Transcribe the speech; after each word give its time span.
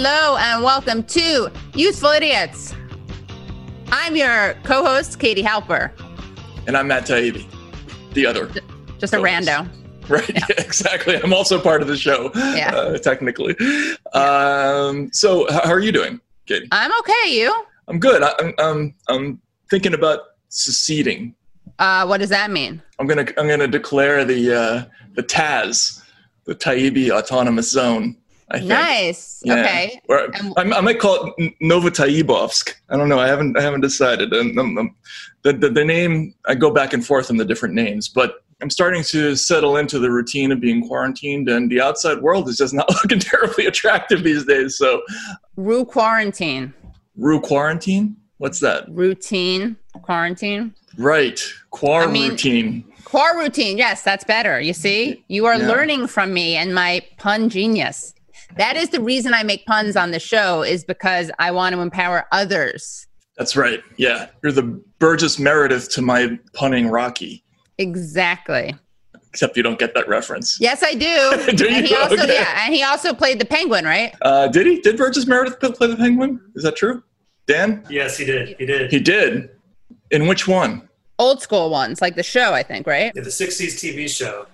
Hello 0.00 0.36
and 0.36 0.62
welcome 0.62 1.02
to 1.02 1.50
Useful 1.74 2.10
Idiots. 2.10 2.72
I'm 3.90 4.14
your 4.14 4.54
co-host, 4.62 5.18
Katie 5.18 5.42
Halper. 5.42 5.90
And 6.68 6.76
I'm 6.76 6.86
Matt 6.86 7.04
Taibbi, 7.04 7.44
the 8.12 8.24
other. 8.24 8.48
Just 8.98 9.12
a 9.12 9.16
rando. 9.16 9.68
Right, 10.08 10.28
yeah. 10.28 10.46
yeah. 10.48 10.54
exactly. 10.64 11.16
I'm 11.16 11.32
also 11.32 11.60
part 11.60 11.82
of 11.82 11.88
the 11.88 11.96
show, 11.96 12.30
yeah. 12.36 12.72
Uh, 12.72 12.98
technically. 12.98 13.56
Um, 14.12 15.12
so, 15.12 15.50
how 15.50 15.72
are 15.72 15.80
you 15.80 15.90
doing, 15.90 16.20
Katie? 16.46 16.68
I'm 16.70 16.92
okay. 17.00 17.32
You? 17.32 17.52
I'm 17.88 17.98
good. 17.98 18.22
I, 18.22 18.32
am 18.40 18.54
I'm, 18.58 18.94
I'm 19.08 19.40
thinking 19.68 19.94
about 19.94 20.20
seceding. 20.48 21.34
Uh, 21.80 22.06
what 22.06 22.20
does 22.20 22.30
that 22.30 22.52
mean? 22.52 22.80
I'm 23.00 23.08
gonna 23.08 23.26
I'm 23.36 23.48
gonna 23.48 23.66
declare 23.66 24.24
the 24.24 24.54
uh, 24.54 24.84
the 25.14 25.24
Taz, 25.24 26.00
the 26.44 26.54
Taibbi 26.54 27.10
Autonomous 27.10 27.72
Zone. 27.72 28.16
I 28.50 28.58
think. 28.58 28.70
Nice. 28.70 29.42
Yeah. 29.44 29.60
Okay. 29.60 30.00
Or 30.08 30.28
I, 30.56 30.62
I, 30.62 30.80
might 30.80 30.98
call 30.98 31.34
it 31.36 31.54
Novotaibovsk. 31.62 32.74
I 32.88 32.96
don't 32.96 33.08
know. 33.08 33.18
I 33.18 33.26
haven't 33.26 33.58
I 33.58 33.62
haven't 33.62 33.82
decided. 33.82 34.32
And 34.32 34.58
um, 34.58 34.78
um, 34.78 34.96
the, 35.42 35.52
the 35.52 35.68
the 35.68 35.84
name 35.84 36.34
I 36.46 36.54
go 36.54 36.70
back 36.70 36.92
and 36.92 37.04
forth 37.04 37.30
on 37.30 37.36
the 37.36 37.44
different 37.44 37.74
names, 37.74 38.08
but 38.08 38.44
I'm 38.60 38.70
starting 38.70 39.04
to 39.04 39.36
settle 39.36 39.76
into 39.76 39.98
the 39.98 40.10
routine 40.10 40.50
of 40.50 40.60
being 40.60 40.86
quarantined, 40.86 41.48
and 41.48 41.70
the 41.70 41.80
outside 41.80 42.20
world 42.20 42.48
is 42.48 42.56
just 42.56 42.74
not 42.80 42.90
looking 42.90 43.20
terribly 43.20 43.66
attractive 43.66 44.22
these 44.22 44.44
days. 44.44 44.76
So, 44.78 45.02
Rue 45.56 45.84
quarantine. 45.84 46.72
Rue 47.16 47.40
quarantine. 47.40 48.16
What's 48.38 48.60
that? 48.60 48.88
Routine 48.88 49.76
quarantine. 50.02 50.74
Right. 50.96 51.40
Quarantine. 51.70 52.66
I 52.66 52.70
mean, 52.70 52.84
Quar 53.04 53.38
routine. 53.38 53.78
Yes, 53.78 54.02
that's 54.02 54.24
better. 54.24 54.60
You 54.60 54.74
see, 54.74 55.24
you 55.28 55.46
are 55.46 55.56
yeah. 55.56 55.66
learning 55.66 56.08
from 56.08 56.34
me 56.34 56.56
and 56.56 56.74
my 56.74 57.00
pun 57.16 57.48
genius. 57.48 58.14
That 58.56 58.76
is 58.76 58.90
the 58.90 59.00
reason 59.00 59.34
I 59.34 59.42
make 59.42 59.66
puns 59.66 59.96
on 59.96 60.10
the 60.10 60.20
show 60.20 60.62
is 60.62 60.84
because 60.84 61.30
I 61.38 61.50
want 61.50 61.74
to 61.74 61.80
empower 61.80 62.26
others. 62.32 63.06
That's 63.36 63.56
right. 63.56 63.80
Yeah. 63.96 64.28
You're 64.42 64.52
the 64.52 64.62
Burgess 64.98 65.38
Meredith 65.38 65.90
to 65.90 66.02
my 66.02 66.38
punning 66.54 66.88
Rocky. 66.88 67.44
Exactly. 67.78 68.74
Except 69.28 69.56
you 69.56 69.62
don't 69.62 69.78
get 69.78 69.94
that 69.94 70.08
reference. 70.08 70.58
Yes, 70.60 70.82
I 70.82 70.94
do. 70.94 71.52
do 71.56 71.64
you? 71.64 71.70
And 71.70 71.86
he 71.86 71.94
also, 71.94 72.14
okay. 72.14 72.34
Yeah, 72.34 72.64
and 72.64 72.74
he 72.74 72.82
also 72.82 73.14
played 73.14 73.40
the 73.40 73.44
Penguin, 73.44 73.84
right? 73.84 74.14
Uh, 74.22 74.48
did 74.48 74.66
he? 74.66 74.80
Did 74.80 74.96
Burgess 74.96 75.26
Meredith 75.26 75.60
play 75.60 75.86
the 75.86 75.96
Penguin? 75.96 76.40
Is 76.56 76.64
that 76.64 76.76
true? 76.76 77.02
Dan? 77.46 77.84
Yes, 77.88 78.16
he 78.16 78.24
did. 78.24 78.56
He 78.58 78.66
did. 78.66 78.90
He 78.90 78.98
did. 78.98 79.50
In 80.10 80.26
which 80.26 80.48
one? 80.48 80.88
Old 81.18 81.42
school 81.42 81.70
ones, 81.70 82.00
like 82.00 82.16
the 82.16 82.22
show, 82.22 82.52
I 82.52 82.62
think, 82.62 82.86
right? 82.86 83.12
Yeah, 83.14 83.22
the 83.22 83.30
'60s 83.30 83.74
TV 83.74 84.08
show. 84.08 84.46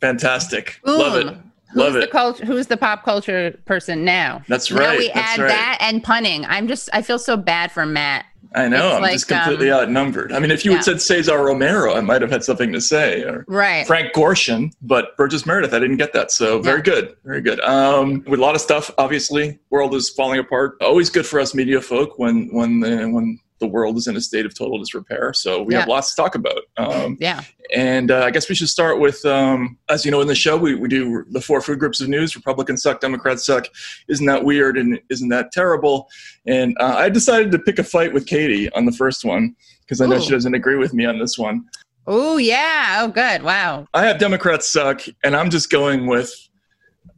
Fantastic. 0.00 0.80
Boom. 0.84 0.98
Love 0.98 1.16
it. 1.16 1.36
Who's 1.72 1.82
Love 1.82 1.92
the 1.94 2.06
cult- 2.08 2.40
Who's 2.40 2.66
the 2.66 2.76
pop 2.76 3.04
culture 3.04 3.58
person 3.64 4.04
now? 4.04 4.42
That's 4.48 4.72
right. 4.72 4.92
Now 4.92 4.98
we 4.98 5.06
That's 5.08 5.38
add 5.38 5.42
right. 5.42 5.48
that 5.48 5.78
and 5.80 6.02
punning. 6.02 6.44
I'm 6.46 6.66
just. 6.66 6.88
I 6.92 7.02
feel 7.02 7.18
so 7.18 7.36
bad 7.36 7.70
for 7.70 7.86
Matt. 7.86 8.26
I 8.54 8.66
know. 8.66 8.88
It's 8.88 8.96
I'm 8.96 9.02
like, 9.02 9.12
just 9.12 9.28
completely 9.28 9.70
um, 9.70 9.82
outnumbered. 9.82 10.32
I 10.32 10.40
mean, 10.40 10.50
if 10.50 10.64
you 10.64 10.72
yeah. 10.72 10.78
had 10.78 10.84
said 10.84 11.00
Cesar 11.00 11.38
Romero, 11.38 11.94
I 11.94 12.00
might 12.00 12.20
have 12.20 12.32
had 12.32 12.42
something 12.42 12.72
to 12.72 12.80
say. 12.80 13.22
Or 13.22 13.44
Right. 13.46 13.86
Frank 13.86 14.12
Gorshin, 14.12 14.72
but 14.82 15.16
Burgess 15.16 15.46
Meredith, 15.46 15.72
I 15.72 15.78
didn't 15.78 15.98
get 15.98 16.12
that. 16.14 16.32
So 16.32 16.60
very 16.60 16.82
good. 16.82 17.14
Very 17.24 17.42
good. 17.42 17.60
Um, 17.60 18.24
with 18.26 18.40
a 18.40 18.42
lot 18.42 18.56
of 18.56 18.60
stuff, 18.60 18.90
obviously, 18.98 19.60
world 19.70 19.94
is 19.94 20.08
falling 20.10 20.40
apart. 20.40 20.76
Always 20.80 21.10
good 21.10 21.26
for 21.26 21.38
us 21.38 21.54
media 21.54 21.80
folk 21.80 22.18
when 22.18 22.48
when 22.52 22.80
the 22.80 23.06
when 23.08 23.38
the 23.60 23.66
world 23.66 23.96
is 23.96 24.06
in 24.06 24.16
a 24.16 24.20
state 24.20 24.46
of 24.46 24.54
total 24.54 24.78
disrepair. 24.78 25.32
So 25.32 25.62
we 25.62 25.74
have 25.74 25.86
lots 25.86 26.14
to 26.14 26.16
talk 26.20 26.34
about. 26.34 26.62
Um, 26.76 27.16
Yeah. 27.20 27.42
and 27.74 28.10
uh, 28.10 28.24
I 28.24 28.30
guess 28.30 28.48
we 28.48 28.54
should 28.54 28.68
start 28.68 28.98
with, 28.98 29.24
um, 29.24 29.78
as 29.88 30.04
you 30.04 30.10
know, 30.10 30.20
in 30.20 30.26
the 30.26 30.34
show, 30.34 30.56
we, 30.56 30.74
we 30.74 30.88
do 30.88 31.24
the 31.30 31.40
four 31.40 31.60
food 31.60 31.78
groups 31.78 32.00
of 32.00 32.08
news 32.08 32.34
Republicans 32.34 32.82
suck, 32.82 33.00
Democrats 33.00 33.44
suck. 33.46 33.66
Isn't 34.08 34.26
that 34.26 34.42
weird? 34.44 34.76
And 34.78 34.98
isn't 35.10 35.28
that 35.28 35.52
terrible? 35.52 36.08
And 36.46 36.76
uh, 36.80 36.94
I 36.96 37.08
decided 37.10 37.52
to 37.52 37.58
pick 37.58 37.78
a 37.78 37.84
fight 37.84 38.12
with 38.12 38.26
Katie 38.26 38.70
on 38.72 38.86
the 38.86 38.92
first 38.92 39.24
one 39.24 39.54
because 39.82 40.00
I 40.00 40.06
know 40.06 40.16
Ooh. 40.16 40.20
she 40.20 40.30
doesn't 40.30 40.54
agree 40.54 40.76
with 40.76 40.94
me 40.94 41.04
on 41.04 41.18
this 41.18 41.38
one. 41.38 41.66
Oh 42.06 42.38
yeah. 42.38 43.00
Oh 43.02 43.08
good. 43.08 43.42
Wow. 43.42 43.86
I 43.92 44.06
have 44.06 44.18
Democrats 44.18 44.72
suck, 44.72 45.02
and 45.22 45.36
I'm 45.36 45.50
just 45.50 45.70
going 45.70 46.06
with 46.06 46.32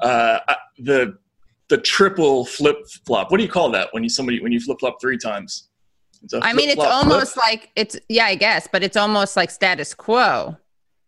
uh, 0.00 0.40
the 0.78 1.16
the 1.68 1.78
triple 1.78 2.44
flip 2.44 2.76
flop. 3.06 3.30
What 3.30 3.38
do 3.38 3.44
you 3.44 3.48
call 3.48 3.70
that 3.70 3.88
when 3.92 4.02
you 4.02 4.08
somebody 4.10 4.42
when 4.42 4.52
you 4.52 4.60
flip 4.60 4.80
flop 4.80 5.00
three 5.00 5.16
times? 5.16 5.68
I 6.40 6.52
mean, 6.52 6.68
it's 6.68 6.76
flip-flop 6.76 7.04
almost 7.04 7.36
like 7.36 7.70
it's 7.76 7.98
yeah, 8.08 8.26
I 8.26 8.34
guess, 8.36 8.68
but 8.70 8.82
it's 8.82 8.96
almost 8.96 9.36
like 9.36 9.50
status 9.50 9.94
quo. 9.94 10.56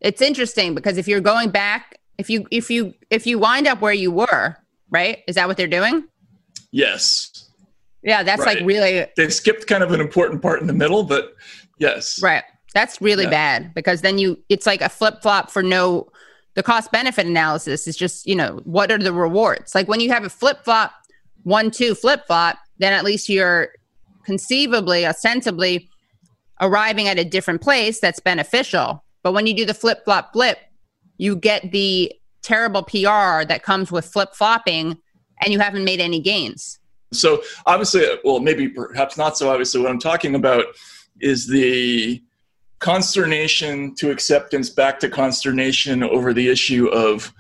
It's 0.01 0.21
interesting 0.21 0.75
because 0.75 0.99
if 0.99 1.07
you're 1.09 1.21
going 1.21 1.51
back, 1.51 1.99
if 2.19 2.29
you 2.29 2.47
if 2.51 2.71
you 2.71 2.95
if 3.11 3.27
you 3.27 3.39
wind 3.39 3.67
up 3.67 3.81
where 3.81 3.93
you 3.93 4.11
were, 4.11 4.57
right? 4.91 5.23
Is 5.29 5.37
that 5.37 5.49
what 5.49 5.57
they're 5.57 5.67
doing? 5.67 6.05
yes. 6.73 7.41
Yeah, 8.03 8.23
that's 8.23 8.45
like 8.45 8.59
really 8.61 9.07
They 9.17 9.31
skipped 9.31 9.67
kind 9.67 9.83
of 9.83 9.91
an 9.93 10.01
important 10.01 10.43
part 10.43 10.61
in 10.61 10.67
the 10.67 10.75
middle, 10.75 11.05
but 11.05 11.35
yes. 11.79 12.21
right. 12.23 12.45
That's 12.75 13.01
really 13.01 13.25
Yeah. 13.25 13.31
bad 13.31 13.75
because 13.75 14.03
then 14.03 14.19
you 14.19 14.39
it's 14.51 14.67
like 14.67 14.83
a 14.83 14.91
flip 14.91 15.23
flop 15.23 15.51
for 15.51 15.63
no 15.63 16.09
the 16.55 16.63
cost 16.63 16.93
benefit 16.93 17.27
analysis 17.27 17.87
is 17.89 17.97
just, 17.97 18.27
you 18.27 18.37
know, 18.37 18.61
what 18.65 18.93
are 18.93 18.99
the 18.99 19.13
rewards? 19.13 19.75
Like 19.75 19.89
when 19.89 20.01
you 20.01 20.11
have 20.11 20.23
a 20.23 20.29
flip 20.29 20.65
flop, 20.65 20.93
one 21.45 21.71
two 21.71 21.95
flip 21.95 22.27
flop, 22.27 22.59
then 22.79 22.93
at 22.93 23.05
least 23.05 23.29
you're 23.31 23.71
conceivably, 24.25 25.07
ostensibly 25.07 25.89
arriving 26.61 27.09
at 27.09 27.19
a 27.19 27.25
different 27.25 27.61
place 27.61 28.01
that's 28.01 28.21
beneficial. 28.21 29.05
But 29.23 29.33
when 29.33 29.47
you 29.47 29.55
do 29.55 29.65
the 29.65 29.75
flip 29.75 30.05
flop 30.05 30.33
flip, 30.33 30.59
you 31.17 31.37
get 31.37 31.73
the 31.73 32.13
terrible 32.43 32.83
PR 32.83 33.45
that 33.45 33.63
comes 33.63 33.91
with 33.91 34.05
flip 34.05 34.35
flopping 34.35 34.99
and 35.41 35.53
you 35.53 35.59
haven't 35.59 35.85
made 35.85 36.01
any 36.01 36.21
gains. 36.21 36.79
So 37.13 37.43
obviously, 37.67 38.07
well, 38.25 38.41
maybe 38.41 38.69
perhaps 38.69 39.17
not 39.17 39.39
so 39.39 39.51
obviously. 39.51 39.81
What 39.81 39.91
I'm 39.91 39.99
talking 39.99 40.35
about 40.35 40.65
is 41.21 41.49
the 41.49 42.23
consternation 42.81 43.95
to 43.97 44.11
acceptance, 44.11 44.69
back 44.69 45.01
to 45.01 45.09
consternation 45.09 46.03
over 46.03 46.33
the 46.33 46.49
issue 46.49 46.89
of 46.89 47.33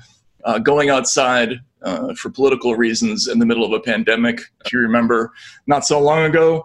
uh, 0.44 0.58
going 0.58 0.90
outside 0.90 1.60
uh, 1.82 2.14
for 2.14 2.30
political 2.30 2.76
reasons 2.76 3.28
in 3.28 3.38
the 3.38 3.46
middle 3.46 3.64
of 3.64 3.72
a 3.72 3.80
pandemic. 3.80 4.40
If 4.64 4.72
you 4.72 4.78
remember, 4.78 5.32
not 5.66 5.84
so 5.84 6.00
long 6.00 6.24
ago, 6.24 6.64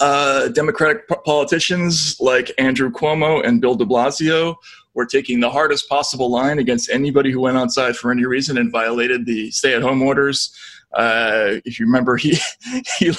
uh, 0.00 0.48
Democratic 0.48 1.08
p- 1.08 1.14
politicians 1.24 2.16
like 2.20 2.52
Andrew 2.58 2.90
Cuomo 2.90 3.46
and 3.46 3.60
Bill 3.60 3.74
de 3.74 3.84
Blasio 3.84 4.56
were 4.94 5.06
taking 5.06 5.40
the 5.40 5.50
hardest 5.50 5.88
possible 5.88 6.30
line 6.30 6.58
against 6.58 6.88
anybody 6.90 7.30
who 7.30 7.40
went 7.40 7.56
outside 7.56 7.96
for 7.96 8.10
any 8.10 8.24
reason 8.24 8.58
and 8.58 8.70
violated 8.70 9.26
the 9.26 9.50
stay 9.50 9.74
at 9.74 9.82
home 9.82 10.02
orders. 10.02 10.56
Uh, 10.94 11.58
if 11.64 11.80
you 11.80 11.86
remember, 11.86 12.16
he, 12.16 12.30
he 12.98 13.10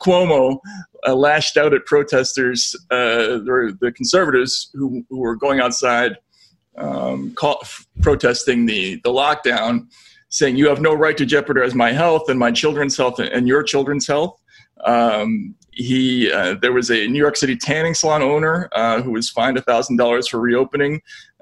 Cuomo 0.00 0.58
uh, 1.06 1.14
lashed 1.14 1.56
out 1.56 1.74
at 1.74 1.84
protesters, 1.84 2.74
uh, 2.90 3.38
the, 3.38 3.76
the 3.80 3.92
conservatives 3.92 4.70
who, 4.72 5.04
who 5.10 5.18
were 5.18 5.36
going 5.36 5.60
outside 5.60 6.16
um, 6.78 7.34
call, 7.34 7.58
f- 7.62 7.86
protesting 8.00 8.64
the, 8.64 8.96
the 9.04 9.10
lockdown, 9.10 9.86
saying, 10.30 10.56
You 10.56 10.68
have 10.68 10.80
no 10.80 10.94
right 10.94 11.16
to 11.18 11.26
jeopardize 11.26 11.74
my 11.74 11.92
health 11.92 12.30
and 12.30 12.38
my 12.38 12.50
children's 12.50 12.96
health 12.96 13.18
and 13.18 13.46
your 13.46 13.62
children's 13.62 14.06
health. 14.06 14.40
Um, 14.84 15.54
he 15.72 16.30
uh, 16.30 16.54
there 16.60 16.72
was 16.72 16.90
a 16.90 17.06
New 17.08 17.18
York 17.18 17.36
City 17.36 17.56
tanning 17.56 17.94
salon 17.94 18.22
owner 18.22 18.68
uh, 18.72 19.02
who 19.02 19.12
was 19.12 19.30
fined 19.30 19.62
thousand 19.64 19.96
dollars 19.96 20.28
for 20.28 20.38
reopening, 20.38 21.00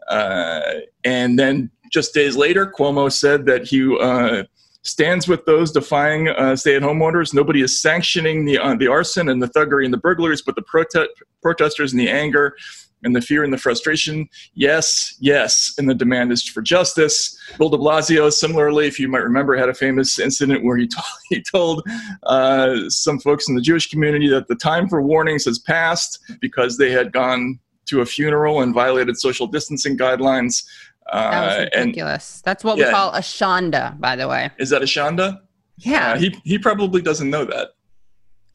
uh, 0.08 0.60
and 1.04 1.38
then 1.38 1.70
just 1.90 2.14
days 2.14 2.36
later, 2.36 2.66
Cuomo 2.66 3.12
said 3.12 3.46
that 3.46 3.66
he 3.66 3.96
uh, 4.00 4.44
stands 4.82 5.28
with 5.28 5.44
those 5.44 5.72
defying 5.72 6.28
uh, 6.28 6.56
stay-at-home 6.56 7.02
orders. 7.02 7.34
Nobody 7.34 7.60
is 7.62 7.80
sanctioning 7.80 8.44
the 8.44 8.58
uh, 8.58 8.74
the 8.76 8.86
arson 8.86 9.28
and 9.28 9.42
the 9.42 9.48
thuggery 9.48 9.84
and 9.84 9.92
the 9.92 9.98
burglaries, 9.98 10.42
but 10.42 10.54
the 10.54 10.62
prote- 10.62 11.08
protesters 11.42 11.92
and 11.92 12.00
the 12.00 12.08
anger 12.08 12.56
and 13.02 13.14
the 13.14 13.20
fear 13.20 13.44
and 13.44 13.52
the 13.52 13.58
frustration. 13.58 14.28
Yes, 14.54 15.16
yes, 15.20 15.74
and 15.78 15.88
the 15.88 15.94
demand 15.94 16.32
is 16.32 16.46
for 16.46 16.62
justice. 16.62 17.36
Bill 17.58 17.68
de 17.68 17.76
Blasio, 17.78 18.32
similarly, 18.32 18.86
if 18.86 18.98
you 18.98 19.08
might 19.08 19.24
remember, 19.24 19.56
had 19.56 19.68
a 19.68 19.74
famous 19.74 20.18
incident 20.18 20.64
where 20.64 20.76
he 20.76 20.86
told, 20.94 21.04
he 21.30 21.42
told 21.42 21.82
uh, 22.24 22.88
some 22.88 23.18
folks 23.18 23.48
in 23.48 23.54
the 23.54 23.62
Jewish 23.62 23.88
community 23.88 24.28
that 24.28 24.48
the 24.48 24.54
time 24.54 24.88
for 24.88 25.02
warnings 25.02 25.44
has 25.44 25.58
passed 25.58 26.18
because 26.40 26.76
they 26.76 26.90
had 26.90 27.12
gone 27.12 27.58
to 27.86 28.02
a 28.02 28.06
funeral 28.06 28.60
and 28.62 28.74
violated 28.74 29.18
social 29.18 29.46
distancing 29.46 29.96
guidelines. 29.96 30.64
Uh, 31.10 31.30
That 31.30 31.46
was 31.46 31.68
and 31.74 31.86
ridiculous. 31.86 32.42
That's 32.44 32.62
what 32.62 32.76
we 32.76 32.84
call 32.84 33.12
a 33.14 33.20
shonda, 33.20 33.98
by 33.98 34.14
the 34.16 34.28
way. 34.28 34.50
is 34.58 34.70
that 34.70 34.82
a 34.82 34.86
shanda? 34.86 35.40
Yeah. 35.78 36.12
Uh, 36.12 36.18
he 36.18 36.36
he 36.44 36.58
probably 36.58 37.00
doesn't 37.02 37.30
know 37.30 37.44
that. 37.46 37.70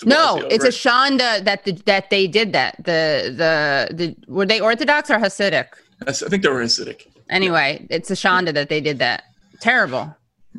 No, 0.03 0.45
it's 0.50 0.65
a 0.65 0.69
shonda 0.69 1.44
that 1.44 1.63
the, 1.63 1.71
that 1.86 2.09
they 2.09 2.27
did 2.27 2.51
that. 2.53 2.75
The 2.77 3.33
the 3.36 3.95
the 3.95 4.15
were 4.27 4.45
they 4.45 4.59
Orthodox 4.59 5.09
or 5.09 5.18
Hasidic? 5.18 5.68
I 6.06 6.12
think 6.12 6.44
they 6.44 6.50
were 6.50 6.62
Hasidic. 6.62 7.07
Anyway, 7.30 7.88
it's 7.89 8.12
a 8.12 8.15
shonda 8.15 8.53
that 8.53 8.69
they 8.69 8.81
did 8.81 9.00
that. 9.00 9.24
Terrible. 9.62 10.15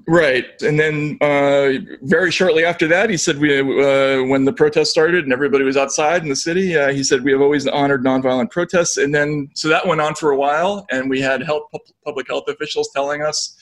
Right, 0.07 0.45
and 0.61 0.79
then 0.79 1.17
uh, 1.23 1.73
very 2.03 2.31
shortly 2.31 2.65
after 2.65 2.87
that, 2.89 3.09
he 3.09 3.17
said, 3.17 3.39
"We 3.39 3.61
uh, 3.61 4.25
when 4.25 4.45
the 4.45 4.53
protest 4.53 4.91
started 4.91 5.25
and 5.25 5.33
everybody 5.33 5.65
was 5.65 5.77
outside 5.77 6.23
in 6.23 6.29
the 6.29 6.37
city, 6.37 6.77
uh, 6.77 6.93
he 6.93 7.03
said 7.03 7.25
we 7.25 7.33
have 7.33 7.41
always 7.41 7.67
honored 7.67 8.05
nonviolent 8.05 8.51
protests." 8.51 8.99
And 8.99 9.15
then 9.15 9.49
so 9.55 9.69
that 9.69 9.87
went 9.87 10.01
on 10.01 10.15
for 10.15 10.33
a 10.33 10.37
while, 10.37 10.87
and 10.91 11.09
we 11.09 11.21
had 11.21 11.43
health, 11.43 11.65
pu- 11.73 11.81
public 12.05 12.29
health 12.29 12.45
officials 12.49 12.91
telling 12.95 13.23
us 13.23 13.57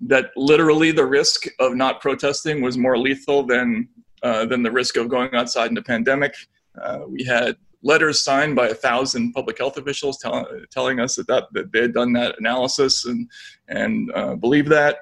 that 0.00 0.30
literally 0.36 0.90
the 0.90 1.04
risk 1.04 1.46
of 1.60 1.74
not 1.74 2.00
protesting 2.00 2.62
was 2.62 2.78
more 2.78 2.96
lethal 2.96 3.42
than 3.42 3.88
uh, 4.24 4.44
than 4.46 4.62
the 4.62 4.70
risk 4.72 4.96
of 4.96 5.08
going 5.08 5.32
outside 5.34 5.70
in 5.70 5.76
a 5.76 5.82
pandemic. 5.82 6.34
Uh, 6.82 7.00
we 7.06 7.22
had 7.22 7.56
letters 7.82 8.22
signed 8.22 8.56
by 8.56 8.68
a 8.68 8.74
thousand 8.74 9.32
public 9.32 9.58
health 9.58 9.76
officials 9.76 10.18
tell, 10.18 10.48
telling 10.70 10.98
us 10.98 11.14
that, 11.16 11.26
that, 11.28 11.44
that 11.52 11.70
they 11.70 11.82
had 11.82 11.92
done 11.92 12.12
that 12.14 12.34
analysis 12.38 13.04
and 13.04 13.30
and 13.68 14.10
uh, 14.14 14.34
believe 14.34 14.68
that. 14.68 15.00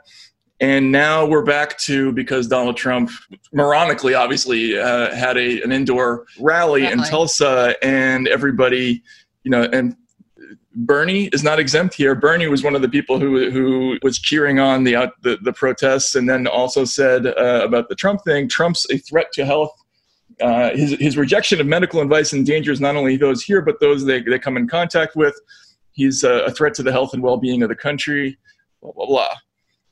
And 0.61 0.93
now 0.93 1.25
we're 1.25 1.45
back 1.45 1.79
to 1.79 2.13
because 2.13 2.47
Donald 2.47 2.77
Trump, 2.77 3.11
moronically, 3.55 4.19
obviously, 4.19 4.79
uh, 4.79 5.15
had 5.15 5.37
a 5.37 5.63
an 5.63 5.73
indoor 5.73 6.27
rally 6.39 6.87
in 6.87 6.99
Tulsa, 7.03 7.75
and 7.83 8.29
everybody, 8.29 9.03
you 9.45 9.51
know, 9.51 9.63
and 9.73 9.97
Bernie 10.75 11.27
is 11.29 11.45
not 11.45 11.59
exempt 11.59 11.95
here. 11.95 12.15
Bernie 12.15 12.47
was 12.47 12.63
one 12.63 12.75
of 12.75 12.83
the 12.83 12.89
people 12.89 13.19
who 13.19 13.51
who 13.51 13.99
was 14.03 14.19
cheering 14.19 14.59
on 14.59 14.85
the 14.85 15.13
the, 15.23 15.39
the 15.43 15.53
protests, 15.53 16.15
and 16.15 16.29
then 16.29 16.47
also 16.47 16.85
said 16.85 17.27
uh, 17.27 17.61
about 17.65 17.89
the 17.89 17.95
Trump 17.95 18.21
thing. 18.25 18.49
Trump's 18.49 18.87
a 18.91 18.99
threat 18.99 19.27
to 19.35 19.45
health. 19.45 19.73
Uh, 20.41 20.71
his 20.71 20.93
his 20.99 21.17
rejection 21.17 21.61
of 21.61 21.67
medical 21.67 22.01
advice 22.01 22.33
endangers 22.33 22.81
not 22.81 22.97
only 22.97 23.17
those 23.17 23.43
here, 23.43 23.61
but 23.61 23.81
those 23.81 24.05
they 24.05 24.23
they 24.23 24.39
come 24.39 24.57
in 24.57 24.67
contact 24.67 25.15
with. 25.15 25.39
He's 25.93 26.25
a, 26.25 26.45
a 26.45 26.51
threat 26.51 26.73
to 26.75 26.83
the 26.83 26.93
health 26.93 27.13
and 27.13 27.23
well 27.23 27.37
being 27.37 27.63
of 27.63 27.69
the 27.69 27.77
country. 27.77 28.39
Blah 28.81 28.93
blah 28.93 29.07
blah. 29.07 29.35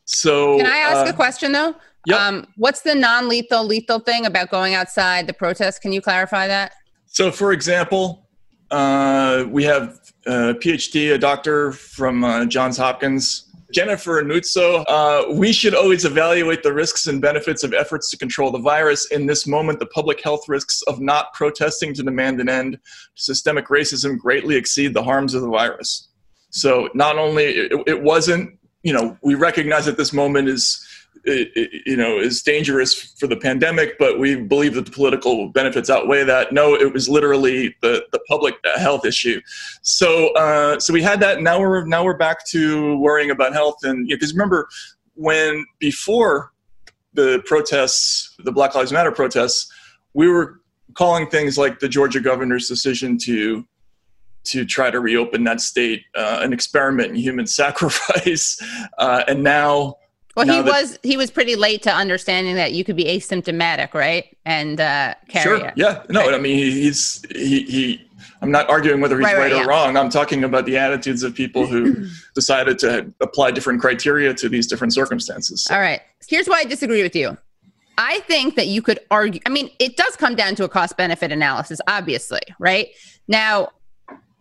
So 0.05 0.56
can 0.56 0.67
I 0.67 0.79
ask 0.79 1.06
uh, 1.06 1.11
a 1.11 1.12
question 1.12 1.53
though? 1.53 1.75
Yep. 2.06 2.19
Um, 2.19 2.47
what's 2.56 2.81
the 2.81 2.94
non-lethal 2.94 3.65
lethal 3.65 3.99
thing 3.99 4.25
about 4.25 4.50
going 4.50 4.75
outside 4.75 5.26
the 5.26 5.35
protest? 5.35 5.83
Can 5.83 5.93
you 5.93 6.00
clarify 6.00 6.47
that? 6.47 6.73
So, 7.06 7.31
for 7.31 7.53
example, 7.53 8.26
uh, 8.71 9.44
we 9.49 9.65
have 9.65 10.10
a 10.26 10.55
PhD, 10.55 11.14
a 11.14 11.19
doctor 11.19 11.72
from 11.72 12.25
uh, 12.25 12.44
Johns 12.46 12.76
Hopkins, 12.76 13.46
Jennifer 13.72 14.22
Nuzzo. 14.22 14.84
Uh, 14.88 15.32
we 15.32 15.52
should 15.52 15.75
always 15.75 16.05
evaluate 16.05 16.62
the 16.62 16.72
risks 16.72 17.06
and 17.06 17.20
benefits 17.20 17.62
of 17.62 17.72
efforts 17.72 18.11
to 18.11 18.17
control 18.17 18.50
the 18.50 18.58
virus. 18.58 19.11
In 19.11 19.26
this 19.26 19.46
moment, 19.46 19.78
the 19.78 19.87
public 19.87 20.22
health 20.22 20.49
risks 20.49 20.82
of 20.82 21.00
not 21.00 21.32
protesting 21.34 21.94
to 21.94 22.02
demand 22.02 22.40
an 22.40 22.49
end 22.49 22.72
to 22.72 23.22
systemic 23.22 23.69
racism 23.69 24.19
greatly 24.19 24.56
exceed 24.56 24.94
the 24.94 25.02
harms 25.02 25.34
of 25.34 25.43
the 25.43 25.50
virus. 25.50 26.08
So, 26.50 26.88
not 26.94 27.16
only 27.16 27.44
it, 27.44 27.73
it 27.87 28.02
wasn't 28.02 28.58
you 28.82 28.93
know, 28.93 29.16
we 29.23 29.34
recognize 29.34 29.84
that 29.87 29.96
this 29.96 30.12
moment 30.12 30.49
is, 30.49 30.87
you 31.25 31.97
know, 31.97 32.19
is 32.19 32.43
dangerous 32.43 32.95
for 33.19 33.27
the 33.27 33.37
pandemic, 33.37 33.99
but 33.99 34.19
we 34.19 34.37
believe 34.37 34.75
that 34.75 34.87
the 34.87 34.91
political 34.91 35.49
benefits 35.49 35.91
outweigh 35.91 36.25
that. 36.25 36.53
No, 36.53 36.75
it 36.75 36.93
was 36.93 37.09
literally 37.09 37.75
the, 37.83 38.07
the 38.12 38.21
public 38.29 38.55
health 38.77 39.05
issue. 39.05 39.41
So, 39.83 40.33
uh, 40.35 40.81
so 40.81 40.93
we 40.93 41.03
had 41.03 41.21
that. 41.21 41.43
Now 41.43 41.61
we're 41.61 41.85
now 41.85 42.05
we're 42.05 42.17
back 42.17 42.47
to 42.49 42.97
worrying 42.99 43.31
about 43.31 43.53
health, 43.53 43.77
and 43.83 44.09
because 44.09 44.33
you 44.33 44.39
know, 44.39 44.45
remember 44.45 44.69
when 45.15 45.67
before 45.79 46.53
the 47.12 47.43
protests, 47.45 48.35
the 48.39 48.53
Black 48.53 48.75
Lives 48.75 48.93
Matter 48.93 49.12
protests, 49.12 49.71
we 50.15 50.29
were 50.29 50.61
calling 50.95 51.29
things 51.29 51.59
like 51.59 51.81
the 51.81 51.89
Georgia 51.89 52.21
governor's 52.21 52.69
decision 52.69 53.19
to 53.19 53.67
to 54.43 54.65
try 54.65 54.91
to 54.91 55.01
reopen 55.01 55.45
that 55.45 55.61
state, 55.61 56.03
uh, 56.17 56.39
an 56.41 56.55
experiment 56.55 57.11
in 57.11 57.17
human 57.17 57.47
sacrifice, 57.61 58.59
uh, 58.99 59.25
and 59.29 59.43
now. 59.43 59.97
Well, 60.40 60.46
now 60.46 60.62
he 60.64 60.70
that, 60.70 60.82
was 60.82 60.98
he 61.02 61.16
was 61.16 61.31
pretty 61.31 61.56
late 61.56 61.82
to 61.82 61.92
understanding 61.92 62.54
that 62.56 62.72
you 62.72 62.84
could 62.84 62.96
be 62.96 63.04
asymptomatic, 63.04 63.94
right, 63.94 64.37
and 64.44 64.81
uh, 64.81 65.14
carry 65.28 65.58
Sure. 65.58 65.66
it. 65.69 65.75
Yeah. 65.76 66.02
No. 66.08 66.20
Right. 66.26 66.34
I 66.34 66.38
mean, 66.38 66.56
he, 66.56 66.82
he's 66.82 67.25
he 67.31 67.62
he. 67.64 68.06
I'm 68.42 68.50
not 68.50 68.70
arguing 68.70 69.00
whether 69.02 69.19
he's 69.19 69.25
Right, 69.25 69.37
right, 69.37 69.42
right, 69.44 69.52
or 69.52 69.56
yeah. 69.56 69.64
wrong. 69.64 69.96
I'm 69.96 70.08
talking 70.08 70.44
about 70.44 70.64
the 70.64 70.78
attitudes 70.78 71.22
of 71.22 71.34
people 71.34 71.66
who 71.66 72.06
decided 72.34 72.78
to 72.81 73.12
apply 73.20 73.50
different 73.50 73.81
criteria 73.81 74.32
to 74.34 74.48
these 74.48 74.66
different 74.66 74.94
circumstances. 74.94 75.66
All 75.70 75.78
right. 75.78 76.00
Here's 76.26 76.48
why 76.48 76.60
I 76.60 76.64
disagree 76.64 77.02
with 77.02 77.14
you. 77.14 77.37
I 77.98 78.20
think 78.20 78.56
that 78.56 78.66
you 78.69 78.81
could 78.81 78.98
argue. 79.10 79.40
I 79.44 79.50
mean, 79.50 79.69
it 79.78 79.98
does 79.98 80.16
come 80.16 80.34
down 80.34 80.54
to 80.54 80.64
a 80.64 80.69
cost 80.70 80.96
benefit 80.96 81.32
analysis, 81.32 81.81
obviously, 81.87 82.40
right? 82.58 82.88
Now, 83.28 83.69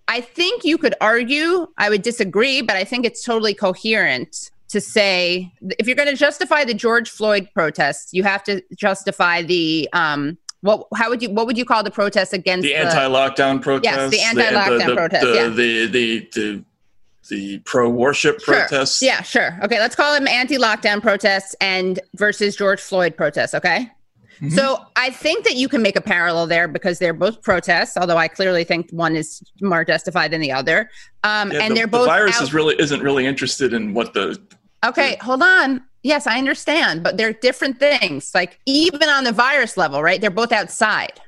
I 0.08 0.22
think 0.22 0.64
you 0.64 0.78
could 0.78 0.96
argue, 1.02 1.68
I 1.78 1.90
would 1.90 2.02
disagree, 2.02 2.62
but 2.62 2.78
I 2.78 2.86
think 2.86 3.06
it's 3.06 3.24
totally 3.24 3.54
coherent 3.54 4.50
to 4.70 4.80
say 4.80 5.52
if 5.80 5.88
you're 5.88 5.96
going 5.96 6.10
to 6.10 6.16
justify 6.16 6.64
the 6.64 6.74
George 6.74 7.10
Floyd 7.10 7.50
protests, 7.54 8.14
you 8.14 8.24
have 8.24 8.44
to 8.44 8.62
justify 8.76 9.42
the 9.42 9.90
um 9.94 10.38
what 10.62 10.88
how 10.96 11.10
would 11.10 11.22
you 11.22 11.30
what 11.30 11.46
would 11.48 11.58
you 11.58 11.66
call 11.66 11.84
the 11.84 11.92
protests 11.92 12.34
against 12.34 12.64
the 12.64 12.76
anti-lockdown 12.76 13.62
protests. 13.62 13.86
Yes, 13.96 14.12
the 14.12 14.22
anti-lockdown 14.22 14.88
the, 14.88 14.96
protests, 14.96 15.24
The, 15.26 15.34
yeah. 15.36 15.48
the, 15.48 15.86
the, 15.88 16.30
the, 16.34 16.64
the 17.30 17.60
pro-worship 17.60 18.40
Sure. 18.42 18.56
protests. 18.56 19.02
Yeah, 19.02 19.22
sure. 19.22 19.58
Okay, 19.64 19.80
let's 19.80 19.96
call 19.96 20.14
them 20.14 20.28
anti-lockdown 20.28 21.02
protests 21.02 21.56
and 21.62 22.00
versus 22.16 22.56
George 22.56 22.82
Floyd 22.82 23.16
protests, 23.16 23.54
okay? 23.54 23.90
Mhm. 24.42 24.52
So 24.54 24.84
I 24.96 25.10
think 25.12 25.44
that 25.46 25.56
you 25.56 25.68
can 25.70 25.82
make 25.82 25.96
a 25.98 26.02
parallel 26.02 26.48
there 26.48 26.68
because 26.68 26.98
they're 26.98 27.14
both 27.14 27.42
protests, 27.42 27.98
although 27.98 28.18
I 28.18 28.28
clearly 28.30 28.64
think 28.64 28.90
one 28.92 29.16
is 29.16 29.42
more 29.62 29.84
justified 29.86 30.32
than 30.32 30.40
the 30.42 30.52
other. 30.52 30.90
Um, 31.24 31.52
Yeah, 31.52 31.60
and 31.64 31.72
the, 31.72 31.76
they're 31.76 31.88
both 31.88 32.04
the 32.04 32.08
virus 32.08 32.38
out- 32.38 32.44
is 32.44 32.54
really 32.54 32.76
isn't 32.80 33.02
really 33.02 33.26
interested 33.26 33.74
in 33.74 33.94
what 33.94 34.14
the 34.14 34.40
okay. 34.86 35.18
Hold 35.22 35.42
on. 35.42 35.84
Yes, 36.04 36.28
I 36.28 36.38
understand, 36.38 37.04
but 37.04 37.18
they're 37.18 37.34
different 37.34 37.80
things. 37.80 38.32
Like 38.34 38.60
even 38.66 39.10
on 39.10 39.24
the 39.26 39.32
virus 39.34 39.76
level, 39.78 40.02
right? 40.02 40.22
They're 40.22 40.30
both 40.30 40.52
outside. 40.52 41.20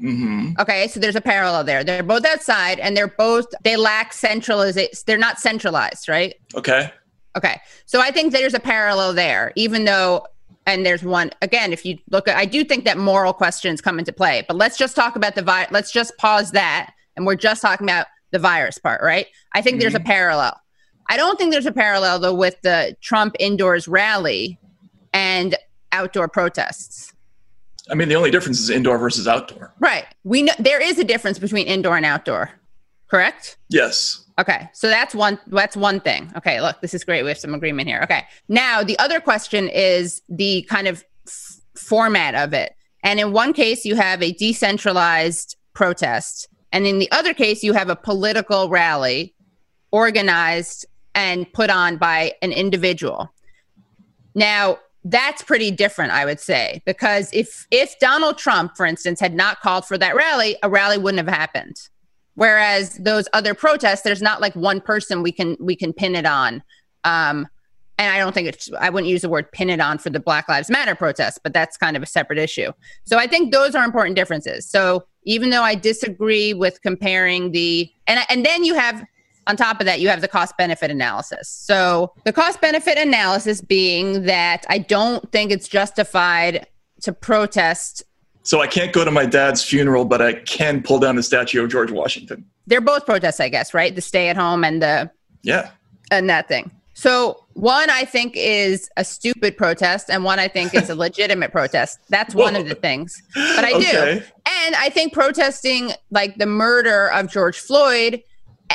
mhm. 0.00 0.58
Okay, 0.58 0.88
so 0.88 0.98
there's 0.98 1.16
a 1.16 1.20
parallel 1.20 1.62
there. 1.64 1.84
They're 1.84 2.02
both 2.02 2.24
outside, 2.24 2.80
and 2.80 2.96
they're 2.96 3.08
both 3.08 3.46
they 3.62 3.76
lack 3.76 4.12
centralization. 4.12 4.92
They're 5.06 5.18
not 5.18 5.38
centralized, 5.38 6.08
right? 6.08 6.34
okay. 6.54 6.92
Okay. 7.36 7.60
So 7.86 8.00
I 8.00 8.10
think 8.10 8.32
there's 8.32 8.54
a 8.54 8.60
parallel 8.60 9.12
there, 9.12 9.52
even 9.54 9.84
though, 9.84 10.26
and 10.66 10.84
there's 10.84 11.04
one, 11.04 11.30
again, 11.42 11.72
if 11.72 11.84
you 11.86 11.96
look 12.10 12.26
at, 12.26 12.36
I 12.36 12.44
do 12.44 12.64
think 12.64 12.84
that 12.84 12.98
moral 12.98 13.32
questions 13.32 13.80
come 13.80 14.00
into 14.00 14.12
play, 14.12 14.44
but 14.48 14.56
let's 14.56 14.76
just 14.76 14.96
talk 14.96 15.14
about 15.14 15.36
the 15.36 15.42
vi 15.42 15.68
Let's 15.70 15.92
just 15.92 16.16
pause 16.18 16.50
that. 16.50 16.92
And 17.16 17.26
we're 17.26 17.36
just 17.36 17.62
talking 17.62 17.86
about 17.86 18.06
the 18.32 18.40
virus 18.40 18.78
part, 18.78 19.00
right? 19.02 19.26
I 19.52 19.62
think 19.62 19.80
there's 19.80 19.94
a 19.94 20.00
parallel. 20.00 20.59
I 21.10 21.16
don't 21.16 21.36
think 21.36 21.50
there's 21.50 21.66
a 21.66 21.72
parallel, 21.72 22.20
though, 22.20 22.34
with 22.34 22.60
the 22.62 22.96
Trump 23.00 23.34
indoors 23.40 23.88
rally 23.88 24.58
and 25.12 25.56
outdoor 25.90 26.28
protests. 26.28 27.12
I 27.90 27.94
mean, 27.96 28.08
the 28.08 28.14
only 28.14 28.30
difference 28.30 28.60
is 28.60 28.70
indoor 28.70 28.96
versus 28.96 29.26
outdoor. 29.26 29.74
Right. 29.80 30.04
We 30.22 30.42
know 30.42 30.52
there 30.60 30.80
is 30.80 31.00
a 31.00 31.04
difference 31.04 31.40
between 31.40 31.66
indoor 31.66 31.96
and 31.96 32.06
outdoor, 32.06 32.52
correct? 33.08 33.58
Yes. 33.68 34.24
Okay, 34.38 34.68
so 34.72 34.86
that's 34.88 35.12
one 35.14 35.38
that's 35.48 35.76
one 35.76 36.00
thing. 36.00 36.32
Okay, 36.36 36.60
look, 36.60 36.80
this 36.80 36.94
is 36.94 37.02
great. 37.02 37.24
We 37.24 37.28
have 37.30 37.38
some 37.38 37.54
agreement 37.54 37.88
here. 37.88 38.00
Okay. 38.04 38.22
Now, 38.48 38.84
the 38.84 38.98
other 39.00 39.20
question 39.20 39.68
is 39.68 40.22
the 40.28 40.62
kind 40.62 40.86
of 40.86 41.04
f- 41.26 41.60
format 41.74 42.36
of 42.36 42.54
it. 42.54 42.74
And 43.02 43.18
in 43.18 43.32
one 43.32 43.52
case 43.52 43.84
you 43.84 43.96
have 43.96 44.22
a 44.22 44.32
decentralized 44.32 45.56
protest, 45.74 46.48
and 46.72 46.86
in 46.86 47.00
the 47.00 47.10
other 47.10 47.34
case 47.34 47.64
you 47.64 47.72
have 47.72 47.90
a 47.90 47.96
political 47.96 48.68
rally 48.68 49.34
organized 49.90 50.86
and 51.14 51.50
put 51.52 51.70
on 51.70 51.96
by 51.96 52.32
an 52.42 52.52
individual. 52.52 53.32
Now, 54.34 54.78
that's 55.04 55.42
pretty 55.42 55.70
different, 55.70 56.12
I 56.12 56.24
would 56.24 56.40
say, 56.40 56.82
because 56.84 57.30
if 57.32 57.66
if 57.70 57.98
Donald 57.98 58.36
Trump, 58.36 58.76
for 58.76 58.84
instance, 58.84 59.18
had 59.18 59.34
not 59.34 59.60
called 59.60 59.86
for 59.86 59.96
that 59.98 60.14
rally, 60.14 60.56
a 60.62 60.68
rally 60.68 60.98
wouldn't 60.98 61.26
have 61.26 61.34
happened. 61.34 61.76
Whereas 62.34 62.94
those 62.94 63.26
other 63.32 63.54
protests, 63.54 64.02
there's 64.02 64.22
not 64.22 64.40
like 64.40 64.54
one 64.54 64.80
person 64.80 65.22
we 65.22 65.32
can 65.32 65.56
we 65.58 65.74
can 65.74 65.92
pin 65.92 66.14
it 66.14 66.26
on. 66.26 66.62
Um, 67.04 67.48
and 67.98 68.14
I 68.14 68.18
don't 68.18 68.32
think 68.32 68.48
it's 68.48 68.70
I 68.78 68.90
wouldn't 68.90 69.10
use 69.10 69.22
the 69.22 69.28
word 69.28 69.52
pin 69.52 69.70
it 69.70 69.80
on 69.80 69.98
for 69.98 70.10
the 70.10 70.20
Black 70.20 70.48
Lives 70.48 70.70
Matter 70.70 70.94
protests, 70.94 71.38
but 71.42 71.52
that's 71.52 71.76
kind 71.76 71.96
of 71.96 72.02
a 72.02 72.06
separate 72.06 72.38
issue. 72.38 72.72
So 73.04 73.18
I 73.18 73.26
think 73.26 73.52
those 73.52 73.74
are 73.74 73.84
important 73.84 74.16
differences. 74.16 74.68
So 74.68 75.04
even 75.24 75.50
though 75.50 75.62
I 75.62 75.74
disagree 75.74 76.54
with 76.54 76.80
comparing 76.82 77.52
the 77.52 77.90
and 78.06 78.20
and 78.28 78.44
then 78.44 78.64
you 78.64 78.74
have 78.74 79.04
on 79.50 79.56
top 79.56 79.80
of 79.80 79.86
that 79.86 80.00
you 80.00 80.08
have 80.08 80.20
the 80.20 80.28
cost 80.28 80.56
benefit 80.56 80.90
analysis. 80.90 81.48
So 81.48 82.12
the 82.24 82.32
cost 82.32 82.60
benefit 82.60 82.96
analysis 82.96 83.60
being 83.60 84.22
that 84.22 84.64
I 84.68 84.78
don't 84.78 85.30
think 85.32 85.50
it's 85.50 85.68
justified 85.68 86.66
to 87.02 87.12
protest 87.12 88.02
So 88.42 88.60
I 88.62 88.66
can't 88.66 88.92
go 88.92 89.04
to 89.04 89.10
my 89.10 89.26
dad's 89.26 89.62
funeral, 89.62 90.04
but 90.06 90.22
I 90.22 90.32
can 90.34 90.82
pull 90.82 90.98
down 90.98 91.16
the 91.16 91.22
statue 91.22 91.62
of 91.62 91.70
George 91.70 91.90
Washington. 91.90 92.44
they're 92.66 92.80
both 92.80 93.04
protests, 93.04 93.40
I 93.40 93.48
guess, 93.50 93.74
right? 93.74 93.94
The 93.94 94.00
stay 94.00 94.28
at 94.28 94.36
home 94.36 94.64
and 94.64 94.80
the 94.80 95.10
Yeah. 95.42 95.70
and 96.10 96.30
that 96.30 96.46
thing. 96.48 96.70
So 96.94 97.44
one 97.54 97.88
I 97.90 98.04
think 98.04 98.34
is 98.36 98.88
a 98.96 99.04
stupid 99.04 99.56
protest, 99.56 100.10
and 100.10 100.22
one 100.22 100.38
I 100.38 100.48
think 100.48 100.74
is 100.74 100.88
a 100.90 100.94
legitimate 101.06 101.50
protest. 101.50 101.98
That's 102.10 102.34
one 102.34 102.54
of 102.56 102.68
the 102.68 102.74
things. 102.74 103.22
But 103.34 103.64
I 103.64 103.72
do, 103.80 104.22
and 104.64 104.74
I 104.76 104.90
think 104.90 105.12
protesting 105.14 105.92
like 106.10 106.36
the 106.36 106.46
murder 106.46 107.10
of 107.12 107.30
George 107.30 107.58
Floyd, 107.58 108.22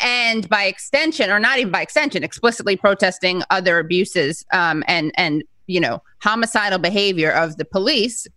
and 0.04 0.48
by 0.50 0.66
extension, 0.66 1.30
or 1.30 1.40
not 1.40 1.60
even 1.60 1.72
by 1.72 1.82
extension, 1.82 2.24
explicitly 2.24 2.76
protesting 2.76 3.42
other 3.50 3.80
abuses 3.80 4.46
um, 4.54 4.84
and 4.88 5.12
and 5.18 5.44
you 5.68 5.80
know 5.80 6.02
homicidal 6.22 6.80
behavior 6.80 7.32
of 7.32 7.58
the 7.58 7.66
police 7.66 8.28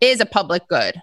is 0.00 0.20
a 0.20 0.26
public 0.26 0.66
good. 0.68 1.00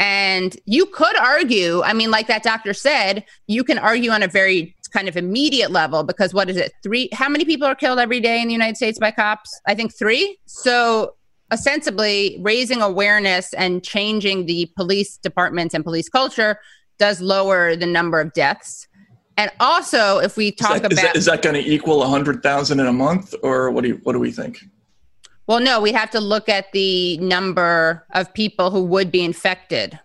And 0.00 0.56
you 0.64 0.86
could 0.86 1.16
argue, 1.16 1.82
I 1.82 1.92
mean, 1.92 2.12
like 2.12 2.28
that 2.28 2.44
doctor 2.44 2.72
said, 2.72 3.24
you 3.48 3.64
can 3.64 3.78
argue 3.78 4.12
on 4.12 4.22
a 4.22 4.28
very 4.28 4.76
kind 4.92 5.08
of 5.08 5.16
immediate 5.16 5.70
level 5.70 6.02
because 6.02 6.32
what 6.32 6.48
is 6.48 6.56
it? 6.56 6.72
Three 6.82 7.08
how 7.12 7.28
many 7.28 7.44
people 7.44 7.66
are 7.66 7.74
killed 7.74 7.98
every 7.98 8.20
day 8.20 8.40
in 8.40 8.48
the 8.48 8.52
United 8.52 8.76
States 8.76 8.98
by 8.98 9.10
cops? 9.10 9.60
I 9.66 9.74
think 9.74 9.94
3. 9.94 10.38
So 10.46 11.14
ostensibly 11.52 12.38
raising 12.40 12.82
awareness 12.82 13.52
and 13.54 13.82
changing 13.82 14.46
the 14.46 14.70
police 14.76 15.16
departments 15.18 15.74
and 15.74 15.84
police 15.84 16.08
culture 16.08 16.58
does 16.98 17.20
lower 17.20 17.76
the 17.76 17.86
number 17.86 18.20
of 18.20 18.32
deaths. 18.32 18.87
And 19.38 19.52
also, 19.60 20.18
if 20.18 20.36
we 20.36 20.50
talk 20.50 20.74
is 20.74 20.82
that, 20.82 20.92
about 20.92 20.92
is 20.92 21.02
that, 21.02 21.16
is 21.16 21.24
that 21.26 21.42
going 21.42 21.54
to 21.54 21.60
equal 21.60 22.02
a 22.02 22.08
100,000 22.10 22.80
in 22.80 22.86
a 22.86 22.92
month 22.92 23.36
or 23.44 23.70
what 23.70 23.82
do 23.82 23.90
you, 23.90 24.00
what 24.02 24.14
do 24.14 24.18
we 24.18 24.32
think? 24.32 24.58
Well, 25.46 25.60
no, 25.60 25.80
we 25.80 25.92
have 25.92 26.10
to 26.10 26.20
look 26.20 26.48
at 26.48 26.72
the 26.72 27.16
number 27.18 28.04
of 28.10 28.34
people 28.34 28.72
who 28.72 28.82
would 28.82 29.12
be 29.12 29.24
infected 29.24 29.98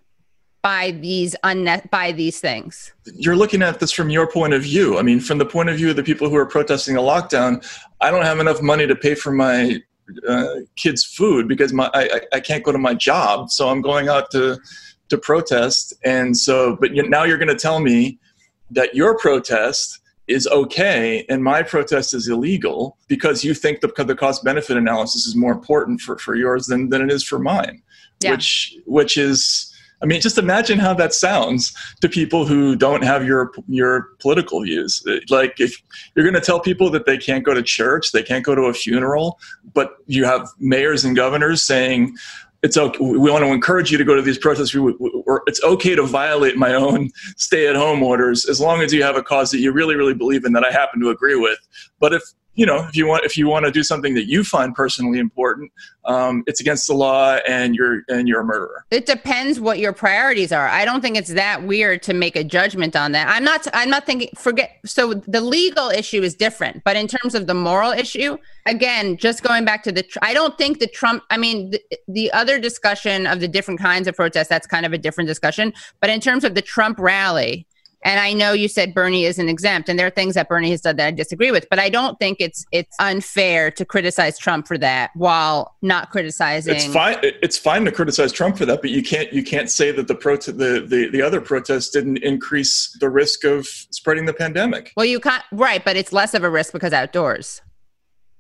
by 0.62 0.92
these 0.92 1.36
unne- 1.44 1.90
by 1.90 2.14
these 2.14 2.40
things. 2.40 2.94
You're 3.16 3.36
looking 3.36 3.62
at 3.64 3.80
this 3.80 3.92
from 3.92 4.10
your 4.10 4.32
point 4.32 4.54
of 4.54 4.62
view. 4.62 4.98
I 4.98 5.02
mean, 5.02 5.20
from 5.20 5.40
the 5.40 5.46
point 5.46 5.68
of 5.68 5.76
view 5.76 5.90
of 5.90 5.98
the 5.98 6.04
people 6.04 6.30
who 6.30 6.38
are 6.38 6.46
protesting 6.46 6.96
a 6.96 7.02
lockdown, 7.02 7.66
I 8.00 8.12
don't 8.12 8.24
have 8.24 8.40
enough 8.40 8.62
money 8.62 8.88
to 8.88 8.96
pay 8.96 9.16
for 9.16 9.32
my 9.32 9.82
uh, 10.26 10.56
kids' 10.78 11.04
food 11.04 11.50
because 11.50 11.74
my 11.74 11.90
I, 11.94 12.22
I 12.32 12.40
can't 12.40 12.64
go 12.64 12.72
to 12.72 12.78
my 12.78 12.94
job, 12.94 13.50
so 13.50 13.68
I'm 13.68 13.82
going 13.82 14.08
out 14.08 14.32
to 14.32 14.58
to 15.10 15.18
protest. 15.18 15.94
And 16.06 16.38
so, 16.38 16.78
but 16.80 16.96
you, 16.96 17.10
now 17.10 17.24
you're 17.24 17.38
going 17.38 17.50
to 17.50 17.56
tell 17.56 17.82
me 17.82 18.20
that 18.74 18.96
your 18.96 19.18
protest 19.18 20.00
is 20.28 20.48
okay 20.48 21.26
and 21.30 21.44
my 21.44 21.62
protest 21.62 22.14
is 22.14 22.28
illegal 22.28 22.98
because 23.08 23.44
you 23.44 23.54
think 23.54 23.82
the, 23.82 24.04
the 24.04 24.16
cost 24.16 24.44
benefit 24.44 24.78
analysis 24.78 25.26
is 25.26 25.36
more 25.36 25.52
important 25.52 26.00
for, 26.00 26.18
for 26.18 26.36
yours 26.36 26.66
than, 26.68 26.90
than 26.90 27.02
it 27.02 27.12
is 27.12 27.24
for 27.24 27.40
mine 27.40 27.82
yeah. 28.22 28.32
which 28.32 28.76
which 28.86 29.18
is 29.18 29.70
I 30.04 30.06
mean, 30.06 30.20
just 30.20 30.38
imagine 30.38 30.80
how 30.80 30.94
that 30.96 31.14
sounds 31.14 31.74
to 32.02 32.10
people 32.10 32.46
who 32.46 32.76
don't 32.76 33.06
have 33.06 33.26
your 33.26 33.54
your 33.70 34.10
political 34.20 34.62
views. 34.62 35.02
Like, 35.30 35.62
if 35.62 35.82
you're 36.14 36.26
going 36.26 36.36
to 36.36 36.46
tell 36.46 36.60
people 36.60 36.90
that 36.90 37.06
they 37.06 37.18
can't 37.18 37.46
go 37.46 37.54
to 37.54 37.64
church, 37.64 38.12
they 38.12 38.22
can't 38.22 38.44
go 38.44 38.54
to 38.54 38.64
a 38.64 38.74
funeral, 38.74 39.40
but 39.74 39.96
you 40.08 40.26
have 40.26 40.50
mayors 40.60 41.06
and 41.06 41.16
governors 41.16 41.64
saying, 41.64 42.16
it's 42.64 42.78
okay. 42.78 42.98
We 43.00 43.30
want 43.30 43.44
to 43.44 43.52
encourage 43.52 43.92
you 43.92 43.98
to 43.98 44.04
go 44.06 44.16
to 44.16 44.22
these 44.22 44.38
protests. 44.38 44.74
Or 44.74 45.44
it's 45.46 45.62
okay 45.64 45.96
to 45.96 46.04
violate 46.04 46.56
my 46.56 46.74
own 46.74 47.10
stay-at-home 47.38 48.02
orders 48.02 48.46
as 48.46 48.60
long 48.60 48.82
as 48.82 48.94
you 48.94 49.04
have 49.04 49.18
a 49.18 49.22
cause 49.22 49.52
that 49.52 49.60
you 49.60 49.72
really, 49.72 49.96
really 49.96 50.14
believe 50.14 50.46
in 50.46 50.54
that 50.54 50.66
I 50.66 50.72
happen 50.72 51.02
to 51.02 51.10
agree 51.10 51.36
with. 51.36 51.60
But 52.00 52.14
if 52.14 52.24
you 52.56 52.66
know, 52.66 52.86
if 52.88 52.96
you 52.96 53.08
want, 53.08 53.26
if 53.26 53.36
you 53.38 53.48
want 53.48 53.66
to 53.66 53.72
do 53.72 53.84
something 53.84 54.14
that 54.14 54.28
you 54.28 54.44
find 54.44 54.76
personally 54.76 55.18
important, 55.18 55.72
um, 56.06 56.44
it's 56.46 56.62
against 56.62 56.88
the 56.88 56.94
law, 56.94 57.38
and 57.48 57.76
you're 57.76 58.04
and 58.10 58.28
you're 58.28 58.42
a 58.42 58.44
murderer. 58.44 58.86
It 58.92 59.06
depends 59.06 59.60
what 59.60 59.80
your 59.80 59.92
priorities 59.92 60.52
are. 60.52 60.68
I 60.68 60.86
don't 60.86 61.02
think 61.02 61.18
it's 61.18 61.34
that 61.34 61.64
weird 61.64 62.04
to 62.04 62.14
make 62.14 62.36
a 62.36 62.44
judgment 62.44 62.96
on 62.96 63.12
that. 63.14 63.28
I'm 63.28 63.44
not. 63.44 63.68
I'm 63.74 63.90
not 63.90 64.06
thinking. 64.06 64.30
Forget. 64.36 64.78
So 64.86 65.16
the 65.16 65.42
legal 65.42 65.90
issue 65.90 66.22
is 66.22 66.36
different, 66.36 66.84
but 66.84 66.96
in 66.96 67.08
terms 67.08 67.34
of 67.34 67.48
the 67.48 67.56
moral 67.56 67.92
issue, 67.92 68.38
again, 68.68 69.18
just 69.18 69.42
going 69.42 69.66
back 69.66 69.84
to 69.84 69.92
the. 69.92 70.06
I 70.22 70.34
don't 70.34 70.56
think 70.58 70.80
the 70.80 70.88
Trump. 70.88 71.24
I 71.32 71.38
mean, 71.38 71.72
the, 71.72 71.82
the 72.08 72.32
other 72.34 72.60
discussion 72.60 73.26
of 73.26 73.40
the 73.40 73.48
different 73.48 73.80
kinds 73.80 74.08
of 74.08 74.16
protests. 74.16 74.50
That's 74.50 74.68
kind 74.68 74.86
of 74.86 74.94
a 74.94 74.98
different 74.98 75.28
discussion. 75.28 75.74
But 76.02 76.12
in 76.12 76.20
terms 76.20 76.44
of 76.44 76.54
the 76.54 76.62
Trump 76.62 77.00
rally 77.00 77.66
and 78.04 78.20
I 78.20 78.34
know 78.34 78.54
you 78.54 78.68
said 78.68 78.94
Bernie 78.94 79.26
isn't 79.26 79.50
exempt, 79.50 79.90
and 79.90 79.98
there 79.98 80.08
are 80.08 80.12
things 80.12 80.36
that 80.36 80.50
Bernie 80.50 80.72
has 80.72 80.82
done 80.82 80.98
that 80.98 81.08
I 81.08 81.12
disagree 81.12 81.52
with, 81.52 81.68
but 81.70 81.80
I 81.80 81.90
don't 81.90 82.18
think 82.20 82.38
it's 82.40 82.66
it's 82.72 82.96
unfair 83.00 83.72
to 83.72 83.86
criticize 83.86 84.38
Trump 84.38 84.68
for 84.68 84.78
that 84.78 85.12
while 85.16 85.76
not 85.82 86.12
criticizing. 86.12 86.76
It's 86.76 86.86
fine. 86.86 87.18
It's 87.22 87.58
fine 87.58 87.86
to 87.86 87.92
criticize 87.92 88.32
Trump 88.32 88.58
for 88.58 88.66
that, 88.66 88.82
but 88.82 88.90
you 88.90 89.04
can't 89.04 89.32
you 89.32 89.44
can't 89.44 89.70
say 89.70 89.92
that 89.92 90.08
the 90.08 90.16
pro 90.16 90.38
the, 90.38 90.86
the 90.88 91.10
the 91.12 91.22
other 91.22 91.42
protests 91.42 91.90
didn't 91.90 92.18
increase 92.18 92.96
the 93.00 93.10
risk 93.10 93.44
of 93.44 93.66
spreading 93.68 94.26
the 94.26 94.34
pandemic. 94.34 94.94
Well, 94.96 95.06
you 95.06 95.20
can't 95.20 95.44
right, 95.52 95.84
but 95.84 95.96
it's 95.96 96.14
less 96.14 96.34
of 96.34 96.44
a 96.44 96.50
risk 96.50 96.74
because 96.74 96.94
outdoors 96.94 97.62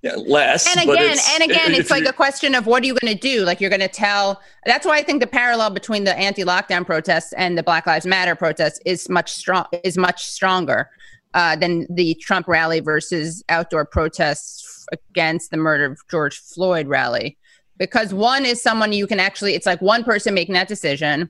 yeah, 0.03 0.15
less. 0.15 0.67
And 0.67 0.89
again, 0.89 1.17
and 1.31 1.43
again, 1.49 1.73
it's 1.73 1.89
like 1.89 2.05
a 2.05 2.11
question 2.11 2.55
of 2.55 2.67
what 2.67 2.83
are 2.83 2.85
you 2.85 2.95
going 3.01 3.15
to 3.15 3.19
do? 3.19 3.45
Like 3.45 3.61
you're 3.61 3.69
going 3.69 3.79
to 3.79 3.87
tell. 3.87 4.41
That's 4.65 4.85
why 4.85 4.97
I 4.97 5.01
think 5.01 5.21
the 5.21 5.27
parallel 5.27 5.69
between 5.69 6.03
the 6.03 6.13
anti-lockdown 6.17 6.85
protests 6.85 7.31
and 7.33 7.57
the 7.57 7.63
Black 7.63 7.87
Lives 7.87 8.05
Matter 8.05 8.35
protests 8.35 8.81
is 8.85 9.07
much 9.07 9.31
strong. 9.31 9.65
Is 9.85 9.97
much 9.97 10.25
stronger 10.25 10.89
uh, 11.33 11.55
than 11.55 11.87
the 11.89 12.15
Trump 12.15 12.49
rally 12.49 12.81
versus 12.81 13.45
outdoor 13.47 13.85
protests 13.85 14.85
against 14.91 15.51
the 15.51 15.57
murder 15.57 15.85
of 15.85 15.97
George 16.11 16.37
Floyd 16.37 16.87
rally, 16.87 17.37
because 17.77 18.13
one 18.13 18.45
is 18.45 18.61
someone 18.61 18.91
you 18.91 19.07
can 19.07 19.21
actually. 19.21 19.55
It's 19.55 19.65
like 19.65 19.81
one 19.81 20.03
person 20.03 20.33
making 20.33 20.55
that 20.55 20.67
decision 20.67 21.29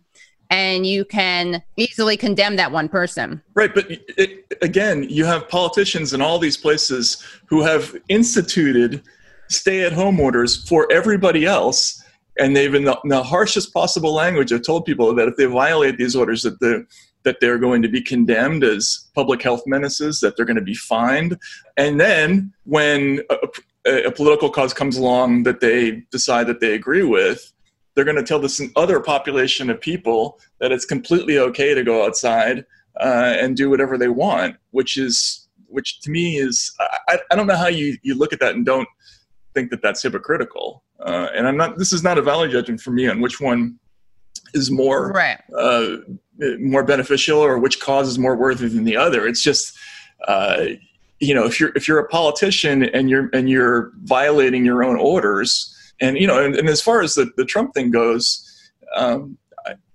and 0.53 0.85
you 0.85 1.03
can 1.03 1.63
easily 1.77 2.15
condemn 2.15 2.57
that 2.57 2.71
one 2.71 2.87
person. 2.87 3.41
Right, 3.55 3.73
but 3.73 3.87
it, 3.89 4.45
again, 4.61 5.03
you 5.09 5.25
have 5.25 5.49
politicians 5.49 6.13
in 6.13 6.21
all 6.21 6.37
these 6.37 6.57
places 6.57 7.25
who 7.47 7.63
have 7.63 7.95
instituted 8.07 9.01
stay-at-home 9.49 10.19
orders 10.19 10.67
for 10.69 10.87
everybody 10.91 11.47
else, 11.47 12.03
and 12.37 12.55
they've 12.55 12.73
in 12.73 12.83
the, 12.83 12.95
in 13.03 13.09
the, 13.09 13.23
harshest 13.23 13.73
possible 13.73 14.13
language 14.13 14.51
have 14.51 14.61
told 14.61 14.85
people 14.85 15.15
that 15.15 15.27
if 15.27 15.35
they 15.37 15.45
violate 15.45 15.97
these 15.97 16.15
orders, 16.15 16.43
that 16.43 16.59
the 16.59 16.85
that 17.23 17.37
they're 17.39 17.57
going 17.57 17.81
to 17.81 17.87
be 17.87 18.01
condemned 18.01 18.65
as 18.65 19.07
public 19.15 19.41
health 19.41 19.63
menaces, 19.65 20.19
that 20.19 20.35
they're 20.35 20.45
going 20.45 20.57
to 20.57 20.61
be 20.61 20.75
fined, 20.75 21.37
and 21.77 21.99
then 21.99 22.53
when 22.65 23.21
a, 23.31 23.37
a, 23.87 24.03
a 24.03 24.11
political 24.11 24.51
cause 24.51 24.73
comes 24.73 24.97
along 24.97 25.43
that 25.43 25.61
they 25.61 26.03
decide 26.11 26.45
that 26.45 26.59
they 26.59 26.73
agree 26.73 27.03
with, 27.03 27.52
they're 27.95 28.05
going 28.05 28.17
to 28.17 28.23
tell 28.23 28.39
this 28.39 28.61
other 28.75 28.99
population 28.99 29.69
of 29.69 29.79
people 29.79 30.39
that 30.59 30.71
it's 30.71 30.85
completely 30.85 31.37
okay 31.37 31.73
to 31.73 31.83
go 31.83 32.05
outside 32.05 32.65
uh, 32.99 33.35
and 33.37 33.55
do 33.55 33.69
whatever 33.69 33.97
they 33.97 34.07
want, 34.07 34.55
which 34.71 34.97
is 34.97 35.47
which 35.67 36.01
to 36.01 36.11
me 36.11 36.37
is 36.37 36.71
I, 37.09 37.19
I 37.31 37.35
don't 37.35 37.47
know 37.47 37.55
how 37.55 37.67
you 37.67 37.97
you 38.03 38.15
look 38.15 38.33
at 38.33 38.39
that 38.39 38.55
and 38.55 38.65
don't 38.65 38.87
think 39.53 39.69
that 39.71 39.81
that's 39.81 40.01
hypocritical. 40.01 40.83
Uh, 40.99 41.27
and 41.35 41.47
I'm 41.47 41.57
not. 41.57 41.77
This 41.77 41.93
is 41.93 42.03
not 42.03 42.17
a 42.17 42.21
value 42.21 42.51
judgment 42.51 42.81
for 42.81 42.91
me 42.91 43.07
on 43.07 43.21
which 43.21 43.41
one 43.41 43.79
is 44.53 44.71
more 44.71 45.11
right. 45.11 45.41
uh, 45.57 45.97
more 46.59 46.83
beneficial 46.83 47.39
or 47.39 47.57
which 47.57 47.79
cause 47.79 48.07
is 48.07 48.19
more 48.19 48.35
worthy 48.35 48.67
than 48.67 48.83
the 48.83 48.97
other. 48.97 49.27
It's 49.27 49.41
just 49.41 49.77
uh, 50.27 50.65
you 51.19 51.33
know 51.33 51.45
if 51.45 51.59
you're 51.59 51.71
if 51.75 51.87
you're 51.87 51.99
a 51.99 52.07
politician 52.07 52.83
and 52.83 53.09
you're 53.09 53.29
and 53.33 53.49
you're 53.49 53.91
violating 54.03 54.63
your 54.65 54.83
own 54.83 54.97
orders 54.97 55.72
and 56.03 56.17
you 56.17 56.27
know, 56.27 56.43
and, 56.43 56.55
and 56.55 56.69
as 56.69 56.81
far 56.81 57.01
as 57.01 57.15
the, 57.15 57.31
the 57.37 57.45
Trump 57.45 57.73
thing 57.73 57.89
goes, 57.89 58.49
um, 58.95 59.37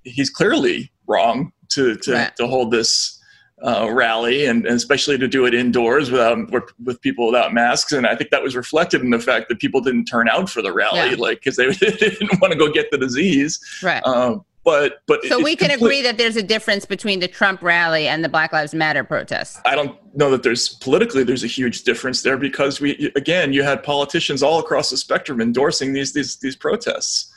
he's 0.05 0.31
clearly 0.31 0.91
wrong 1.07 1.53
to 1.71 1.97
to, 1.97 2.12
right. 2.12 2.37
to 2.37 2.47
hold 2.47 2.71
this 2.71 3.15
uh, 3.62 3.91
rally 3.93 4.47
and, 4.47 4.67
and, 4.67 4.77
especially 4.77 5.19
to 5.19 5.27
do 5.27 5.45
it 5.45 5.53
indoors 5.53 6.11
without 6.11 6.38
with 6.85 7.00
people 7.00 7.27
without 7.27 7.53
masks 7.53 7.91
and 7.91 8.07
i 8.07 8.15
think 8.15 8.31
that 8.31 8.41
was 8.41 8.55
reflected 8.55 9.00
in 9.00 9.11
the 9.11 9.19
fact 9.19 9.49
that 9.49 9.59
people 9.59 9.81
didn't 9.81 10.05
turn 10.05 10.29
out 10.29 10.49
for 10.49 10.62
the 10.62 10.73
rally 10.73 11.11
yeah. 11.11 11.17
like 11.19 11.38
because 11.38 11.57
they 11.57 11.67
didn't 11.73 12.41
want 12.41 12.53
to 12.53 12.59
go 12.59 12.71
get 12.71 12.88
the 12.93 12.99
disease 12.99 13.59
right 13.83 14.00
um, 14.07 14.45
but 14.65 15.03
but 15.07 15.25
so 15.25 15.43
we 15.43 15.57
can 15.57 15.71
complete, 15.71 15.87
agree 15.87 16.03
that 16.03 16.19
there's 16.19 16.37
a 16.37 16.43
difference 16.43 16.85
between 16.85 17.21
the 17.21 17.29
trump 17.29 17.62
rally 17.62 18.09
and 18.09 18.25
the 18.25 18.29
black 18.29 18.53
lives 18.53 18.75
matter 18.75 19.05
protests. 19.05 19.61
I 19.65 19.75
don't 19.75 19.97
know 20.17 20.31
that 20.31 20.43
there's 20.43 20.69
politically 20.69 21.25
there's 21.25 21.45
a 21.45 21.49
huge 21.49 21.85
difference 21.85 22.23
there 22.23 22.37
because 22.37 22.81
we 22.81 23.12
again 23.17 23.53
you 23.53 23.62
had 23.62 23.83
politicians 23.83 24.43
all 24.43 24.59
across 24.59 24.91
the 24.91 24.97
spectrum 24.97 25.41
endorsing 25.41 25.93
these 25.93 26.12
these 26.12 26.37
these 26.37 26.57
protests. 26.57 27.33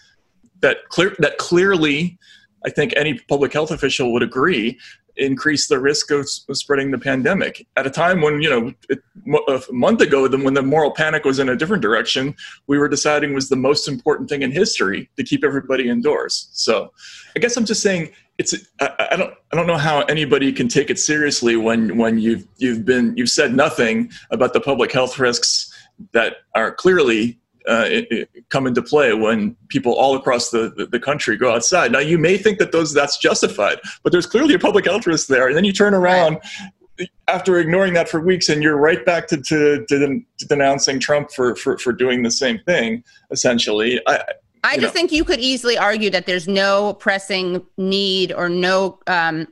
That 0.62 0.90
clear 0.90 1.16
that 1.20 1.38
clearly 1.40 2.20
i 2.66 2.70
think 2.70 2.94
any 2.96 3.16
public 3.28 3.52
health 3.52 3.72
official 3.72 4.14
would 4.14 4.22
agree 4.22 4.78
increase 5.18 5.68
the 5.68 5.80
risk 5.80 6.12
of, 6.12 6.30
spreading 6.30 6.92
the 6.92 6.98
pandemic. 6.98 7.66
At 7.78 7.88
a 7.88 7.90
time 7.90 8.22
when 8.22 8.42
you 8.42 8.50
know 8.50 8.74
it, 8.90 9.00
a 9.48 9.62
month 9.72 10.02
ago 10.02 10.28
when 10.28 10.54
the 10.54 10.62
moral 10.62 10.92
panic 10.92 11.26
was 11.26 11.40
in 11.40 11.50
a 11.50 11.56
different 11.56 11.82
direction 11.82 12.36
we 12.68 12.78
were 12.78 12.88
deciding 12.88 13.34
was 13.34 13.50
the 13.50 13.56
most 13.56 13.88
important 13.88 14.30
thing 14.30 14.42
in 14.42 14.52
history 14.52 15.10
to 15.18 15.24
keep 15.24 15.44
everybody 15.44 15.90
indoors. 15.90 16.50
So 16.54 16.92
i 17.36 17.40
guess 17.40 17.56
i'm 17.58 17.66
just 17.66 17.82
saying 17.82 18.12
it's 18.38 18.56
I, 18.80 19.08
I, 19.12 19.16
don't 19.16 19.34
I 19.52 19.56
don't 19.56 19.68
know 19.68 19.78
how 19.78 20.02
anybody 20.02 20.52
can 20.52 20.68
take 20.68 20.90
it 20.90 21.00
seriously 21.00 21.56
when 21.56 21.98
when 21.98 22.18
you've 22.18 22.48
you've 22.58 22.86
been 22.86 23.16
you've 23.16 23.30
said 23.30 23.56
nothing 23.56 24.12
about 24.32 24.54
the 24.54 24.62
public 24.62 24.92
health 24.92 25.20
risks 25.20 25.72
that 26.14 26.38
are 26.56 26.72
clearly 26.72 27.40
uh, 27.68 27.86
it, 27.88 28.08
it 28.12 28.50
come 28.50 28.68
into 28.68 28.82
play 28.82 29.14
when 29.14 29.56
people 29.68 29.94
all 29.94 30.16
across 30.16 30.50
the, 30.50 30.74
the, 30.76 30.86
the, 30.86 31.00
country 31.00 31.38
go 31.38 31.54
outside. 31.54 31.92
Now 31.92 32.00
you 32.00 32.18
may 32.18 32.38
think 32.38 32.60
that 32.60 32.72
those 32.72 32.94
that's 32.94 33.18
justified, 33.18 33.80
but 34.04 34.12
there's 34.12 34.26
clearly 34.26 34.54
a 34.54 34.60
public 34.60 34.86
health 34.86 35.08
risk 35.08 35.28
there, 35.28 35.48
and 35.48 35.56
then 35.56 35.64
you 35.64 35.74
turn 35.74 35.94
around. 35.94 36.40
After 37.28 37.58
ignoring 37.58 37.94
that 37.96 38.10
for 38.10 38.20
weeks, 38.20 38.50
and 38.50 38.62
you're 38.62 38.78
right 38.78 39.04
back 39.04 39.28
to, 39.30 39.38
to, 39.38 39.84
to, 39.88 40.22
to 40.38 40.46
denouncing 40.48 41.00
Trump 41.00 41.32
for, 41.32 41.56
for, 41.56 41.78
for 41.80 41.94
doing 41.94 42.22
the 42.22 42.30
same 42.30 42.60
thing, 42.60 43.04
essentially. 43.32 44.00
I, 44.06 44.22
I 44.64 44.76
just 44.76 44.84
know. 44.84 44.90
think 44.90 45.12
you 45.12 45.24
could 45.24 45.40
easily 45.40 45.78
argue 45.78 46.12
that 46.12 46.28
there's 46.28 46.48
no 46.48 46.94
pressing 46.94 47.66
need 47.78 48.32
or 48.34 48.50
no 48.50 49.00
um, 49.08 49.48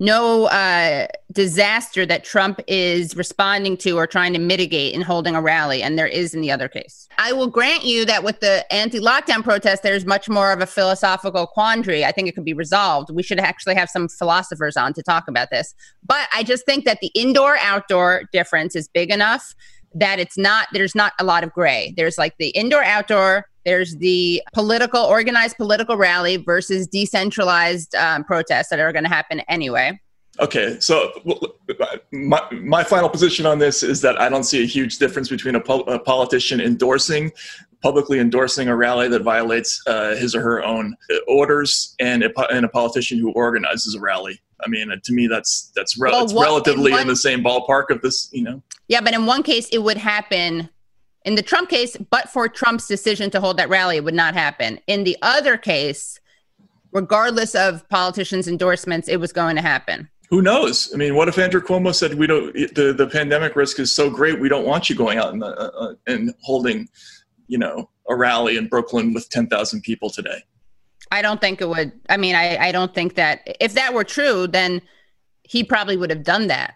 no 0.00 0.46
uh, 0.46 1.06
disaster 1.32 2.04
that 2.06 2.24
Trump 2.24 2.60
is 2.66 3.16
responding 3.16 3.76
to 3.78 3.96
or 3.96 4.06
trying 4.06 4.32
to 4.32 4.38
mitigate 4.38 4.94
in 4.94 5.00
holding 5.00 5.34
a 5.34 5.40
rally, 5.40 5.82
and 5.82 5.98
there 5.98 6.06
is 6.06 6.34
in 6.34 6.40
the 6.40 6.50
other 6.50 6.68
case. 6.68 7.08
I 7.18 7.32
will 7.32 7.46
grant 7.46 7.84
you 7.84 8.04
that 8.06 8.24
with 8.24 8.40
the 8.40 8.70
anti-lockdown 8.72 9.44
protest, 9.44 9.82
there's 9.82 10.04
much 10.04 10.28
more 10.28 10.52
of 10.52 10.60
a 10.60 10.66
philosophical 10.66 11.46
quandary. 11.46 12.04
I 12.04 12.12
think 12.12 12.28
it 12.28 12.34
could 12.34 12.44
be 12.44 12.54
resolved. 12.54 13.10
We 13.10 13.22
should 13.22 13.40
actually 13.40 13.76
have 13.76 13.88
some 13.88 14.08
philosophers 14.08 14.76
on 14.76 14.92
to 14.94 15.02
talk 15.02 15.28
about 15.28 15.50
this. 15.50 15.74
But 16.04 16.28
I 16.34 16.42
just 16.42 16.66
think 16.66 16.84
that 16.84 16.98
the 17.00 17.10
indoor-outdoor 17.14 18.24
difference 18.32 18.74
is 18.74 18.88
big 18.88 19.10
enough 19.10 19.54
that 19.94 20.18
it's 20.18 20.36
not 20.36 20.66
there's 20.72 20.94
not 20.94 21.12
a 21.20 21.24
lot 21.24 21.44
of 21.44 21.52
gray. 21.52 21.94
There's 21.96 22.18
like 22.18 22.34
the 22.38 22.48
indoor 22.48 22.82
outdoor, 22.82 23.46
there's 23.64 23.96
the 23.96 24.42
political 24.52 25.00
organized 25.00 25.56
political 25.56 25.96
rally 25.96 26.36
versus 26.36 26.86
decentralized 26.86 27.94
um, 27.94 28.24
protests 28.24 28.68
that 28.68 28.78
are 28.78 28.92
going 28.92 29.04
to 29.04 29.10
happen 29.10 29.40
anyway. 29.48 29.98
Okay, 30.40 30.78
so 30.80 31.12
my, 32.10 32.42
my 32.50 32.82
final 32.82 33.08
position 33.08 33.46
on 33.46 33.58
this 33.58 33.84
is 33.84 34.00
that 34.00 34.20
I 34.20 34.28
don't 34.28 34.42
see 34.42 34.62
a 34.64 34.66
huge 34.66 34.98
difference 34.98 35.28
between 35.28 35.54
a, 35.54 35.60
po- 35.60 35.82
a 35.82 35.98
politician 35.98 36.60
endorsing, 36.60 37.30
publicly 37.82 38.18
endorsing 38.18 38.66
a 38.66 38.74
rally 38.74 39.06
that 39.08 39.22
violates 39.22 39.80
uh, 39.86 40.16
his 40.16 40.34
or 40.34 40.40
her 40.40 40.64
own 40.64 40.96
orders 41.28 41.94
and 42.00 42.24
a, 42.24 42.52
and 42.52 42.64
a 42.64 42.68
politician 42.68 43.18
who 43.18 43.30
organizes 43.32 43.94
a 43.94 44.00
rally. 44.00 44.40
I 44.64 44.68
mean, 44.68 44.90
to 45.02 45.12
me, 45.12 45.28
that's 45.28 45.70
that's 45.76 45.96
re- 45.98 46.10
well, 46.10 46.26
what, 46.26 46.44
relatively 46.44 46.90
in, 46.90 46.92
one, 46.92 47.02
in 47.02 47.08
the 47.08 47.16
same 47.16 47.42
ballpark 47.42 47.90
of 47.90 48.00
this, 48.02 48.28
you 48.32 48.42
know. 48.42 48.62
Yeah, 48.88 49.02
but 49.02 49.14
in 49.14 49.26
one 49.26 49.42
case, 49.42 49.68
it 49.68 49.78
would 49.78 49.98
happen. 49.98 50.68
In 51.24 51.34
the 51.34 51.42
Trump 51.42 51.70
case, 51.70 51.96
but 52.10 52.28
for 52.28 52.48
Trump's 52.48 52.86
decision 52.86 53.30
to 53.30 53.40
hold 53.40 53.56
that 53.56 53.68
rally, 53.68 53.96
it 53.96 54.04
would 54.04 54.14
not 54.14 54.34
happen. 54.34 54.78
In 54.86 55.04
the 55.04 55.16
other 55.22 55.56
case, 55.56 56.20
regardless 56.92 57.54
of 57.54 57.88
politicians' 57.88 58.46
endorsements, 58.46 59.08
it 59.08 59.16
was 59.16 59.32
going 59.32 59.56
to 59.56 59.62
happen. 59.62 60.08
Who 60.30 60.42
knows? 60.42 60.90
I 60.92 60.96
mean, 60.96 61.14
what 61.14 61.28
if 61.28 61.38
Andrew 61.38 61.60
Cuomo 61.60 61.94
said 61.94 62.14
we 62.14 62.26
don't? 62.26 62.52
The, 62.74 62.94
the 62.96 63.06
pandemic 63.06 63.56
risk 63.56 63.78
is 63.78 63.94
so 63.94 64.10
great, 64.10 64.40
we 64.40 64.48
don't 64.48 64.66
want 64.66 64.88
you 64.88 64.96
going 64.96 65.18
out 65.18 65.32
and, 65.32 65.42
uh, 65.42 65.46
uh, 65.46 65.94
and 66.06 66.34
holding, 66.42 66.88
you 67.46 67.58
know, 67.58 67.88
a 68.08 68.14
rally 68.14 68.56
in 68.56 68.68
Brooklyn 68.68 69.14
with 69.14 69.28
ten 69.30 69.46
thousand 69.46 69.82
people 69.82 70.10
today. 70.10 70.42
I 71.10 71.22
don't 71.22 71.40
think 71.40 71.60
it 71.60 71.68
would. 71.68 71.92
I 72.08 72.16
mean, 72.16 72.34
I, 72.34 72.56
I 72.56 72.72
don't 72.72 72.94
think 72.94 73.14
that 73.14 73.56
if 73.60 73.74
that 73.74 73.94
were 73.94 74.04
true, 74.04 74.46
then 74.46 74.82
he 75.42 75.62
probably 75.62 75.96
would 75.96 76.10
have 76.10 76.24
done 76.24 76.48
that. 76.48 76.74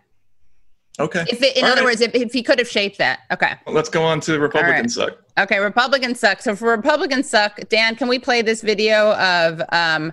Okay. 1.01 1.25
If 1.29 1.43
it, 1.43 1.57
in 1.57 1.65
All 1.65 1.71
other 1.71 1.83
right. 1.83 1.91
words, 1.91 2.01
if, 2.01 2.15
if 2.15 2.33
he 2.33 2.43
could 2.43 2.59
have 2.59 2.69
shaped 2.69 2.99
that. 2.99 3.21
Okay. 3.31 3.55
Well, 3.67 3.75
let's 3.75 3.89
go 3.89 4.03
on 4.03 4.21
to 4.23 4.39
Republicans 4.39 4.97
right. 4.97 5.11
suck. 5.11 5.19
Okay, 5.39 5.61
Republicans 5.61 6.19
suck. 6.19 6.43
So 6.43 6.57
for 6.57 6.71
Republicans 6.71 7.31
suck, 7.31 7.61
Dan, 7.69 7.95
can 7.95 8.09
we 8.09 8.19
play 8.19 8.43
this 8.43 8.63
video 8.63 9.13
of 9.15 9.63
um, 9.71 10.13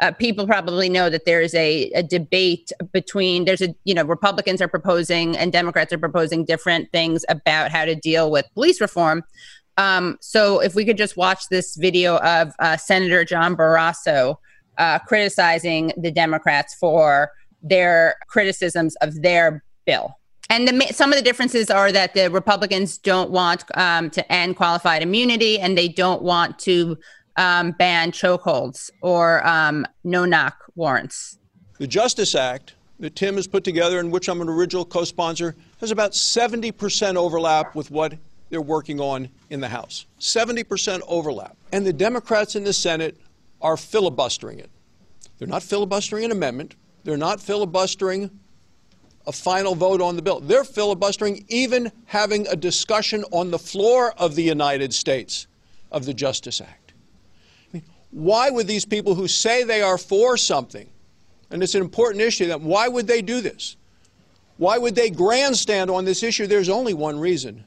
uh, 0.00 0.12
people 0.12 0.46
probably 0.46 0.90
know 0.90 1.08
that 1.08 1.24
there 1.24 1.40
is 1.40 1.54
a, 1.54 1.90
a 1.92 2.02
debate 2.02 2.70
between 2.92 3.46
there's 3.46 3.62
a 3.62 3.74
you 3.84 3.94
know 3.94 4.04
Republicans 4.04 4.60
are 4.60 4.68
proposing 4.68 5.36
and 5.38 5.52
Democrats 5.52 5.92
are 5.92 5.98
proposing 5.98 6.44
different 6.44 6.92
things 6.92 7.24
about 7.30 7.70
how 7.70 7.86
to 7.86 7.94
deal 7.94 8.30
with 8.30 8.44
police 8.52 8.80
reform. 8.80 9.24
Um, 9.78 10.18
so 10.20 10.60
if 10.60 10.74
we 10.74 10.84
could 10.84 10.98
just 10.98 11.16
watch 11.16 11.48
this 11.50 11.76
video 11.76 12.18
of 12.18 12.52
uh, 12.58 12.76
Senator 12.76 13.24
John 13.24 13.56
Barrasso 13.56 14.36
uh, 14.78 14.98
criticizing 15.00 15.92
the 15.96 16.10
Democrats 16.10 16.74
for 16.74 17.30
their 17.62 18.16
criticisms 18.28 18.96
of 18.96 19.22
their 19.22 19.64
bill. 19.86 20.14
And 20.48 20.68
the, 20.68 20.86
some 20.92 21.12
of 21.12 21.16
the 21.16 21.22
differences 21.22 21.70
are 21.70 21.90
that 21.92 22.14
the 22.14 22.30
Republicans 22.30 22.98
don't 22.98 23.30
want 23.30 23.64
um, 23.74 24.10
to 24.10 24.32
end 24.32 24.56
qualified 24.56 25.02
immunity 25.02 25.58
and 25.58 25.76
they 25.76 25.88
don't 25.88 26.22
want 26.22 26.58
to 26.60 26.96
um, 27.36 27.72
ban 27.72 28.12
chokeholds 28.12 28.90
or 29.02 29.46
um, 29.46 29.86
no 30.04 30.24
knock 30.24 30.64
warrants. 30.74 31.38
The 31.78 31.86
Justice 31.86 32.34
Act 32.34 32.74
that 33.00 33.14
Tim 33.14 33.36
has 33.36 33.46
put 33.46 33.64
together, 33.64 34.00
and 34.00 34.10
which 34.10 34.28
I'm 34.28 34.40
an 34.40 34.48
original 34.48 34.84
co 34.84 35.04
sponsor, 35.04 35.54
has 35.80 35.90
about 35.90 36.12
70% 36.12 37.16
overlap 37.16 37.74
with 37.74 37.90
what 37.90 38.14
they're 38.48 38.62
working 38.62 39.00
on 39.00 39.28
in 39.50 39.60
the 39.60 39.68
House. 39.68 40.06
70% 40.20 41.00
overlap. 41.06 41.56
And 41.72 41.86
the 41.86 41.92
Democrats 41.92 42.56
in 42.56 42.64
the 42.64 42.72
Senate 42.72 43.16
are 43.60 43.76
filibustering 43.76 44.60
it. 44.60 44.70
They're 45.38 45.48
not 45.48 45.62
filibustering 45.62 46.24
an 46.24 46.30
amendment, 46.30 46.76
they're 47.04 47.16
not 47.16 47.40
filibustering 47.40 48.30
a 49.26 49.32
final 49.32 49.74
vote 49.74 50.00
on 50.00 50.16
the 50.16 50.22
bill. 50.22 50.40
They're 50.40 50.64
filibustering 50.64 51.44
even 51.48 51.90
having 52.04 52.46
a 52.46 52.56
discussion 52.56 53.24
on 53.32 53.50
the 53.50 53.58
floor 53.58 54.12
of 54.18 54.34
the 54.34 54.42
United 54.42 54.94
States 54.94 55.46
of 55.90 56.04
the 56.04 56.14
Justice 56.14 56.60
Act. 56.60 56.92
I 57.72 57.76
mean, 57.76 57.84
why 58.10 58.50
would 58.50 58.66
these 58.66 58.84
people 58.84 59.14
who 59.14 59.26
say 59.26 59.64
they 59.64 59.82
are 59.82 59.98
for 59.98 60.36
something, 60.36 60.88
and 61.50 61.62
it's 61.62 61.74
an 61.74 61.82
important 61.82 62.22
issue, 62.22 62.46
that 62.46 62.60
why 62.60 62.88
would 62.88 63.06
they 63.06 63.22
do 63.22 63.40
this? 63.40 63.76
Why 64.58 64.78
would 64.78 64.94
they 64.94 65.10
grandstand 65.10 65.90
on 65.90 66.04
this 66.04 66.22
issue? 66.22 66.46
There's 66.46 66.68
only 66.68 66.94
one 66.94 67.18
reason. 67.18 67.64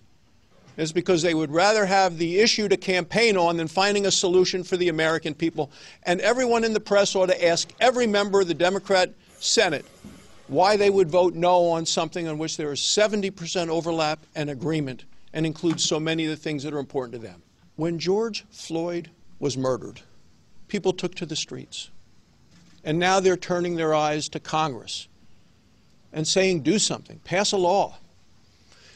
It's 0.78 0.94
because 0.94 1.22
they 1.22 1.34
would 1.34 1.52
rather 1.52 1.86
have 1.86 2.18
the 2.18 2.40
issue 2.40 2.70
to 2.70 2.78
campaign 2.78 3.36
on 3.36 3.58
than 3.58 3.68
finding 3.68 4.06
a 4.06 4.12
solution 4.12 4.64
for 4.64 4.78
the 4.78 4.88
American 4.88 5.34
people. 5.34 5.72
And 6.04 6.22
everyone 6.22 6.64
in 6.64 6.72
the 6.72 6.80
press 6.80 7.18
ought 7.18 7.26
to 7.26 7.46
ask 7.46 7.70
every 7.82 8.08
member 8.08 8.40
of 8.40 8.48
the 8.48 8.54
Democrat 8.54 9.14
Senate 9.40 9.86
why 10.50 10.76
they 10.76 10.90
would 10.90 11.10
vote 11.10 11.36
no 11.36 11.70
on 11.70 11.86
something 11.86 12.28
on 12.28 12.38
which 12.38 12.58
there 12.58 12.72
is 12.72 12.80
70% 12.80 13.70
overlap 13.70 14.26
and 14.36 14.50
agreement 14.50 15.06
and 15.32 15.46
includes 15.46 15.84
so 15.84 16.00
many 16.00 16.26
of 16.26 16.32
the 16.32 16.36
things 16.36 16.64
that 16.64 16.74
are 16.74 16.80
important 16.80 17.14
to 17.14 17.28
them. 17.28 17.42
When 17.76 18.00
George 18.00 18.46
Floyd 18.50 19.12
was 19.40 19.56
murdered, 19.56 20.02
people 20.68 20.92
took 20.92 21.14
to 21.16 21.26
the 21.28 21.36
streets. 21.36 21.92
And 22.84 22.98
now 22.98 23.20
they're 23.20 23.38
turning 23.38 23.76
their 23.76 23.94
eyes 23.94 24.28
to 24.30 24.40
Congress 24.40 25.08
and 26.12 26.28
saying, 26.28 26.62
do 26.62 26.80
something, 26.80 27.20
pass 27.20 27.52
a 27.52 27.58
law. 27.58 27.98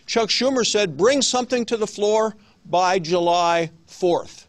Chuck 0.08 0.30
Schumer 0.30 0.66
said, 0.66 0.98
bring 0.98 1.22
something 1.22 1.66
to 1.66 1.78
the 1.78 1.88
floor 1.88 2.36
by 2.66 2.98
July 2.98 3.70
4th. 3.88 4.46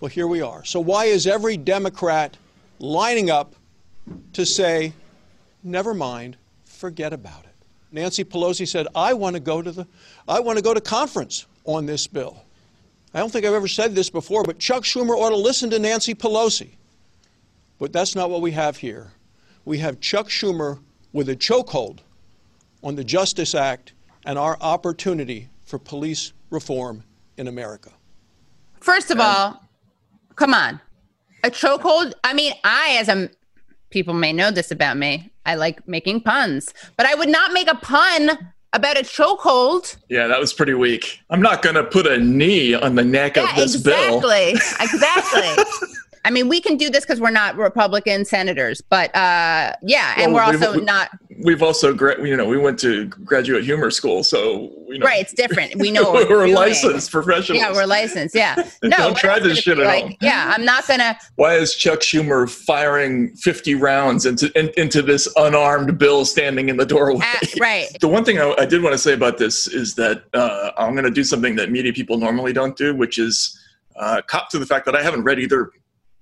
Well, 0.00 0.08
here 0.08 0.26
we 0.26 0.40
are. 0.40 0.64
So, 0.64 0.80
why 0.80 1.04
is 1.04 1.26
every 1.26 1.56
Democrat 1.56 2.36
lining 2.80 3.30
up 3.30 3.54
to 4.32 4.44
say, 4.44 4.92
never 5.64 5.94
mind, 5.94 6.36
forget 6.64 7.12
about 7.12 7.44
it. 7.44 7.50
Nancy 7.90 8.24
Pelosi 8.24 8.66
said, 8.66 8.86
I 8.94 9.14
want 9.14 9.34
to 9.34 9.40
go 9.40 9.62
to 9.62 9.70
the 9.70 9.86
I 10.28 10.40
want 10.40 10.58
to 10.58 10.62
go 10.62 10.74
to 10.74 10.80
conference 10.80 11.46
on 11.64 11.86
this 11.86 12.06
bill. 12.06 12.42
I 13.14 13.20
don't 13.20 13.30
think 13.30 13.46
I've 13.46 13.54
ever 13.54 13.68
said 13.68 13.94
this 13.94 14.10
before, 14.10 14.42
but 14.42 14.58
Chuck 14.58 14.82
Schumer 14.82 15.16
ought 15.16 15.30
to 15.30 15.36
listen 15.36 15.70
to 15.70 15.78
Nancy 15.78 16.14
Pelosi. 16.14 16.70
But 17.78 17.92
that's 17.92 18.16
not 18.16 18.30
what 18.30 18.42
we 18.42 18.50
have 18.52 18.76
here. 18.76 19.12
We 19.64 19.78
have 19.78 20.00
Chuck 20.00 20.28
Schumer 20.28 20.80
with 21.12 21.28
a 21.28 21.36
chokehold 21.36 22.00
on 22.82 22.96
the 22.96 23.04
Justice 23.04 23.54
Act 23.54 23.92
and 24.26 24.38
our 24.38 24.58
opportunity 24.60 25.48
for 25.64 25.78
police 25.78 26.32
reform 26.50 27.04
in 27.36 27.46
America. 27.46 27.90
First 28.80 29.10
of 29.10 29.18
and, 29.18 29.22
all, 29.22 29.64
come 30.34 30.52
on. 30.52 30.80
A 31.44 31.50
chokehold? 31.50 32.14
I 32.24 32.34
mean, 32.34 32.52
I, 32.64 32.96
as 32.98 33.08
a 33.08 33.30
people 33.90 34.14
may 34.14 34.32
know 34.32 34.50
this 34.50 34.70
about 34.70 34.96
me, 34.96 35.30
I 35.46 35.54
like 35.54 35.86
making 35.86 36.22
puns, 36.22 36.72
but 36.96 37.06
I 37.06 37.14
would 37.14 37.28
not 37.28 37.52
make 37.52 37.70
a 37.70 37.74
pun 37.74 38.52
about 38.72 38.98
a 38.98 39.02
chokehold. 39.02 39.96
Yeah, 40.08 40.26
that 40.26 40.40
was 40.40 40.52
pretty 40.52 40.74
weak. 40.74 41.20
I'm 41.30 41.40
not 41.40 41.62
going 41.62 41.76
to 41.76 41.84
put 41.84 42.06
a 42.06 42.18
knee 42.18 42.74
on 42.74 42.96
the 42.96 43.04
neck 43.04 43.36
yeah, 43.36 43.48
of 43.48 43.56
this 43.56 43.76
exactly, 43.76 44.20
bill. 44.20 44.54
Exactly. 44.80 44.80
Exactly. 44.80 45.64
I 46.24 46.30
mean, 46.30 46.48
we 46.48 46.60
can 46.60 46.78
do 46.78 46.88
this 46.88 47.04
because 47.04 47.20
we're 47.20 47.30
not 47.30 47.56
Republican 47.56 48.24
senators, 48.24 48.80
but 48.80 49.14
uh, 49.14 49.74
yeah, 49.82 50.14
and 50.16 50.32
well, 50.32 50.46
we're 50.46 50.54
also 50.54 50.72
we've, 50.74 50.84
not. 50.84 51.10
We've 51.42 51.62
also, 51.62 51.92
gra- 51.92 52.26
you 52.26 52.34
know, 52.34 52.46
we 52.46 52.56
went 52.56 52.78
to 52.80 53.06
graduate 53.06 53.64
humor 53.64 53.90
school, 53.90 54.24
so 54.24 54.72
you 54.88 54.98
know, 54.98 55.06
right. 55.06 55.20
It's 55.20 55.34
different. 55.34 55.76
We 55.76 55.90
know 55.90 56.12
we're, 56.14 56.28
we're 56.28 56.48
licensed 56.48 57.10
professionals. 57.10 57.60
Yeah, 57.60 57.72
we're 57.72 57.86
licensed. 57.86 58.34
Yeah, 58.34 58.54
no, 58.82 58.96
don't 58.96 59.16
try 59.16 59.38
this 59.38 59.58
shit 59.58 59.78
at 59.78 59.86
like, 59.86 60.02
home. 60.02 60.16
Yeah, 60.22 60.52
I'm 60.56 60.64
not 60.64 60.86
gonna. 60.88 61.18
Why 61.36 61.56
is 61.56 61.74
Chuck 61.74 62.00
Schumer 62.00 62.48
firing 62.48 63.36
50 63.36 63.74
rounds 63.74 64.24
into 64.24 64.50
in, 64.58 64.70
into 64.78 65.02
this 65.02 65.28
unarmed 65.36 65.98
bill 65.98 66.24
standing 66.24 66.70
in 66.70 66.78
the 66.78 66.86
doorway? 66.86 67.20
Uh, 67.22 67.46
right. 67.60 67.88
the 68.00 68.08
one 68.08 68.24
thing 68.24 68.38
I, 68.38 68.54
I, 68.58 68.64
did 68.64 68.82
want 68.82 68.94
to 68.94 68.98
say 68.98 69.12
about 69.12 69.36
this 69.36 69.66
is 69.66 69.94
that 69.96 70.24
uh, 70.32 70.70
I'm 70.78 70.92
going 70.94 71.04
to 71.04 71.10
do 71.10 71.24
something 71.24 71.54
that 71.56 71.70
media 71.70 71.92
people 71.92 72.16
normally 72.16 72.54
don't 72.54 72.76
do, 72.76 72.94
which 72.94 73.18
is 73.18 73.60
uh, 73.96 74.22
cop 74.26 74.50
to 74.50 74.58
the 74.58 74.66
fact 74.66 74.86
that 74.86 74.96
I 74.96 75.02
haven't 75.02 75.24
read 75.24 75.38
either 75.38 75.70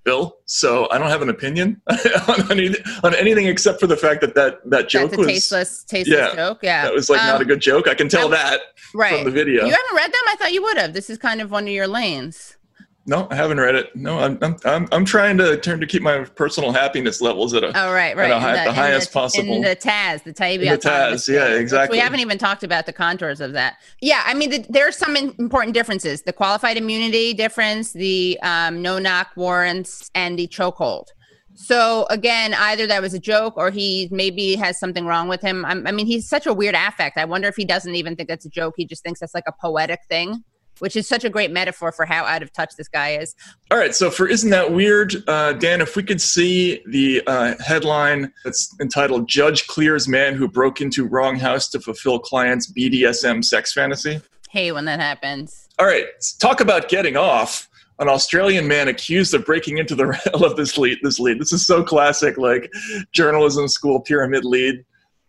bill, 0.03 0.37
so 0.45 0.87
I 0.91 0.97
don't 0.97 1.09
have 1.09 1.21
an 1.21 1.29
opinion 1.29 1.81
on, 2.27 2.51
any, 2.51 2.75
on 3.03 3.15
anything 3.15 3.47
except 3.47 3.79
for 3.79 3.87
the 3.87 3.97
fact 3.97 4.21
that 4.21 4.35
that, 4.35 4.59
that 4.69 4.89
joke 4.89 5.11
That's 5.11 5.17
was 5.17 5.27
tasteless, 5.27 5.83
tasteless 5.83 6.17
yeah, 6.17 6.35
joke. 6.35 6.59
Yeah, 6.61 6.83
that 6.83 6.93
was 6.93 7.09
like 7.09 7.21
um, 7.21 7.27
not 7.27 7.35
a 7.35 7.43
um, 7.43 7.47
good 7.47 7.61
joke. 7.61 7.87
I 7.87 7.95
can 7.95 8.09
tell 8.09 8.25
I'm, 8.25 8.31
that 8.31 8.61
right. 8.93 9.15
from 9.15 9.25
the 9.25 9.31
video. 9.31 9.65
You 9.65 9.71
haven't 9.71 9.95
read 9.95 10.11
them? 10.11 10.21
I 10.27 10.35
thought 10.35 10.53
you 10.53 10.61
would 10.63 10.77
have. 10.77 10.93
This 10.93 11.09
is 11.09 11.17
kind 11.17 11.41
of 11.41 11.51
one 11.51 11.63
of 11.63 11.73
your 11.73 11.87
lanes. 11.87 12.57
No, 13.05 13.27
I 13.29 13.35
haven't 13.35 13.59
read 13.59 13.75
it. 13.75 13.93
No, 13.95 14.19
I'm 14.19 14.37
I'm 14.41 14.55
I'm, 14.63 14.87
I'm 14.91 15.05
trying 15.05 15.37
to 15.37 15.57
turn 15.57 15.81
to 15.81 15.87
keep 15.87 16.01
my 16.01 16.23
personal 16.23 16.71
happiness 16.71 17.19
levels 17.19 17.53
at 17.53 17.63
a 17.63 17.67
oh 17.67 17.91
right 17.91 18.15
right 18.15 18.31
high, 18.31 18.57
the, 18.59 18.69
the, 18.69 18.73
highest 18.73 19.09
the, 19.09 19.13
possible. 19.13 19.55
In 19.55 19.61
the 19.61 19.75
Taz, 19.75 20.23
the 20.23 20.33
Taz, 20.33 20.59
the 20.59 20.89
Taz, 20.89 21.27
yeah, 21.27 21.47
exactly. 21.47 21.97
We 21.97 21.99
haven't 22.01 22.21
even 22.21 22.37
talked 22.37 22.63
about 22.63 22.85
the 22.85 22.93
contours 22.93 23.41
of 23.41 23.51
that. 23.53 23.75
Yeah, 24.01 24.23
I 24.25 24.33
mean, 24.33 24.51
the, 24.51 24.65
there 24.69 24.87
are 24.87 24.91
some 24.93 25.17
important 25.17 25.73
differences: 25.73 26.21
the 26.21 26.31
qualified 26.31 26.77
immunity 26.77 27.33
difference, 27.33 27.91
the 27.91 28.39
um, 28.41 28.81
no 28.81 28.99
knock 28.99 29.31
warrants, 29.35 30.09
and 30.15 30.39
the 30.39 30.47
chokehold. 30.47 31.07
So 31.55 32.07
again, 32.09 32.53
either 32.53 32.87
that 32.87 33.01
was 33.01 33.13
a 33.13 33.19
joke 33.19 33.55
or 33.57 33.69
he 33.69 34.07
maybe 34.11 34.55
has 34.55 34.79
something 34.79 35.05
wrong 35.05 35.27
with 35.27 35.41
him. 35.41 35.65
I'm, 35.65 35.85
I 35.85 35.91
mean, 35.91 36.05
he's 36.05 36.27
such 36.27 36.47
a 36.47 36.53
weird 36.53 36.73
affect. 36.73 37.17
I 37.17 37.25
wonder 37.25 37.47
if 37.47 37.55
he 37.55 37.65
doesn't 37.65 37.93
even 37.93 38.15
think 38.15 38.27
that's 38.29 38.45
a 38.45 38.49
joke. 38.49 38.73
He 38.77 38.85
just 38.85 39.03
thinks 39.03 39.19
that's 39.19 39.35
like 39.35 39.43
a 39.47 39.53
poetic 39.61 39.99
thing, 40.09 40.43
which 40.79 40.95
is 40.95 41.07
such 41.07 41.23
a 41.23 41.29
great 41.29 41.51
metaphor 41.51 41.91
for 41.91 42.05
how 42.05 42.23
out 42.25 42.41
of 42.43 42.51
touch 42.53 42.75
this 42.77 42.87
guy 42.87 43.15
is. 43.17 43.35
All 43.71 43.77
right, 43.77 43.93
so 43.95 44.09
for 44.09 44.27
Isn't 44.27 44.49
That 44.49 44.71
Weird, 44.71 45.15
uh, 45.27 45.53
Dan, 45.53 45.81
if 45.81 45.95
we 45.95 46.03
could 46.03 46.21
see 46.21 46.81
the 46.87 47.21
uh, 47.27 47.55
headline 47.65 48.31
that's 48.43 48.75
entitled 48.81 49.27
Judge 49.27 49.67
Clears 49.67 50.07
Man 50.07 50.35
Who 50.35 50.47
Broke 50.47 50.81
Into 50.81 51.05
Wrong 51.07 51.37
House 51.37 51.69
to 51.69 51.79
Fulfill 51.79 52.19
Client's 52.19 52.71
BDSM 52.71 53.43
Sex 53.43 53.73
Fantasy. 53.73 54.19
Hey, 54.49 54.71
when 54.71 54.85
that 54.85 54.99
happens. 54.99 55.67
All 55.79 55.85
right, 55.85 56.05
talk 56.39 56.61
about 56.61 56.89
getting 56.89 57.17
off. 57.17 57.69
An 57.99 58.09
Australian 58.09 58.67
man 58.67 58.87
accused 58.87 59.33
of 59.35 59.45
breaking 59.45 59.77
into 59.77 59.95
the 59.95 60.19
I 60.33 60.37
love 60.37 60.55
this 60.57 60.77
lead. 60.77 60.97
This 61.03 61.19
lead. 61.19 61.39
This 61.39 61.53
is 61.53 61.65
so 61.65 61.83
classic, 61.83 62.37
like 62.37 62.71
journalism 63.11 63.67
school 63.67 63.99
pyramid 64.01 64.43
lead. 64.43 64.83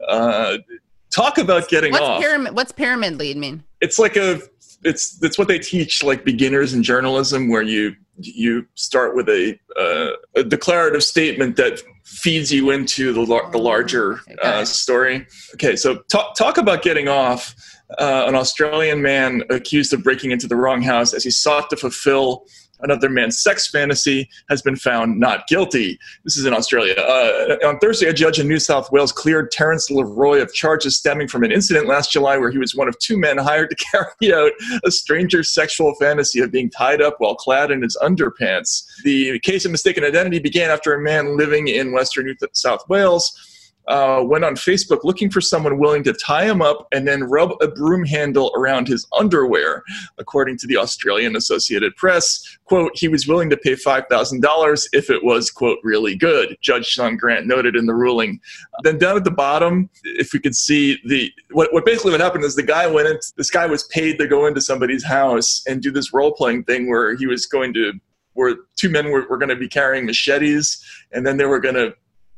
Uh, 0.09 0.59
talk 1.11 1.39
about 1.39 1.69
getting 1.69 1.93
What's 1.93 2.05
off. 2.05 2.21
pyramid? 2.21 2.57
What's 2.57 2.73
pyramid 2.73 3.19
lead 3.19 3.37
mean? 3.37 3.63
it's 3.85 3.99
like 3.99 4.17
a 4.17 4.41
it's 4.85 5.23
it's 5.23 5.39
what 5.39 5.49
they 5.49 5.59
teach 5.59 6.03
like 6.03 6.25
beginners 6.25 6.75
in 6.75 6.83
journalism 6.83 7.49
where 7.49 7.63
you 7.63 7.95
you 8.19 8.67
start 8.75 9.17
with 9.17 9.29
a 9.29 9.59
uh, 9.79 10.11
a 10.41 10.45
declarative 10.45 11.03
statement 11.03 11.57
that 11.57 11.83
feeds 12.05 12.53
you 12.53 12.71
into 12.71 13.13
the 13.13 13.21
lar- 13.23 13.51
the 13.51 13.59
larger 13.59 14.21
uh, 14.43 14.65
story. 14.65 15.27
Okay 15.55 15.77
so 15.77 15.97
talk 16.11 16.37
talk 16.37 16.59
about 16.59 16.83
getting 16.83 17.09
off 17.09 17.55
uh, 17.99 18.25
an 18.27 18.35
Australian 18.35 19.03
man 19.03 19.43
accused 19.51 19.93
of 19.93 20.03
breaking 20.03 20.31
into 20.31 20.47
the 20.47 20.57
wrong 20.57 20.83
house 20.83 21.13
as 21.13 21.25
he 21.25 21.31
sought 21.31 21.71
to 21.71 21.77
fulfill 21.77 22.45
another 22.81 23.09
man's 23.09 23.39
sex 23.39 23.69
fantasy 23.69 24.29
has 24.49 24.63
been 24.63 24.77
found 24.77 25.19
not 25.19 25.47
guilty. 25.47 25.99
This 26.25 26.37
is 26.37 26.47
in 26.47 26.53
Australia. 26.53 26.95
Uh, 26.95 27.67
on 27.67 27.79
Thursday, 27.79 28.07
a 28.07 28.13
judge 28.13 28.39
in 28.39 28.49
New 28.49 28.59
South 28.59 28.91
Wales 28.93 29.13
cleared 29.13 29.51
Terence 29.51 29.91
Leroy 29.91 30.41
of 30.41 30.53
charges 30.53 30.97
stemming 30.97 31.29
from 31.29 31.45
an 31.45 31.53
incident 31.53 31.87
last 31.87 32.13
July 32.13 32.37
where 32.37 32.51
he 32.51 32.59
was 32.59 32.75
one 32.75 32.89
of 32.89 32.99
two 32.99 33.19
men 33.19 33.39
hired 33.45 33.71
to 33.71 33.77
carry 33.77 34.35
out 34.35 34.53
a 34.85 34.91
stranger's 34.91 35.53
sexual 35.53 35.95
fantasy 35.95 36.41
of 36.41 36.51
being 36.51 36.71
tied 36.71 37.01
up 37.01 37.17
while 37.19 37.35
clad 37.35 37.71
in 37.71 37.83
his 37.83 37.97
underpants. 38.03 38.85
The 39.05 39.39
case 39.41 39.65
of 39.65 39.71
mistaken 39.71 40.05
identity 40.05 40.39
began 40.39 40.71
after 40.71 40.95
a 40.95 41.01
man 41.01 41.37
living 41.37 41.69
in 41.69 41.93
Western 41.93 42.27
New 42.27 42.35
South 42.53 42.89
Wales 42.89 43.51
uh, 43.89 44.23
went 44.25 44.45
on 44.45 44.55
Facebook 44.55 45.05
looking 45.05 45.31
for 45.31 45.41
someone 45.41 45.79
willing 45.79 46.03
to 46.05 46.13
tie 46.13 46.45
him 46.45 46.63
up 46.63 46.89
and 46.93 47.07
then 47.07 47.25
rub 47.25 47.53
a 47.61 47.69
broom 47.69 48.05
handle 48.05 48.51
around 48.57 48.89
his 48.89 49.07
underwear. 49.19 49.83
According 50.19 50.59
to 50.59 50.67
the 50.67 50.77
Australian 50.77 51.37
Associated 51.37 51.95
Press, 51.97 52.59
quote, 52.65 52.93
he 52.95 53.09
was 53.09 53.27
willing 53.27 53.51
to 53.51 53.57
pay 53.57 53.73
$5,000 53.75 54.87
if 54.93 55.11
it 55.11 55.23
was, 55.23 55.51
quote, 55.51 55.79
really 55.83 56.17
good, 56.17 56.57
Judge 56.63 56.87
Sean 56.87 57.17
Grant 57.17 57.47
noted 57.47 57.77
in 57.77 57.87
the 57.87 57.95
ruling. 57.95 58.41
Then 58.83 58.99
down 58.99 59.17
at 59.17 59.25
the 59.25 59.31
bottom, 59.31 59.91
if 60.05 60.33
we 60.33 60.41
could 60.41 60.57
see 60.57 60.99
the, 61.05 61.31
what, 61.51 61.73
what 61.73 61.85
basically 61.85 62.13
what 62.13 62.21
happened 62.21 62.45
is 62.45 62.57
the 62.57 62.63
guy 62.63 62.87
went 62.87 63.09
in, 63.09 63.19
this 63.37 63.51
guy 63.51 63.67
was 63.67 63.85
paid 63.85 64.19
to 64.19 64.27
go 64.27 64.47
into 64.47 64.61
somebody's 64.61 65.05
house 65.05 65.63
and 65.67 65.83
do 65.83 65.91
this 65.91 66.13
role 66.13 66.33
playing 66.33 66.65
thing 66.65 66.89
where 66.89 67.17
he 67.17 67.27
was 67.27 67.47
going 67.47 67.75
to, 67.75 67.93
where 68.33 68.57
two 68.77 68.89
men 68.89 69.11
were, 69.11 69.27
were 69.29 69.39
going 69.39 69.49
to 69.49 69.57
be 69.57 69.69
carrying 69.69 70.07
machetes 70.07 70.83
and 71.13 71.27
then 71.27 71.37
they 71.37 71.45
were 71.45 71.61
going 71.61 71.75
to 71.75 71.95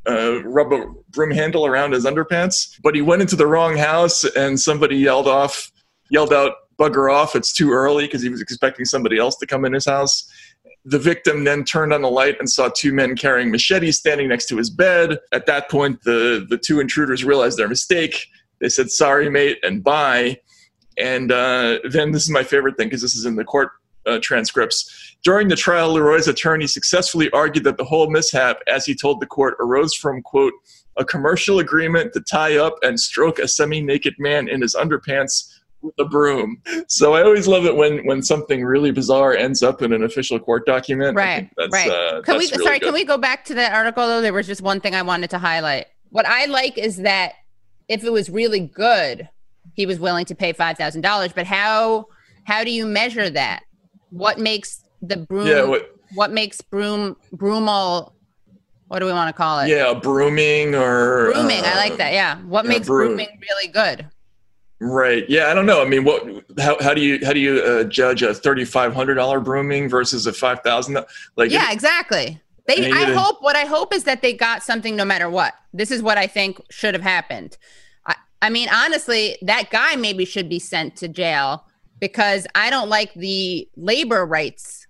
uh, 0.08 0.42
rub 0.44 0.72
a 0.72 0.86
broom 1.10 1.30
handle 1.30 1.66
around 1.66 1.92
his 1.92 2.04
underpants. 2.04 2.78
But 2.82 2.94
he 2.94 3.02
went 3.02 3.22
into 3.22 3.36
the 3.36 3.46
wrong 3.46 3.76
house, 3.76 4.24
and 4.24 4.58
somebody 4.58 4.96
yelled 4.96 5.28
off, 5.28 5.70
yelled 6.10 6.32
out, 6.32 6.52
"Bugger 6.78 7.12
off! 7.12 7.34
It's 7.34 7.52
too 7.52 7.72
early," 7.72 8.06
because 8.06 8.22
he 8.22 8.28
was 8.28 8.40
expecting 8.40 8.84
somebody 8.84 9.18
else 9.18 9.36
to 9.36 9.46
come 9.46 9.64
in 9.64 9.72
his 9.72 9.86
house. 9.86 10.30
The 10.84 10.98
victim 10.98 11.44
then 11.44 11.64
turned 11.64 11.92
on 11.92 12.02
the 12.02 12.10
light 12.10 12.36
and 12.38 12.48
saw 12.48 12.68
two 12.68 12.92
men 12.92 13.16
carrying 13.16 13.50
machetes 13.50 13.98
standing 13.98 14.28
next 14.28 14.46
to 14.46 14.56
his 14.56 14.70
bed. 14.70 15.18
At 15.32 15.46
that 15.46 15.68
point, 15.68 16.02
the 16.02 16.46
the 16.48 16.58
two 16.58 16.80
intruders 16.80 17.24
realized 17.24 17.58
their 17.58 17.68
mistake. 17.68 18.26
They 18.60 18.68
said, 18.68 18.90
"Sorry, 18.90 19.28
mate," 19.28 19.58
and 19.62 19.82
bye. 19.82 20.38
And 20.98 21.30
uh, 21.30 21.80
then 21.90 22.12
this 22.12 22.22
is 22.22 22.30
my 22.30 22.42
favorite 22.42 22.76
thing 22.76 22.88
because 22.88 23.02
this 23.02 23.14
is 23.14 23.26
in 23.26 23.36
the 23.36 23.44
court 23.44 23.70
uh, 24.06 24.18
transcripts. 24.22 25.05
During 25.26 25.48
the 25.48 25.56
trial, 25.56 25.92
Leroy's 25.92 26.28
attorney 26.28 26.68
successfully 26.68 27.28
argued 27.30 27.64
that 27.64 27.78
the 27.78 27.84
whole 27.84 28.08
mishap, 28.08 28.58
as 28.68 28.86
he 28.86 28.94
told 28.94 29.20
the 29.20 29.26
court, 29.26 29.56
arose 29.58 29.92
from, 29.92 30.22
quote, 30.22 30.52
a 30.98 31.04
commercial 31.04 31.58
agreement 31.58 32.12
to 32.12 32.20
tie 32.20 32.58
up 32.58 32.76
and 32.82 32.98
stroke 33.00 33.40
a 33.40 33.48
semi 33.48 33.80
naked 33.80 34.14
man 34.20 34.46
in 34.46 34.62
his 34.62 34.76
underpants 34.76 35.52
with 35.82 35.96
a 35.98 36.04
broom. 36.04 36.62
So 36.86 37.14
I 37.14 37.24
always 37.24 37.48
love 37.48 37.66
it 37.66 37.74
when, 37.74 38.06
when 38.06 38.22
something 38.22 38.64
really 38.64 38.92
bizarre 38.92 39.34
ends 39.34 39.64
up 39.64 39.82
in 39.82 39.92
an 39.92 40.04
official 40.04 40.38
court 40.38 40.64
document. 40.64 41.16
Right, 41.16 41.50
That's, 41.56 41.72
right. 41.72 41.90
Uh, 41.90 42.22
Can 42.22 42.38
we? 42.38 42.44
really 42.44 42.64
sorry, 42.64 42.78
good. 42.78 42.86
can 42.86 42.94
we 42.94 43.04
go 43.04 43.18
back 43.18 43.44
to 43.46 43.54
that 43.54 43.74
article 43.74 44.06
though? 44.06 44.20
There 44.20 44.32
was 44.32 44.46
just 44.46 44.62
one 44.62 44.80
thing 44.80 44.94
I 44.94 45.02
wanted 45.02 45.30
to 45.30 45.38
highlight. 45.38 45.86
What 46.10 46.24
I 46.24 46.44
like 46.44 46.78
is 46.78 46.98
that 46.98 47.32
if 47.88 48.04
it 48.04 48.12
was 48.12 48.30
really 48.30 48.60
good, 48.60 49.28
he 49.74 49.86
was 49.86 49.98
willing 49.98 50.26
to 50.26 50.36
pay 50.36 50.52
five 50.52 50.76
thousand 50.78 51.00
dollars. 51.00 51.32
But 51.32 51.46
how 51.46 52.06
how 52.44 52.62
do 52.62 52.70
you 52.70 52.86
measure 52.86 53.28
that? 53.28 53.64
What 54.10 54.38
makes 54.38 54.84
the 55.02 55.16
broom? 55.18 55.46
Yeah, 55.46 55.64
what, 55.64 55.90
what 56.14 56.32
makes 56.32 56.60
broom 56.60 57.16
broomal? 57.34 58.12
What 58.88 59.00
do 59.00 59.06
we 59.06 59.12
want 59.12 59.28
to 59.28 59.32
call 59.32 59.60
it? 59.60 59.68
yeah, 59.68 59.94
brooming 59.94 60.74
or 60.74 61.32
Brooming. 61.32 61.64
I 61.64 61.72
uh, 61.72 61.76
like 61.76 61.96
that. 61.96 62.12
Yeah. 62.12 62.40
What 62.42 62.64
yeah, 62.64 62.70
makes 62.70 62.86
broom. 62.86 63.08
brooming 63.16 63.40
really 63.40 63.68
good? 63.68 64.08
Right. 64.80 65.28
Yeah. 65.28 65.48
I 65.48 65.54
don't 65.54 65.66
know. 65.66 65.82
I 65.82 65.88
mean, 65.88 66.04
what? 66.04 66.44
How, 66.58 66.76
how 66.80 66.94
do 66.94 67.00
you 67.00 67.24
how 67.24 67.32
do 67.32 67.40
you 67.40 67.60
uh, 67.62 67.84
judge 67.84 68.22
a 68.22 68.32
thirty 68.32 68.64
five 68.64 68.94
hundred 68.94 69.14
dollar 69.14 69.40
brooming 69.40 69.88
versus 69.88 70.26
a 70.26 70.32
five 70.32 70.60
thousand? 70.60 70.98
Like, 71.36 71.50
yeah, 71.50 71.72
exactly. 71.72 72.40
They, 72.66 72.90
I 72.90 73.02
I 73.02 73.12
hope. 73.12 73.42
What 73.42 73.56
I 73.56 73.64
hope 73.64 73.94
is 73.94 74.04
that 74.04 74.22
they 74.22 74.32
got 74.32 74.62
something 74.62 74.96
no 74.96 75.04
matter 75.04 75.30
what. 75.30 75.54
This 75.72 75.90
is 75.90 76.02
what 76.02 76.18
I 76.18 76.26
think 76.26 76.60
should 76.70 76.94
have 76.94 77.02
happened. 77.02 77.56
I, 78.06 78.16
I 78.42 78.50
mean, 78.50 78.68
honestly, 78.72 79.36
that 79.42 79.70
guy 79.70 79.96
maybe 79.96 80.24
should 80.24 80.48
be 80.48 80.58
sent 80.58 80.96
to 80.96 81.08
jail 81.08 81.64
because 82.00 82.46
I 82.54 82.70
don't 82.70 82.88
like 82.88 83.14
the 83.14 83.68
labor 83.76 84.26
rights 84.26 84.85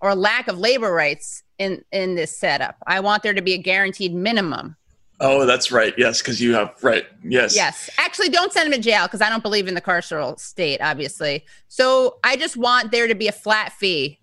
or 0.00 0.14
lack 0.14 0.48
of 0.48 0.58
labor 0.58 0.92
rights 0.92 1.42
in 1.58 1.84
in 1.92 2.14
this 2.14 2.36
setup. 2.36 2.76
I 2.86 3.00
want 3.00 3.22
there 3.22 3.34
to 3.34 3.42
be 3.42 3.54
a 3.54 3.58
guaranteed 3.58 4.14
minimum. 4.14 4.76
Oh, 5.18 5.46
that's 5.46 5.72
right. 5.72 5.94
Yes, 5.96 6.20
because 6.20 6.42
you 6.42 6.54
have 6.54 6.74
right. 6.82 7.06
Yes. 7.24 7.56
Yes. 7.56 7.88
Actually, 7.96 8.28
don't 8.28 8.52
send 8.52 8.66
him 8.66 8.78
to 8.80 8.84
jail 8.84 9.06
because 9.06 9.22
I 9.22 9.30
don't 9.30 9.42
believe 9.42 9.66
in 9.66 9.74
the 9.74 9.80
carceral 9.80 10.38
state, 10.38 10.80
obviously. 10.82 11.44
So 11.68 12.18
I 12.22 12.36
just 12.36 12.56
want 12.56 12.90
there 12.90 13.08
to 13.08 13.14
be 13.14 13.26
a 13.26 13.32
flat 13.32 13.72
fee, 13.72 14.20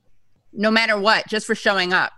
no 0.52 0.70
matter 0.70 1.00
what, 1.00 1.28
just 1.28 1.48
for 1.48 1.56
showing 1.56 1.94
up. 1.94 2.12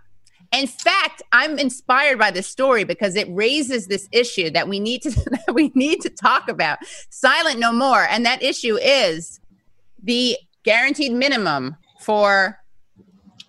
In 0.52 0.66
fact, 0.66 1.22
I'm 1.32 1.58
inspired 1.58 2.18
by 2.18 2.30
this 2.30 2.46
story 2.46 2.84
because 2.84 3.16
it 3.16 3.26
raises 3.30 3.86
this 3.86 4.08
issue 4.12 4.50
that 4.50 4.68
we 4.68 4.78
need 4.78 5.02
to 5.02 5.10
that 5.46 5.54
we 5.54 5.72
need 5.74 6.02
to 6.02 6.10
talk 6.10 6.48
about. 6.48 6.78
Silent 7.08 7.58
no 7.58 7.72
more. 7.72 8.06
And 8.10 8.26
that 8.26 8.42
issue 8.42 8.76
is 8.76 9.40
the 10.02 10.36
guaranteed 10.64 11.12
minimum 11.12 11.76
for 12.00 12.58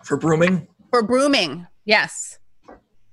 For 0.08 0.16
brooming. 0.18 0.68
for 0.90 1.04
brooming. 1.04 1.68
Yes. 1.86 2.40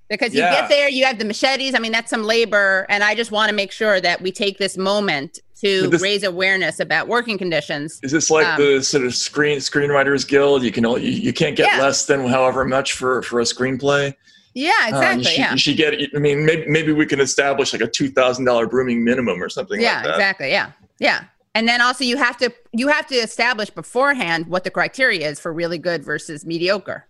Because 0.09 0.33
you 0.33 0.41
Yeah. 0.41 0.61
get 0.61 0.69
there, 0.69 0.89
you 0.89 1.05
have 1.07 1.19
the 1.19 1.25
machetes. 1.25 1.75
I 1.75 1.79
mean, 1.81 1.91
that's 1.91 2.09
some 2.11 2.23
labor. 2.23 2.87
And 2.89 3.03
I 3.03 3.15
just 3.17 3.33
want 3.33 3.49
to 3.51 3.55
make 3.55 3.73
sure 3.73 4.01
that 4.01 4.21
we 4.23 4.31
take 4.31 4.59
this 4.59 4.77
moment 4.77 5.41
to 5.61 5.89
this- 5.89 6.01
raise 6.03 6.23
awareness 6.23 6.79
about 6.79 7.09
working 7.09 7.37
conditions. 7.37 7.99
Is 8.05 8.13
this 8.13 8.31
like 8.31 8.47
Um, 8.47 8.61
the 8.61 8.83
sort 8.85 9.05
of 9.05 9.15
screen 9.15 9.59
screenwriters 9.59 10.27
guild? 10.29 10.63
You 10.63 10.71
can 10.71 10.87
only, 10.87 11.05
you, 11.09 11.21
you 11.23 11.33
can't 11.33 11.57
get 11.57 11.67
Yeah. 11.73 11.83
less 11.83 12.07
than 12.07 12.27
however 12.29 12.65
much 12.65 12.93
for 12.93 13.23
for 13.23 13.41
a 13.41 13.45
screenplay. 13.45 14.15
Yeah, 14.55 14.71
Uh, 14.85 14.89
exactly. 14.89 15.19
you, 15.19 15.25
should, 15.25 15.39
yeah. 15.39 15.53
you 15.53 15.59
should 15.59 15.77
get. 15.77 15.95
I 16.15 16.19
mean, 16.21 16.47
maybe 16.47 16.65
maybe 16.69 16.93
we 16.93 17.07
can 17.07 17.19
establish 17.19 17.73
like 17.73 17.83
a 17.83 17.89
two 17.89 18.09
thousand 18.09 18.45
dollar 18.45 18.67
brooming 18.69 19.03
minimum 19.03 19.43
or 19.43 19.49
something 19.49 19.81
yeah, 19.81 19.95
like 19.97 20.05
that. 20.05 20.15
exactly. 20.15 20.51
Yeah. 20.51 20.71
Yeah. 21.01 21.25
And 21.55 21.69
then 21.69 21.81
also 21.81 22.05
you 22.05 22.17
have 22.17 22.37
to 22.39 22.53
you 22.73 22.89
have 22.89 23.07
to 23.07 23.15
establish 23.15 23.71
beforehand 23.71 24.47
what 24.47 24.65
the 24.65 24.71
criteria 24.71 25.29
is 25.29 25.39
for 25.39 25.53
really 25.53 25.79
good 25.79 26.05
versus 26.05 26.45
mediocre. 26.45 27.07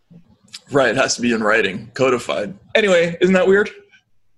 Right. 0.71 0.91
It 0.91 0.97
has 0.97 1.15
to 1.17 1.23
be 1.23 1.33
in 1.33 1.43
writing, 1.43 1.91
codified. 1.95 2.57
Anyway, 2.75 3.17
isn't 3.21 3.35
that 3.35 3.47
weird? 3.47 3.71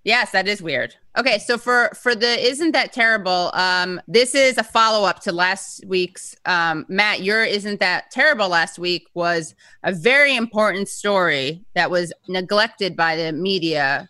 Yes, 0.07 0.31
that 0.31 0.47
is 0.47 0.61
weird. 0.61 0.95
Okay, 1.17 1.37
so 1.37 1.57
for 1.57 1.91
for 1.93 2.15
the 2.15 2.39
isn't 2.39 2.71
that 2.71 2.93
terrible? 2.93 3.51
Um, 3.53 3.99
this 4.07 4.35
is 4.35 4.57
a 4.57 4.63
follow 4.63 5.05
up 5.05 5.19
to 5.23 5.33
last 5.33 5.83
week's. 5.85 6.33
Um, 6.45 6.85
Matt, 6.87 7.23
your 7.23 7.43
isn't 7.43 7.81
that 7.81 8.09
terrible 8.09 8.47
last 8.47 8.79
week 8.79 9.07
was 9.15 9.53
a 9.83 9.91
very 9.91 10.37
important 10.37 10.87
story 10.87 11.65
that 11.75 11.91
was 11.91 12.13
neglected 12.29 12.95
by 12.95 13.17
the 13.17 13.33
media 13.33 14.07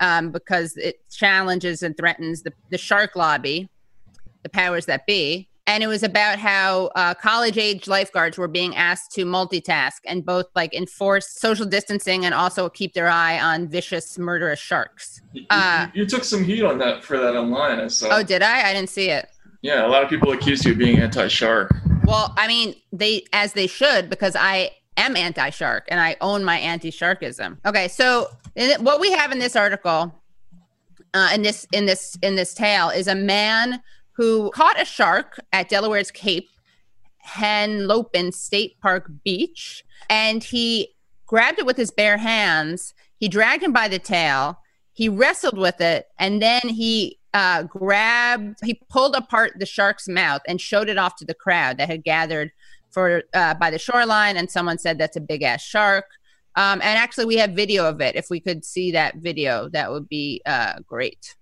um, 0.00 0.30
because 0.30 0.74
it 0.78 1.06
challenges 1.10 1.82
and 1.82 1.94
threatens 1.98 2.42
the 2.42 2.54
the 2.70 2.78
shark 2.78 3.14
lobby, 3.14 3.68
the 4.46 4.58
powers 4.62 4.86
that 4.86 5.06
be. 5.06 5.48
And 5.68 5.82
it 5.82 5.88
was 5.88 6.04
about 6.04 6.38
how 6.38 6.90
uh, 6.94 7.14
college 7.14 7.58
age 7.58 7.88
lifeguards 7.88 8.38
were 8.38 8.46
being 8.46 8.76
asked 8.76 9.10
to 9.16 9.24
multitask 9.24 9.98
and 10.06 10.24
both 10.24 10.46
like 10.54 10.72
enforce 10.72 11.28
social 11.28 11.66
distancing 11.66 12.24
and 12.24 12.32
also 12.32 12.68
keep 12.68 12.94
their 12.94 13.08
eye 13.08 13.40
on 13.40 13.66
vicious, 13.66 14.16
murderous 14.16 14.60
sharks. 14.60 15.20
Uh, 15.50 15.88
you, 15.92 16.02
you 16.02 16.06
took 16.08 16.22
some 16.22 16.44
heat 16.44 16.62
on 16.62 16.78
that 16.78 17.02
for 17.02 17.18
that 17.18 17.34
online. 17.34 17.80
I 17.80 17.88
saw. 17.88 18.18
Oh, 18.18 18.22
did 18.22 18.42
I? 18.42 18.70
I 18.70 18.72
didn't 18.72 18.90
see 18.90 19.10
it. 19.10 19.28
yeah, 19.62 19.84
a 19.84 19.88
lot 19.88 20.04
of 20.04 20.08
people 20.08 20.30
accused 20.30 20.64
you 20.64 20.72
of 20.72 20.78
being 20.78 20.98
anti-shark. 21.00 21.74
Well, 22.04 22.32
I 22.38 22.46
mean, 22.46 22.76
they 22.92 23.24
as 23.32 23.52
they 23.54 23.66
should 23.66 24.08
because 24.08 24.36
I 24.36 24.70
am 24.96 25.16
anti-shark 25.16 25.86
and 25.88 25.98
I 26.00 26.16
own 26.20 26.44
my 26.44 26.58
anti-sharkism. 26.58 27.58
Okay, 27.66 27.88
so 27.88 28.30
what 28.78 29.00
we 29.00 29.10
have 29.10 29.32
in 29.32 29.40
this 29.40 29.56
article, 29.56 30.14
uh, 31.14 31.30
in 31.34 31.42
this 31.42 31.66
in 31.72 31.86
this 31.86 32.16
in 32.22 32.36
this 32.36 32.54
tale, 32.54 32.90
is 32.90 33.08
a 33.08 33.16
man 33.16 33.82
who 34.16 34.50
caught 34.50 34.80
a 34.80 34.84
shark 34.84 35.38
at 35.52 35.68
Delaware's 35.68 36.10
Cape 36.10 36.48
Henlopen 37.26 38.32
State 38.32 38.80
Park 38.80 39.10
Beach, 39.24 39.84
and 40.08 40.42
he 40.42 40.94
grabbed 41.26 41.58
it 41.58 41.66
with 41.66 41.76
his 41.76 41.90
bare 41.90 42.18
hands. 42.18 42.94
He 43.18 43.28
dragged 43.28 43.62
him 43.62 43.72
by 43.72 43.88
the 43.88 43.98
tail. 43.98 44.58
He 44.92 45.08
wrestled 45.08 45.58
with 45.58 45.80
it, 45.80 46.06
and 46.18 46.40
then 46.40 46.62
he 46.62 47.18
uh, 47.34 47.64
grabbed, 47.64 48.56
he 48.64 48.80
pulled 48.88 49.14
apart 49.14 49.52
the 49.58 49.66
shark's 49.66 50.08
mouth 50.08 50.40
and 50.48 50.58
showed 50.58 50.88
it 50.88 50.96
off 50.96 51.16
to 51.16 51.24
the 51.26 51.34
crowd 51.34 51.76
that 51.76 51.88
had 51.88 52.02
gathered 52.02 52.50
for 52.90 53.22
uh, 53.34 53.52
by 53.54 53.70
the 53.70 53.78
shoreline. 53.78 54.38
And 54.38 54.50
someone 54.50 54.78
said 54.78 54.96
that's 54.98 55.18
a 55.18 55.20
big 55.20 55.42
ass 55.42 55.62
shark. 55.62 56.06
Um, 56.54 56.80
and 56.80 56.98
actually, 56.98 57.26
we 57.26 57.36
have 57.36 57.50
video 57.50 57.86
of 57.86 58.00
it. 58.00 58.16
If 58.16 58.30
we 58.30 58.40
could 58.40 58.64
see 58.64 58.92
that 58.92 59.16
video, 59.16 59.68
that 59.68 59.92
would 59.92 60.08
be 60.08 60.40
uh, 60.46 60.80
great. 60.86 61.35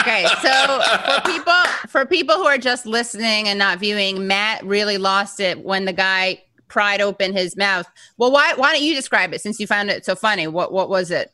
Okay, 0.00 0.26
so 0.42 0.80
for 1.04 1.20
people 1.30 1.52
for 1.88 2.06
people 2.06 2.36
who 2.36 2.46
are 2.46 2.58
just 2.58 2.86
listening 2.86 3.48
and 3.48 3.58
not 3.58 3.78
viewing, 3.78 4.26
Matt 4.26 4.64
really 4.64 4.98
lost 4.98 5.40
it 5.40 5.64
when 5.64 5.84
the 5.84 5.92
guy 5.92 6.42
pried 6.68 7.00
open 7.00 7.32
his 7.32 7.56
mouth. 7.56 7.86
Well, 8.16 8.32
why 8.32 8.54
why 8.56 8.72
don't 8.72 8.82
you 8.82 8.94
describe 8.94 9.32
it 9.34 9.40
since 9.40 9.60
you 9.60 9.66
found 9.66 9.90
it 9.90 10.04
so 10.04 10.14
funny? 10.14 10.46
What 10.46 10.72
what 10.72 10.88
was 10.88 11.10
it? 11.10 11.32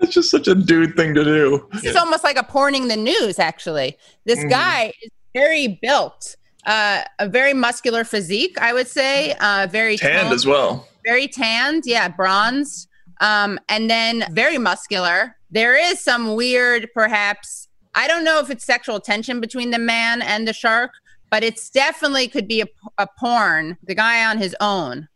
It's 0.00 0.12
just 0.14 0.30
such 0.30 0.48
a 0.48 0.54
dude 0.54 0.96
thing 0.96 1.14
to 1.14 1.24
do. 1.24 1.68
This 1.72 1.84
is 1.84 1.96
almost 1.96 2.24
like 2.24 2.36
a 2.38 2.42
porning 2.42 2.88
the 2.88 2.96
news. 2.96 3.38
Actually, 3.38 3.96
this 4.24 4.38
Mhm. 4.40 4.50
guy 4.50 4.92
is 5.02 5.10
very 5.34 5.78
built, 5.82 6.36
uh, 6.66 7.02
a 7.18 7.28
very 7.28 7.54
muscular 7.54 8.04
physique. 8.04 8.58
I 8.60 8.72
would 8.72 8.88
say, 8.88 9.34
uh, 9.40 9.66
very 9.70 9.96
Tanned 9.96 10.22
toned, 10.22 10.34
as 10.34 10.46
well. 10.46 10.88
very 11.04 11.28
tanned, 11.28 11.84
yeah, 11.86 12.08
bronzed, 12.08 12.88
um, 13.20 13.58
and 13.68 13.88
then 13.88 14.26
very 14.30 14.58
muscular. 14.58 15.36
There 15.50 15.76
is 15.76 16.00
some 16.00 16.34
weird, 16.34 16.88
perhaps, 16.94 17.68
I 17.94 18.08
don't 18.08 18.24
know 18.24 18.40
if 18.40 18.50
it's 18.50 18.64
sexual 18.64 18.98
tension 19.00 19.40
between 19.40 19.70
the 19.70 19.78
man 19.78 20.20
and 20.22 20.48
the 20.48 20.52
shark, 20.52 20.90
but 21.30 21.44
it's 21.44 21.70
definitely 21.70 22.26
could 22.28 22.48
be 22.48 22.60
a, 22.62 22.66
a 22.98 23.06
porn. 23.18 23.76
The 23.84 23.94
guy 23.94 24.24
on 24.24 24.38
his 24.38 24.56
own, 24.60 25.08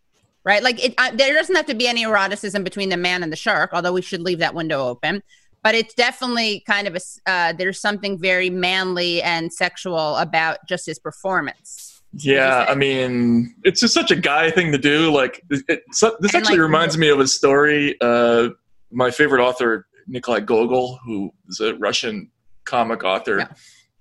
right? 0.44 0.62
Like 0.62 0.84
it, 0.84 0.94
uh, 0.98 1.10
there 1.14 1.34
doesn't 1.34 1.54
have 1.54 1.66
to 1.66 1.74
be 1.74 1.86
any 1.86 2.04
eroticism 2.04 2.64
between 2.64 2.88
the 2.88 2.96
man 2.96 3.22
and 3.22 3.32
the 3.32 3.36
shark, 3.36 3.70
although 3.72 3.92
we 3.92 4.02
should 4.02 4.20
leave 4.20 4.38
that 4.38 4.54
window 4.54 4.86
open. 4.86 5.22
But 5.62 5.74
it's 5.74 5.94
definitely 5.94 6.62
kind 6.66 6.86
of 6.86 6.96
a 6.96 7.30
Uh, 7.30 7.52
there's 7.52 7.80
something 7.80 8.18
very 8.18 8.48
manly 8.48 9.20
and 9.22 9.52
sexual 9.52 10.16
about 10.16 10.58
just 10.68 10.86
his 10.86 10.98
performance. 10.98 12.00
Yeah. 12.12 12.64
I 12.68 12.74
mean, 12.74 13.54
it's 13.64 13.80
just 13.80 13.92
such 13.92 14.10
a 14.10 14.16
guy 14.16 14.50
thing 14.50 14.72
to 14.72 14.78
do. 14.78 15.10
Like, 15.12 15.42
it, 15.50 15.62
it, 15.68 15.82
so, 15.92 16.16
this 16.20 16.32
And, 16.32 16.42
actually 16.42 16.58
like, 16.58 16.66
reminds 16.66 16.96
me 16.96 17.08
of 17.10 17.20
a 17.20 17.28
story. 17.28 17.96
Uh, 18.00 18.50
my 18.90 19.10
favorite 19.10 19.42
author, 19.44 19.86
Nikolai 20.06 20.40
Gogol, 20.40 20.98
who 21.04 21.34
is 21.48 21.60
a 21.60 21.74
Russian 21.74 22.30
comic 22.64 23.04
author, 23.04 23.40
Yeah. 23.40 23.48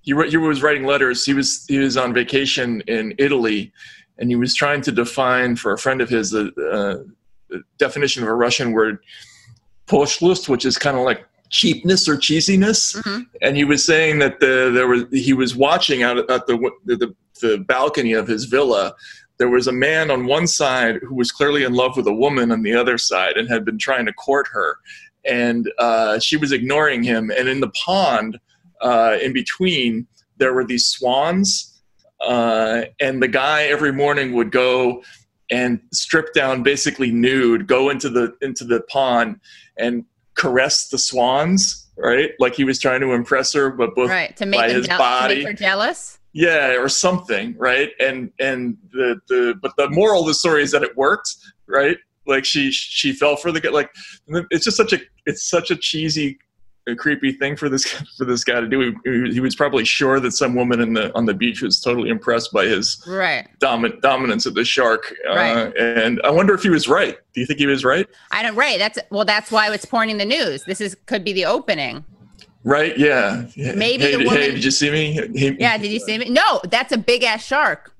he, 0.02 0.30
he 0.30 0.38
was 0.38 0.63
writing 0.63 0.86
letters. 0.86 1.26
He 1.26 1.34
was 1.34 1.65
he 1.67 1.80
was 1.80 1.97
on 1.97 2.13
vacation 2.13 2.82
in 2.88 3.13
Italy, 3.17 3.73
and 4.19 4.30
he 4.30 4.36
was 4.36 4.53
trying 4.56 4.82
to 4.82 4.91
define 4.91 5.56
for 5.56 5.73
a 5.73 5.77
friend 5.77 6.01
of 6.01 6.10
his 6.10 6.32
the 6.32 6.47
uh, 6.71 7.03
the 7.49 7.63
definition 7.77 8.23
of 8.23 8.30
a 8.30 8.34
Russian 8.34 8.71
word, 8.73 8.99
"poshlost," 9.88 10.49
which 10.49 10.65
is 10.65 10.77
kind 10.77 10.97
of 10.97 11.03
like 11.03 11.25
cheapness 11.49 12.10
or 12.10 12.17
cheesiness 12.17 13.01
Mhm. 13.03 13.25
and 13.41 13.56
he 13.56 13.63
was 13.63 13.86
saying 13.86 14.19
that 14.19 14.41
the, 14.41 14.69
there 14.73 14.86
was 14.88 15.06
he 15.13 15.32
was 15.32 15.56
watching 15.56 16.03
out 16.03 16.17
at 16.30 16.45
the, 16.45 16.58
the 16.86 17.15
the 17.41 17.58
balcony 17.60 18.12
of 18.13 18.27
his 18.27 18.45
villa. 18.45 18.93
There 19.38 19.47
was 19.49 19.67
a 19.67 19.71
man 19.71 20.10
on 20.12 20.25
one 20.25 20.47
side 20.47 20.99
who 21.03 21.15
was 21.15 21.32
clearly 21.32 21.63
in 21.63 21.73
love 21.73 21.95
with 21.95 22.08
a 22.08 22.13
woman 22.13 22.51
on 22.51 22.63
the 22.63 22.73
other 22.73 22.97
side 22.97 23.38
and 23.38 23.47
had 23.47 23.63
been 23.63 23.77
trying 23.77 24.06
to 24.08 24.13
court 24.13 24.47
her, 24.51 24.77
and 25.23 25.71
uh, 25.77 26.19
she 26.19 26.36
was 26.38 26.51
ignoring 26.51 27.03
him. 27.03 27.30
And 27.32 27.47
in 27.47 27.60
the 27.62 27.69
pond, 27.69 28.39
uh, 28.82 29.17
in 29.21 29.32
between, 29.34 30.08
there 30.38 30.53
were 30.53 30.65
these 30.65 30.88
swans, 30.88 31.76
uh, 32.21 32.84
and 32.99 33.21
the 33.21 33.27
guy 33.27 33.63
every 33.63 33.91
morning 33.93 34.34
would 34.34 34.51
go 34.51 35.03
and 35.49 35.80
strip 35.93 36.34
down, 36.34 36.63
basically 36.63 37.12
nude, 37.12 37.67
go 37.67 37.89
into 37.89 38.10
the 38.10 38.36
into 38.41 38.63
the 38.65 38.82
pond 38.82 39.39
and 39.77 40.03
caress 40.36 40.89
the 40.89 40.97
swans, 40.97 41.88
right? 41.97 42.32
Like 42.39 42.53
he 42.56 42.63
was 42.63 42.80
trying 42.80 43.01
to 43.01 43.13
impress 43.13 43.53
her, 43.53 43.69
but 43.71 43.95
both 43.95 44.10
Right 44.10 44.36
to 44.38 44.45
make 44.45 44.60
by 44.60 44.69
his 44.69 44.88
to 44.88 44.97
body. 44.97 45.36
make 45.38 45.47
her 45.47 45.53
jealous. 45.53 46.19
yeah, 46.34 46.75
or 46.77 46.89
something, 46.89 47.56
right? 47.58 47.91
And 47.99 48.32
and 48.39 48.77
the 48.91 49.19
the 49.30 49.56
but 49.62 49.71
the 49.77 49.89
moral 49.89 50.21
of 50.21 50.27
the 50.27 50.34
story 50.34 50.63
is 50.63 50.71
that 50.71 50.84
it 50.84 50.97
worked, 50.97 51.34
right? 51.67 51.97
Like 52.25 52.43
she 52.43 52.71
she 52.71 53.13
fell 53.13 53.38
for 53.38 53.51
the 53.53 53.62
guy. 53.62 53.69
Like 53.69 53.89
it's 54.51 54.65
just 54.65 54.75
such 54.77 54.91
a 54.91 54.99
it's 55.25 55.47
such 55.49 55.71
a 55.71 55.75
cheesy, 55.77 56.39
uh 56.89 56.95
creepy 56.95 57.32
thing 57.32 57.56
for 57.56 57.69
this 57.69 57.86
for 58.17 58.26
this 58.26 58.43
guy 58.43 58.60
to 58.62 58.67
do. 58.67 58.93
He, 59.06 59.34
he 59.34 59.39
was 59.39 59.56
probably 59.56 59.86
sure 59.86 60.19
that 60.19 60.32
some 60.32 60.56
woman 60.56 60.80
in 60.82 60.93
the 60.93 61.13
on 61.15 61.26
the 61.26 61.34
beach 61.34 61.62
was 61.62 61.80
totally 61.80 62.10
impressed 62.10 62.52
by 62.54 62.65
his 62.65 63.04
Right. 63.08 63.47
domin, 63.60 64.00
dominance 64.02 64.45
of 64.45 64.54
the 64.56 64.63
shark. 64.65 65.13
Uh, 65.30 65.71
and 65.80 66.21
I 66.23 66.30
wonder 66.32 66.54
if 66.54 66.63
he 66.63 66.69
was 66.69 66.88
right. 66.88 67.17
Do 67.34 67.41
you 67.41 67.45
think 67.47 67.60
he 67.60 67.65
was 67.67 67.84
right? 67.86 68.08
I 68.32 68.43
don't. 68.43 68.56
Right. 68.56 68.78
That's 68.80 68.97
well. 69.12 69.26
That's 69.26 69.52
why 69.52 69.71
it's 69.73 69.86
pointing 69.86 70.17
the 70.17 70.26
news. 70.26 70.63
This 70.63 70.82
is 70.82 70.95
could 71.06 71.23
be 71.23 71.34
the 71.34 71.45
opening. 71.45 72.04
Right? 72.63 72.97
Yeah. 72.97 73.45
Maybe 73.56 74.04
Hey, 74.04 74.15
the 74.23 74.30
hey, 74.30 74.52
did 74.52 74.63
you 74.63 74.71
see 74.71 74.91
me? 74.91 75.13
He- 75.34 75.56
Yeah. 75.60 75.78
Did 75.78 75.91
you 75.91 76.00
see 76.00 76.17
me? 76.17 76.30
No, 76.30 76.60
that's 76.69 76.91
a 76.91 76.97
big 76.97 77.23
ass 77.23 77.45
shark. 77.45 77.93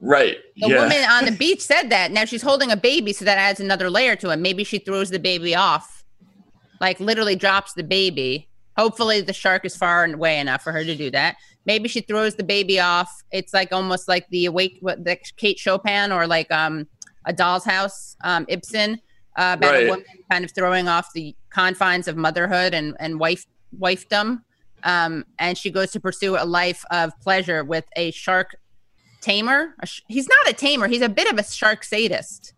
Right. 0.00 0.36
The 0.56 0.68
yeah. 0.68 0.82
woman 0.82 1.04
on 1.10 1.24
the 1.24 1.32
beach 1.38 1.62
said 1.62 1.88
that. 1.90 2.10
Now 2.10 2.26
she's 2.26 2.42
holding 2.42 2.70
a 2.70 2.76
baby, 2.76 3.12
so 3.14 3.24
that 3.24 3.38
adds 3.38 3.60
another 3.60 3.88
layer 3.88 4.14
to 4.16 4.30
it. 4.30 4.36
Maybe 4.36 4.62
she 4.64 4.78
throws 4.78 5.08
the 5.08 5.18
baby 5.18 5.54
off, 5.54 5.93
like 6.80 7.00
literally 7.00 7.36
drops 7.36 7.72
the 7.74 7.84
baby. 7.84 8.48
Hopefully, 8.76 9.20
the 9.20 9.32
shark 9.32 9.64
is 9.64 9.76
far 9.76 10.04
and 10.04 10.14
away 10.14 10.38
enough 10.38 10.62
for 10.62 10.72
her 10.72 10.84
to 10.84 10.94
do 10.96 11.10
that. 11.12 11.36
Maybe 11.66 11.88
she 11.88 12.00
throws 12.00 12.34
the 12.34 12.44
baby 12.44 12.80
off. 12.80 13.10
It's 13.30 13.54
like 13.54 13.72
almost 13.72 14.08
like 14.08 14.28
the 14.30 14.46
awake, 14.46 14.78
what 14.80 15.04
the 15.04 15.16
Kate 15.36 15.58
Chopin 15.58 16.12
or 16.12 16.26
like 16.26 16.50
um 16.50 16.86
a 17.24 17.32
Doll's 17.32 17.64
House, 17.64 18.16
um 18.24 18.44
Ibsen, 18.48 18.94
uh, 19.36 19.54
about 19.58 19.72
Right. 19.72 19.86
a 19.86 19.88
woman 19.88 20.04
kind 20.30 20.44
of 20.44 20.52
throwing 20.52 20.88
off 20.88 21.08
the 21.14 21.34
confines 21.50 22.08
of 22.08 22.16
motherhood 22.16 22.74
and 22.74 22.96
and 23.00 23.18
wife 23.20 23.46
wifedom. 23.78 24.40
Um, 24.82 25.24
and 25.38 25.56
she 25.56 25.70
goes 25.70 25.92
to 25.92 26.00
pursue 26.00 26.36
a 26.36 26.44
life 26.44 26.84
of 26.90 27.12
pleasure 27.22 27.64
with 27.64 27.86
a 27.96 28.10
shark 28.10 28.54
tamer. 29.22 29.74
He's 30.08 30.28
not 30.28 30.50
a 30.50 30.52
tamer. 30.52 30.88
He's 30.88 31.00
a 31.00 31.08
bit 31.08 31.32
of 31.32 31.38
a 31.38 31.42
shark 31.42 31.84
sadist. 31.84 32.52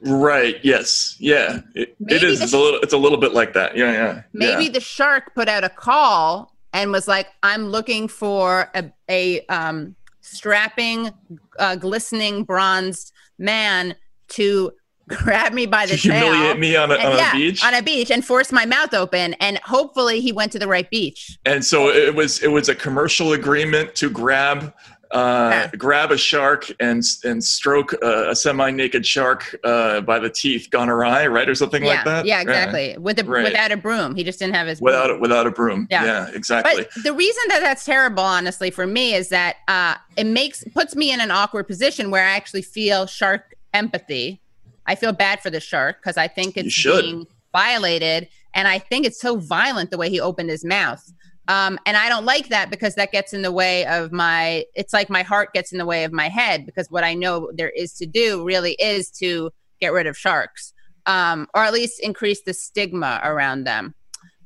Right. 0.00 0.56
Yes. 0.62 1.16
Yeah. 1.20 1.60
It, 1.74 1.94
it 2.08 2.22
is. 2.22 2.40
It's 2.40 2.52
a 2.52 2.58
little. 2.58 2.80
It's 2.80 2.92
a 2.92 2.98
little 2.98 3.18
bit 3.18 3.32
like 3.34 3.52
that. 3.54 3.76
Yeah. 3.76 3.92
Yeah. 3.92 4.22
Maybe 4.32 4.64
Yeah. 4.64 4.70
the 4.70 4.80
shark 4.80 5.34
put 5.34 5.48
out 5.48 5.62
a 5.64 5.68
call 5.68 6.54
and 6.72 6.90
was 6.90 7.06
like, 7.06 7.28
"I'm 7.42 7.66
looking 7.68 8.08
for 8.08 8.70
a, 8.74 8.90
a 9.08 9.46
um, 9.46 9.94
strapping, 10.20 11.10
uh, 11.58 11.76
glistening, 11.76 12.44
bronzed 12.44 13.12
man 13.38 13.94
to 14.30 14.72
grab 15.08 15.52
me 15.52 15.66
by 15.66 15.86
the 15.86 15.96
to 15.96 16.08
tail." 16.08 16.32
humiliate 16.32 16.58
me 16.58 16.74
on 16.74 16.90
a, 16.90 16.94
and 16.94 17.12
on 17.12 17.18
yeah, 17.18 17.30
a 17.30 17.34
beach. 17.36 17.64
on 17.64 17.74
a 17.74 17.82
beach, 17.82 18.10
and 18.10 18.24
force 18.24 18.50
my 18.50 18.66
mouth 18.66 18.94
open, 18.94 19.34
and 19.34 19.58
hopefully 19.58 20.20
he 20.20 20.32
went 20.32 20.50
to 20.52 20.58
the 20.58 20.66
right 20.66 20.90
beach. 20.90 21.38
and 21.46 21.64
so 21.64 21.90
it 21.90 22.14
was. 22.14 22.42
It 22.42 22.48
was 22.48 22.68
a 22.68 22.74
commercial 22.74 23.34
agreement 23.34 23.94
to 23.96 24.10
grab. 24.10 24.74
Uh, 25.12 25.68
grab 25.76 26.10
a 26.10 26.16
shark 26.16 26.70
and 26.80 27.02
and 27.22 27.44
stroke 27.44 27.92
a, 28.02 28.30
a 28.30 28.34
semi-naked 28.34 29.04
shark 29.04 29.54
uh, 29.62 30.00
by 30.00 30.18
the 30.18 30.30
teeth 30.30 30.68
gone 30.70 30.88
awry, 30.88 31.26
right, 31.26 31.48
or 31.48 31.54
something 31.54 31.82
yeah, 31.84 31.88
like 31.90 32.04
that. 32.04 32.24
yeah, 32.24 32.40
exactly. 32.40 32.96
With 32.98 33.18
a, 33.18 33.24
Right. 33.24 33.44
without 33.44 33.70
a 33.72 33.76
broom, 33.76 34.14
he 34.14 34.24
just 34.24 34.38
didn't 34.38 34.54
have 34.54 34.66
his 34.66 34.80
Without 34.80 35.08
broom. 35.08 35.18
a, 35.18 35.20
without 35.20 35.46
a 35.46 35.50
broom. 35.50 35.86
Yeah. 35.90 36.04
Yeah, 36.04 36.30
exactly. 36.34 36.86
But 36.94 37.04
the 37.04 37.12
reason 37.12 37.42
that 37.48 37.60
that's 37.60 37.84
terrible, 37.84 38.22
honestly, 38.22 38.70
for 38.70 38.86
me 38.86 39.14
is 39.14 39.28
that 39.28 39.56
uh, 39.68 39.96
it 40.16 40.24
makes 40.26 40.64
puts 40.74 40.96
me 40.96 41.12
in 41.12 41.20
an 41.20 41.30
awkward 41.30 41.66
position 41.68 42.10
where 42.10 42.24
I 42.26 42.30
actually 42.30 42.62
feel 42.62 43.06
shark 43.06 43.54
empathy. 43.74 44.40
I 44.86 44.94
feel 44.94 45.12
bad 45.12 45.40
for 45.40 45.50
the 45.50 45.60
shark 45.60 45.98
because 46.00 46.16
I 46.16 46.26
think 46.26 46.56
it's 46.56 46.82
being 46.82 47.26
violated, 47.52 48.28
and 48.54 48.66
I 48.66 48.78
think 48.78 49.04
it's 49.06 49.20
so 49.20 49.36
violent 49.36 49.90
the 49.90 49.98
way 49.98 50.08
he 50.08 50.20
opened 50.20 50.48
his 50.50 50.64
mouth. 50.64 51.12
Um, 51.52 51.78
and 51.84 51.98
I 51.98 52.08
don't 52.08 52.24
like 52.24 52.48
that 52.48 52.70
because 52.70 52.94
that 52.94 53.12
gets 53.12 53.34
in 53.34 53.42
the 53.42 53.52
way 53.52 53.84
of 53.84 54.10
my. 54.10 54.64
It's 54.74 54.94
like 54.94 55.10
my 55.10 55.22
heart 55.22 55.52
gets 55.52 55.70
in 55.70 55.76
the 55.76 55.84
way 55.84 56.04
of 56.04 56.12
my 56.12 56.30
head 56.30 56.64
because 56.64 56.90
what 56.90 57.04
I 57.04 57.12
know 57.12 57.50
there 57.54 57.68
is 57.68 57.92
to 57.94 58.06
do 58.06 58.42
really 58.42 58.72
is 58.78 59.10
to 59.18 59.50
get 59.78 59.92
rid 59.92 60.06
of 60.06 60.16
sharks, 60.16 60.72
um, 61.04 61.46
or 61.54 61.62
at 61.62 61.74
least 61.74 62.00
increase 62.00 62.40
the 62.40 62.54
stigma 62.54 63.20
around 63.22 63.64
them. 63.64 63.94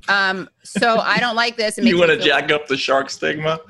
Um, 0.09 0.49
so 0.65 0.99
I 0.99 1.19
don't 1.21 1.37
like 1.37 1.57
this. 1.57 1.79
You 1.79 1.97
want 1.97 2.11
to 2.11 2.19
jack 2.19 2.51
up 2.51 2.67
the 2.67 2.77
shark 2.77 3.09
stigma? 3.11 3.61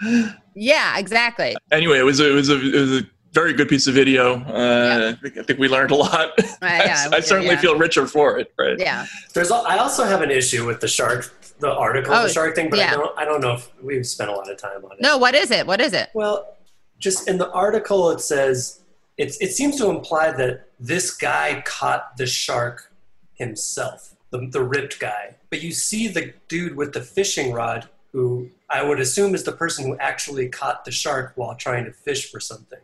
yeah, 0.55 0.97
exactly. 0.99 1.57
Anyway, 1.71 1.99
it 1.99 2.05
was 2.05 2.21
a, 2.21 2.31
it 2.31 2.35
was 2.35 2.49
a, 2.49 2.55
it 2.55 2.81
was 2.81 3.03
a 3.03 3.07
very 3.37 3.53
good 3.53 3.69
piece 3.69 3.87
of 3.87 3.93
video. 3.93 4.41
Uh, 4.45 5.13
I, 5.13 5.21
think, 5.21 5.37
I 5.37 5.43
think 5.43 5.59
we 5.59 5.69
learned 5.69 5.91
a 5.91 5.95
lot. 5.95 6.33
yeah, 6.39 6.55
I, 6.63 7.09
we 7.11 7.17
did, 7.17 7.25
certainly 7.27 7.51
yeah. 7.53 7.61
feel 7.61 7.77
richer 7.77 8.07
for 8.07 8.39
it. 8.39 8.51
Right. 8.59 8.79
Yeah. 8.79 9.05
There's. 9.35 9.51
al- 9.51 9.67
I 9.67 9.77
also 9.77 10.05
have 10.05 10.23
an 10.23 10.31
issue 10.31 10.65
with 10.65 10.81
the 10.81 10.89
shark, 10.89 11.36
the 11.59 11.71
article, 11.73 12.15
Oh, 12.15 12.23
the 12.25 12.29
shark 12.29 12.55
thing, 12.55 12.69
but 12.71 12.79
yeah. 12.79 12.89
I 12.93 12.95
don't. 12.97 13.19
I 13.19 13.25
don't 13.25 13.41
know 13.41 13.55
if 13.55 13.71
we've 13.83 14.07
spent 14.07 14.31
a 14.31 14.33
lot 14.35 14.51
of 14.51 14.59
time 14.59 14.85
on 14.85 14.93
it. 14.93 14.99
No, 15.01 15.17
what 15.19 15.35
is 15.35 15.51
it? 15.51 15.67
What 15.67 15.81
is 15.81 15.93
it? 15.93 16.11
Well, 16.15 16.57
just 16.99 17.29
in 17.29 17.39
the 17.39 17.51
article, 17.53 18.11
it 18.11 18.21
says 18.21 18.81
it's. 19.17 19.37
It 19.41 19.53
seems 19.53 19.77
to 19.79 19.89
imply 19.91 20.33
that 20.33 20.69
this 20.81 21.11
guy 21.17 21.63
caught 21.65 22.17
the 22.17 22.27
shark 22.27 22.93
himself, 23.35 24.15
the, 24.31 24.47
the 24.51 24.63
ripped 24.63 24.99
guy. 24.99 25.35
But 25.51 25.63
you 25.63 25.73
see 25.73 26.09
the 26.09 26.33
dude 26.49 26.77
with 26.77 26.93
the 26.93 27.01
fishing 27.03 27.53
rod, 27.53 27.89
who 28.13 28.51
I 28.69 28.83
would 28.83 29.01
assume 29.01 29.35
is 29.35 29.45
the 29.45 29.53
person 29.53 29.87
who 29.87 29.97
actually 29.99 30.49
caught 30.49 30.85
the 30.85 30.91
shark 30.91 31.33
while 31.37 31.55
trying 31.55 31.85
to 31.87 31.93
fish 31.93 32.31
for 32.31 32.41
something. 32.41 32.79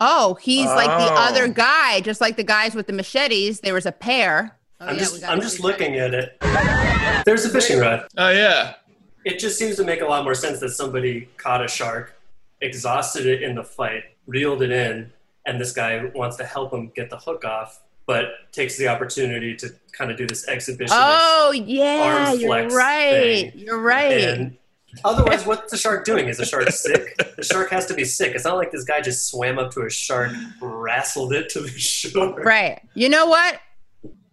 Oh, 0.00 0.34
he's 0.34 0.66
like 0.66 0.86
the 0.88 1.12
Oh. 1.12 1.16
other 1.16 1.48
guy, 1.48 2.00
just 2.00 2.20
like 2.20 2.36
the 2.36 2.42
guys 2.44 2.74
with 2.74 2.86
the 2.86 2.92
machetes. 2.92 3.60
There 3.60 3.74
was 3.74 3.86
a 3.86 3.92
pair. 3.92 4.58
Oh, 4.80 4.86
I'm 4.86 4.94
yeah, 4.94 5.00
just. 5.00 5.20
got 5.20 5.30
I'm 5.30 5.40
just 5.40 5.60
looking 5.60 5.96
at 5.96 6.12
it. 6.14 6.36
There's 7.24 7.44
a 7.44 7.48
fishing 7.48 7.78
rod. 7.78 8.06
Oh 8.16 8.30
yeah. 8.30 8.74
It 9.24 9.38
just 9.38 9.58
seems 9.58 9.76
to 9.76 9.84
make 9.84 10.02
a 10.02 10.06
lot 10.06 10.24
more 10.24 10.34
sense 10.34 10.60
that 10.60 10.70
somebody 10.70 11.28
caught 11.38 11.64
a 11.64 11.68
shark, 11.68 12.14
exhausted 12.60 13.26
it 13.26 13.42
in 13.42 13.54
the 13.54 13.64
fight, 13.64 14.04
reeled 14.26 14.62
it 14.62 14.70
in, 14.70 15.10
and 15.46 15.60
this 15.60 15.72
guy 15.72 16.04
wants 16.14 16.36
to 16.36 16.44
help 16.44 16.72
him 16.72 16.90
get 16.94 17.10
the 17.10 17.16
hook 17.16 17.44
off, 17.44 17.82
but 18.06 18.52
takes 18.52 18.76
the 18.76 18.88
opportunity 18.88 19.56
to 19.56 19.70
kind 19.92 20.10
of 20.10 20.16
do 20.16 20.26
this 20.26 20.46
exhibition. 20.48 20.96
Oh 20.98 21.52
yeah, 21.52 22.28
arm 22.30 22.38
you're 22.38 22.68
right. 22.68 23.52
thing. 23.52 23.52
You're 23.54 23.80
right. 23.80 24.12
And 24.12 24.56
otherwise, 25.04 25.46
what's 25.46 25.70
the 25.70 25.78
shark 25.78 26.04
doing? 26.04 26.28
Is 26.28 26.36
the 26.36 26.44
shark 26.44 26.68
sick? 26.70 27.16
the 27.36 27.44
shark 27.44 27.70
has 27.70 27.86
to 27.86 27.94
be 27.94 28.04
sick. 28.04 28.34
It's 28.34 28.44
not 28.44 28.56
like 28.56 28.70
this 28.72 28.84
guy 28.84 29.00
just 29.00 29.28
swam 29.28 29.58
up 29.58 29.72
to 29.72 29.82
a 29.82 29.90
shark, 29.90 30.32
wrestled 30.60 31.32
it 31.32 31.48
to 31.50 31.60
the 31.60 31.68
shore. 31.68 32.42
Right. 32.42 32.80
You 32.94 33.08
know 33.08 33.26
what? 33.26 33.60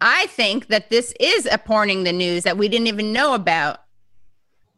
I 0.02 0.26
think 0.28 0.68
that 0.68 0.90
this 0.90 1.14
is 1.20 1.46
a 1.46 1.60
porning 1.60 2.04
the 2.04 2.12
news 2.12 2.44
that 2.44 2.58
we 2.58 2.68
didn't 2.68 2.88
even 2.88 3.14
know 3.14 3.36
about, 3.36 3.82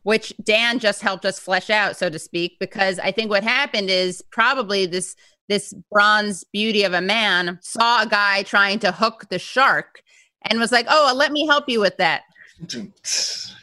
which 0.04 0.34
Dan 0.44 0.80
just 0.80 1.02
helped 1.02 1.26
us 1.26 1.40
flesh 1.40 1.70
out, 1.70 1.96
so 1.96 2.10
to 2.10 2.20
speak, 2.20 2.58
because 2.60 3.00
I 3.00 3.12
think 3.12 3.30
what 3.30 3.44
happened 3.44 3.90
is 3.90 4.22
probably 4.32 4.86
this 4.86 5.16
this 5.50 5.74
bronze 5.92 6.46
beauty 6.54 6.84
of 6.84 6.94
a 6.94 7.02
man 7.02 7.60
saw 7.62 8.04
a 8.04 8.08
guy 8.08 8.44
trying 8.44 8.80
to 8.80 8.92
hook 8.92 9.26
the 9.30 9.40
shark 9.40 10.02
and 10.44 10.60
was 10.60 10.72
like, 10.72 10.86
"Oh, 10.90 11.14
let 11.16 11.32
me 11.32 11.48
help 11.48 11.70
you 11.70 11.80
with 11.80 11.98
that." 11.98 12.24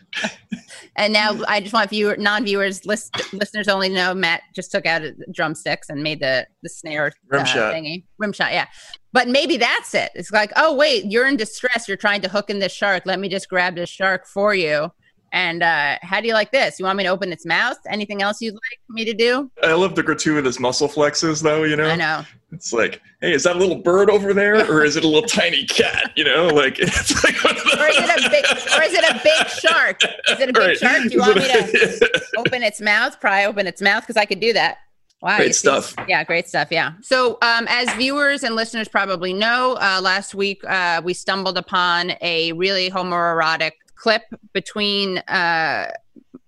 And 0.96 1.12
now 1.12 1.40
I 1.48 1.60
just 1.60 1.72
want 1.72 1.88
viewer 1.90 2.16
non-viewers, 2.16 2.84
list, 2.84 3.14
listeners 3.32 3.68
only 3.68 3.88
to 3.88 3.94
know 3.94 4.14
Matt 4.14 4.42
just 4.54 4.70
took 4.70 4.86
out 4.86 5.02
drumsticks 5.32 5.88
and 5.88 6.02
made 6.02 6.20
the 6.20 6.46
the 6.62 6.68
snare 6.68 7.12
Rim 7.28 7.42
uh, 7.42 7.44
shot. 7.44 7.74
thingy, 7.74 8.04
rim 8.18 8.32
shot. 8.32 8.52
Yeah, 8.52 8.66
but 9.12 9.28
maybe 9.28 9.56
that's 9.56 9.94
it. 9.94 10.10
It's 10.14 10.30
like, 10.30 10.52
oh 10.56 10.74
wait, 10.74 11.06
you're 11.06 11.26
in 11.26 11.36
distress. 11.36 11.86
You're 11.88 11.96
trying 11.96 12.20
to 12.22 12.28
hook 12.28 12.50
in 12.50 12.58
this 12.58 12.72
shark. 12.72 13.04
Let 13.06 13.20
me 13.20 13.28
just 13.28 13.48
grab 13.48 13.76
this 13.76 13.88
shark 13.88 14.26
for 14.26 14.54
you. 14.54 14.90
And 15.32 15.62
uh, 15.62 15.96
how 16.02 16.20
do 16.20 16.26
you 16.26 16.34
like 16.34 16.50
this? 16.50 16.78
You 16.78 16.84
want 16.84 16.98
me 16.98 17.04
to 17.04 17.10
open 17.10 17.32
its 17.32 17.46
mouth? 17.46 17.76
Anything 17.88 18.20
else 18.20 18.40
you'd 18.40 18.54
like 18.54 18.80
me 18.88 19.04
to 19.04 19.14
do? 19.14 19.50
I 19.62 19.74
love 19.74 19.94
the 19.94 20.02
gratuitous 20.02 20.58
muscle 20.58 20.88
flexes, 20.88 21.40
though. 21.40 21.62
You 21.62 21.76
know, 21.76 21.88
I 21.88 21.96
know. 21.96 22.24
It's 22.52 22.72
like, 22.72 23.00
hey, 23.20 23.32
is 23.32 23.44
that 23.44 23.56
a 23.56 23.58
little 23.58 23.76
bird 23.76 24.10
over 24.10 24.32
there, 24.34 24.56
or 24.70 24.84
is 24.84 24.96
it 24.96 25.04
a 25.04 25.06
little 25.06 25.28
tiny 25.28 25.64
cat? 25.66 26.10
You 26.16 26.24
know, 26.24 26.46
like 26.48 26.78
it's 26.80 27.24
like, 27.24 27.44
Or 27.44 27.50
is 27.88 27.96
it 27.98 28.26
a 28.26 28.30
big? 28.30 28.44
Or 28.76 28.82
is 28.82 28.92
it 28.92 29.04
a 29.10 29.20
big 29.22 29.46
shark? 29.48 30.02
Is 30.04 30.40
it 30.40 30.48
a 30.50 30.52
big 30.52 30.56
Right. 30.56 30.76
shark? 30.78 31.02
Do 31.02 31.08
you 31.10 31.20
Is 31.22 31.26
want 31.26 31.36
me 31.36 31.48
to? 31.48 32.22
open 32.38 32.62
its 32.62 32.80
mouth, 32.80 33.20
pry 33.20 33.44
open 33.44 33.66
its 33.66 33.80
mouth 33.80 34.02
because 34.02 34.16
I 34.16 34.24
could 34.24 34.40
do 34.40 34.52
that. 34.52 34.78
Wow, 35.22 35.36
Great 35.36 35.48
you 35.48 35.52
see- 35.52 35.58
stuff. 35.58 35.94
Yeah, 36.08 36.24
great 36.24 36.48
stuff. 36.48 36.68
Yeah. 36.70 36.92
So, 37.02 37.36
um, 37.42 37.66
as 37.68 37.92
viewers 37.94 38.42
and 38.42 38.56
listeners 38.56 38.88
probably 38.88 39.34
know, 39.34 39.74
uh, 39.80 40.00
last 40.02 40.34
week 40.34 40.62
uh, 40.64 41.02
we 41.04 41.12
stumbled 41.12 41.58
upon 41.58 42.12
a 42.22 42.52
really 42.52 42.90
homoerotic 42.90 43.72
clip 43.96 44.22
between 44.54 45.18
uh, 45.28 45.90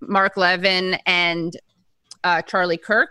Mark 0.01 0.39
Levin 0.39 0.95
and 1.05 1.53
uh, 2.25 2.41
Charlie 2.43 2.79
Kirk. 2.79 3.11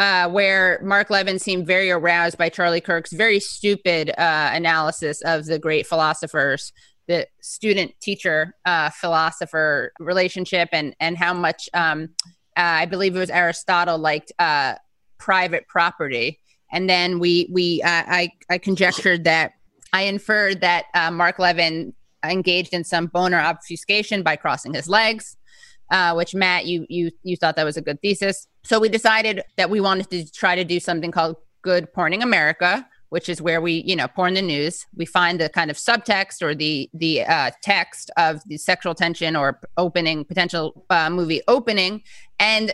Uh, 0.00 0.26
where 0.30 0.80
Mark 0.82 1.10
Levin 1.10 1.38
seemed 1.38 1.66
very 1.66 1.90
aroused 1.90 2.38
by 2.38 2.48
Charlie 2.48 2.80
Kirk's 2.80 3.12
very 3.12 3.38
stupid 3.38 4.08
uh, 4.16 4.50
analysis 4.50 5.20
of 5.20 5.44
the 5.44 5.58
great 5.58 5.86
philosophers 5.86 6.72
the 7.10 7.26
student 7.40 7.92
teacher 8.00 8.54
uh, 8.64 8.88
philosopher 8.88 9.92
relationship 9.98 10.68
and 10.72 10.94
and 11.00 11.18
how 11.18 11.34
much 11.34 11.68
um, 11.74 12.08
uh, 12.56 12.82
I 12.82 12.86
believe 12.86 13.16
it 13.16 13.18
was 13.18 13.30
Aristotle 13.30 13.98
liked 13.98 14.32
uh, 14.38 14.76
private 15.18 15.66
property, 15.66 16.38
and 16.70 16.88
then 16.88 17.18
we 17.18 17.50
we 17.52 17.82
uh, 17.82 18.04
I 18.06 18.30
I 18.48 18.58
conjectured 18.58 19.24
that 19.24 19.52
I 19.92 20.02
inferred 20.02 20.60
that 20.60 20.84
Mark 21.12 21.40
Levin 21.40 21.94
engaged 22.24 22.74
in 22.74 22.84
some 22.84 23.06
boner 23.06 23.40
obfuscation 23.40 24.22
by 24.22 24.36
crossing 24.36 24.72
his 24.72 24.88
legs. 24.88 25.36
Uh, 25.90 26.14
which 26.14 26.36
Matt, 26.36 26.66
you 26.66 26.86
you 26.88 27.10
you 27.24 27.36
thought 27.36 27.56
that 27.56 27.64
was 27.64 27.76
a 27.76 27.82
good 27.82 28.00
thesis. 28.00 28.46
So 28.62 28.78
we 28.78 28.88
decided 28.88 29.42
that 29.56 29.70
we 29.70 29.80
wanted 29.80 30.10
to 30.10 30.30
try 30.30 30.54
to 30.54 30.64
do 30.64 30.80
something 30.80 31.10
called 31.10 31.36
Good 31.62 31.92
Porning 31.92 32.22
America, 32.22 32.86
which 33.08 33.28
is 33.28 33.42
where 33.42 33.60
we, 33.60 33.82
you 33.86 33.96
know, 33.96 34.08
porn 34.08 34.34
the 34.34 34.42
news. 34.42 34.86
We 34.94 35.06
find 35.06 35.40
the 35.40 35.48
kind 35.48 35.70
of 35.70 35.76
subtext 35.76 36.42
or 36.42 36.54
the 36.54 36.88
the 36.94 37.22
uh, 37.24 37.50
text 37.62 38.10
of 38.16 38.40
the 38.46 38.56
sexual 38.56 38.94
tension 38.94 39.36
or 39.36 39.60
opening 39.76 40.24
potential 40.24 40.84
uh, 40.90 41.10
movie 41.10 41.42
opening, 41.48 42.02
and 42.38 42.72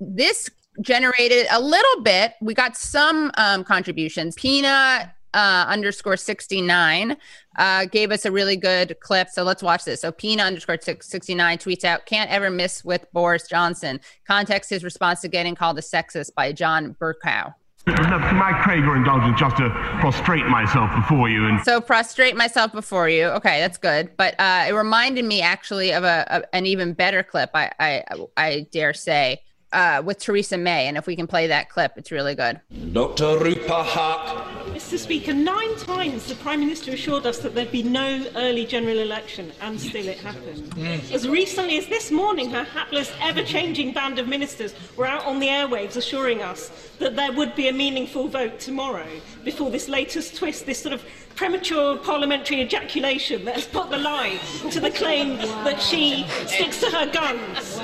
this 0.00 0.50
generated 0.80 1.46
a 1.50 1.60
little 1.60 2.02
bit. 2.02 2.34
We 2.40 2.54
got 2.54 2.76
some 2.76 3.30
um, 3.36 3.64
contributions. 3.64 4.34
Pina 4.34 5.14
uh, 5.34 5.66
underscore 5.68 6.16
sixty 6.16 6.60
nine 6.60 7.16
uh, 7.56 7.86
gave 7.86 8.10
us 8.10 8.24
a 8.24 8.32
really 8.32 8.56
good 8.56 8.98
clip. 9.00 9.28
So 9.28 9.42
let's 9.42 9.62
watch 9.62 9.84
this. 9.84 10.00
So 10.00 10.12
Pina 10.12 10.42
underscore 10.42 10.78
69 10.80 11.58
tweets 11.58 11.84
out, 11.84 12.06
can't 12.06 12.30
ever 12.30 12.50
miss 12.50 12.84
with 12.84 13.06
Boris 13.12 13.46
Johnson. 13.48 14.00
Context 14.26 14.70
his 14.70 14.84
response 14.84 15.20
to 15.20 15.28
getting 15.28 15.54
called 15.54 15.78
a 15.78 15.82
sexist 15.82 16.34
by 16.34 16.52
John 16.52 16.96
Bercow. 17.00 17.54
My 17.84 18.52
Krager 18.62 18.96
indulgence 18.96 19.40
just 19.40 19.56
to 19.56 19.68
prostrate 19.98 20.46
myself 20.46 20.88
before 20.94 21.28
you 21.28 21.46
and 21.46 21.60
So 21.64 21.80
prostrate 21.80 22.36
myself 22.36 22.70
before 22.70 23.08
you. 23.08 23.24
Okay, 23.26 23.58
that's 23.58 23.76
good. 23.76 24.16
But 24.16 24.38
uh, 24.38 24.66
it 24.68 24.72
reminded 24.72 25.24
me 25.24 25.42
actually 25.42 25.92
of 25.92 26.04
a, 26.04 26.24
a 26.30 26.54
an 26.54 26.64
even 26.66 26.92
better 26.92 27.24
clip. 27.24 27.50
I 27.54 27.72
I, 27.80 28.04
I 28.36 28.66
dare 28.70 28.94
say 28.94 29.42
uh, 29.72 30.02
with 30.04 30.18
Theresa 30.18 30.58
May, 30.58 30.86
and 30.88 30.96
if 30.96 31.06
we 31.06 31.16
can 31.16 31.26
play 31.26 31.46
that 31.46 31.68
clip, 31.68 31.92
it's 31.96 32.10
really 32.10 32.34
good. 32.34 32.60
Dr. 32.92 33.38
Rupa 33.38 33.84
Huq. 33.84 34.74
Mr. 34.74 34.98
Speaker, 34.98 35.32
nine 35.32 35.76
times 35.76 36.26
the 36.26 36.34
Prime 36.36 36.60
Minister 36.60 36.92
assured 36.92 37.26
us 37.26 37.38
that 37.38 37.54
there'd 37.54 37.70
be 37.70 37.82
no 37.82 38.26
early 38.36 38.66
general 38.66 38.98
election, 38.98 39.52
and 39.60 39.80
still 39.80 40.08
it 40.08 40.18
happened. 40.18 40.72
As 41.12 41.28
recently 41.28 41.78
as 41.78 41.86
this 41.86 42.10
morning, 42.10 42.50
her 42.50 42.64
hapless, 42.64 43.12
ever 43.20 43.42
changing 43.42 43.92
band 43.92 44.18
of 44.18 44.28
ministers 44.28 44.74
were 44.96 45.06
out 45.06 45.24
on 45.26 45.40
the 45.40 45.48
airwaves 45.48 45.96
assuring 45.96 46.42
us 46.42 46.91
that 47.02 47.16
there 47.16 47.32
would 47.32 47.54
be 47.54 47.68
a 47.68 47.72
meaningful 47.72 48.28
vote 48.28 48.58
tomorrow 48.58 49.06
before 49.44 49.70
this 49.70 49.88
latest 49.88 50.36
twist, 50.36 50.66
this 50.66 50.80
sort 50.80 50.94
of 50.94 51.04
premature 51.34 51.96
parliamentary 51.98 52.60
ejaculation 52.60 53.44
that 53.44 53.54
has 53.54 53.66
put 53.66 53.90
the 53.90 53.98
lie 53.98 54.38
to 54.70 54.80
the 54.80 54.90
claim 54.90 55.36
that 55.64 55.80
she 55.80 56.24
sticks 56.46 56.80
to 56.80 56.90
her 56.90 57.10
guns. 57.10 57.80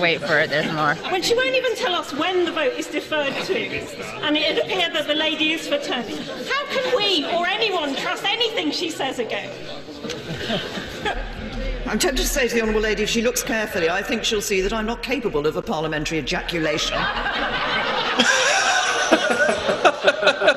Wait 0.00 0.20
for 0.20 0.38
it. 0.38 0.50
There's 0.50 0.72
more. 0.72 0.94
When 1.10 1.22
she 1.22 1.34
won't 1.34 1.54
even 1.54 1.74
tell 1.74 1.94
us 1.94 2.12
when 2.12 2.44
the 2.44 2.52
vote 2.52 2.74
is 2.74 2.86
deferred 2.86 3.34
to, 3.44 3.56
and 4.24 4.36
it 4.36 4.58
appears 4.58 4.92
that 4.92 5.06
the 5.06 5.14
lady 5.14 5.52
is 5.52 5.66
for 5.66 5.78
turn. 5.78 6.04
How 6.04 6.66
can 6.66 6.96
we 6.96 7.24
or 7.24 7.46
anyone 7.46 7.94
trust 7.96 8.24
anything 8.24 8.70
she 8.70 8.90
says 8.90 9.18
again? 9.18 9.50
I'm 11.88 11.98
tempted 11.98 12.22
to 12.22 12.28
say 12.28 12.48
to 12.48 12.54
the 12.54 12.60
Honourable 12.62 12.80
Lady, 12.80 13.02
if 13.04 13.08
she 13.08 13.22
looks 13.22 13.42
carefully, 13.42 13.88
I 13.88 14.02
think 14.02 14.24
she'll 14.24 14.40
see 14.42 14.60
that 14.60 14.72
I'm 14.72 14.86
not 14.86 15.02
capable 15.02 15.46
of 15.46 15.56
a 15.56 15.62
parliamentary 15.62 16.18
ejaculation. 16.18 16.98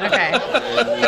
Okay. 0.01 0.31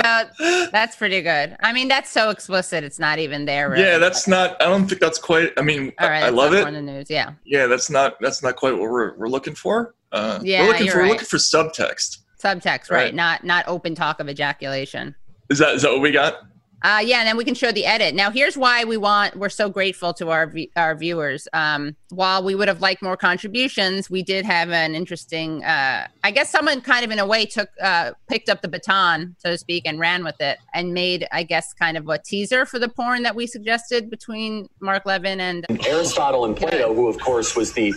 So 0.03 0.69
that's 0.71 0.95
pretty 0.95 1.21
good. 1.21 1.55
I 1.61 1.73
mean, 1.73 1.87
that's 1.87 2.09
so 2.09 2.29
explicit. 2.29 2.83
It's 2.83 2.99
not 2.99 3.19
even 3.19 3.45
there. 3.45 3.69
Really. 3.69 3.83
Yeah, 3.83 3.97
that's 3.97 4.27
not. 4.27 4.61
I 4.61 4.65
don't 4.65 4.87
think 4.87 5.01
that's 5.01 5.17
quite. 5.17 5.51
I 5.57 5.61
mean, 5.61 5.91
all 5.99 6.09
right. 6.09 6.17
I 6.17 6.21
that's 6.25 6.35
love 6.35 6.53
it. 6.53 6.65
On 6.65 6.73
the 6.73 6.81
news. 6.81 7.09
Yeah. 7.09 7.33
Yeah, 7.45 7.67
that's 7.67 7.89
not. 7.89 8.15
That's 8.19 8.43
not 8.43 8.55
quite 8.55 8.73
what 8.73 8.81
we're 8.81 9.17
we're 9.17 9.27
looking 9.27 9.55
for. 9.55 9.95
Uh, 10.11 10.39
Yeah, 10.43 10.61
we're 10.63 10.67
looking 10.69 10.85
you're 10.85 10.93
for 10.95 11.01
we're 11.01 11.07
looking 11.09 11.25
for 11.25 11.37
subtext. 11.37 12.19
Subtext, 12.41 12.91
right? 12.91 13.05
Right. 13.05 13.15
Not 13.15 13.43
not 13.43 13.65
open 13.67 13.95
talk 13.95 14.19
of 14.19 14.29
ejaculation. 14.29 15.15
Is 15.49 15.59
that 15.59 15.75
is 15.75 15.81
that 15.83 15.91
what 15.91 16.01
we 16.01 16.11
got? 16.11 16.35
Uh, 16.83 16.99
yeah, 17.03 17.19
and 17.19 17.27
then 17.27 17.37
we 17.37 17.43
can 17.45 17.53
show 17.53 17.71
the 17.71 17.85
edit. 17.85 18.15
Now, 18.15 18.31
here's 18.31 18.57
why 18.57 18.83
we 18.85 18.97
want. 18.97 19.35
We're 19.35 19.49
so 19.49 19.69
grateful 19.69 20.13
to 20.15 20.29
our 20.29 20.51
our 20.75 20.95
viewers. 20.95 21.47
Um, 21.53 21.95
while 22.09 22.43
we 22.43 22.55
would 22.55 22.67
have 22.67 22.81
liked 22.81 23.03
more 23.03 23.15
contributions, 23.15 24.09
we 24.09 24.23
did 24.23 24.45
have 24.45 24.71
an 24.71 24.95
interesting. 24.95 25.63
Uh, 25.63 26.07
I 26.23 26.31
guess 26.31 26.49
someone 26.49 26.81
kind 26.81 27.05
of 27.05 27.11
in 27.11 27.19
a 27.19 27.25
way 27.25 27.45
took 27.45 27.69
uh, 27.81 28.11
picked 28.27 28.49
up 28.49 28.61
the 28.61 28.67
baton, 28.67 29.35
so 29.37 29.51
to 29.51 29.57
speak, 29.59 29.83
and 29.85 29.99
ran 29.99 30.23
with 30.23 30.41
it, 30.41 30.57
and 30.73 30.91
made, 30.93 31.27
I 31.31 31.43
guess, 31.43 31.71
kind 31.73 31.97
of 31.97 32.09
a 32.09 32.17
teaser 32.17 32.65
for 32.65 32.79
the 32.79 32.89
porn 32.89 33.21
that 33.23 33.35
we 33.35 33.45
suggested 33.45 34.09
between 34.09 34.67
Mark 34.79 35.05
Levin 35.05 35.39
and 35.39 35.65
Aristotle 35.85 36.45
and 36.45 36.57
Plato, 36.57 36.93
who 36.95 37.07
of 37.07 37.19
course 37.19 37.55
was 37.55 37.73
the 37.73 37.93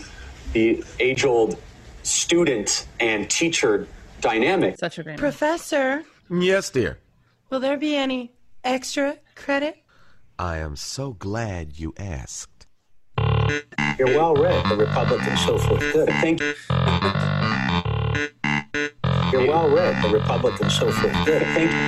the 0.53 0.85
age-old 1.01 1.59
student 2.03 2.87
and 3.01 3.31
teacher 3.31 3.89
dynamic. 4.21 4.77
Such 4.79 4.99
a 4.99 5.03
great 5.03 5.19
Professor, 5.19 6.05
Yes, 6.31 6.69
dear. 6.71 6.99
will 7.51 7.61
there 7.61 7.77
be 7.79 7.97
any 7.97 8.34
extra 8.65 9.19
credit? 9.35 9.77
I 10.39 10.59
am 10.59 10.77
so 10.77 11.13
glad 11.13 11.79
you 11.79 11.95
asked. 11.97 12.67
You're 13.99 14.09
well 14.09 14.35
read, 14.35 14.69
the 14.69 14.77
Republican, 14.77 15.37
so 15.37 15.59
forth. 15.59 15.81
Good. 15.93 16.09
Thank 16.09 16.41
you. 16.41 16.55
You're 19.33 19.47
well 19.47 19.69
read, 19.69 20.03
the 20.03 20.09
Republican, 20.13 20.71
so 20.71 20.91
forth. 20.91 21.25
Good. 21.25 21.43
Thank 21.43 21.71
you. 21.71 21.79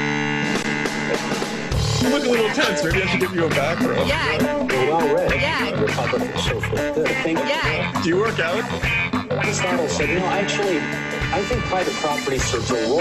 You 2.07 2.15
look 2.15 2.25
a 2.27 2.31
little 2.31 2.49
tense. 2.51 2.85
Maybe 2.85 3.03
I 3.03 3.07
should 3.07 3.21
give 3.21 3.35
you 3.35 3.47
a 3.47 3.49
back 3.49 3.81
rub. 3.81 4.07
Yeah. 4.07 4.33
You're 4.33 4.87
well 4.97 5.15
read, 5.15 5.33
Yeah. 5.41 5.71
the 5.75 5.83
Republican, 5.87 6.39
so 6.39 6.61
forth. 6.61 6.95
Good. 6.95 7.09
Thank 7.09 7.39
you. 7.39 7.45
Yeah. 7.45 8.03
Do 8.03 8.09
you 8.09 8.17
work 8.19 8.39
out? 8.39 9.06
Aristotle 9.37 9.89
said, 9.89 10.09
you 10.09 10.19
know, 10.19 10.27
actually, 10.27 10.79
I 10.79 11.43
think 11.43 11.63
private 11.65 11.93
property 11.95 12.39
serves 12.39 12.71
a 12.71 12.75
role. 12.75 13.01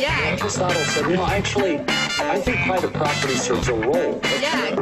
Yeah. 0.00 0.36
Aristotle 0.40 0.82
said, 0.82 1.08
you 1.08 1.16
know, 1.16 1.26
actually, 1.26 1.78
I 1.88 2.40
think 2.40 2.58
private 2.66 2.92
property 2.92 3.34
serves 3.34 3.68
a 3.68 3.74
role. 3.74 4.20
Yeah. 4.40 4.74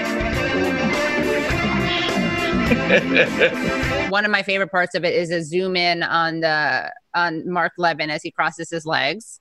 One 4.10 4.24
of 4.24 4.30
my 4.30 4.42
favorite 4.42 4.70
parts 4.70 4.94
of 4.94 5.04
it 5.04 5.14
is 5.14 5.30
a 5.30 5.42
zoom 5.42 5.76
in 5.76 6.02
on 6.02 6.40
the 6.40 6.92
on 7.14 7.50
Mark 7.50 7.72
Levin 7.78 8.10
as 8.10 8.22
he 8.22 8.30
crosses 8.30 8.70
his 8.70 8.86
legs, 8.86 9.40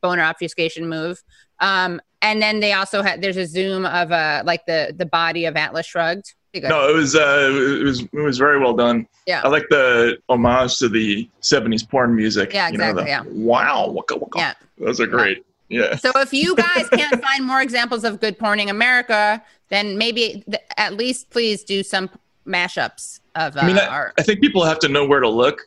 boner 0.00 0.22
obfuscation 0.22 0.88
move. 0.88 1.22
Um, 1.60 2.00
and 2.22 2.42
then 2.42 2.60
they 2.60 2.72
also 2.72 3.02
had 3.02 3.22
there's 3.22 3.36
a 3.36 3.46
zoom 3.46 3.86
of 3.86 4.10
uh 4.10 4.42
like 4.44 4.66
the 4.66 4.94
the 4.96 5.06
body 5.06 5.44
of 5.44 5.56
Atlas 5.56 5.86
Shrugged. 5.86 6.34
No, 6.54 6.88
it 6.88 6.94
was 6.94 7.14
uh, 7.14 7.50
it 7.52 7.84
was 7.84 8.00
it 8.00 8.20
was 8.20 8.38
very 8.38 8.58
well 8.58 8.74
done. 8.74 9.06
Yeah. 9.26 9.42
I 9.44 9.48
like 9.48 9.66
the 9.70 10.18
homage 10.28 10.78
to 10.78 10.88
the 10.88 11.28
'70s 11.42 11.88
porn 11.88 12.16
music. 12.16 12.52
Yeah, 12.52 12.70
you 12.70 12.78
know, 12.78 12.90
exactly, 12.90 13.04
the 13.04 13.10
yeah. 13.10 13.44
Wow, 13.44 13.90
waka, 13.90 14.16
waka. 14.16 14.38
Yeah. 14.38 14.54
those 14.78 14.98
are 14.98 15.06
great. 15.06 15.44
Yeah. 15.68 15.96
So 15.96 16.10
if 16.16 16.32
you 16.32 16.56
guys 16.56 16.88
can't 16.92 17.22
find 17.22 17.44
more 17.44 17.60
examples 17.60 18.02
of 18.02 18.20
good 18.20 18.38
porning 18.38 18.70
America, 18.70 19.42
then 19.68 19.98
maybe 19.98 20.42
th- 20.50 20.62
at 20.76 20.94
least 20.94 21.30
please 21.30 21.62
do 21.62 21.82
some 21.82 22.10
mashups 22.48 23.20
of 23.36 23.56
uh, 23.56 23.60
I 23.60 23.66
mean, 23.66 23.78
I, 23.78 23.86
our 23.86 24.12
I 24.18 24.22
think 24.22 24.40
people 24.40 24.64
have 24.64 24.78
to 24.80 24.88
know 24.88 25.06
where 25.06 25.20
to 25.20 25.28
look. 25.28 25.60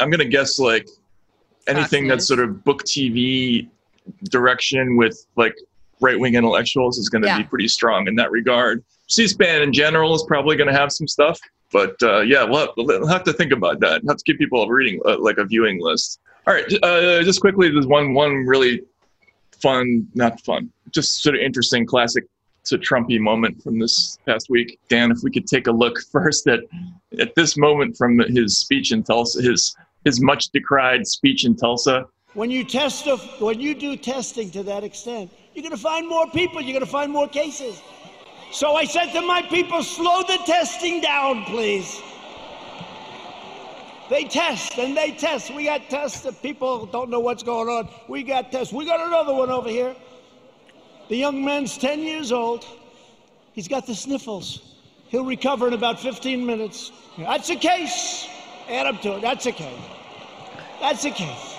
I'm 0.00 0.10
gonna 0.10 0.24
guess 0.24 0.58
like 0.58 0.88
anything 1.68 2.08
that's 2.08 2.26
sort 2.26 2.40
of 2.40 2.64
book 2.64 2.82
TV 2.84 3.68
direction 4.24 4.96
with 4.96 5.24
like 5.36 5.54
right 6.00 6.18
wing 6.18 6.34
intellectuals 6.34 6.98
is 6.98 7.08
going 7.08 7.22
to 7.22 7.28
Yeah. 7.28 7.38
be 7.38 7.44
pretty 7.44 7.68
strong 7.68 8.06
in 8.08 8.16
that 8.16 8.30
regard. 8.30 8.84
C-SPAN 9.06 9.62
in 9.62 9.72
general 9.72 10.14
is 10.14 10.22
probably 10.26 10.56
going 10.56 10.66
to 10.68 10.74
have 10.78 10.92
some 10.92 11.06
stuff, 11.06 11.38
but 11.72 11.94
uh, 12.02 12.20
yeah, 12.20 12.42
we'll 12.44 12.60
have, 12.60 12.68
we'll 12.76 13.06
have 13.06 13.24
to 13.24 13.32
think 13.32 13.52
about 13.52 13.80
that. 13.80 14.02
We'll 14.02 14.10
have 14.12 14.18
to 14.18 14.24
give 14.26 14.36
people 14.38 14.62
a 14.62 14.70
reading 14.70 15.00
uh, 15.06 15.18
like 15.18 15.38
a 15.38 15.44
viewing 15.44 15.80
list. 15.80 16.20
All 16.46 16.52
right, 16.52 16.64
uh, 16.82 17.22
just 17.22 17.40
quickly, 17.40 17.70
there's 17.70 17.86
one 17.86 18.12
one 18.12 18.44
really 18.46 18.82
fun, 19.62 20.06
not 20.14 20.40
fun, 20.42 20.70
just 20.90 21.22
sort 21.22 21.36
of 21.36 21.40
interesting 21.40 21.86
classic 21.86 22.24
to 22.64 22.78
Trumpy 22.78 23.20
moment 23.20 23.62
from 23.62 23.78
this 23.78 24.18
past 24.26 24.48
week. 24.48 24.78
Dan, 24.88 25.10
if 25.10 25.18
we 25.22 25.30
could 25.30 25.46
take 25.46 25.66
a 25.66 25.72
look 25.72 25.98
first 26.12 26.46
at 26.48 26.60
at 27.18 27.34
this 27.34 27.56
moment 27.56 27.96
from 27.96 28.18
his 28.18 28.58
speech 28.58 28.92
in 28.92 29.02
Tulsa, 29.02 29.42
his 29.42 29.76
his 30.04 30.20
much 30.20 30.48
decried 30.50 31.06
speech 31.06 31.44
in 31.44 31.56
Tulsa. 31.56 32.06
When 32.34 32.50
you 32.50 32.64
test, 32.64 33.06
when 33.40 33.60
you 33.60 33.74
do 33.74 33.96
testing 33.96 34.50
to 34.50 34.62
that 34.64 34.82
extent, 34.82 35.30
you're 35.54 35.62
going 35.62 35.70
to 35.70 35.80
find 35.80 36.08
more 36.08 36.28
people. 36.30 36.60
You're 36.60 36.72
going 36.72 36.84
to 36.84 36.90
find 36.90 37.12
more 37.12 37.28
cases. 37.28 37.80
So 38.50 38.74
I 38.74 38.84
said 38.84 39.12
to 39.12 39.20
my 39.22 39.42
people, 39.42 39.82
slow 39.82 40.22
the 40.22 40.38
testing 40.44 41.00
down, 41.00 41.44
please. 41.44 42.00
They 44.10 44.24
test 44.24 44.78
and 44.78 44.96
they 44.96 45.12
test. 45.12 45.54
We 45.54 45.64
got 45.64 45.88
tests 45.88 46.20
that 46.20 46.40
people 46.42 46.86
don't 46.86 47.08
know 47.08 47.20
what's 47.20 47.42
going 47.42 47.68
on. 47.68 47.88
We 48.06 48.22
got 48.22 48.52
tests. 48.52 48.72
We 48.72 48.84
got 48.84 49.00
another 49.04 49.32
one 49.32 49.50
over 49.50 49.68
here. 49.68 49.96
The 51.14 51.20
young 51.20 51.44
man's 51.44 51.78
10 51.78 52.00
years 52.00 52.32
old. 52.32 52.66
He's 53.52 53.68
got 53.68 53.86
the 53.86 53.94
sniffles. 53.94 54.74
He'll 55.06 55.24
recover 55.24 55.68
in 55.68 55.72
about 55.72 56.00
15 56.00 56.44
minutes. 56.44 56.90
That's 57.16 57.50
a 57.50 57.54
case. 57.54 58.26
Add 58.68 58.88
up 58.88 59.00
to 59.02 59.18
it. 59.18 59.22
That's 59.22 59.46
a 59.46 59.52
case. 59.52 59.80
That's 60.80 61.04
a 61.04 61.12
case. 61.12 61.56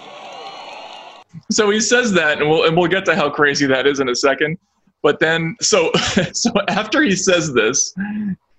So 1.52 1.70
he 1.70 1.80
says 1.80 2.12
that, 2.12 2.42
and 2.42 2.50
we'll 2.50 2.66
and 2.66 2.76
we'll 2.76 2.90
get 2.90 3.06
to 3.06 3.16
how 3.16 3.30
crazy 3.30 3.66
that 3.68 3.88
is 3.88 4.02
in 4.02 4.10
a 4.10 4.16
second. 4.16 4.58
But 5.02 5.22
then, 5.22 5.56
so 5.62 5.90
so 6.34 6.52
after 6.68 7.02
he 7.02 7.16
says 7.16 7.54
this, 7.54 7.96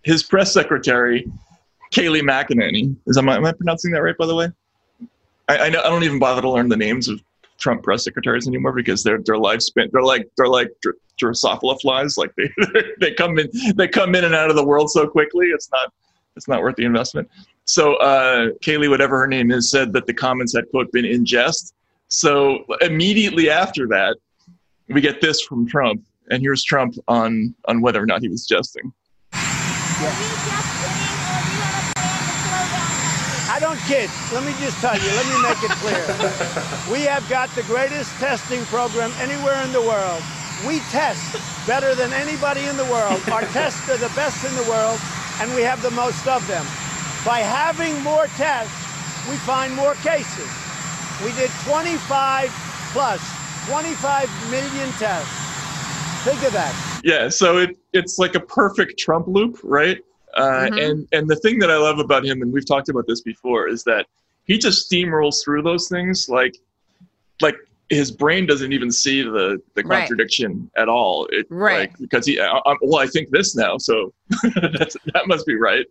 his 0.03 0.23
press 0.23 0.51
secretary, 0.55 1.31
Kayleigh 1.93 2.23
McEnany, 2.23 2.97
is 3.07 3.19
am 3.19 3.29
I, 3.29 3.37
am 3.37 3.45
I 3.45 3.53
pronouncing 3.53 3.91
that 3.91 4.01
right? 4.01 4.17
By 4.17 4.25
the 4.25 4.35
way, 4.35 4.49
I, 5.47 5.59
I 5.59 5.69
know 5.69 5.81
I 5.81 5.91
don't 5.91 6.05
even 6.05 6.19
bother 6.19 6.41
to 6.41 6.49
learn 6.49 6.71
the 6.71 6.77
names 6.79 7.07
of 7.09 7.21
Trump 7.59 7.83
press 7.83 8.05
secretaries 8.05 8.47
anymore 8.47 8.73
because 8.73 9.03
their 9.03 9.19
their 9.19 9.37
lifespan 9.37 9.91
they're 9.93 10.03
like 10.03 10.29
they're 10.37 10.49
like 10.49 10.69
Dr- 10.83 10.97
Drosophila 11.21 11.81
flies. 11.81 12.17
Like 12.17 12.33
they 12.37 12.49
they 13.01 13.15
come 13.15 13.39
in 13.39 13.49
they 13.77 13.89
come 13.89 14.15
in 14.15 14.25
and 14.25 14.35
out 14.35 14.51
of 14.51 14.57
the 14.57 14.65
world 14.65 14.91
so 14.91 15.07
quickly. 15.07 15.47
It's 15.49 15.71
not 15.73 15.93
it's 16.37 16.49
not 16.49 16.63
worth 16.63 16.77
the 16.77 16.85
investment. 16.85 17.31
So 17.65 17.97
uh, 17.97 18.51
Kayleigh, 18.63 18.91
whatever 18.91 19.19
her 19.19 19.27
name 19.27 19.51
is, 19.51 19.71
said 19.71 19.93
that 19.95 20.07
the 20.07 20.15
comments 20.15 20.55
had 20.55 20.69
quote 20.71 20.93
been 20.93 21.05
in 21.05 21.25
jest. 21.25 21.75
So 22.09 22.65
immediately 22.83 23.51
after 23.51 23.89
that, 23.89 24.17
we 24.89 25.01
get 25.01 25.21
this 25.21 25.41
from 25.41 25.67
Trump, 25.67 26.05
and 26.31 26.41
here's 26.41 26.63
Trump 26.63 26.95
on 27.09 27.55
on 27.67 27.81
whether 27.81 28.01
or 28.01 28.07
not 28.07 28.21
he 28.21 28.29
was 28.29 28.47
jesting. 28.47 28.93
I 29.33 30.46
don't. 33.89 34.11
Let 34.33 34.45
me 34.45 34.53
just 34.59 34.79
tell 34.81 34.95
you, 34.99 35.09
let 35.15 35.27
me 35.27 35.39
make 35.43 35.63
it 35.63 35.71
clear. 35.79 36.03
we 36.93 37.03
have 37.07 37.29
got 37.29 37.49
the 37.51 37.63
greatest 37.65 38.11
testing 38.19 38.65
program 38.67 39.13
anywhere 39.19 39.63
in 39.65 39.73
the 39.73 39.83
world. 39.83 40.23
We 40.67 40.81
test 40.91 41.37
better 41.67 41.95
than 41.95 42.13
anybody 42.13 42.65
in 42.65 42.77
the 42.77 42.85
world. 42.87 43.21
Our 43.31 43.43
tests 43.53 43.89
are 43.89 43.97
the 43.99 44.13
best 44.15 44.45
in 44.45 44.55
the 44.57 44.69
world, 44.69 44.99
and 45.41 45.55
we 45.55 45.63
have 45.63 45.83
the 45.83 45.91
most 45.91 46.27
of 46.27 46.47
them. 46.49 46.65
By 47.25 47.41
having 47.41 48.03
more 48.03 48.27
tests, 48.39 48.75
we 49.29 49.37
find 49.37 49.75
more 49.75 49.95
cases. 49.97 50.51
We 51.25 51.33
did 51.33 51.51
25 51.65 52.51
plus, 52.93 53.21
25 53.69 54.51
million 54.51 54.91
tests. 54.93 55.47
Think 56.25 56.43
of 56.45 56.53
that. 56.53 56.75
Yeah, 57.05 57.29
so 57.29 57.59
it 57.59 57.79
it's 57.93 58.19
like 58.19 58.35
a 58.35 58.41
perfect 58.41 58.99
Trump 58.99 59.29
loop, 59.29 59.61
right? 59.63 60.01
Uh, 60.37 60.69
Mhm. 60.71 60.91
And 60.91 61.09
and 61.13 61.29
the 61.29 61.37
thing 61.37 61.59
that 61.61 61.71
I 61.71 61.77
love 61.77 61.99
about 61.99 62.25
him, 62.25 62.43
and 62.43 62.53
we've 62.53 62.67
talked 62.67 62.89
about 62.89 63.07
this 63.07 63.21
before, 63.23 63.69
is 63.69 63.83
that 63.85 64.07
he 64.45 64.59
just 64.59 64.91
steamrolls 64.91 65.43
through 65.43 65.63
those 65.63 65.89
things 65.89 66.29
like 66.29 66.55
like 67.41 67.57
his 67.89 68.11
brain 68.11 68.47
doesn't 68.47 68.73
even 68.73 68.91
see 68.91 69.23
the 69.23 69.61
the 69.75 69.83
Right. 69.85 70.01
contradiction 70.01 70.71
at 70.77 70.89
all. 70.89 71.27
It, 71.31 71.47
Right. 71.51 71.89
Like, 71.91 71.99
because 71.99 72.27
he, 72.27 72.41
I, 72.41 72.61
well, 72.83 73.01
I 73.01 73.07
think 73.07 73.31
this 73.31 73.55
now, 73.55 73.79
so 73.79 74.13
that's, 74.73 74.97
that 75.15 75.29
must 75.29 75.47
be 75.47 75.55
right. 75.55 75.87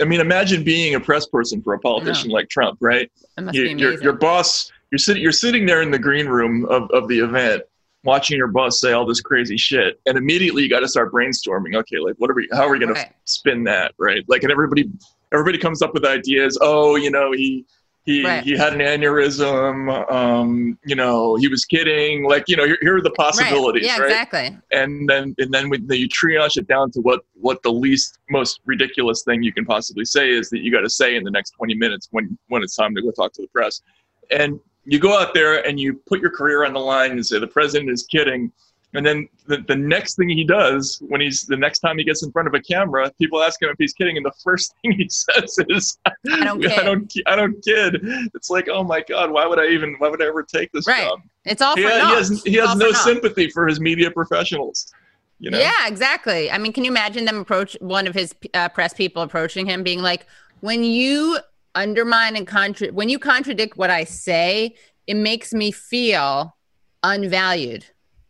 I 0.00 0.04
mean, 0.04 0.20
imagine 0.20 0.62
being 0.62 0.94
a 0.94 1.00
press 1.00 1.26
person 1.26 1.60
for 1.60 1.74
a 1.74 1.78
politician 1.80 2.30
like 2.30 2.48
Trump, 2.48 2.78
right? 2.80 3.10
You- 3.52 3.74
be 3.74 3.80
your, 3.82 4.00
your 4.00 4.12
boss, 4.12 4.70
you're 4.92 4.98
sitting, 4.98 5.22
you're 5.22 5.32
sitting 5.32 5.66
there 5.66 5.82
in 5.82 5.90
the 5.90 5.98
green 5.98 6.26
room 6.26 6.66
of, 6.66 6.88
of 6.92 7.08
the 7.08 7.18
event, 7.18 7.62
watching 8.04 8.36
your 8.38 8.48
boss 8.48 8.80
say 8.80 8.92
all 8.92 9.06
this 9.06 9.20
crazy 9.20 9.56
shit, 9.56 10.00
and 10.06 10.16
immediately 10.16 10.62
you 10.62 10.68
got 10.70 10.80
to 10.80 10.88
start 10.88 11.12
brainstorming. 11.12 11.76
Okay, 11.76 11.98
like 11.98 12.14
what 12.18 12.30
are 12.30 12.34
we? 12.34 12.48
How 12.52 12.66
are 12.66 12.70
we 12.70 12.78
going 12.78 12.94
to 12.94 13.06
spin 13.24 13.64
that? 13.64 13.94
Right? 13.98 14.24
Like, 14.28 14.42
and 14.42 14.50
everybody, 14.52 14.90
everybody 15.32 15.58
comes 15.58 15.82
up 15.82 15.92
with 15.94 16.04
ideas. 16.04 16.58
Oh, 16.60 16.96
you 16.96 17.10
know, 17.10 17.32
he. 17.32 17.64
He, 18.06 18.24
Right. 18.24 18.42
he 18.42 18.56
had 18.56 18.72
an 18.72 18.78
aneurysm. 18.80 20.10
Um, 20.10 20.78
you 20.86 20.96
know, 20.96 21.36
he 21.36 21.48
was 21.48 21.66
kidding. 21.66 22.24
Like, 22.24 22.44
you 22.48 22.56
know, 22.56 22.64
here, 22.64 22.78
here 22.80 22.96
are 22.96 23.02
the 23.02 23.10
possibilities, 23.10 23.82
Right. 23.82 23.88
Yeah, 23.88 23.98
right? 23.98 24.10
exactly. 24.10 24.58
and 24.72 25.06
then 25.08 25.34
and 25.38 25.52
then 25.52 25.68
when 25.68 25.86
you 25.90 26.08
triage 26.08 26.56
it 26.56 26.66
down 26.66 26.90
to 26.92 27.00
what 27.00 27.20
what 27.34 27.62
the 27.62 27.70
least 27.70 28.18
most 28.30 28.60
ridiculous 28.64 29.22
thing 29.22 29.42
you 29.42 29.52
can 29.52 29.66
possibly 29.66 30.06
say 30.06 30.30
is 30.30 30.48
that 30.48 30.60
you 30.60 30.72
got 30.72 30.80
to 30.80 30.88
say 30.90 31.14
in 31.14 31.24
the 31.24 31.30
next 31.30 31.50
20 31.50 31.74
minutes 31.74 32.08
when 32.10 32.36
when 32.48 32.62
it's 32.62 32.74
time 32.74 32.94
to 32.94 33.02
go 33.02 33.10
talk 33.10 33.34
to 33.34 33.42
the 33.42 33.48
press 33.48 33.82
and 34.30 34.58
you 34.90 34.98
go 34.98 35.18
out 35.18 35.32
there 35.34 35.64
and 35.66 35.78
you 35.78 36.00
put 36.08 36.20
your 36.20 36.30
career 36.30 36.64
on 36.66 36.72
the 36.72 36.80
line 36.80 37.12
and 37.12 37.24
say 37.24 37.38
the 37.38 37.46
president 37.46 37.88
is 37.90 38.02
kidding 38.10 38.50
and 38.92 39.06
then 39.06 39.28
the, 39.46 39.58
the 39.68 39.76
next 39.76 40.16
thing 40.16 40.28
he 40.28 40.42
does 40.42 40.98
when 41.10 41.20
he's 41.20 41.46
the 41.46 41.56
next 41.56 41.78
time 41.78 41.96
he 41.96 42.02
gets 42.02 42.24
in 42.24 42.32
front 42.32 42.48
of 42.48 42.54
a 42.54 42.60
camera 42.60 43.10
people 43.20 43.40
ask 43.40 43.62
him 43.62 43.68
if 43.68 43.76
he's 43.78 43.92
kidding 43.92 44.16
and 44.16 44.26
the 44.26 44.32
first 44.42 44.74
thing 44.82 44.92
he 44.92 45.08
says 45.08 45.56
is 45.68 45.96
i 46.06 46.44
don't 46.44 46.60
kid." 46.60 46.72
I 46.72 46.82
don't, 46.84 47.12
I 47.28 47.36
don't 47.36 47.64
kid 47.64 47.98
it's 48.34 48.50
like 48.50 48.68
oh 48.68 48.82
my 48.82 49.00
god 49.08 49.30
why 49.30 49.46
would 49.46 49.60
i 49.60 49.66
even 49.68 49.94
why 49.98 50.08
would 50.08 50.20
i 50.22 50.26
ever 50.26 50.42
take 50.42 50.70
this 50.72 50.86
Right. 50.88 51.04
job 51.04 51.20
It's 51.44 51.62
all 51.62 51.76
for 51.76 51.82
he, 51.82 51.88
naught. 51.88 52.00
he 52.08 52.14
has, 52.14 52.42
he 52.42 52.58
It's 52.58 52.68
has 52.68 52.78
no 52.78 52.88
for 52.88 52.94
sympathy 52.94 53.48
for 53.50 53.66
his 53.68 53.78
media 53.80 54.10
professionals 54.10 54.92
you 55.38 55.50
know 55.50 55.58
Yeah, 55.58 55.86
exactly. 55.86 56.50
I 56.50 56.58
mean, 56.58 56.72
can 56.72 56.84
you 56.84 56.90
imagine 56.90 57.24
them 57.24 57.38
approach 57.38 57.76
one 57.80 58.06
of 58.06 58.14
his 58.14 58.34
uh, 58.54 58.68
press 58.68 58.92
people 58.92 59.22
approaching 59.22 59.64
him, 59.66 59.82
being 59.82 60.02
like, 60.02 60.26
"When 60.60 60.84
you 60.84 61.38
undermine 61.74 62.36
and 62.36 62.46
contra 62.46 62.88
when 62.88 63.08
you 63.08 63.18
contradict 63.18 63.76
what 63.76 63.90
I 63.90 64.04
say, 64.04 64.74
it 65.06 65.14
makes 65.14 65.52
me 65.52 65.70
feel 65.70 66.56
unvalued. 67.02 67.84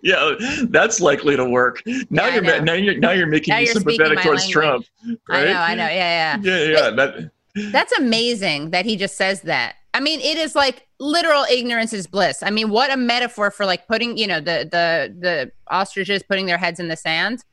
yeah, 0.02 0.34
that's 0.68 1.00
likely 1.00 1.36
to 1.36 1.44
work. 1.44 1.82
Now 2.10 2.26
Yeah, 2.26 2.34
you're 2.34 2.62
now 2.62 2.72
you're 2.72 2.98
now 2.98 3.10
you're 3.10 3.26
making 3.26 3.52
Now 3.52 3.58
me 3.58 3.64
you're 3.66 3.74
sympathetic 3.74 4.20
towards 4.20 4.48
Trump. 4.48 4.86
Right? 5.28 5.48
I 5.48 5.52
know, 5.52 5.58
I 5.58 5.74
know. 5.74 5.86
Yeah, 5.88 6.38
yeah. 6.42 6.64
Yeah, 6.64 6.72
yeah. 6.72 6.90
That 6.90 7.30
That's 7.72 7.92
amazing 7.98 8.70
that 8.70 8.84
he 8.84 8.96
just 8.96 9.16
says 9.16 9.42
that. 9.42 9.76
I 9.94 10.00
mean, 10.00 10.20
it 10.20 10.36
is 10.36 10.54
like 10.54 10.86
literal 11.00 11.44
ignorance 11.50 11.92
is 11.92 12.06
bliss. 12.06 12.42
I 12.42 12.50
mean, 12.50 12.70
what 12.70 12.92
a 12.92 12.96
metaphor 12.96 13.50
for 13.50 13.64
like 13.64 13.86
putting, 13.88 14.16
you 14.16 14.26
know, 14.26 14.40
the 14.40 14.68
the 14.70 15.14
the 15.18 15.52
ostriches 15.68 16.22
putting 16.22 16.46
their 16.46 16.58
heads 16.58 16.80
in 16.80 16.88
the 16.88 16.96
sand. 16.96 17.44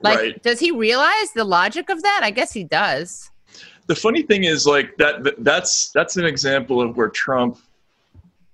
Like, 0.00 0.18
Right. 0.18 0.42
does 0.42 0.60
he 0.60 0.70
realize 0.70 1.32
the 1.34 1.44
logic 1.44 1.88
of 1.88 2.02
that? 2.02 2.20
I 2.22 2.30
guess 2.30 2.52
he 2.52 2.64
does. 2.64 3.30
The 3.86 3.94
funny 3.94 4.22
thing 4.22 4.44
is 4.44 4.66
like 4.66 4.96
that 4.98 5.22
that- 5.24 5.42
that's 5.44 5.90
that's 5.90 6.16
an 6.16 6.24
example 6.24 6.80
of 6.80 6.96
where 6.96 7.08
Trump 7.08 7.58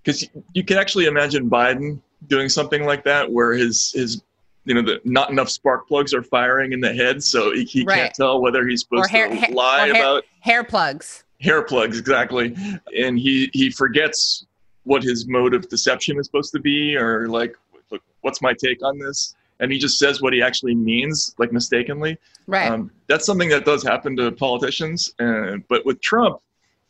because 0.02 0.28
you, 0.52 0.64
can 0.64 0.78
actually 0.78 1.06
imagine 1.06 1.48
Biden 1.48 2.00
doing 2.26 2.48
something 2.48 2.84
like 2.84 3.04
that 3.04 3.30
where 3.30 3.52
his 3.52 3.92
his 3.92 4.22
you 4.64 4.74
know 4.74 4.82
the 4.82 5.00
not 5.04 5.30
enough 5.30 5.48
spark 5.48 5.88
plugs 5.88 6.12
are 6.14 6.22
firing 6.22 6.72
in 6.72 6.80
the 6.80 6.92
head 6.92 7.22
so 7.22 7.52
he, 7.52 7.64
he 7.64 7.84
Right. 7.84 7.96
can't 7.96 8.14
tell 8.14 8.40
whether 8.40 8.66
he's 8.66 8.80
supposed 8.82 9.10
hair, 9.10 9.28
to 9.28 9.52
lie 9.52 9.86
hair, 9.86 9.90
about 9.96 10.24
hair 10.40 10.64
plugs. 10.64 11.24
hair 11.40 11.62
plugs 11.62 11.98
exactly 11.98 12.54
and 12.96 13.18
he 13.18 13.50
he 13.52 13.70
forgets 13.70 14.46
what 14.84 15.02
his 15.02 15.26
mode 15.28 15.54
of 15.54 15.68
deception 15.68 16.18
is 16.18 16.26
supposed 16.26 16.52
to 16.52 16.60
be 16.60 16.96
or 16.96 17.28
like 17.28 17.56
look, 17.90 18.02
what's 18.20 18.40
my 18.42 18.52
take 18.52 18.82
on 18.84 18.98
this 18.98 19.34
and 19.62 19.72
he 19.72 19.78
just 19.78 19.98
says 19.98 20.20
what 20.20 20.32
he 20.34 20.42
actually 20.42 20.74
means 20.74 21.34
like 21.38 21.52
mistakenly 21.52 22.18
Right. 22.46 22.70
um, 22.70 22.90
that's 23.08 23.24
something 23.24 23.48
that 23.50 23.64
does 23.64 23.82
happen 23.82 24.16
to 24.16 24.30
politicians 24.32 25.14
uh, 25.20 25.56
but 25.68 25.86
with 25.86 26.00
trump 26.02 26.40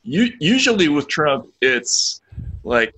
you 0.03 0.33
usually 0.41 0.89
with 0.89 1.07
trump 1.09 1.47
it's 1.61 2.21
like 2.65 2.95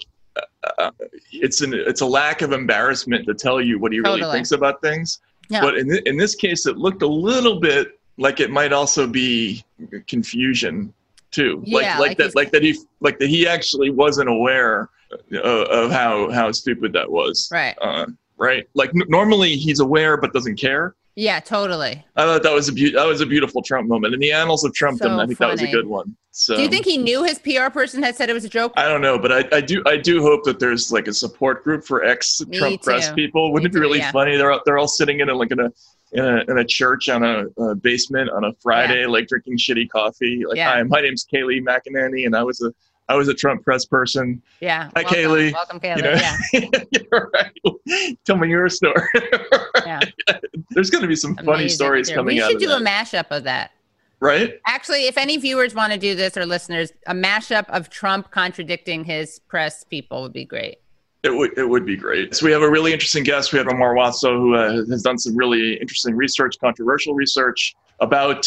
uh, 0.79 0.91
it's 1.33 1.61
an 1.61 1.75
it's 1.75 2.01
a 2.01 2.07
lack 2.07 2.41
of 2.43 2.53
embarrassment 2.53 3.27
to 3.27 3.35
tell 3.35 3.61
you 3.61 3.79
what 3.79 3.93
he 3.93 4.01
really 4.01 4.23
thinks 4.33 4.53
about 4.53 4.81
things 4.81 5.21
Yeah. 5.51 5.61
but 5.61 5.77
in, 5.77 5.91
thi- 5.91 6.03
in 6.07 6.17
this 6.17 6.35
case 6.35 6.67
it 6.67 6.77
looked 6.79 7.03
a 7.03 7.07
little 7.31 7.61
bit 7.61 7.99
like 8.17 8.39
it 8.41 8.51
might 8.51 8.73
also 8.73 9.07
be 9.07 9.65
confusion 10.07 10.95
too 11.33 11.63
Yeah, 11.67 11.79
like 11.81 11.85
like, 11.85 11.99
like 11.99 12.19
that 12.19 12.35
like 12.37 12.51
that 12.53 12.63
he 12.63 12.79
like 13.01 13.19
that 13.19 13.29
he 13.29 13.47
actually 13.47 13.91
wasn't 13.91 14.29
aware 14.29 14.89
of, 15.33 15.67
of 15.81 15.91
how 15.91 16.31
how 16.31 16.53
stupid 16.53 16.93
that 16.93 17.11
was 17.11 17.49
Right. 17.53 17.77
uh, 17.83 18.07
right 18.37 18.67
like 18.75 18.91
n- 18.91 19.03
normally 19.09 19.57
he's 19.57 19.81
aware 19.81 20.17
but 20.17 20.33
doesn't 20.33 20.57
care 20.57 20.95
Yeah, 21.17 21.39
totally. 21.39 22.05
I 22.17 22.23
thought 22.25 22.43
that 22.43 22.53
was 22.53 22.69
a 22.69 22.73
beau- 22.73 22.91
that 22.99 23.07
was 23.07 23.21
a 23.21 23.27
beautiful 23.27 23.63
Trump 23.63 23.89
moment 23.89 24.15
in 24.15 24.21
the 24.21 24.33
annals 24.33 24.65
of 24.65 24.73
Trumpdom. 24.73 24.99
So 25.17 25.21
I 25.21 25.27
think 25.27 25.39
that 25.39 25.51
was 25.53 25.63
a 25.63 25.71
good 25.71 25.87
one. 25.87 26.17
So 26.33 26.57
Do 26.57 26.63
you 26.63 26.69
think 26.69 26.85
he 26.85 26.99
knew 26.99 27.23
his 27.23 27.39
PR 27.39 27.71
person 27.71 28.03
had 28.03 28.17
said 28.17 28.29
it 28.29 28.33
was 28.33 28.45
a 28.45 28.49
joke? 28.49 28.73
I 28.77 28.89
don't 28.89 29.01
know, 29.01 29.17
but 29.17 29.31
I, 29.31 29.59
I 29.59 29.61
do 29.61 29.81
I 29.87 29.97
do 29.97 30.21
hope 30.23 30.43
that 30.49 30.59
there's 30.59 30.91
like 30.91 31.07
a 31.07 31.13
support 31.15 31.63
group 31.63 31.85
for 31.85 32.03
ex 32.03 32.43
Trump 32.53 32.83
press 32.83 33.13
people. 33.13 33.53
Wouldn't 33.53 33.63
Me 33.63 33.69
it 33.71 33.73
be 33.73 33.77
too, 33.79 33.81
really 33.87 33.99
yeah. 34.01 34.11
funny? 34.11 34.37
They're 34.37 34.51
all- 34.51 34.63
they're 34.67 34.79
all 34.79 34.89
sitting 34.89 35.21
in 35.21 35.29
a 35.29 35.35
like 35.35 35.53
in 35.53 35.61
a 35.61 35.71
in 36.19 36.25
a, 36.25 36.37
in 36.51 36.59
a 36.59 36.65
church 36.65 37.09
on 37.09 37.23
a, 37.25 37.47
a 37.63 37.75
basement 37.77 38.31
on 38.31 38.43
a 38.45 38.53
Friday, 38.61 39.07
like 39.07 39.29
drinking 39.29 39.59
shitty 39.59 39.89
coffee. 39.91 40.43
Like, 40.49 40.57
Yeah. 40.57 40.73
hi, 40.75 40.83
my 40.83 41.01
name's 41.01 41.25
Kayleigh 41.33 41.63
McEnany, 41.63 42.27
and 42.27 42.35
I 42.35 42.43
was 42.43 42.61
a 42.61 42.73
I 43.09 43.17
was 43.17 43.29
a 43.29 43.35
Trump 43.35 43.63
press 43.65 43.85
person. 43.85 44.43
Yeah. 44.61 44.91
Hi, 44.97 45.03
welcome, 45.03 45.15
Kayleigh. 45.15 45.53
Welcome, 45.53 45.81
Kayleigh. 45.81 45.97
You 45.97 46.61
know? 46.61 46.69
Yeah. 46.73 46.91
Right. 47.13 48.19
Tell 48.25 48.37
me 48.37 48.49
your 48.49 48.69
story. 48.69 48.95
Yeah. 49.87 50.01
There's 50.71 50.89
going 50.89 51.03
to 51.03 51.09
be 51.09 51.17
some 51.17 51.37
funny 51.37 51.51
Amazing. 51.65 51.69
stories 51.77 52.07
There. 52.07 52.17
coming 52.17 52.37
We 52.37 52.43
out 52.43 52.47
should 52.49 52.57
of 52.57 52.63
do 52.63 52.69
that, 52.69 52.81
a 52.81 52.85
mashup 52.85 53.27
of 53.31 53.45
that. 53.45 53.73
right? 54.21 54.55
Actually, 54.67 55.07
if 55.07 55.19
any 55.19 55.37
viewers 55.37 55.75
want 55.75 55.93
to 55.93 55.99
do 55.99 56.15
this 56.15 56.37
or 56.39 56.47
listeners, 56.47 56.91
a 57.07 57.13
mashup 57.13 57.69
of 57.69 57.91
Trump 57.91 58.31
contradicting 58.31 59.05
his 59.05 59.41
press 59.41 59.85
people 59.85 60.23
would 60.23 60.33
be 60.33 60.47
great. 60.47 60.79
It 61.23 61.35
would 61.37 61.57
it 61.59 61.69
would 61.69 61.85
be 61.85 61.97
great. 61.97 62.35
So 62.35 62.47
we 62.47 62.53
have 62.53 62.63
a 62.63 62.71
really 62.71 62.93
interesting 62.95 63.25
guest. 63.25 63.53
We 63.53 63.59
have 63.59 63.69
Omar 63.69 63.95
Wasow, 63.95 64.37
who 64.37 64.55
uh, 64.55 64.73
has 64.91 65.03
done 65.03 65.19
some 65.19 65.37
really 65.37 65.75
interesting 65.75 66.15
research, 66.17 66.59
controversial 66.61 67.15
research 67.15 67.75
about 68.01 68.45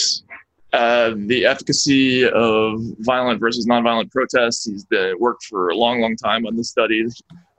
uh, 0.74 1.14
the 1.16 1.46
efficacy 1.46 2.30
of 2.30 2.82
violent 3.00 3.40
versus 3.40 3.66
nonviolent 3.66 4.12
protests. 4.12 4.66
He's 4.66 4.86
been, 4.86 5.18
worked 5.20 5.46
for 5.46 5.70
a 5.70 5.76
long, 5.76 6.02
long 6.02 6.16
time 6.18 6.46
on 6.46 6.58
this 6.58 6.70
study. 6.70 7.06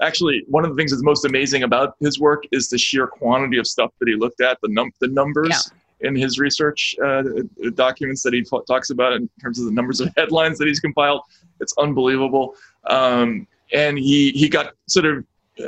Actually, 0.03 0.45
one 0.47 0.65
of 0.65 0.71
the 0.71 0.77
things 0.77 0.91
that's 0.91 1.03
most 1.03 1.25
amazing 1.25 1.63
about 1.63 1.97
his 2.01 2.21
work 2.21 2.45
is 2.53 2.69
the 2.69 2.79
sheer 2.79 3.07
quantity 3.07 3.59
of 3.59 3.67
stuff 3.67 3.93
that 3.99 4.09
he 4.09 4.15
looked 4.15 4.41
at, 4.41 4.59
the 4.63 4.69
num 4.69 4.91
the 5.01 5.09
numbers. 5.09 5.71
In 6.01 6.15
his 6.15 6.39
research 6.39 6.95
uh, 7.05 7.25
documents 7.75 8.23
that 8.23 8.33
he 8.33 8.43
t- 8.43 8.61
talks 8.69 8.91
about 8.91 9.15
in 9.15 9.29
terms 9.43 9.59
of 9.59 9.65
the 9.65 9.73
numbers 9.73 10.01
of 10.01 10.13
headlines 10.17 10.57
that 10.59 10.69
he's 10.69 10.79
compiled, 10.79 11.23
it's 11.59 11.75
unbelievable. 11.77 12.55
Um, 12.85 13.49
and 13.73 13.99
he 13.99 14.31
he 14.31 14.49
got 14.49 14.75
sort 14.87 15.07
of 15.07 15.25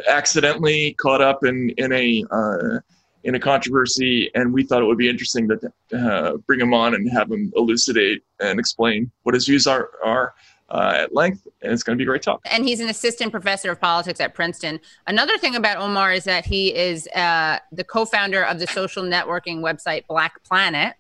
accidentally 0.09 0.93
caught 0.95 1.21
up 1.21 1.45
in 1.45 1.71
in 1.79 1.93
a 1.93 2.25
uh, 2.31 2.79
in 3.25 3.35
a 3.35 3.41
controversy, 3.41 4.31
and 4.35 4.53
we 4.53 4.63
thought 4.63 4.83
it 4.83 4.87
would 4.87 4.99
be 4.99 5.09
interesting 5.09 5.49
to 5.49 5.73
uh, 5.97 6.37
bring 6.47 6.61
him 6.61 6.73
on 6.73 6.95
and 6.95 7.11
have 7.11 7.31
him 7.31 7.53
elucidate 7.57 8.23
and 8.41 8.59
explain 8.59 9.11
what 9.23 9.35
his 9.35 9.47
views 9.47 9.67
are 9.67 9.91
are 10.05 10.35
uh, 10.71 10.93
at 10.97 11.15
length. 11.15 11.47
And 11.63 11.73
it's 11.73 11.83
going 11.83 11.97
to 11.97 11.99
be 11.99 12.05
a 12.05 12.07
great 12.07 12.23
talk. 12.23 12.41
And 12.45 12.65
he's 12.65 12.81
an 12.81 12.89
assistant 12.89 13.33
professor 13.33 13.71
of 13.71 13.81
politics 13.81 14.21
at 14.21 14.35
Princeton. 14.35 14.81
Another 15.07 15.37
thing 15.37 15.57
about 15.57 15.79
Omar 15.79 16.13
is 16.13 16.25
that 16.25 16.47
he 16.47 16.75
is 16.75 17.07
uh, 17.09 17.59
the 17.73 17.85
co 17.85 18.05
founder 18.05 18.45
of 18.45 18.59
the 18.59 18.67
social 18.67 19.03
networking 19.03 19.61
website 19.61 20.07
Black 20.07 20.43
Planet. 20.45 20.95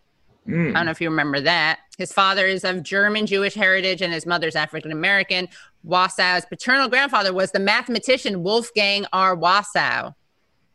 Mm. 0.48 0.70
I 0.70 0.72
don't 0.72 0.86
know 0.86 0.90
if 0.90 1.00
you 1.00 1.08
remember 1.08 1.40
that. 1.40 1.80
His 1.98 2.12
father 2.12 2.46
is 2.46 2.64
of 2.64 2.82
German 2.82 3.26
Jewish 3.26 3.54
heritage 3.54 4.02
and 4.02 4.12
his 4.12 4.26
mother's 4.26 4.56
African 4.56 4.90
American. 4.90 5.48
Wasow's 5.86 6.44
paternal 6.46 6.88
grandfather 6.88 7.32
was 7.32 7.52
the 7.52 7.60
mathematician 7.60 8.42
Wolfgang 8.42 9.06
R. 9.12 9.36
Wasow. 9.36 10.14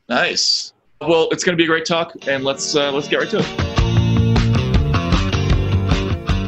Nice. 0.08 0.74
Well, 1.08 1.30
it's 1.32 1.44
going 1.44 1.54
to 1.54 1.58
be 1.58 1.66
a 1.66 1.68
great 1.68 1.86
talk, 1.86 2.14
and 2.28 2.44
let's 2.44 2.76
uh, 2.76 2.92
let's 2.92 3.08
get 3.08 3.20
right 3.20 3.30
to 3.30 3.40
it. 3.40 3.46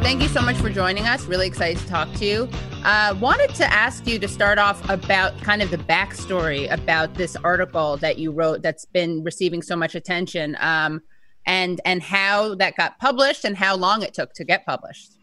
Thank 0.02 0.20
you 0.22 0.28
so 0.28 0.40
much 0.40 0.56
for 0.56 0.68
joining 0.68 1.06
us. 1.06 1.26
Really 1.26 1.46
excited 1.46 1.80
to 1.80 1.86
talk 1.86 2.12
to 2.14 2.24
you. 2.24 2.48
Uh, 2.82 3.14
wanted 3.20 3.54
to 3.56 3.72
ask 3.72 4.06
you 4.06 4.18
to 4.18 4.26
start 4.26 4.58
off 4.58 4.88
about 4.88 5.40
kind 5.42 5.62
of 5.62 5.70
the 5.70 5.76
backstory 5.76 6.68
about 6.72 7.14
this 7.14 7.36
article 7.36 7.98
that 7.98 8.18
you 8.18 8.32
wrote 8.32 8.62
that's 8.62 8.84
been 8.84 9.22
receiving 9.22 9.62
so 9.62 9.76
much 9.76 9.94
attention, 9.94 10.56
um, 10.58 11.02
and 11.46 11.80
and 11.84 12.02
how 12.02 12.56
that 12.56 12.76
got 12.76 12.98
published 12.98 13.44
and 13.44 13.56
how 13.56 13.76
long 13.76 14.02
it 14.02 14.12
took 14.12 14.32
to 14.34 14.44
get 14.44 14.66
published. 14.66 15.17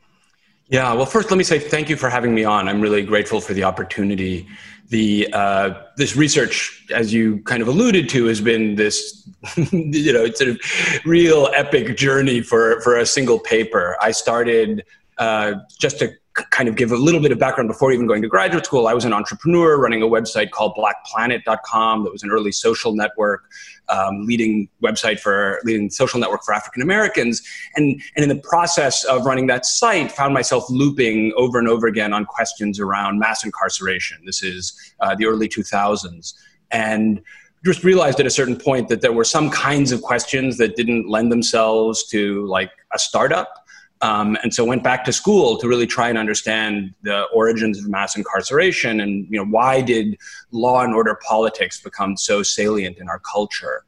Yeah, 0.68 0.94
well, 0.94 1.06
first, 1.06 1.30
let 1.30 1.38
me 1.38 1.44
say 1.44 1.60
thank 1.60 1.90
you 1.90 1.96
for 1.96 2.10
having 2.10 2.34
me 2.34 2.44
on. 2.44 2.68
I'm 2.68 2.82
really 2.82 3.04
grateful 3.04 3.40
for 3.40 3.54
the 3.54 3.64
opportunity. 3.64 4.48
The 4.90 5.30
uh, 5.32 5.82
this 5.98 6.16
research, 6.16 6.86
as 6.92 7.14
you 7.14 7.40
kind 7.44 7.62
of 7.62 7.68
alluded 7.68 8.10
to, 8.10 8.26
has 8.26 8.42
been 8.42 8.76
this, 8.76 9.28
you 9.58 10.12
know, 10.12 10.24
it's 10.24 10.42
a 10.42 10.58
real 11.06 11.50
epic 11.56 11.98
journey 11.98 12.42
for 12.42 12.82
for 12.82 12.98
a 12.98 13.06
single 13.06 13.40
paper. 13.40 13.96
I 14.02 14.12
started 14.12 14.84
uh, 15.18 15.56
just 15.80 16.00
k- 16.00 16.16
kind 16.36 16.68
of 16.68 16.76
give 16.76 16.92
a 16.92 16.98
little 16.98 17.22
bit 17.22 17.32
of 17.32 17.40
background 17.40 17.70
before 17.70 17.92
even 17.92 18.08
going 18.08 18.22
to 18.22 18.28
graduate 18.28 18.66
school. 18.66 18.88
I 18.88 18.94
was 18.94 19.06
an 19.06 19.14
entrepreneur 19.14 19.80
running 19.80 20.02
a 20.02 20.06
website 20.06 20.52
called 20.52 20.76
BlackPlanet.com 20.76 22.04
that 22.04 22.12
was 22.12 22.24
an 22.24 22.32
early 22.32 22.52
social 22.52 22.94
network, 22.94 23.46
um, 23.88 24.26
leading 24.26 24.68
website 24.84 25.20
for 25.20 25.60
leading 25.64 25.90
social 25.90 26.20
network 26.20 26.44
for 26.44 26.54
African 26.54 26.82
Americans, 26.82 27.42
and 27.76 28.02
and 28.16 28.24
in 28.24 28.30
the 28.30 28.42
process 28.42 29.04
of 29.06 29.26
running 29.26 29.48
that 29.48 29.66
site, 29.66 30.12
found 30.12 30.34
myself 30.34 30.66
looping 30.70 31.32
over 31.38 31.58
and 31.58 31.70
over 31.70 31.88
again 31.88 32.12
on 32.12 32.26
questions 32.26 32.80
around 32.80 33.20
mass 33.20 33.46
incarceration. 33.46 34.18
This 34.26 34.44
is 34.44 34.94
uh, 35.00 35.16
the 35.16 35.26
early 35.26 35.48
2000s, 35.48 36.34
and 36.72 37.22
just 37.64 37.84
realized 37.84 38.20
at 38.20 38.28
a 38.28 38.32
certain 38.32 38.56
point 38.56 38.90
that 38.90 39.02
there 39.02 39.14
were 39.14 39.24
some 39.24 39.50
kinds 39.50 39.92
of 39.92 40.02
questions 40.02 40.58
that 40.58 40.76
didn't 40.76 41.10
lend 41.10 41.32
themselves 41.32 42.06
to 42.08 42.46
like 42.46 42.72
a 42.94 43.00
startup. 43.00 43.65
Um, 44.06 44.38
and 44.44 44.54
so 44.54 44.64
went 44.64 44.84
back 44.84 45.04
to 45.06 45.12
school 45.12 45.58
to 45.58 45.68
really 45.68 45.88
try 45.88 46.10
and 46.10 46.18
understand 46.18 46.94
the 47.02 47.24
origins 47.34 47.80
of 47.80 47.90
mass 47.90 48.16
incarceration 48.16 49.02
and 49.02 49.26
you 49.32 49.38
know 49.40 49.46
why 49.46 49.82
did 49.82 50.16
law 50.52 50.84
and 50.84 50.94
order 50.94 51.20
politics 51.28 51.82
become 51.82 52.16
so 52.16 52.44
salient 52.44 53.00
in 53.00 53.10
our 53.10 53.20
culture? 53.20 53.84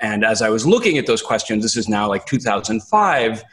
And 0.00 0.24
as 0.24 0.42
i 0.42 0.48
was 0.48 0.66
looking 0.66 0.98
at 0.98 1.06
those 1.06 1.22
questions 1.22 1.62
this 1.62 1.76
is 1.76 1.88
now 1.88 2.08
like 2.08 2.26
2005 2.26 3.44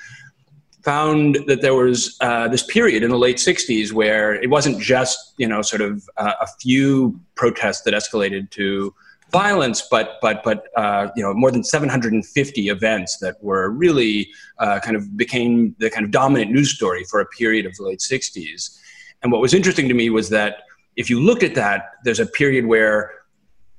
found 0.82 1.40
that 1.48 1.62
there 1.62 1.76
was 1.76 2.18
uh, 2.22 2.48
this 2.48 2.64
period 2.64 3.04
in 3.04 3.10
the 3.10 3.18
late 3.18 3.36
60s 3.38 3.92
where 3.92 4.34
it 4.34 4.50
wasn't 4.50 4.80
just 4.80 5.34
you 5.38 5.48
know 5.48 5.62
sort 5.62 5.82
of 5.82 6.10
uh, 6.18 6.34
a 6.42 6.48
few 6.62 7.20
protests 7.36 7.82
that 7.82 7.94
escalated 7.94 8.50
to 8.52 8.94
violence, 9.32 9.88
but 9.90 10.18
but 10.22 10.44
but 10.44 10.68
uh, 10.76 11.10
you 11.16 11.24
know 11.24 11.34
more 11.34 11.52
than 11.52 11.64
750 11.64 12.70
events 12.70 13.18
that 13.18 13.42
were 13.42 13.70
really 13.70 14.30
uh, 14.60 14.80
kind 14.80 14.96
of 14.96 15.18
became 15.18 15.76
the 15.80 15.90
kind 15.90 16.06
of 16.06 16.12
dominant 16.12 16.52
news 16.52 16.72
story 16.72 17.04
for 17.06 17.20
a 17.20 17.26
period 17.26 17.66
of 17.66 17.76
the 17.76 17.84
late 17.84 18.00
60s. 18.00 18.80
And 19.24 19.32
what 19.32 19.42
was 19.42 19.54
interesting 19.54 19.88
to 19.88 19.94
me 19.94 20.10
was 20.10 20.30
that 20.30 20.60
if 20.96 21.10
you 21.10 21.20
looked 21.20 21.44
at 21.44 21.56
that, 21.56 21.92
there's 22.04 22.20
a 22.20 22.26
period 22.26 22.66
where 22.66 23.12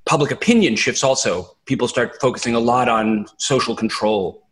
public 0.04 0.30
opinion 0.30 0.76
shifts. 0.76 1.04
Also, 1.04 1.56
people 1.66 1.86
start 1.88 2.20
focusing 2.20 2.54
a 2.54 2.60
lot 2.60 2.88
on 2.88 3.26
social 3.36 3.76
control. 3.76 4.46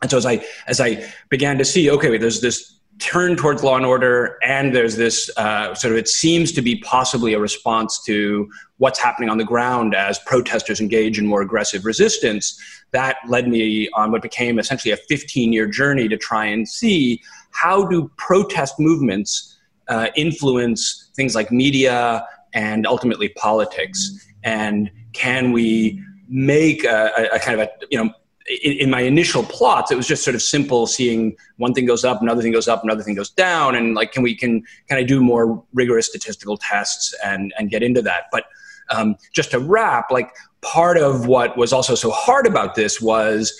And 0.00 0.10
so 0.10 0.16
as 0.16 0.26
I 0.26 0.44
as 0.66 0.80
I 0.80 1.04
began 1.28 1.58
to 1.58 1.64
see, 1.64 1.90
okay, 1.90 2.16
there's 2.18 2.40
this 2.40 2.78
turn 3.02 3.34
towards 3.36 3.64
law 3.64 3.76
and 3.76 3.84
order, 3.84 4.38
and 4.44 4.74
there's 4.74 4.96
this 4.96 5.28
uh, 5.36 5.74
sort 5.74 5.92
of 5.92 5.98
it 5.98 6.08
seems 6.08 6.52
to 6.52 6.62
be 6.62 6.76
possibly 6.76 7.34
a 7.34 7.40
response 7.40 8.00
to 8.04 8.48
what's 8.78 8.98
happening 8.98 9.28
on 9.28 9.38
the 9.38 9.44
ground 9.44 9.94
as 9.94 10.20
protesters 10.20 10.80
engage 10.80 11.18
in 11.18 11.26
more 11.26 11.42
aggressive 11.42 11.84
resistance. 11.84 12.56
That 12.92 13.16
led 13.26 13.48
me 13.48 13.88
on 13.94 14.12
what 14.12 14.22
became 14.22 14.58
essentially 14.58 14.92
a 14.92 14.96
15 14.96 15.52
year 15.52 15.66
journey 15.66 16.08
to 16.08 16.16
try 16.16 16.46
and 16.46 16.68
see 16.68 17.20
how 17.50 17.86
do 17.86 18.10
protest 18.16 18.78
movements 18.78 19.58
uh, 19.88 20.08
influence 20.16 21.10
things 21.16 21.34
like 21.34 21.50
media 21.50 22.24
and 22.54 22.86
ultimately 22.86 23.30
politics, 23.30 24.26
and 24.44 24.90
can 25.12 25.50
we 25.50 26.00
make 26.28 26.84
a, 26.84 27.10
a, 27.18 27.36
a 27.36 27.38
kind 27.40 27.60
of 27.60 27.66
a 27.66 27.70
you 27.90 28.02
know 28.02 28.12
in, 28.46 28.72
in, 28.72 28.90
my 28.90 29.00
initial 29.00 29.42
plots, 29.42 29.90
it 29.90 29.96
was 29.96 30.06
just 30.06 30.24
sort 30.24 30.34
of 30.34 30.42
simple 30.42 30.86
seeing 30.86 31.36
one 31.56 31.74
thing 31.74 31.86
goes 31.86 32.04
up, 32.04 32.22
another 32.22 32.42
thing 32.42 32.52
goes 32.52 32.68
up, 32.68 32.82
another 32.82 33.02
thing 33.02 33.14
goes 33.14 33.30
down, 33.30 33.74
and 33.74 33.94
like, 33.94 34.12
can 34.12 34.22
we 34.22 34.34
can 34.34 34.62
can 34.88 34.98
I 34.98 35.02
do 35.02 35.22
more 35.22 35.62
rigorous 35.72 36.06
statistical 36.06 36.56
tests 36.56 37.14
and 37.24 37.52
and 37.58 37.70
get 37.70 37.82
into 37.82 38.02
that? 38.02 38.24
But 38.32 38.44
um, 38.90 39.16
just 39.32 39.50
to 39.52 39.60
wrap, 39.60 40.10
like 40.10 40.30
part 40.60 40.96
of 40.96 41.26
what 41.26 41.56
was 41.56 41.72
also 41.72 41.94
so 41.94 42.10
hard 42.10 42.46
about 42.46 42.74
this 42.74 43.00
was, 43.00 43.58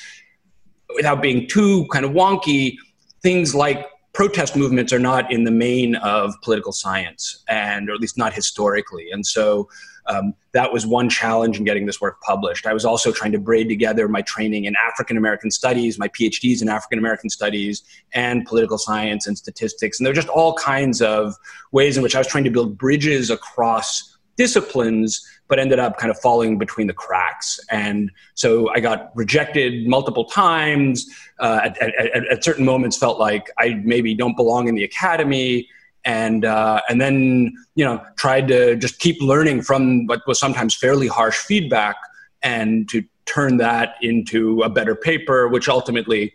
without 0.94 1.22
being 1.22 1.48
too 1.48 1.86
kind 1.92 2.04
of 2.04 2.12
wonky, 2.12 2.76
things 3.22 3.54
like 3.54 3.86
protest 4.12 4.56
movements 4.56 4.92
are 4.92 4.98
not 4.98 5.32
in 5.32 5.44
the 5.44 5.50
main 5.50 5.96
of 5.96 6.34
political 6.42 6.72
science, 6.72 7.42
and 7.48 7.88
or 7.88 7.94
at 7.94 8.00
least 8.00 8.18
not 8.18 8.32
historically, 8.32 9.10
and 9.10 9.26
so 9.26 9.68
um, 10.06 10.34
that 10.52 10.72
was 10.72 10.86
one 10.86 11.08
challenge 11.08 11.58
in 11.58 11.64
getting 11.64 11.86
this 11.86 12.00
work 12.00 12.20
published. 12.22 12.66
I 12.66 12.72
was 12.72 12.84
also 12.84 13.12
trying 13.12 13.32
to 13.32 13.38
braid 13.38 13.68
together 13.68 14.08
my 14.08 14.22
training 14.22 14.64
in 14.64 14.74
African 14.84 15.16
American 15.16 15.50
studies, 15.50 15.98
my 15.98 16.08
PhDs 16.08 16.60
in 16.60 16.68
African 16.68 16.98
American 16.98 17.30
studies, 17.30 17.82
and 18.12 18.44
political 18.44 18.78
science 18.78 19.26
and 19.26 19.38
statistics. 19.38 19.98
And 19.98 20.06
there 20.06 20.10
were 20.10 20.16
just 20.16 20.28
all 20.28 20.54
kinds 20.54 21.00
of 21.00 21.34
ways 21.70 21.96
in 21.96 22.02
which 22.02 22.14
I 22.14 22.18
was 22.18 22.26
trying 22.26 22.44
to 22.44 22.50
build 22.50 22.76
bridges 22.76 23.30
across 23.30 24.11
disciplines, 24.44 25.08
but 25.48 25.58
ended 25.58 25.78
up 25.78 25.92
kind 25.98 26.10
of 26.10 26.18
falling 26.18 26.58
between 26.58 26.86
the 26.86 26.98
cracks. 27.04 27.48
And 27.70 28.10
so 28.34 28.48
I 28.70 28.80
got 28.80 28.98
rejected 29.14 29.86
multiple 29.86 30.24
times. 30.24 31.06
Uh, 31.38 31.60
at, 31.64 31.72
at, 31.82 32.26
at 32.34 32.44
certain 32.44 32.64
moments, 32.64 32.96
felt 32.96 33.18
like 33.18 33.44
I 33.58 33.80
maybe 33.84 34.14
don't 34.14 34.36
belong 34.36 34.68
in 34.68 34.74
the 34.74 34.84
academy 34.84 35.68
and 36.04 36.44
uh, 36.44 36.80
and 36.88 37.00
then 37.00 37.52
you 37.74 37.84
know 37.84 38.02
tried 38.16 38.48
to 38.48 38.76
just 38.76 38.98
keep 38.98 39.20
learning 39.20 39.62
from 39.62 40.06
what 40.06 40.20
was 40.26 40.38
sometimes 40.38 40.74
fairly 40.74 41.06
harsh 41.06 41.38
feedback 41.38 41.96
and 42.42 42.88
to 42.88 43.04
turn 43.24 43.56
that 43.58 43.94
into 44.02 44.62
a 44.62 44.68
better 44.68 44.96
paper 44.96 45.48
which 45.48 45.68
ultimately 45.68 46.34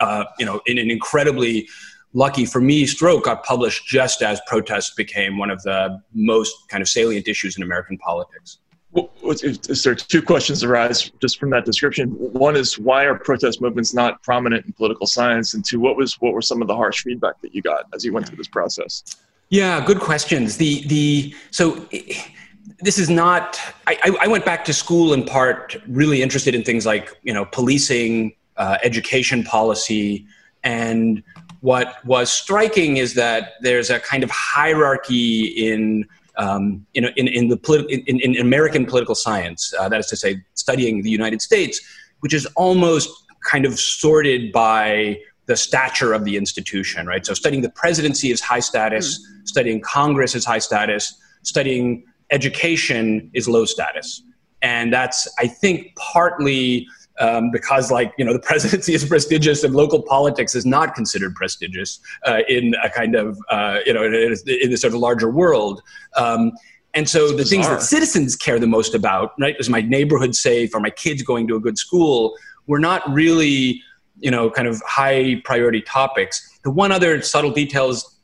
uh, 0.00 0.24
you 0.38 0.44
know 0.44 0.60
in 0.66 0.78
an 0.78 0.90
incredibly 0.90 1.66
lucky 2.16 2.46
for 2.46 2.60
me 2.60 2.86
stroke 2.86 3.24
got 3.24 3.44
published 3.44 3.86
just 3.86 4.22
as 4.22 4.40
protests 4.46 4.94
became 4.94 5.36
one 5.36 5.50
of 5.50 5.62
the 5.62 6.00
most 6.14 6.54
kind 6.68 6.80
of 6.82 6.88
salient 6.88 7.28
issues 7.28 7.56
in 7.56 7.62
american 7.62 7.98
politics 7.98 8.58
well, 8.96 9.10
there 9.84 9.94
two 9.94 10.22
questions 10.22 10.64
arise 10.64 11.10
just 11.20 11.38
from 11.38 11.50
that 11.50 11.66
description. 11.66 12.08
One 12.12 12.56
is 12.56 12.78
why 12.78 13.04
are 13.04 13.18
protest 13.18 13.60
movements 13.60 13.92
not 13.92 14.22
prominent 14.22 14.64
in 14.64 14.72
political 14.72 15.06
science, 15.06 15.52
and 15.52 15.62
two, 15.62 15.78
what 15.78 15.96
was 15.96 16.14
what 16.20 16.32
were 16.32 16.40
some 16.40 16.62
of 16.62 16.68
the 16.68 16.74
harsh 16.74 17.02
feedback 17.02 17.40
that 17.42 17.54
you 17.54 17.60
got 17.60 17.84
as 17.92 18.06
you 18.06 18.14
went 18.14 18.26
through 18.26 18.38
this 18.38 18.48
process? 18.48 19.04
Yeah, 19.50 19.84
good 19.84 20.00
questions. 20.00 20.56
The 20.56 20.86
the 20.86 21.34
so 21.50 21.86
this 22.80 22.98
is 22.98 23.10
not. 23.10 23.60
I, 23.86 24.16
I 24.22 24.28
went 24.28 24.46
back 24.46 24.64
to 24.64 24.72
school 24.72 25.12
in 25.12 25.24
part 25.24 25.76
really 25.86 26.22
interested 26.22 26.54
in 26.54 26.62
things 26.62 26.86
like 26.86 27.14
you 27.22 27.34
know 27.34 27.44
policing, 27.44 28.34
uh, 28.56 28.78
education 28.82 29.44
policy, 29.44 30.26
and 30.64 31.22
what 31.60 32.04
was 32.04 32.30
striking 32.30 32.96
is 32.96 33.14
that 33.14 33.52
there's 33.60 33.90
a 33.90 34.00
kind 34.00 34.22
of 34.22 34.30
hierarchy 34.30 35.46
in 35.46 36.06
um, 36.38 36.86
in, 36.92 37.06
in, 37.16 37.28
in, 37.28 37.48
the 37.48 37.56
politi- 37.56 38.04
in, 38.06 38.20
in 38.20 38.36
American 38.36 38.84
political 38.84 39.14
science, 39.14 39.72
uh, 39.78 39.88
that 39.88 40.00
is 40.00 40.06
to 40.08 40.16
say, 40.16 40.44
studying 40.52 41.00
the 41.00 41.08
United 41.08 41.40
States, 41.40 41.80
which 42.20 42.34
is 42.34 42.46
almost 42.56 43.08
kind 43.50 43.64
of 43.64 43.78
sorted 43.78 44.52
by 44.52 45.18
the 45.46 45.56
stature 45.56 46.12
of 46.12 46.24
the 46.24 46.36
institution, 46.36 47.06
right? 47.06 47.24
So 47.24 47.32
studying 47.32 47.62
the 47.62 47.70
presidency 47.70 48.30
is 48.30 48.40
high 48.40 48.60
status, 48.60 49.18
mm. 49.18 49.48
studying 49.48 49.80
Congress 49.80 50.34
is 50.34 50.44
high 50.44 50.58
status, 50.58 51.14
studying 51.42 52.04
education 52.30 53.30
is 53.32 53.48
low 53.48 53.64
status. 53.64 54.22
And 54.62 54.92
that's, 54.92 55.28
I 55.38 55.46
think, 55.46 55.94
partly 55.96 56.86
um, 57.18 57.50
because 57.50 57.90
like 57.90 58.12
you 58.18 58.24
know 58.24 58.32
the 58.32 58.38
presidency 58.38 58.94
is 58.98 59.04
prestigious 59.04 59.64
and 59.64 59.74
local 59.74 60.02
politics 60.02 60.54
is 60.54 60.66
not 60.66 60.94
considered 60.94 61.34
prestigious 61.34 62.00
uh, 62.26 62.40
in 62.48 62.74
a 62.82 62.90
kind 62.90 63.14
of 63.14 63.38
uh, 63.50 63.78
you 63.86 63.92
know 63.92 64.04
in, 64.04 64.12
in 64.12 64.70
this 64.70 64.80
sort 64.80 64.94
of 64.94 65.00
larger 65.00 65.30
world. 65.30 65.82
Um, 66.16 66.52
and 66.94 67.06
so 67.06 67.30
the 67.30 67.44
things 67.44 67.68
that 67.68 67.82
citizens 67.82 68.34
care 68.36 68.58
the 68.58 68.66
most 68.66 68.94
about, 68.94 69.34
right, 69.38 69.54
is 69.58 69.68
my 69.68 69.82
neighborhood 69.82 70.34
safe? 70.34 70.74
Are 70.74 70.80
my 70.80 70.88
kids 70.88 71.22
going 71.22 71.46
to 71.48 71.56
a 71.56 71.60
good 71.60 71.76
school? 71.76 72.34
We're 72.66 72.78
not 72.78 73.02
really, 73.12 73.82
you 74.18 74.30
know, 74.30 74.48
kind 74.48 74.66
of 74.66 74.80
high 74.86 75.42
priority 75.44 75.82
topics. 75.82 76.58
The 76.64 76.70
one 76.70 76.92
other 76.92 77.20
subtle 77.20 77.50
detail 77.50 77.90
is 77.90 78.16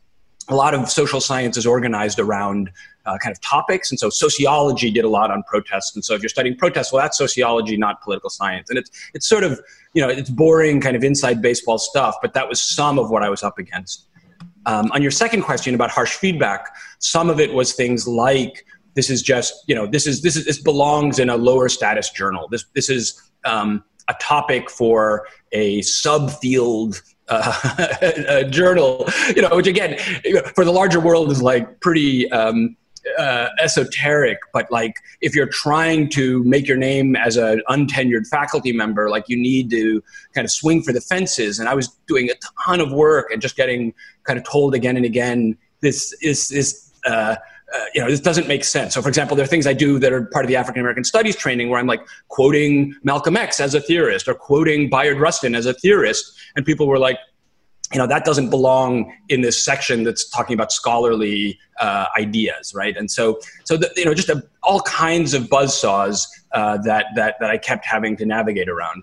a 0.49 0.55
lot 0.55 0.73
of 0.73 0.91
social 0.91 1.21
science 1.21 1.59
is 1.59 1.67
organized 1.67 2.19
around 2.19 2.71
uh, 3.07 3.19
kind 3.19 3.33
of 3.33 3.41
topics. 3.41 3.91
And 3.91 3.99
so 3.99 4.11
sociology 4.11 4.91
did 4.91 5.05
a 5.05 5.09
lot 5.09 5.31
on 5.31 5.43
protests. 5.45 5.95
And 5.95 6.05
so 6.05 6.15
if 6.15 6.23
you're 6.23 6.29
studying 6.29 6.57
protests, 6.57 6.93
well, 6.93 7.03
that's 7.03 7.19
sociology, 7.19 7.77
not 7.77 8.01
political 8.03 8.31
science. 8.31 8.71
And 8.71 8.79
it's, 8.79 8.91
it's 9.15 9.29
sort 9.29 9.45
of, 9.45 9.61
you 9.95 10.03
know, 10.03 10.09
it's 10.09 10.31
boring 10.31 10.81
kind 10.81 10.97
of 10.97 11.05
inside 11.05 11.43
baseball 11.43 11.79
stuff, 11.79 12.17
but 12.23 12.35
that 12.35 12.49
was 12.49 12.61
some 12.61 12.99
of 12.99 13.11
what 13.11 13.23
I 13.23 13.29
was 13.29 13.43
up 13.43 13.59
against. 13.59 14.07
Um, 14.67 14.91
on 14.93 15.03
your 15.03 15.11
second 15.11 15.43
question 15.43 15.75
about 15.75 15.91
harsh 15.91 16.15
feedback, 16.15 16.69
some 17.01 17.29
of 17.29 17.41
it 17.41 17.53
was 17.53 17.73
things 17.73 18.07
like 18.07 18.65
this 18.95 19.11
is 19.11 19.23
just, 19.23 19.55
you 19.67 19.75
know, 19.75 19.87
this 19.87 20.07
is, 20.07 20.23
this 20.23 20.37
is, 20.37 20.45
this 20.45 20.63
belongs 20.63 21.19
in 21.19 21.29
a 21.31 21.37
lower 21.37 21.69
status 21.69 22.11
journal. 22.11 22.47
This, 22.51 22.65
this 22.75 22.89
is 22.89 23.21
um, 23.45 23.83
a 24.09 24.15
topic 24.21 24.71
for 24.71 25.27
a 25.51 25.81
subfield 25.81 27.01
uh, 27.29 28.45
journal, 28.51 29.09
you 29.35 29.43
know, 29.43 29.57
which 29.57 29.67
again, 29.67 29.99
for 30.55 30.65
the 30.65 30.73
larger 30.73 31.01
world 31.01 31.33
is 31.33 31.43
like 31.43 31.81
pretty, 31.81 32.31
um, 32.31 32.77
uh, 33.19 33.49
esoteric, 33.61 34.39
but 34.53 34.71
like 34.71 34.97
if 35.21 35.35
you're 35.35 35.49
trying 35.49 36.09
to 36.11 36.43
make 36.45 36.67
your 36.67 36.77
name 36.77 37.17
as 37.17 37.37
an 37.37 37.63
untenured 37.69 38.27
faculty 38.29 38.73
member, 38.73 39.11
like 39.11 39.29
you 39.29 39.37
need 39.37 39.71
to 39.71 40.03
kind 40.35 40.45
of 40.45 40.51
swing 40.51 40.83
for 40.83 40.93
the 40.93 41.01
fences. 41.01 41.59
And 41.59 41.69
I 41.69 41.75
was 41.75 41.89
doing 42.07 42.31
a 42.31 42.35
ton 42.65 42.81
of 42.81 42.93
work 42.93 43.31
and 43.33 43.43
just 43.43 43.57
getting 43.57 43.93
kind 44.25 44.39
of 44.39 44.45
told 44.45 44.75
again 44.75 44.97
and 44.97 45.05
again, 45.05 45.57
this 45.81 46.13
is 46.23 46.49
this. 46.49 46.93
Uh, 47.05 47.37
uh, 47.75 47.85
you 47.95 48.03
know, 48.03 48.11
this 48.11 48.21
doesn't 48.21 48.47
make 48.47 48.65
sense. 48.65 48.93
So, 48.93 49.01
for 49.01 49.09
example, 49.09 49.35
there 49.35 49.45
are 49.45 49.49
things 49.49 49.67
I 49.67 49.73
do 49.73 49.99
that 49.99 50.13
are 50.13 50.27
part 50.27 50.45
of 50.45 50.49
the 50.51 50.57
African 50.57 50.81
American 50.81 51.05
Studies 51.05 51.35
training 51.35 51.71
where 51.71 51.81
I'm 51.81 51.87
like 51.87 52.03
quoting 52.29 52.95
Malcolm 53.03 53.35
X 53.35 53.61
as 53.61 53.75
a 53.75 53.81
theorist 53.81 54.29
or 54.29 54.35
quoting 54.35 54.91
Bayard 54.91 55.19
Rustin 55.19 55.55
as 55.55 55.65
a 55.65 55.73
theorist, 55.73 56.39
and 56.55 56.67
people 56.67 56.87
were 56.87 56.99
like, 56.99 57.17
you 57.93 57.99
know 57.99 58.07
that 58.07 58.25
doesn't 58.25 58.51
belong 58.51 59.13
in 59.29 59.41
this 59.41 59.63
section 59.63 60.03
that's 60.05 60.29
talking 60.29 60.55
about 60.55 60.73
scholarly 60.73 61.59
uh, 61.79 62.07
ideas 62.19 62.75
right? 62.75 62.97
And 62.97 63.11
so 63.11 63.41
so 63.65 63.77
the, 63.77 63.91
you 63.97 64.05
know 64.05 64.15
just 64.15 64.29
a, 64.29 64.43
all 64.63 64.81
kinds 64.81 65.35
of 65.35 65.49
buzz 65.49 65.79
saws 65.79 66.27
uh, 66.53 66.79
that 66.79 67.07
that 67.17 67.37
that 67.41 67.51
i 67.51 67.59
kept 67.59 67.85
having 67.85 68.17
to 68.17 68.27
navigate 68.27 68.69
around. 68.69 69.03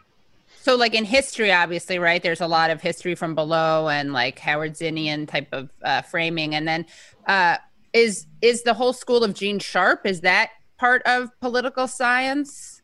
So 0.62 0.76
like 0.76 0.94
in 0.94 1.06
history 1.06 1.52
obviously 1.52 2.00
right 2.00 2.22
there's 2.22 2.42
a 2.42 2.48
lot 2.48 2.70
of 2.70 2.82
history 2.82 3.16
from 3.16 3.36
below 3.36 3.90
and 3.90 4.14
like 4.14 4.40
howard 4.40 4.74
zinnian 4.76 5.28
type 5.28 5.48
of 5.52 5.70
uh, 5.84 6.02
framing. 6.02 6.56
And 6.56 6.68
then 6.68 6.86
uh, 7.28 7.58
is 7.94 8.26
is 8.42 8.64
the 8.64 8.74
whole 8.74 8.94
school 8.94 9.24
of 9.24 9.34
gene 9.34 9.60
sharp 9.60 10.06
is 10.06 10.22
that 10.22 10.50
part 10.78 11.02
of 11.04 11.30
political 11.42 11.88
science 11.88 12.79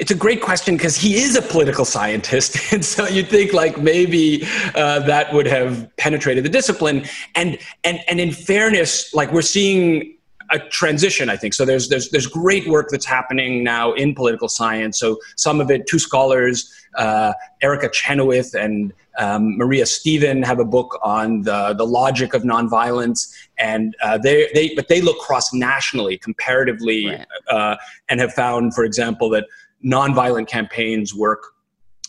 it's 0.00 0.10
a 0.10 0.14
great 0.14 0.40
question 0.40 0.76
because 0.76 0.96
he 0.96 1.16
is 1.16 1.36
a 1.36 1.42
political 1.42 1.84
scientist, 1.84 2.56
and 2.72 2.84
so 2.84 3.06
you'd 3.06 3.28
think 3.28 3.52
like 3.52 3.78
maybe 3.78 4.46
uh, 4.74 5.00
that 5.00 5.32
would 5.32 5.46
have 5.46 5.94
penetrated 5.98 6.44
the 6.44 6.48
discipline. 6.48 7.04
And 7.34 7.58
and 7.84 8.00
and 8.08 8.18
in 8.18 8.32
fairness, 8.32 9.12
like 9.12 9.30
we're 9.30 9.42
seeing 9.42 10.16
a 10.50 10.58
transition, 10.58 11.28
I 11.28 11.36
think. 11.36 11.54
So 11.54 11.64
there's 11.64 11.88
there's 11.88 12.10
there's 12.10 12.26
great 12.26 12.66
work 12.66 12.88
that's 12.90 13.06
happening 13.06 13.62
now 13.62 13.92
in 13.92 14.14
political 14.14 14.48
science. 14.48 14.98
So 14.98 15.18
some 15.36 15.60
of 15.60 15.70
it, 15.70 15.86
two 15.86 15.98
scholars, 15.98 16.72
uh, 16.96 17.34
Erica 17.62 17.90
Chenoweth 17.92 18.54
and 18.54 18.92
um, 19.18 19.58
Maria 19.58 19.84
Stephan, 19.84 20.42
have 20.42 20.58
a 20.58 20.64
book 20.64 20.98
on 21.02 21.42
the 21.42 21.74
the 21.74 21.86
logic 21.86 22.32
of 22.32 22.42
nonviolence, 22.42 23.32
and 23.58 23.94
uh, 24.02 24.16
they 24.18 24.50
they 24.54 24.74
but 24.74 24.88
they 24.88 25.00
look 25.00 25.18
cross 25.18 25.52
nationally, 25.52 26.16
comparatively, 26.16 27.06
right. 27.06 27.26
uh, 27.50 27.76
and 28.08 28.18
have 28.18 28.32
found, 28.32 28.74
for 28.74 28.84
example, 28.84 29.28
that 29.30 29.44
nonviolent 29.84 30.48
campaigns 30.48 31.14
work 31.14 31.42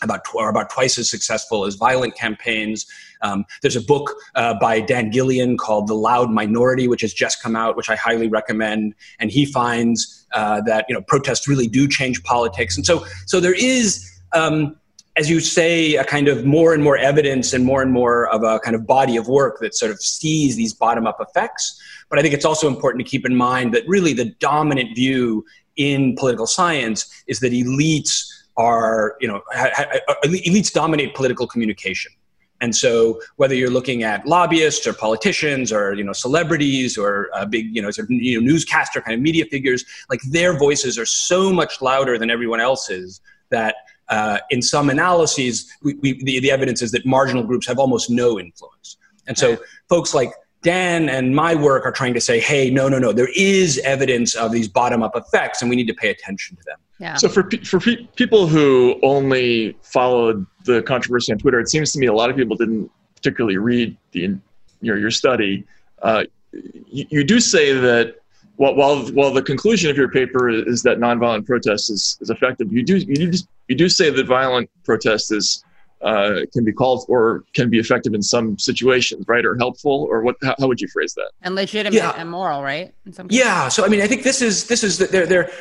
about 0.01 0.25
tw- 0.25 0.37
are 0.37 0.49
about 0.49 0.69
twice 0.69 0.97
as 0.97 1.09
successful 1.09 1.65
as 1.65 1.75
violent 1.75 2.15
campaigns. 2.15 2.85
Um, 3.21 3.45
there's 3.61 3.75
a 3.75 3.81
book 3.81 4.15
uh, 4.35 4.55
by 4.59 4.81
Dan 4.81 5.11
Gillion 5.11 5.57
called 5.57 5.87
The 5.87 5.93
Loud 5.93 6.31
Minority, 6.31 6.87
which 6.87 7.01
has 7.01 7.13
just 7.13 7.41
come 7.41 7.55
out, 7.55 7.77
which 7.77 7.89
I 7.89 7.95
highly 7.95 8.27
recommend. 8.27 8.95
And 9.19 9.31
he 9.31 9.45
finds 9.45 10.25
uh, 10.33 10.61
that 10.61 10.85
you 10.89 10.95
know 10.95 11.01
protests 11.01 11.47
really 11.47 11.67
do 11.67 11.87
change 11.87 12.23
politics, 12.23 12.75
and 12.77 12.85
so 12.85 13.05
so 13.25 13.39
there 13.39 13.55
is. 13.55 14.07
Um, 14.33 14.77
as 15.17 15.29
you 15.29 15.41
say, 15.41 15.95
a 15.95 16.05
kind 16.05 16.29
of 16.29 16.45
more 16.45 16.73
and 16.73 16.81
more 16.81 16.95
evidence 16.95 17.51
and 17.51 17.65
more 17.65 17.81
and 17.81 17.91
more 17.91 18.29
of 18.29 18.43
a 18.43 18.59
kind 18.59 18.77
of 18.77 18.87
body 18.87 19.17
of 19.17 19.27
work 19.27 19.57
that 19.59 19.75
sort 19.75 19.91
of 19.91 19.99
sees 19.99 20.55
these 20.55 20.73
bottom 20.73 21.05
up 21.05 21.17
effects. 21.19 21.77
But 22.09 22.17
I 22.17 22.21
think 22.21 22.33
it's 22.33 22.45
also 22.45 22.69
important 22.69 23.05
to 23.05 23.09
keep 23.09 23.25
in 23.25 23.35
mind 23.35 23.73
that 23.73 23.83
really 23.87 24.13
the 24.13 24.33
dominant 24.39 24.95
view 24.95 25.43
in 25.75 26.15
political 26.15 26.47
science 26.47 27.23
is 27.27 27.39
that 27.39 27.51
elites 27.51 28.25
are, 28.57 29.15
you 29.19 29.27
know, 29.27 29.41
ha- 29.51 29.71
ha- 29.73 30.15
elites 30.25 30.71
dominate 30.71 31.15
political 31.15 31.47
communication. 31.47 32.11
And 32.61 32.75
so, 32.75 33.19
whether 33.37 33.55
you're 33.55 33.71
looking 33.71 34.03
at 34.03 34.25
lobbyists 34.27 34.85
or 34.85 34.93
politicians 34.93 35.71
or 35.71 35.95
you 35.95 36.03
know 36.03 36.13
celebrities 36.13 36.95
or 36.95 37.29
uh, 37.33 37.43
big 37.43 37.75
you 37.75 37.81
know, 37.81 37.89
sort 37.89 38.05
of, 38.05 38.11
you 38.11 38.39
know 38.39 38.45
newscaster 38.45 39.01
kind 39.01 39.15
of 39.15 39.21
media 39.21 39.45
figures, 39.45 39.83
like 40.11 40.21
their 40.29 40.57
voices 40.57 40.99
are 40.99 41.05
so 41.05 41.51
much 41.51 41.81
louder 41.81 42.19
than 42.19 42.29
everyone 42.29 42.59
else's 42.59 43.19
that 43.49 43.75
uh, 44.09 44.39
in 44.49 44.61
some 44.61 44.89
analyses, 44.89 45.71
we, 45.81 45.95
we, 45.95 46.23
the, 46.23 46.39
the 46.39 46.51
evidence 46.51 46.81
is 46.81 46.91
that 46.91 47.05
marginal 47.05 47.43
groups 47.43 47.65
have 47.65 47.79
almost 47.79 48.09
no 48.09 48.39
influence. 48.39 48.97
And 49.27 49.37
so, 49.37 49.57
folks 49.89 50.13
like 50.13 50.31
Dan 50.63 51.09
and 51.09 51.35
my 51.35 51.55
work 51.55 51.85
are 51.85 51.91
trying 51.91 52.13
to 52.13 52.21
say, 52.21 52.39
hey, 52.39 52.69
no, 52.69 52.87
no, 52.87 52.99
no, 52.99 53.11
there 53.11 53.29
is 53.35 53.79
evidence 53.79 54.35
of 54.35 54.51
these 54.51 54.67
bottom 54.67 55.01
up 55.01 55.15
effects, 55.15 55.61
and 55.61 55.69
we 55.69 55.75
need 55.75 55.87
to 55.87 55.93
pay 55.93 56.09
attention 56.09 56.55
to 56.57 56.63
them. 56.65 56.77
Yeah. 56.99 57.15
So 57.15 57.29
for 57.29 57.43
pe- 57.43 57.63
for 57.63 57.79
pe- 57.79 58.05
people 58.15 58.45
who 58.45 58.99
only 59.01 59.75
followed 59.81 60.45
the 60.65 60.83
controversy 60.83 61.31
on 61.31 61.39
Twitter, 61.39 61.59
it 61.59 61.69
seems 61.69 61.91
to 61.93 61.99
me 61.99 62.05
a 62.05 62.13
lot 62.13 62.29
of 62.29 62.35
people 62.35 62.55
didn't 62.55 62.91
particularly 63.15 63.57
read 63.57 63.97
the 64.11 64.37
your 64.81 64.97
your 64.97 65.09
study. 65.09 65.63
Uh, 66.03 66.25
you, 66.51 67.05
you 67.09 67.23
do 67.23 67.39
say 67.39 67.73
that 67.73 68.17
while, 68.57 68.75
while 68.75 69.07
while 69.13 69.33
the 69.33 69.41
conclusion 69.41 69.89
of 69.89 69.97
your 69.97 70.09
paper 70.09 70.47
is 70.49 70.83
that 70.83 70.99
nonviolent 70.99 71.47
protest 71.47 71.89
is, 71.89 72.19
is 72.21 72.29
effective, 72.29 72.71
you 72.71 72.83
do 72.83 72.97
you 72.97 73.15
do 73.15 73.37
you 73.67 73.75
do 73.75 73.89
say 73.89 74.11
that 74.11 74.27
violent 74.27 74.69
protest 74.83 75.31
is 75.31 75.63
uh, 76.03 76.41
can 76.53 76.63
be 76.63 76.71
called 76.71 77.05
or 77.07 77.43
can 77.53 77.69
be 77.69 77.79
effective 77.79 78.13
in 78.13 78.21
some 78.21 78.57
situations, 78.57 79.25
right? 79.27 79.45
Or 79.45 79.55
helpful, 79.57 80.07
or 80.09 80.21
what? 80.21 80.35
How, 80.41 80.55
how 80.59 80.67
would 80.67 80.81
you 80.81 80.87
phrase 80.87 81.13
that? 81.15 81.31
And 81.41 81.55
legitimate 81.55 81.95
Yeah. 81.97 82.13
and 82.17 82.29
moral, 82.29 82.61
right? 82.63 82.93
In 83.05 83.13
some 83.13 83.27
Yeah. 83.29 83.67
So 83.69 83.85
I 83.85 83.87
mean, 83.87 84.01
I 84.01 84.07
think 84.07 84.23
this 84.23 84.41
is 84.41 84.67
this 84.67 84.83
is 84.83 84.97
they're 84.97 85.25
they're 85.25 85.51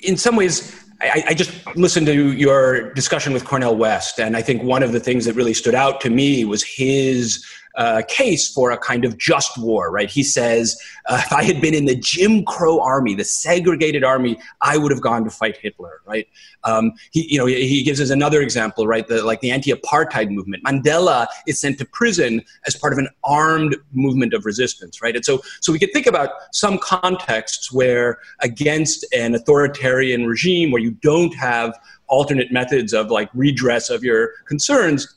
in 0.00 0.16
some 0.16 0.36
ways. 0.36 0.74
I, 0.98 1.24
I 1.28 1.34
just 1.34 1.52
listened 1.76 2.06
to 2.06 2.32
your 2.32 2.94
discussion 2.94 3.34
with 3.34 3.44
Cornel 3.44 3.76
West, 3.76 4.18
and 4.18 4.34
I 4.34 4.40
think 4.40 4.62
one 4.62 4.82
of 4.82 4.92
the 4.92 5.00
things 5.00 5.26
that 5.26 5.34
really 5.34 5.52
stood 5.52 5.74
out 5.74 6.00
to 6.00 6.10
me 6.10 6.46
was 6.46 6.62
his 6.64 7.44
uh, 7.76 8.02
case 8.08 8.52
for 8.52 8.70
a 8.70 8.78
kind 8.78 9.04
of 9.04 9.18
just 9.18 9.56
war. 9.58 9.90
Right? 9.90 10.10
He 10.10 10.22
says, 10.22 10.80
uh, 11.06 11.22
if 11.24 11.32
I 11.32 11.42
had 11.42 11.60
been 11.60 11.74
in 11.74 11.84
the 11.84 11.96
Jim 11.96 12.44
Crow 12.44 12.80
army, 12.80 13.14
the 13.14 13.24
segregated 13.24 14.04
army, 14.04 14.38
I 14.62 14.76
would 14.76 14.90
have 14.90 15.00
gone 15.00 15.24
to 15.24 15.30
fight 15.30 15.56
Hitler. 15.56 16.00
Right? 16.06 16.28
Um, 16.64 16.92
he, 17.10 17.32
you 17.32 17.38
know, 17.38 17.46
he 17.46 17.82
gives 17.82 18.00
us 18.00 18.10
another 18.10 18.42
example. 18.42 18.86
Right? 18.86 19.06
The, 19.06 19.22
like 19.22 19.40
the 19.40 19.50
anti-apartheid 19.50 20.30
movement. 20.30 20.64
Mandela 20.64 21.26
is 21.46 21.60
sent 21.60 21.78
to 21.78 21.84
prison 21.84 22.42
as 22.66 22.76
part 22.76 22.92
of 22.92 22.98
an 22.98 23.08
armed 23.24 23.76
movement 23.92 24.34
of 24.34 24.44
resistance. 24.44 25.02
Right? 25.02 25.14
And 25.14 25.24
so, 25.24 25.40
so 25.60 25.72
we 25.72 25.78
could 25.78 25.92
think 25.92 26.06
about 26.06 26.30
some 26.52 26.78
contexts 26.78 27.72
where 27.72 28.18
against 28.40 29.06
an 29.14 29.34
authoritarian 29.34 30.26
regime 30.26 30.70
where 30.70 30.82
you 30.82 30.92
don't 31.02 31.34
have 31.34 31.78
alternate 32.08 32.52
methods 32.52 32.92
of 32.92 33.10
like 33.10 33.28
redress 33.34 33.90
of 33.90 34.04
your 34.04 34.30
concerns 34.46 35.16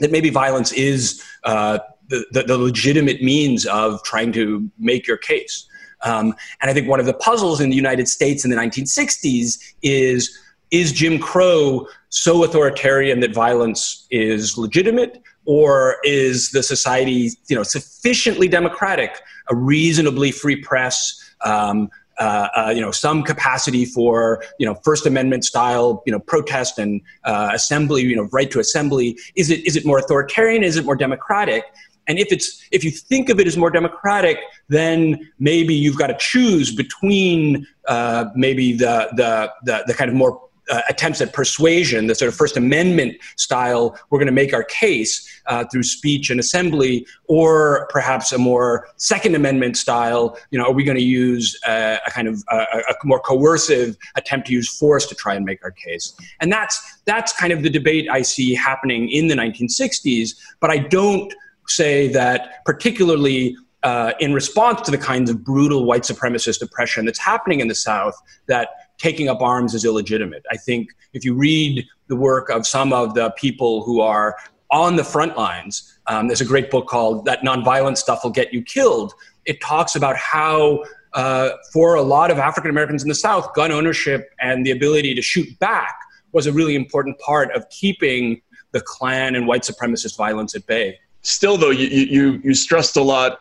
that 0.00 0.10
maybe 0.10 0.30
violence 0.30 0.72
is 0.72 1.22
uh, 1.44 1.78
the, 2.08 2.44
the, 2.46 2.58
legitimate 2.58 3.22
means 3.22 3.66
of 3.66 4.02
trying 4.02 4.32
to 4.32 4.70
make 4.78 5.06
your 5.06 5.16
case. 5.16 5.66
Um, 6.02 6.34
and 6.60 6.70
I 6.70 6.74
think 6.74 6.88
one 6.88 7.00
of 7.00 7.06
the 7.06 7.14
puzzles 7.14 7.60
in 7.60 7.70
the 7.70 7.76
United 7.76 8.08
States 8.08 8.44
in 8.44 8.50
the 8.50 8.56
1960s 8.56 9.58
is 9.82 10.38
is 10.70 10.92
Jim 10.92 11.18
Crow 11.18 11.86
so 12.08 12.42
authoritarian 12.42 13.20
that 13.20 13.32
violence 13.32 14.06
is 14.10 14.58
legitimate, 14.58 15.22
or 15.44 15.96
is 16.04 16.50
the 16.50 16.62
society 16.62 17.30
you 17.48 17.56
know 17.56 17.62
sufficiently 17.62 18.48
democratic, 18.48 19.20
a 19.50 19.54
reasonably 19.54 20.30
free 20.30 20.56
press? 20.56 21.20
Um, 21.44 21.90
uh, 22.18 22.48
uh, 22.56 22.72
you 22.74 22.80
know, 22.80 22.92
some 22.92 23.24
capacity 23.24 23.84
for 23.84 24.42
you 24.58 24.66
know 24.66 24.74
First 24.84 25.06
Amendment 25.06 25.44
style 25.44 26.02
you 26.06 26.12
know 26.12 26.20
protest 26.20 26.78
and 26.78 27.00
uh, 27.24 27.50
assembly, 27.52 28.02
you 28.02 28.14
know, 28.14 28.28
right 28.32 28.50
to 28.50 28.60
assembly. 28.60 29.18
Is 29.34 29.50
it 29.50 29.66
is 29.66 29.74
it 29.76 29.84
more 29.84 29.98
authoritarian? 29.98 30.62
Is 30.62 30.76
it 30.76 30.84
more 30.84 30.96
democratic? 30.96 31.64
And 32.06 32.18
if 32.18 32.30
it's 32.30 32.62
if 32.70 32.84
you 32.84 32.90
think 32.90 33.28
of 33.28 33.40
it 33.40 33.46
as 33.46 33.56
more 33.56 33.70
democratic, 33.70 34.38
then 34.68 35.30
maybe 35.38 35.74
you've 35.74 35.98
got 35.98 36.08
to 36.08 36.16
choose 36.18 36.74
between 36.74 37.66
uh, 37.88 38.26
maybe 38.34 38.72
the, 38.72 39.08
the 39.16 39.52
the 39.64 39.84
the 39.86 39.94
kind 39.94 40.10
of 40.10 40.16
more 40.16 40.40
uh, 40.70 40.80
attempts 40.88 41.20
at 41.20 41.32
persuasion, 41.32 42.06
the 42.06 42.14
sort 42.14 42.28
of 42.28 42.34
First 42.34 42.56
Amendment 42.56 43.16
style, 43.36 43.98
we're 44.10 44.18
going 44.18 44.26
to 44.26 44.32
make 44.32 44.54
our 44.54 44.64
case 44.64 45.28
uh, 45.46 45.64
through 45.70 45.82
speech 45.82 46.30
and 46.30 46.40
assembly, 46.40 47.06
or 47.26 47.86
perhaps 47.90 48.32
a 48.32 48.38
more 48.38 48.88
Second 48.96 49.34
Amendment 49.34 49.76
style. 49.76 50.38
You 50.50 50.58
know, 50.58 50.66
are 50.66 50.72
we 50.72 50.84
going 50.84 50.96
to 50.96 51.04
use 51.04 51.58
uh, 51.66 51.98
a 52.06 52.10
kind 52.10 52.28
of 52.28 52.42
a, 52.50 52.56
a 52.56 52.94
more 53.04 53.20
coercive 53.20 53.96
attempt 54.16 54.46
to 54.48 54.52
use 54.52 54.68
force 54.78 55.06
to 55.06 55.14
try 55.14 55.34
and 55.34 55.44
make 55.44 55.62
our 55.62 55.70
case? 55.70 56.14
And 56.40 56.50
that's 56.50 56.80
that's 57.04 57.32
kind 57.38 57.52
of 57.52 57.62
the 57.62 57.70
debate 57.70 58.08
I 58.10 58.22
see 58.22 58.54
happening 58.54 59.10
in 59.10 59.28
the 59.28 59.34
1960s. 59.34 60.30
But 60.60 60.70
I 60.70 60.78
don't 60.78 61.34
say 61.66 62.08
that 62.08 62.64
particularly 62.64 63.56
uh, 63.82 64.12
in 64.18 64.32
response 64.32 64.80
to 64.80 64.90
the 64.90 64.98
kinds 64.98 65.30
of 65.30 65.44
brutal 65.44 65.84
white 65.84 66.02
supremacist 66.02 66.62
oppression 66.62 67.04
that's 67.04 67.18
happening 67.18 67.60
in 67.60 67.68
the 67.68 67.74
South, 67.74 68.14
that 68.46 68.70
taking 68.98 69.28
up 69.28 69.42
arms 69.42 69.74
is 69.74 69.84
illegitimate. 69.84 70.44
I 70.50 70.56
think 70.56 70.88
if 71.12 71.24
you 71.24 71.34
read 71.34 71.86
the 72.08 72.16
work 72.16 72.48
of 72.48 72.66
some 72.66 72.92
of 72.92 73.14
the 73.14 73.30
people 73.36 73.84
who 73.84 74.00
are 74.00 74.36
on 74.70 74.96
the 74.96 75.04
front 75.04 75.36
lines, 75.36 75.98
um, 76.06 76.28
there's 76.28 76.40
a 76.40 76.46
great 76.46 76.70
book 76.70 76.86
called 76.86 77.26
That 77.26 77.40
Nonviolent 77.42 77.98
Stuff 77.98 78.24
Will 78.24 78.30
Get 78.30 78.52
You 78.52 78.62
Killed. 78.62 79.12
It 79.44 79.60
talks 79.60 79.94
about 79.94 80.16
how, 80.16 80.84
uh, 81.12 81.50
for 81.72 81.94
a 81.94 82.02
lot 82.02 82.30
of 82.30 82.38
African 82.38 82.70
Americans 82.70 83.02
in 83.02 83.08
the 83.08 83.14
South, 83.14 83.52
gun 83.54 83.70
ownership 83.70 84.30
and 84.40 84.64
the 84.64 84.70
ability 84.70 85.14
to 85.14 85.22
shoot 85.22 85.58
back 85.58 85.94
was 86.32 86.46
a 86.46 86.52
really 86.52 86.74
important 86.74 87.18
part 87.18 87.52
of 87.52 87.68
keeping 87.68 88.40
the 88.72 88.80
Klan 88.80 89.34
and 89.36 89.46
white 89.46 89.62
supremacist 89.62 90.16
violence 90.16 90.54
at 90.54 90.66
bay. 90.66 90.98
Still, 91.24 91.56
though, 91.56 91.70
you 91.70 91.86
you 91.88 92.40
you 92.44 92.54
stressed 92.54 92.96
a 92.96 93.02
lot. 93.02 93.40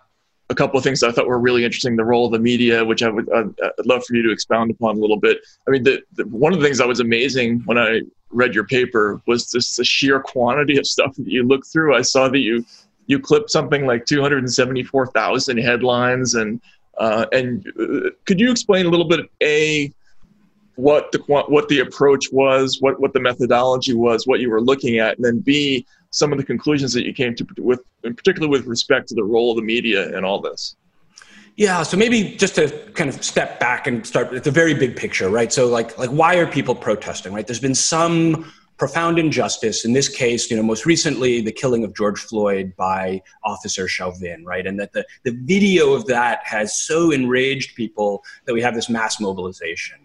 A 0.49 0.55
couple 0.55 0.77
of 0.77 0.83
things 0.83 1.03
I 1.03 1.11
thought 1.11 1.27
were 1.27 1.39
really 1.39 1.65
interesting: 1.65 1.97
the 1.97 2.05
role 2.05 2.25
of 2.25 2.31
the 2.31 2.39
media, 2.39 2.83
which 2.83 3.03
I 3.03 3.09
would 3.09 3.29
uh, 3.29 3.43
I'd 3.61 3.85
love 3.85 4.05
for 4.05 4.15
you 4.15 4.23
to 4.23 4.31
expound 4.31 4.71
upon 4.71 4.97
a 4.97 4.99
little 4.99 5.17
bit. 5.17 5.39
I 5.67 5.71
mean, 5.71 5.83
the, 5.83 6.01
the, 6.13 6.25
one 6.27 6.53
of 6.53 6.59
the 6.59 6.65
things 6.65 6.77
that 6.77 6.87
was 6.87 7.01
amazing 7.01 7.61
when 7.65 7.77
I 7.77 8.01
read 8.29 8.55
your 8.55 8.65
paper 8.65 9.21
was 9.27 9.51
just 9.51 9.75
the 9.75 9.83
sheer 9.83 10.21
quantity 10.21 10.77
of 10.77 10.87
stuff 10.87 11.13
that 11.17 11.27
you 11.27 11.43
looked 11.43 11.67
through. 11.67 11.93
I 11.93 12.03
saw 12.03 12.29
that 12.29 12.39
you 12.39 12.65
you 13.07 13.19
clipped 13.19 13.51
something 13.51 13.85
like 13.85 14.05
274,000 14.05 15.57
headlines, 15.57 16.35
and 16.35 16.61
uh, 16.97 17.25
and 17.33 17.67
uh, 17.77 18.11
could 18.25 18.39
you 18.39 18.49
explain 18.49 18.85
a 18.85 18.89
little 18.89 19.09
bit 19.09 19.29
a 19.41 19.93
what 20.75 21.11
the 21.11 21.19
what 21.27 21.67
the 21.67 21.79
approach 21.79 22.31
was, 22.31 22.77
what 22.79 22.97
what 23.01 23.11
the 23.11 23.19
methodology 23.19 23.93
was, 23.93 24.25
what 24.25 24.39
you 24.39 24.49
were 24.49 24.61
looking 24.61 24.99
at, 24.99 25.17
and 25.17 25.25
then 25.25 25.39
b 25.39 25.85
some 26.13 26.31
of 26.31 26.37
the 26.37 26.43
conclusions 26.43 26.93
that 26.93 27.05
you 27.05 27.11
came 27.11 27.35
to 27.35 27.45
with, 27.57 27.81
in 28.03 28.13
particular 28.15 28.47
with 28.47 28.65
respect 28.67 29.07
to 29.09 29.15
the 29.15 29.23
role 29.23 29.49
of 29.51 29.57
the 29.57 29.63
media 29.63 30.15
in 30.15 30.23
all 30.23 30.39
this. 30.39 30.75
Yeah, 31.55 31.83
so 31.83 31.97
maybe 31.97 32.35
just 32.35 32.55
to 32.55 32.69
kind 32.93 33.09
of 33.09 33.23
step 33.23 33.59
back 33.59 33.85
and 33.87 34.05
start 34.05 34.31
at 34.33 34.43
the 34.43 34.51
very 34.51 34.73
big 34.73 34.95
picture, 34.95 35.29
right? 35.29 35.51
So 35.51 35.67
like 35.67 35.97
like 35.97 36.09
why 36.09 36.35
are 36.35 36.47
people 36.47 36.75
protesting, 36.75 37.33
right? 37.33 37.45
There's 37.45 37.59
been 37.59 37.75
some 37.75 38.51
profound 38.77 39.19
injustice 39.19 39.85
in 39.85 39.93
this 39.93 40.09
case, 40.09 40.49
you 40.49 40.57
know, 40.57 40.63
most 40.63 40.85
recently 40.85 41.41
the 41.41 41.51
killing 41.51 41.83
of 41.83 41.95
George 41.95 42.19
Floyd 42.19 42.73
by 42.75 43.21
Officer 43.43 43.87
Chauvin, 43.87 44.43
right? 44.45 44.65
And 44.65 44.79
that 44.79 44.93
the, 44.93 45.05
the 45.23 45.31
video 45.31 45.93
of 45.93 46.05
that 46.07 46.39
has 46.43 46.79
so 46.79 47.11
enraged 47.11 47.75
people 47.75 48.23
that 48.45 48.53
we 48.53 48.61
have 48.61 48.73
this 48.73 48.89
mass 48.89 49.19
mobilization. 49.19 49.99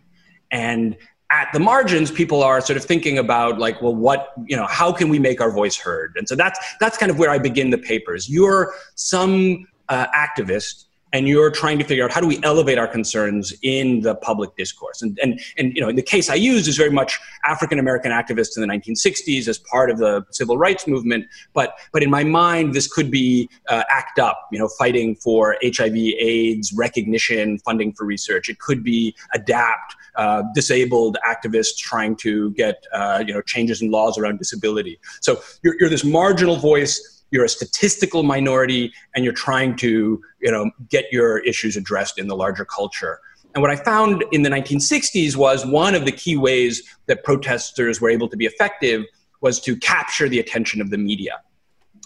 And 0.50 0.96
at 1.30 1.48
the 1.52 1.60
margins, 1.60 2.10
people 2.10 2.42
are 2.42 2.60
sort 2.60 2.76
of 2.76 2.84
thinking 2.84 3.18
about 3.18 3.58
like, 3.58 3.82
well, 3.82 3.94
what, 3.94 4.32
you 4.46 4.56
know, 4.56 4.66
how 4.66 4.92
can 4.92 5.08
we 5.08 5.18
make 5.18 5.40
our 5.40 5.50
voice 5.50 5.76
heard? 5.76 6.14
And 6.16 6.28
so 6.28 6.34
that's 6.34 6.58
that's 6.80 6.96
kind 6.96 7.10
of 7.10 7.18
where 7.18 7.30
I 7.30 7.38
begin 7.38 7.70
the 7.70 7.78
papers. 7.78 8.28
You're 8.28 8.74
some 8.94 9.66
uh, 9.88 10.06
activist 10.08 10.84
and 11.12 11.26
you're 11.26 11.50
trying 11.50 11.78
to 11.78 11.84
figure 11.84 12.04
out 12.04 12.12
how 12.12 12.20
do 12.20 12.26
we 12.26 12.38
elevate 12.42 12.78
our 12.78 12.86
concerns 12.86 13.52
in 13.62 14.00
the 14.02 14.14
public 14.16 14.54
discourse 14.56 15.02
and 15.02 15.18
and 15.22 15.40
and 15.56 15.74
you 15.74 15.80
know 15.80 15.92
the 15.92 16.02
case 16.02 16.28
i 16.28 16.34
use 16.34 16.68
is 16.68 16.76
very 16.76 16.90
much 16.90 17.18
african 17.44 17.78
american 17.78 18.12
activists 18.12 18.56
in 18.56 18.66
the 18.66 18.68
1960s 18.68 19.48
as 19.48 19.58
part 19.58 19.90
of 19.90 19.98
the 19.98 20.24
civil 20.30 20.58
rights 20.58 20.86
movement 20.86 21.26
but 21.54 21.74
but 21.92 22.02
in 22.02 22.10
my 22.10 22.24
mind 22.24 22.74
this 22.74 22.86
could 22.86 23.10
be 23.10 23.48
uh, 23.68 23.84
act 23.90 24.18
up 24.18 24.48
you 24.52 24.58
know 24.58 24.68
fighting 24.78 25.14
for 25.16 25.56
hiv 25.62 25.96
aids 25.96 26.72
recognition 26.74 27.58
funding 27.60 27.92
for 27.92 28.04
research 28.04 28.48
it 28.48 28.58
could 28.58 28.82
be 28.82 29.14
adapt 29.34 29.94
uh, 30.18 30.42
disabled 30.54 31.16
activists 31.26 31.76
trying 31.76 32.14
to 32.16 32.50
get 32.52 32.84
uh, 32.92 33.24
you 33.26 33.32
know 33.32 33.40
changes 33.42 33.80
in 33.80 33.90
laws 33.90 34.18
around 34.18 34.38
disability 34.38 34.98
so 35.20 35.40
you're, 35.62 35.76
you're 35.80 35.88
this 35.88 36.04
marginal 36.04 36.56
voice 36.56 37.24
you're 37.30 37.44
a 37.44 37.48
statistical 37.48 38.22
minority 38.22 38.92
and 39.14 39.24
you're 39.24 39.40
trying 39.48 39.74
to 39.76 40.20
you 40.40 40.50
know 40.50 40.70
get 40.90 41.06
your 41.10 41.38
issues 41.40 41.76
addressed 41.76 42.18
in 42.18 42.26
the 42.26 42.36
larger 42.36 42.64
culture 42.64 43.18
and 43.54 43.62
what 43.62 43.70
i 43.70 43.76
found 43.76 44.24
in 44.32 44.42
the 44.42 44.50
1960s 44.50 45.36
was 45.36 45.64
one 45.64 45.94
of 45.94 46.04
the 46.04 46.12
key 46.12 46.36
ways 46.36 46.82
that 47.06 47.24
protesters 47.24 48.00
were 48.00 48.10
able 48.10 48.28
to 48.28 48.36
be 48.36 48.44
effective 48.44 49.04
was 49.40 49.60
to 49.60 49.76
capture 49.76 50.28
the 50.28 50.38
attention 50.38 50.80
of 50.80 50.90
the 50.90 50.98
media. 50.98 51.40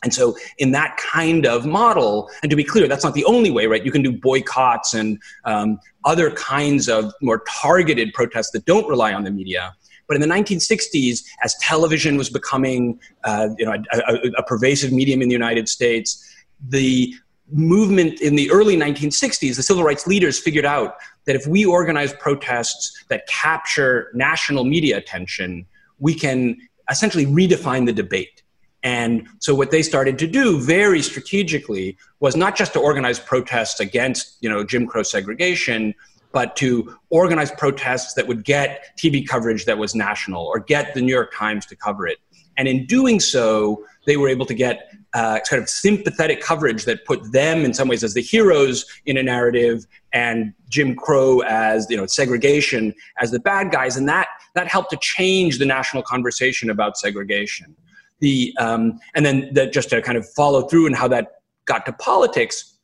And 0.02 0.12
so, 0.12 0.36
in 0.58 0.72
that 0.72 0.96
kind 0.96 1.46
of 1.46 1.64
model, 1.64 2.30
and 2.42 2.50
to 2.50 2.56
be 2.56 2.64
clear, 2.64 2.88
that's 2.88 3.04
not 3.04 3.14
the 3.14 3.24
only 3.24 3.50
way, 3.50 3.66
right? 3.66 3.84
You 3.84 3.92
can 3.92 4.02
do 4.02 4.12
boycotts 4.12 4.94
and 4.94 5.20
um, 5.44 5.78
other 6.04 6.30
kinds 6.32 6.88
of 6.88 7.12
more 7.20 7.44
targeted 7.48 8.12
protests 8.12 8.50
that 8.50 8.64
don't 8.64 8.88
rely 8.88 9.12
on 9.12 9.24
the 9.24 9.30
media. 9.30 9.74
But 10.08 10.16
in 10.16 10.20
the 10.20 10.34
1960s, 10.34 11.24
as 11.42 11.54
television 11.60 12.16
was 12.16 12.28
becoming, 12.28 13.00
uh, 13.24 13.50
you 13.56 13.64
know, 13.64 13.72
a, 13.72 13.98
a, 13.98 14.30
a 14.38 14.42
pervasive 14.42 14.92
medium 14.92 15.22
in 15.22 15.28
the 15.28 15.32
United 15.32 15.68
States, 15.68 16.28
the 16.68 17.14
movement 17.50 18.20
in 18.20 18.34
the 18.36 18.50
early 18.50 18.76
1960s, 18.76 19.56
the 19.56 19.62
civil 19.62 19.84
rights 19.84 20.06
leaders 20.06 20.38
figured 20.38 20.64
out 20.64 20.96
that 21.26 21.36
if 21.36 21.46
we 21.46 21.64
organize 21.64 22.12
protests 22.14 23.04
that 23.08 23.26
capture 23.26 24.10
national 24.14 24.64
media 24.64 24.96
attention, 24.96 25.66
we 25.98 26.14
can 26.14 26.56
essentially 26.90 27.26
redefine 27.26 27.86
the 27.86 27.92
debate. 27.92 28.41
And 28.82 29.28
so 29.38 29.54
what 29.54 29.70
they 29.70 29.82
started 29.82 30.18
to 30.18 30.26
do 30.26 30.60
very 30.60 31.02
strategically 31.02 31.96
was 32.20 32.34
not 32.34 32.56
just 32.56 32.72
to 32.72 32.80
organize 32.80 33.20
protests 33.20 33.78
against, 33.78 34.38
you 34.40 34.48
know, 34.48 34.64
Jim 34.64 34.86
Crow 34.86 35.04
segregation, 35.04 35.94
but 36.32 36.56
to 36.56 36.96
organize 37.10 37.50
protests 37.52 38.14
that 38.14 38.26
would 38.26 38.44
get 38.44 38.86
TV 38.98 39.26
coverage 39.26 39.66
that 39.66 39.78
was 39.78 39.94
national 39.94 40.44
or 40.44 40.58
get 40.58 40.94
the 40.94 41.00
New 41.00 41.12
York 41.12 41.32
Times 41.34 41.66
to 41.66 41.76
cover 41.76 42.06
it. 42.06 42.18
And 42.56 42.68
in 42.68 42.86
doing 42.86 43.20
so, 43.20 43.84
they 44.06 44.16
were 44.16 44.28
able 44.28 44.46
to 44.46 44.54
get 44.54 44.92
uh, 45.14 45.40
kind 45.48 45.62
of 45.62 45.68
sympathetic 45.68 46.40
coverage 46.40 46.84
that 46.86 47.04
put 47.04 47.32
them 47.32 47.64
in 47.64 47.74
some 47.74 47.88
ways 47.88 48.02
as 48.02 48.14
the 48.14 48.22
heroes 48.22 48.84
in 49.06 49.16
a 49.16 49.22
narrative 49.22 49.86
and 50.12 50.52
Jim 50.68 50.94
Crow 50.96 51.40
as 51.40 51.86
you 51.90 51.96
know 51.96 52.06
segregation 52.06 52.94
as 53.20 53.30
the 53.30 53.40
bad 53.40 53.70
guys, 53.70 53.96
and 53.96 54.08
that 54.08 54.28
that 54.54 54.68
helped 54.68 54.90
to 54.90 54.98
change 55.00 55.58
the 55.58 55.66
national 55.66 56.02
conversation 56.02 56.70
about 56.70 56.96
segregation. 56.96 57.76
The 58.22 58.56
um, 58.58 58.98
and 59.14 59.26
then 59.26 59.52
that 59.52 59.72
just 59.72 59.90
to 59.90 60.00
kind 60.00 60.16
of 60.16 60.26
follow 60.30 60.62
through 60.62 60.86
and 60.86 60.96
how 60.96 61.08
that 61.08 61.42
got 61.66 61.84
to 61.86 61.92
politics. 61.92 62.78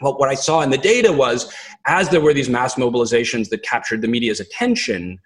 What 0.00 0.28
I 0.28 0.34
saw 0.34 0.62
in 0.62 0.70
the 0.70 0.78
data 0.78 1.12
was 1.12 1.52
as 1.86 2.08
there 2.08 2.20
were 2.20 2.34
these 2.34 2.48
mass 2.48 2.74
mobilizations 2.74 3.50
that 3.50 3.62
captured 3.62 4.02
the 4.02 4.08
media's 4.08 4.40
attention, 4.40 5.20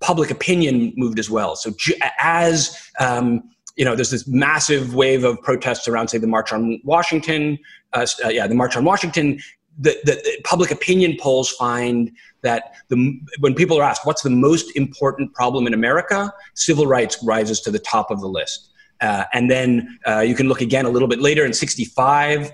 public 0.00 0.30
opinion 0.30 0.92
moved 0.96 1.18
as 1.18 1.30
well. 1.30 1.56
So 1.56 1.72
as 2.20 2.76
um, 3.00 3.42
you 3.76 3.84
know, 3.84 3.94
there's 3.94 4.10
this 4.10 4.26
massive 4.26 4.94
wave 4.94 5.22
of 5.24 5.40
protests 5.42 5.86
around, 5.86 6.08
say, 6.08 6.18
the 6.18 6.26
March 6.26 6.52
on 6.52 6.80
Washington. 6.82 7.58
Uh, 7.92 8.06
uh, 8.24 8.28
yeah, 8.28 8.46
the 8.46 8.54
March 8.54 8.76
on 8.76 8.84
Washington. 8.84 9.38
The, 9.78 9.94
the, 10.04 10.12
the, 10.12 10.40
public 10.44 10.70
opinion 10.70 11.18
polls 11.20 11.50
find 11.50 12.10
that 12.42 12.74
the, 12.88 13.20
when 13.40 13.54
people 13.54 13.78
are 13.78 13.82
asked 13.82 14.06
what's 14.06 14.22
the 14.22 14.30
most 14.30 14.74
important 14.74 15.34
problem 15.34 15.66
in 15.66 15.74
America, 15.74 16.32
civil 16.54 16.86
rights 16.86 17.22
rises 17.22 17.60
to 17.60 17.70
the 17.70 17.78
top 17.78 18.10
of 18.10 18.22
the 18.22 18.26
list. 18.26 18.70
Uh, 19.00 19.24
and 19.32 19.50
then 19.50 19.98
uh, 20.06 20.20
you 20.20 20.34
can 20.34 20.48
look 20.48 20.60
again 20.60 20.86
a 20.86 20.90
little 20.90 21.08
bit 21.08 21.20
later 21.20 21.44
in 21.44 21.52
65 21.52 22.52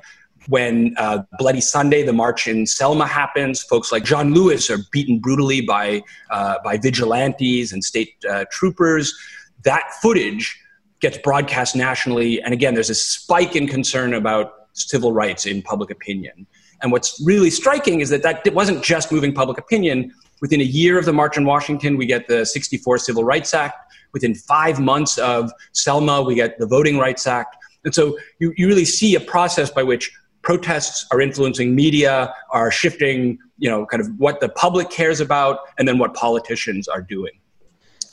when 0.49 0.95
uh, 0.99 1.23
Bloody 1.39 1.61
Sunday, 1.61 2.03
the 2.03 2.13
march 2.13 2.49
in 2.49 2.67
Selma 2.67 3.07
happens, 3.07 3.63
folks 3.63 3.93
like 3.93 4.05
John 4.05 4.35
Lewis 4.35 4.71
are 4.71 4.79
beaten 4.91 5.21
brutally 5.21 5.61
by, 5.61 6.03
uh, 6.31 6.57
by 6.65 6.79
vigilantes 6.79 7.73
and 7.73 7.85
state 7.85 8.15
uh, 8.29 8.45
troopers. 8.51 9.15
That 9.65 9.89
footage 10.01 10.59
gets 11.01 11.19
broadcast 11.19 11.77
nationally. 11.77 12.43
And 12.43 12.53
again, 12.53 12.75
there's 12.75 12.91
a 12.91 12.95
spike 12.95 13.55
in 13.55 13.67
concern 13.67 14.15
about 14.15 14.53
civil 14.73 15.13
rights 15.13 15.47
in 15.47 15.63
public 15.63 15.91
opinion. 15.91 16.47
And 16.83 16.91
what's 16.91 17.23
really 17.25 17.51
striking 17.51 18.01
is 18.01 18.11
that 18.11 18.23
that 18.23 18.53
wasn't 18.55 18.83
just 18.83 19.13
moving 19.13 19.33
public 19.33 19.59
opinion. 19.59 20.13
Within 20.41 20.61
a 20.61 20.65
year 20.65 20.99
of 20.99 21.05
the 21.05 21.13
March 21.13 21.39
on 21.39 21.45
Washington, 21.45 21.97
we 21.97 22.07
get 22.07 22.27
the 22.27 22.45
64 22.45 22.99
Civil 22.99 23.23
Rights 23.23 23.55
Act. 23.55 23.77
Within 24.13 24.35
five 24.35 24.79
months 24.81 25.19
of 25.19 25.53
Selma, 25.73 26.23
we 26.23 26.35
get 26.35 26.59
the 26.59 26.67
Voting 26.67 26.99
Rights 26.99 27.27
Act. 27.27 27.57
And 27.85 27.95
so 27.95 28.19
you, 28.39 28.53
you 28.57 28.69
really 28.69 28.85
see 28.85 29.15
a 29.15 29.21
process 29.21 29.71
by 29.71 29.83
which 29.83 30.13
protests 30.43 31.07
are 31.11 31.21
influencing 31.21 31.75
media, 31.75 32.35
are 32.51 32.71
shifting, 32.71 33.39
you 33.59 33.71
know, 33.71 33.87
kind 33.87 34.01
of 34.01 34.09
what 34.19 34.41
the 34.41 34.49
public 34.51 34.91
cares 34.91 35.21
about, 35.21 35.61
and 35.79 35.87
then 35.87 35.99
what 35.99 36.15
politicians 36.15 36.89
are 36.89 37.01
doing. 37.01 37.33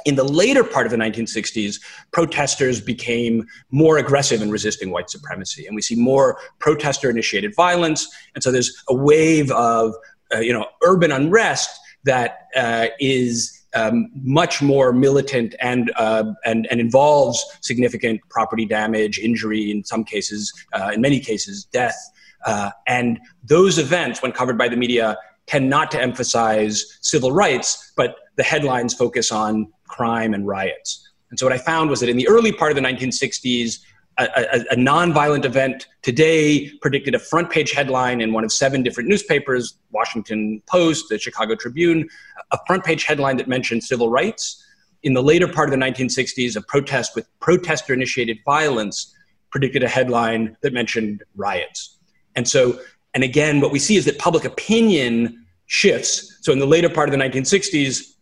In 0.06 0.16
the 0.16 0.24
later 0.24 0.64
part 0.64 0.86
of 0.86 0.92
the 0.92 0.98
1960s, 0.98 1.82
protesters 2.14 2.80
became 2.80 3.46
more 3.72 3.98
aggressive 3.98 4.42
in 4.42 4.50
resisting 4.50 4.92
white 4.92 5.10
supremacy, 5.10 5.68
and 5.68 5.76
we 5.76 5.82
see 5.82 5.96
more 5.96 6.38
protester-initiated 6.60 7.54
violence. 7.56 8.08
And 8.34 8.44
so 8.44 8.52
there's 8.52 8.82
a 8.88 8.96
wave 8.96 9.52
of, 9.52 9.94
uh, 10.34 10.40
you 10.40 10.54
know, 10.54 10.68
urban 10.84 11.12
unrest 11.12 11.70
that 12.06 12.48
uh, 12.56 12.88
is 13.00 13.59
um, 13.76 14.10
much 14.14 14.62
more 14.62 14.92
militant 14.92 15.56
and, 15.62 15.92
uh, 15.98 16.24
and, 16.46 16.68
and 16.72 16.80
involves 16.80 17.44
significant 17.62 18.22
property 18.30 18.66
damage, 18.66 19.20
injury, 19.20 19.72
in 19.72 19.84
some 19.84 20.04
cases, 20.04 20.52
uh, 20.74 20.92
in 20.94 21.02
many 21.02 21.20
cases, 21.20 21.66
death. 21.66 21.98
Uh, 22.46 22.72
and 22.88 23.20
those 23.44 23.78
events, 23.78 24.22
when 24.22 24.32
covered 24.32 24.58
by 24.58 24.68
the 24.68 24.78
media, 24.78 25.18
tend 25.46 25.70
not 25.70 25.92
to 25.92 26.02
emphasize 26.02 26.98
civil 27.02 27.32
rights, 27.32 27.92
but 27.96 28.16
the 28.36 28.44
headlines 28.44 28.94
focus 28.94 29.32
on 29.32 29.68
crime 29.88 30.34
and 30.34 30.48
riots. 30.48 31.10
And 31.30 31.38
so 31.38 31.46
what 31.46 31.54
I 31.54 31.58
found 31.58 31.90
was 31.90 32.00
that 32.00 32.10
in 32.10 32.18
the 32.18 32.28
early 32.28 32.52
part 32.52 32.72
of 32.72 32.76
the 32.76 32.82
1960s, 32.82 33.80
a, 34.18 34.66
a, 34.72 34.76
nonviolent 34.76 35.46
event 35.46 35.88
today 36.02 36.70
predicted 36.82 37.16
a 37.16 37.20
front 37.20 37.50
page 37.50 37.72
headline 37.72 38.20
in 38.22 38.34
one 38.34 38.44
of 38.44 38.52
seven 38.52 38.84
different 38.84 39.08
newspapers 39.08 39.78
Washington 39.92 40.62
Post, 40.68 41.06
the 41.10 41.18
Chicago 41.18 41.56
Tribune, 41.56 42.08
a 42.52 42.60
front 42.68 42.84
page 42.84 43.06
headline 43.06 43.38
that 43.38 43.48
mentioned 43.48 43.84
civil 43.84 44.10
rights. 44.10 44.64
In 45.04 45.14
the 45.14 45.24
later 45.24 45.48
part 45.48 45.70
of 45.70 45.80
the 45.80 45.86
1960s, 45.86 46.58
a 46.58 46.62
protest 46.62 47.16
with 47.16 47.28
protester 47.40 47.94
initiated 47.94 48.40
violence 48.44 49.16
predicted 49.52 49.84
a 49.84 49.88
headline 49.88 50.58
that 50.62 50.74
mentioned 50.74 51.24
riots. 51.36 51.98
And 52.36 52.48
so, 52.48 52.80
and 53.14 53.24
again, 53.24 53.62
what 53.62 53.72
we 53.72 53.80
see 53.80 53.96
is 53.96 54.06
that 54.06 54.20
public 54.20 54.44
opinion 54.44 55.46
shifts. 55.68 56.38
So 56.42 56.52
in 56.52 56.60
the 56.60 56.68
later 56.68 56.90
part 56.90 57.10
of 57.10 57.18
the 57.18 57.24
1960s, 57.24 58.16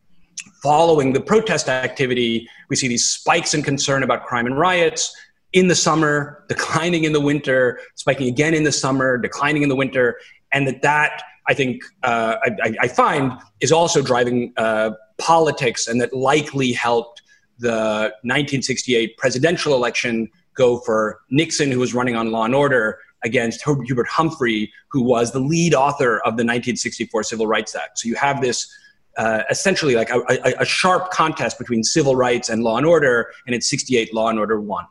following 0.61 1.13
the 1.13 1.21
protest 1.21 1.69
activity, 1.69 2.47
we 2.69 2.75
see 2.75 2.88
these 2.88 3.07
spikes 3.07 3.53
in 3.53 3.63
concern 3.63 4.03
about 4.03 4.25
crime 4.25 4.45
and 4.45 4.57
riots 4.57 5.15
in 5.54 5.68
the 5.68 5.76
summer, 5.76 6.43
declining 6.50 7.04
in 7.04 7.14
the 7.14 7.22
winter, 7.22 7.80
spiking 7.95 8.28
again 8.28 8.54
in 8.54 8.64
the 8.64 8.72
summer, 8.72 9.18
declining 9.18 9.64
in 9.64 9.70
the 9.70 9.76
winter, 9.76 10.20
and 10.52 10.68
that 10.68 10.82
that 10.82 11.24
I 11.48 11.54
think 11.54 11.84
uh, 12.04 12.36
I, 12.43 12.76
I, 12.82 12.88
find 12.89 13.32
is 13.62 13.72
also 13.72 14.02
driving 14.02 14.54
uh, 14.58 14.91
politics, 15.18 15.88
and 15.88 16.02
that 16.02 16.14
likely 16.14 16.74
helped 16.74 17.22
the 17.60 18.12
1968 18.24 19.18
presidential 19.18 19.74
election 19.74 20.30
go 20.56 20.80
for 20.80 21.22
Nixon, 21.30 21.72
who 21.72 21.80
was 21.80 21.93
running 21.93 22.16
on 22.16 22.32
Law 22.32 22.43
and 22.43 22.54
Order, 22.54 23.00
against 23.24 23.64
Hubert 23.64 24.08
Humphrey, 24.08 24.72
who 24.89 25.02
was 25.02 25.32
the 25.32 25.39
lead 25.39 25.74
author 25.74 26.18
of 26.20 26.38
the 26.38 26.43
1964 26.43 27.24
Civil 27.24 27.48
Rights 27.48 27.76
Act. 27.76 28.00
So 28.00 28.10
you 28.10 28.16
have 28.16 28.41
this 28.41 28.72
uh, 29.18 29.43
essentially 29.50 29.95
like 29.95 30.10
a, 30.12 30.20
a, 30.30 30.62
a, 30.62 30.66
sharp 30.66 31.10
contest 31.10 31.58
between 31.58 31.84
civil 31.84 32.16
rights 32.16 32.50
and 32.50 32.64
law 32.64 32.78
and 32.78 32.86
order, 32.86 33.32
and 33.48 33.56
in 33.56 33.62
68, 33.62 34.14
law 34.14 34.30
and 34.30 34.38
order 34.38 34.62
won. 34.62 34.86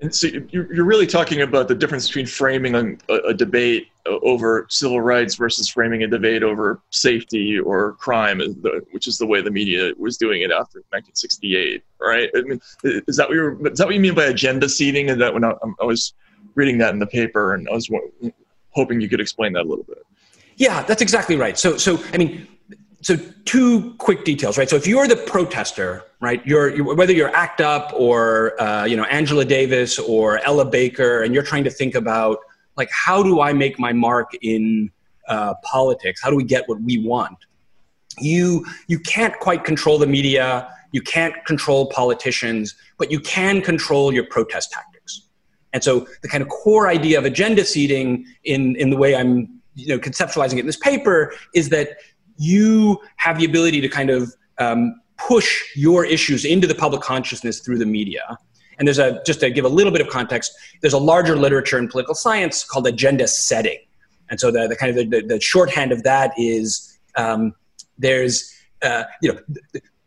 And 0.00 0.14
so 0.14 0.28
you're 0.50 0.84
really 0.84 1.06
talking 1.06 1.40
about 1.40 1.68
the 1.68 1.74
difference 1.74 2.06
between 2.06 2.26
framing 2.26 2.98
a, 3.08 3.32
debate 3.32 3.88
uh, 4.06 4.18
over 4.20 4.66
civil 4.68 5.00
rights 5.00 5.36
versus 5.36 5.70
framing 5.70 6.02
a 6.02 6.06
debate 6.06 6.42
over 6.42 6.82
safety 6.90 7.58
or 7.58 7.94
crime, 7.94 8.40
which 8.90 9.06
is 9.06 9.16
the 9.16 9.26
way 9.26 9.40
the 9.40 9.50
media 9.50 9.92
was 9.96 10.18
doing 10.18 10.42
it 10.42 10.50
after 10.50 10.80
1968, 10.90 11.82
right? 11.98 12.28
I 12.36 12.42
mean, 12.42 12.60
is 12.84 13.16
that 13.16 13.28
what 13.28 13.34
you 13.36 13.66
is 13.66 13.78
that 13.78 13.86
what 13.86 13.94
you 13.94 14.00
mean 14.00 14.14
by 14.14 14.24
agenda 14.24 14.68
seeding? 14.68 15.08
Is 15.08 15.16
that 15.16 15.32
when 15.32 15.44
I, 15.44 15.54
I 15.80 15.84
was 15.84 16.12
reading 16.56 16.76
that 16.78 16.92
in 16.92 16.98
the 16.98 17.06
paper, 17.06 17.54
and 17.54 17.66
I 17.66 17.72
was 17.72 17.90
hoping 18.70 19.00
you 19.00 19.08
could 19.08 19.20
explain 19.20 19.54
that 19.54 19.62
a 19.62 19.68
little 19.68 19.84
bit. 19.84 20.04
Yeah, 20.56 20.82
that's 20.82 21.00
exactly 21.00 21.36
right. 21.36 21.58
So, 21.58 21.78
so 21.78 21.98
I 22.12 22.18
mean, 22.18 22.46
so 23.06 23.16
two 23.44 23.94
quick 23.98 24.24
details, 24.24 24.58
right? 24.58 24.68
So 24.68 24.74
if 24.74 24.84
you're 24.84 25.06
the 25.06 25.14
protester, 25.14 26.02
right, 26.18 26.44
you're, 26.44 26.74
you're 26.74 26.92
whether 26.92 27.12
you're 27.12 27.32
ACT 27.36 27.60
UP 27.60 27.92
or 27.94 28.60
uh, 28.60 28.84
you 28.84 28.96
know 28.96 29.04
Angela 29.04 29.44
Davis 29.44 30.00
or 30.00 30.38
Ella 30.38 30.64
Baker, 30.64 31.22
and 31.22 31.32
you're 31.32 31.44
trying 31.44 31.62
to 31.62 31.70
think 31.70 31.94
about 31.94 32.38
like 32.76 32.90
how 32.90 33.22
do 33.22 33.40
I 33.40 33.52
make 33.52 33.78
my 33.78 33.92
mark 33.92 34.32
in 34.42 34.90
uh, 35.28 35.54
politics? 35.62 36.20
How 36.20 36.30
do 36.30 36.36
we 36.36 36.42
get 36.42 36.68
what 36.68 36.80
we 36.80 36.98
want? 36.98 37.38
You 38.18 38.66
you 38.88 38.98
can't 38.98 39.38
quite 39.38 39.62
control 39.62 39.98
the 39.98 40.08
media, 40.08 40.68
you 40.90 41.00
can't 41.00 41.32
control 41.44 41.86
politicians, 41.90 42.74
but 42.98 43.12
you 43.12 43.20
can 43.20 43.62
control 43.62 44.12
your 44.12 44.24
protest 44.24 44.72
tactics. 44.72 45.28
And 45.72 45.84
so 45.84 46.08
the 46.22 46.28
kind 46.28 46.42
of 46.42 46.48
core 46.48 46.88
idea 46.88 47.20
of 47.20 47.24
agenda 47.24 47.64
seeding 47.64 48.26
in 48.42 48.74
in 48.74 48.90
the 48.90 48.96
way 48.96 49.14
I'm 49.14 49.60
you 49.76 49.90
know 49.90 49.98
conceptualizing 50.00 50.54
it 50.54 50.60
in 50.60 50.66
this 50.66 50.76
paper 50.90 51.32
is 51.54 51.68
that 51.68 51.98
you 52.38 53.00
have 53.16 53.38
the 53.38 53.44
ability 53.44 53.80
to 53.80 53.88
kind 53.88 54.10
of 54.10 54.34
um, 54.58 55.00
push 55.18 55.62
your 55.74 56.04
issues 56.04 56.44
into 56.44 56.66
the 56.66 56.74
public 56.74 57.02
consciousness 57.02 57.60
through 57.60 57.78
the 57.78 57.86
media. 57.86 58.38
And 58.78 58.86
there's 58.86 58.98
a, 58.98 59.22
just 59.24 59.40
to 59.40 59.50
give 59.50 59.64
a 59.64 59.68
little 59.68 59.92
bit 59.92 60.00
of 60.00 60.08
context, 60.08 60.52
there's 60.82 60.92
a 60.92 60.98
larger 60.98 61.36
literature 61.36 61.78
in 61.78 61.88
political 61.88 62.14
science 62.14 62.62
called 62.64 62.86
agenda 62.86 63.26
setting. 63.26 63.78
And 64.28 64.38
so 64.38 64.50
the, 64.50 64.68
the 64.68 64.76
kind 64.76 64.96
of 64.96 65.10
the, 65.10 65.22
the, 65.22 65.40
shorthand 65.40 65.92
of 65.92 66.02
that 66.02 66.32
is 66.36 66.98
um, 67.16 67.54
there's, 67.96 68.52
uh, 68.82 69.04
you 69.22 69.32
know, 69.32 69.40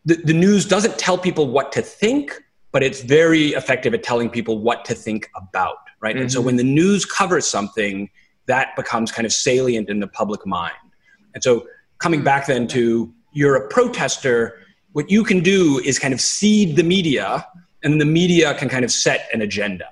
the, 0.05 0.15
the 0.15 0.34
news 0.34 0.65
doesn't 0.65 0.97
tell 0.99 1.17
people 1.17 1.47
what 1.47 1.71
to 1.71 1.82
think, 1.82 2.39
but 2.71 2.84
it's 2.84 3.01
very 3.01 3.47
effective 3.49 3.93
at 3.93 4.03
telling 4.03 4.30
people 4.30 4.59
what 4.59 4.86
to 4.86 4.93
think 4.93 5.30
about, 5.36 5.77
right? 6.01 6.15
Mm-hmm. 6.15 6.23
And 6.23 6.32
so 6.32 6.41
when 6.41 6.57
the 6.57 6.63
news 6.63 7.05
covers 7.05 7.47
something, 7.47 8.09
that 8.45 8.75
becomes 8.75 9.11
kind 9.11 9.25
of 9.25 9.34
salient 9.34 9.89
in 9.89 9.99
the 9.99 10.07
public 10.07 10.45
mind. 10.45 10.73
And 11.34 11.43
so 11.43 11.65
coming 12.00 12.24
back 12.24 12.47
then 12.47 12.68
to 12.70 13.14
you're 13.32 13.56
a 13.56 13.68
protester, 13.68 14.60
what 14.93 15.10
you 15.10 15.24
can 15.24 15.41
do 15.41 15.80
is 15.86 16.00
kind 16.00 16.14
of 16.14 16.20
seed 16.20 16.76
the 16.76 16.84
media, 16.84 17.45
and 17.84 18.02
the 18.02 18.06
media 18.06 18.54
can 18.56 18.70
kind 18.70 18.84
of 18.84 18.91
set 18.91 19.30
an 19.34 19.41
agenda. 19.41 19.88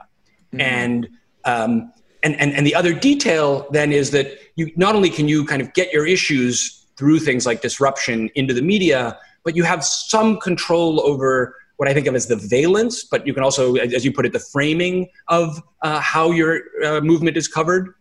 Mm-hmm. 0.54 0.62
And 0.62 1.10
um, 1.46 1.94
and, 2.24 2.36
and 2.40 2.54
and 2.54 2.66
the 2.66 2.76
other 2.76 2.94
detail 2.94 3.68
then 3.72 3.92
is 3.92 4.12
that 4.12 4.28
you 4.56 4.72
not 4.76 4.96
only 4.96 5.10
can 5.10 5.28
you 5.28 5.46
kind 5.46 5.62
of 5.62 5.74
get 5.74 5.94
your 5.94 6.06
issues 6.08 6.86
through 6.98 7.20
things 7.20 7.46
like 7.46 7.62
disruption 7.62 8.30
into 8.36 8.54
the 8.54 8.62
media, 8.62 9.18
but 9.44 9.56
you 9.56 9.64
have 9.64 9.84
some 9.84 10.40
control 10.40 11.00
over 11.02 11.56
what 11.78 11.88
I 11.88 11.94
think 11.94 12.08
of 12.08 12.16
as 12.16 12.26
the 12.26 12.36
valence, 12.36 13.04
but 13.04 13.26
you 13.28 13.34
can 13.36 13.44
also, 13.44 13.76
as 13.76 14.04
you 14.04 14.12
put 14.12 14.26
it, 14.26 14.34
the 14.34 14.40
framing 14.40 15.08
of 15.28 15.62
uh, 15.84 16.00
how 16.00 16.32
your 16.32 16.62
uh, 16.84 17.02
movement 17.02 17.38
is 17.38 17.48
covered. 17.48 17.94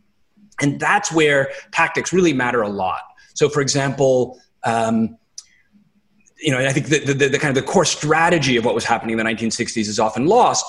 And 0.62 0.80
that's 0.80 1.12
where 1.12 1.50
tactics 1.72 2.10
really 2.10 2.32
matter 2.32 2.62
a 2.62 2.68
lot. 2.70 3.02
So, 3.36 3.48
for 3.48 3.60
example, 3.60 4.38
um, 4.64 5.16
you 6.38 6.50
know, 6.50 6.58
I 6.58 6.72
think 6.72 6.86
the, 6.86 6.98
the, 6.98 7.28
the, 7.28 7.38
kind 7.38 7.56
of 7.56 7.64
the 7.64 7.70
core 7.70 7.84
strategy 7.84 8.56
of 8.56 8.64
what 8.64 8.74
was 8.74 8.84
happening 8.84 9.18
in 9.18 9.24
the 9.24 9.30
1960s 9.30 9.88
is 9.88 9.98
often 9.98 10.26
lost. 10.26 10.66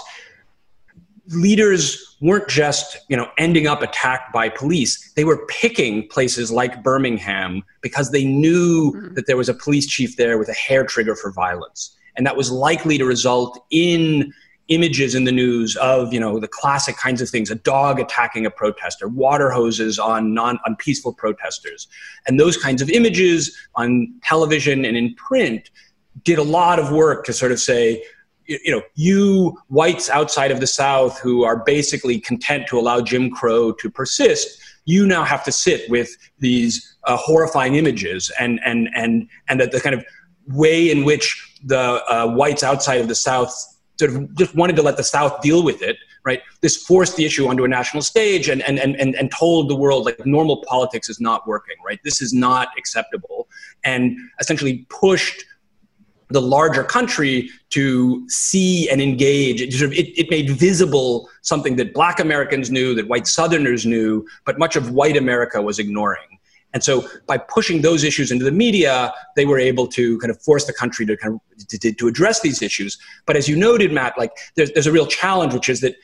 Leaders 1.30 2.16
weren't 2.22 2.48
just, 2.48 2.98
you 3.10 3.18
know, 3.18 3.30
ending 3.38 3.68
up 3.68 3.82
attacked 3.82 4.32
by 4.32 4.48
police. 4.48 5.12
They 5.14 5.26
were 5.26 5.46
picking 5.48 6.08
places 6.08 6.52
like 6.52 6.84
Birmingham 6.84 7.64
because 7.82 8.12
they 8.12 8.24
knew 8.24 8.94
mm-hmm. 8.94 9.14
that 9.16 9.28
there 9.28 9.36
was 9.36 9.50
a 9.50 9.54
police 9.54 9.88
chief 9.88 10.16
there 10.16 10.38
with 10.38 10.48
a 10.48 10.54
hair 10.54 10.86
trigger 10.86 11.16
for 11.16 11.32
violence 11.32 11.98
and 12.18 12.26
that 12.26 12.36
was 12.36 12.52
likely 12.52 12.98
to 12.98 13.06
result 13.06 13.64
in 13.70 14.34
images 14.70 15.16
in 15.16 15.24
the 15.24 15.32
news 15.32 15.76
of 15.78 16.14
you 16.14 16.20
know 16.20 16.40
the 16.40 16.48
classic 16.48 16.98
kinds 16.98 17.22
of 17.22 17.30
things 17.30 17.50
a 17.50 17.56
dog 17.56 18.00
attacking 18.00 18.46
a 18.46 18.52
protester 18.52 19.08
water 19.08 19.50
hoses 19.50 19.98
on 19.98 20.34
non 20.34 20.60
on 20.66 20.76
peaceful 20.76 21.14
protesters. 21.14 21.88
And 22.28 22.40
those 22.40 22.58
kinds 22.58 22.82
of 22.82 22.90
images 22.90 23.56
on 23.76 24.14
television 24.24 24.86
and 24.86 24.98
in 24.98 25.16
print 25.16 25.70
did 26.24 26.38
a 26.38 26.44
lot 26.44 26.80
of 26.80 26.92
work 26.92 27.26
to 27.26 27.34
sort 27.34 27.52
of 27.52 27.60
say 27.60 28.04
you 28.46 28.72
know 28.72 28.82
you 28.96 29.58
whites 29.68 30.10
outside 30.10 30.52
of 30.52 30.60
the 30.60 30.68
south 30.68 31.20
who 31.20 31.44
are 31.44 31.64
basically 31.64 32.20
content 32.20 32.66
to 32.68 32.80
allow 32.80 33.02
jim 33.02 33.30
crow 33.30 33.74
to 33.74 33.90
persist 33.90 34.62
you 34.86 35.06
now 35.06 35.26
have 35.26 35.44
to 35.44 35.52
sit 35.52 35.88
with 35.90 36.16
these 36.40 36.96
uh, 37.04 37.18
horrifying 37.18 37.76
images 37.76 38.32
and 38.40 38.60
and 38.66 38.90
and 38.96 39.28
and 39.50 39.60
that 39.60 39.72
the 39.72 39.82
kind 39.82 39.94
of 39.94 40.04
way 40.48 40.90
in 40.90 41.04
which 41.04 41.60
the 41.64 42.02
uh, 42.10 42.28
whites 42.34 42.64
outside 42.64 43.02
of 43.02 43.08
the 43.08 43.16
South 43.16 43.54
sort 44.00 44.14
of 44.14 44.36
just 44.36 44.56
wanted 44.56 44.76
to 44.76 44.82
let 44.82 44.98
the 44.98 45.04
South 45.04 45.42
deal 45.42 45.64
with 45.64 45.82
it, 45.82 45.98
right? 46.24 46.42
This 46.62 46.78
forced 46.78 47.16
the 47.16 47.26
issue 47.26 47.48
onto 47.48 47.64
a 47.64 47.68
national 47.68 48.04
stage 48.04 48.50
and, 48.50 48.62
and, 48.64 48.80
and, 48.80 49.16
and, 49.16 49.32
told 49.32 49.70
the 49.70 49.76
world 49.76 50.06
like 50.06 50.26
normal 50.26 50.64
politics 50.68 51.10
is 51.10 51.20
not 51.20 51.48
working, 51.48 51.76
right? 51.86 52.00
This 52.04 52.22
is 52.22 52.34
not 52.34 52.70
acceptable. 52.78 53.48
And 53.84 54.18
essentially 54.40 54.86
pushed 54.90 55.46
the 56.30 56.42
larger 56.42 56.84
country 56.84 57.50
to 57.70 58.28
see 58.30 58.90
and 58.90 59.02
engage. 59.02 59.62
It, 59.62 59.74
sort 59.74 59.92
of, 59.92 59.98
it, 59.98 60.18
it, 60.20 60.30
made 60.30 60.50
visible 60.50 61.30
something 61.42 61.78
that 61.78 61.94
black 61.94 62.20
Americans 62.20 62.70
knew, 62.70 62.94
that 62.96 63.08
white 63.08 63.28
Southerners 63.28 63.86
knew, 63.86 64.28
but 64.46 64.60
much 64.60 64.76
of 64.76 64.92
white 64.92 65.16
America 65.16 65.62
was 65.62 65.80
ignoring. 65.80 66.37
And 66.78 66.84
so 66.84 67.08
by 67.26 67.40
pushing 67.40 67.82
those 67.82 68.04
issues 68.04 68.30
into 68.30 68.46
the 68.46 68.52
media, 68.52 69.12
they 69.36 69.48
were 69.48 69.58
able 69.58 69.88
to 69.88 70.20
kind 70.20 70.30
of 70.30 70.40
force 70.40 70.66
the 70.66 70.74
country 70.74 71.08
to 71.08 71.18
kind 71.18 71.34
of 71.34 71.68
to, 71.70 71.92
to 71.92 72.08
address 72.08 72.42
these 72.42 72.62
issues. 72.62 73.00
But 73.26 73.36
as 73.36 73.50
you 73.50 73.56
noted, 73.56 73.92
Matt, 73.92 74.14
like 74.16 74.30
there's, 74.54 74.72
there's 74.74 74.86
a 74.86 74.92
real 74.92 75.08
challenge, 75.08 75.56
which 75.56 75.70
is 75.70 75.82
that 75.82 75.96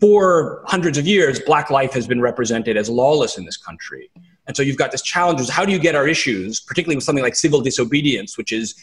for 0.00 0.64
hundreds 0.64 0.96
of 0.96 1.06
years, 1.06 1.38
black 1.38 1.68
life 1.68 1.92
has 1.92 2.06
been 2.06 2.22
represented 2.22 2.78
as 2.78 2.88
lawless 2.88 3.36
in 3.36 3.44
this 3.44 3.58
country. 3.58 4.10
And 4.46 4.56
so 4.56 4.62
you've 4.62 4.78
got 4.78 4.90
this 4.90 5.02
challenge 5.02 5.38
is 5.38 5.50
how 5.50 5.66
do 5.66 5.72
you 5.72 5.78
get 5.78 5.94
our 5.94 6.08
issues, 6.08 6.60
particularly 6.60 6.96
with 6.96 7.04
something 7.04 7.22
like 7.22 7.34
civil 7.34 7.60
disobedience, 7.60 8.38
which 8.38 8.52
is 8.52 8.74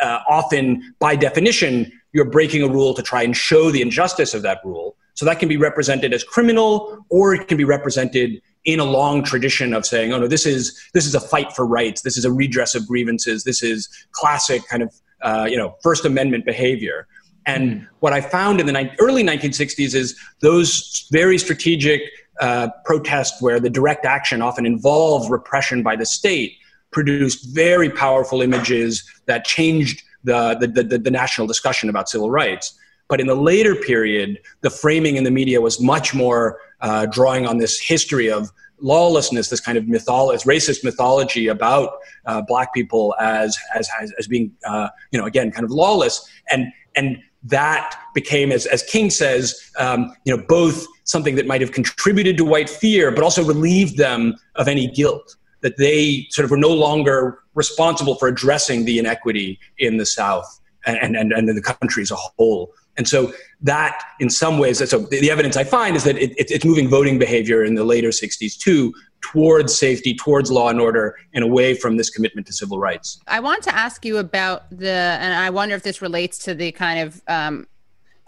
uh, 0.00 0.20
often 0.26 0.94
by 1.00 1.16
definition, 1.16 1.92
you're 2.14 2.24
breaking 2.24 2.62
a 2.62 2.68
rule 2.68 2.94
to 2.94 3.02
try 3.02 3.22
and 3.24 3.36
show 3.36 3.70
the 3.70 3.82
injustice 3.82 4.32
of 4.32 4.40
that 4.40 4.62
rule. 4.64 4.96
So 5.14 5.24
that 5.24 5.38
can 5.38 5.48
be 5.48 5.56
represented 5.56 6.12
as 6.12 6.24
criminal 6.24 7.04
or 7.08 7.34
it 7.34 7.48
can 7.48 7.56
be 7.56 7.64
represented 7.64 8.42
in 8.64 8.80
a 8.80 8.84
long 8.84 9.22
tradition 9.22 9.74
of 9.74 9.86
saying, 9.86 10.12
oh 10.12 10.18
no, 10.18 10.26
this 10.26 10.46
is 10.46 10.80
this 10.92 11.06
is 11.06 11.14
a 11.14 11.20
fight 11.20 11.52
for 11.52 11.66
rights, 11.66 12.02
this 12.02 12.16
is 12.16 12.24
a 12.24 12.32
redress 12.32 12.74
of 12.74 12.86
grievances, 12.86 13.44
this 13.44 13.62
is 13.62 13.88
classic 14.12 14.66
kind 14.68 14.82
of 14.82 14.94
uh, 15.22 15.46
you 15.48 15.56
know 15.56 15.76
First 15.82 16.04
Amendment 16.04 16.44
behavior. 16.44 17.06
And 17.46 17.86
what 18.00 18.12
I 18.12 18.22
found 18.22 18.58
in 18.58 18.66
the 18.66 18.72
ni- 18.72 18.90
early 18.98 19.22
1960s 19.22 19.94
is 19.94 20.18
those 20.40 21.06
very 21.12 21.36
strategic 21.36 22.02
uh, 22.40 22.68
protests 22.84 23.40
where 23.42 23.60
the 23.60 23.70
direct 23.70 24.06
action 24.06 24.40
often 24.40 24.64
involved 24.64 25.30
repression 25.30 25.82
by 25.82 25.94
the 25.94 26.06
state 26.06 26.56
produced 26.90 27.54
very 27.54 27.90
powerful 27.90 28.40
images 28.40 29.04
that 29.26 29.44
changed 29.44 30.02
the, 30.22 30.56
the, 30.58 30.82
the, 30.82 30.98
the 30.98 31.10
national 31.10 31.46
discussion 31.46 31.88
about 31.88 32.08
civil 32.08 32.30
rights. 32.30 32.78
But 33.14 33.20
in 33.20 33.28
the 33.28 33.36
later 33.36 33.76
period, 33.76 34.40
the 34.62 34.70
framing 34.70 35.14
in 35.14 35.22
the 35.22 35.30
media 35.30 35.60
was 35.60 35.80
much 35.80 36.14
more 36.14 36.58
uh, 36.80 37.06
drawing 37.06 37.46
on 37.46 37.58
this 37.58 37.78
history 37.78 38.28
of 38.28 38.50
lawlessness, 38.80 39.50
this 39.50 39.60
kind 39.60 39.78
of 39.78 39.86
mythology, 39.86 40.42
racist 40.44 40.82
mythology 40.82 41.46
about 41.46 41.98
uh, 42.26 42.42
black 42.42 42.74
people 42.74 43.14
as 43.20 43.56
as 43.72 43.88
as, 44.00 44.12
as 44.18 44.26
being, 44.26 44.52
uh, 44.66 44.88
you 45.12 45.20
know, 45.20 45.26
again, 45.26 45.52
kind 45.52 45.64
of 45.64 45.70
lawless, 45.70 46.28
and 46.50 46.72
and 46.96 47.18
that 47.44 47.96
became, 48.14 48.50
as 48.50 48.66
as 48.66 48.82
King 48.82 49.10
says, 49.10 49.70
um, 49.78 50.12
you 50.24 50.36
know, 50.36 50.42
both 50.48 50.84
something 51.04 51.36
that 51.36 51.46
might 51.46 51.60
have 51.60 51.70
contributed 51.70 52.36
to 52.38 52.44
white 52.44 52.68
fear, 52.68 53.12
but 53.12 53.22
also 53.22 53.44
relieved 53.44 53.96
them 53.96 54.34
of 54.56 54.66
any 54.66 54.88
guilt 54.88 55.36
that 55.60 55.76
they 55.76 56.26
sort 56.30 56.44
of 56.44 56.50
were 56.50 56.56
no 56.56 56.74
longer 56.74 57.38
responsible 57.54 58.16
for 58.16 58.26
addressing 58.26 58.86
the 58.86 58.98
inequity 58.98 59.60
in 59.78 59.98
the 59.98 60.04
South 60.04 60.60
and 60.84 61.16
and, 61.16 61.32
and 61.32 61.48
in 61.48 61.54
the 61.54 61.62
country 61.62 62.02
as 62.02 62.10
a 62.10 62.16
whole. 62.16 62.74
And 62.96 63.08
so 63.08 63.32
that, 63.62 64.00
in 64.20 64.30
some 64.30 64.58
ways, 64.58 64.88
so 64.88 64.98
the, 64.98 65.30
evidence 65.30 65.56
I 65.56 65.64
find 65.64 65.96
is 65.96 66.04
that 66.04 66.16
it, 66.16 66.32
it, 66.38 66.50
it's 66.50 66.64
moving 66.64 66.88
voting 66.88 67.18
behavior 67.18 67.64
in 67.64 67.74
the 67.74 67.84
later 67.84 68.08
60s 68.08 68.58
too 68.58 68.92
towards 69.20 69.76
safety, 69.76 70.14
towards 70.14 70.50
law 70.50 70.68
and 70.68 70.80
order, 70.80 71.16
and 71.32 71.42
away 71.42 71.74
from 71.74 71.96
this 71.96 72.10
commitment 72.10 72.46
to 72.46 72.52
civil 72.52 72.78
rights. 72.78 73.20
I 73.26 73.40
want 73.40 73.62
to 73.64 73.74
ask 73.74 74.04
you 74.04 74.18
about 74.18 74.70
the, 74.70 74.90
and 74.90 75.34
I 75.34 75.50
wonder 75.50 75.74
if 75.74 75.82
this 75.82 76.02
relates 76.02 76.38
to 76.40 76.54
the 76.54 76.72
kind 76.72 77.00
of 77.00 77.22
um, 77.26 77.66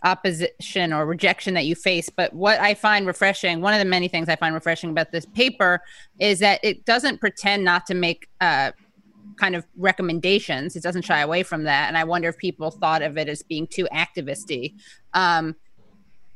opposition 0.04 0.92
or 0.92 1.04
rejection 1.04 1.54
that 1.54 1.66
you 1.66 1.74
face. 1.74 2.08
But 2.08 2.32
what 2.32 2.60
I 2.60 2.74
find 2.74 3.06
refreshing, 3.06 3.60
one 3.60 3.74
of 3.74 3.78
the 3.78 3.84
many 3.84 4.08
things 4.08 4.28
I 4.28 4.36
find 4.36 4.54
refreshing 4.54 4.90
about 4.90 5.12
this 5.12 5.26
paper 5.26 5.82
is 6.18 6.38
that 6.38 6.60
it 6.62 6.84
doesn't 6.84 7.20
pretend 7.20 7.64
not 7.64 7.86
to 7.86 7.94
make 7.94 8.28
uh, 8.40 8.72
kind 9.36 9.54
of 9.54 9.66
recommendations. 9.76 10.76
It 10.76 10.82
doesn't 10.82 11.02
shy 11.02 11.20
away 11.20 11.42
from 11.42 11.64
that. 11.64 11.88
And 11.88 11.96
I 11.96 12.04
wonder 12.04 12.28
if 12.28 12.38
people 12.38 12.70
thought 12.70 13.02
of 13.02 13.16
it 13.18 13.28
as 13.28 13.42
being 13.42 13.66
too 13.66 13.86
activisty. 13.92 14.74
Um, 15.14 15.56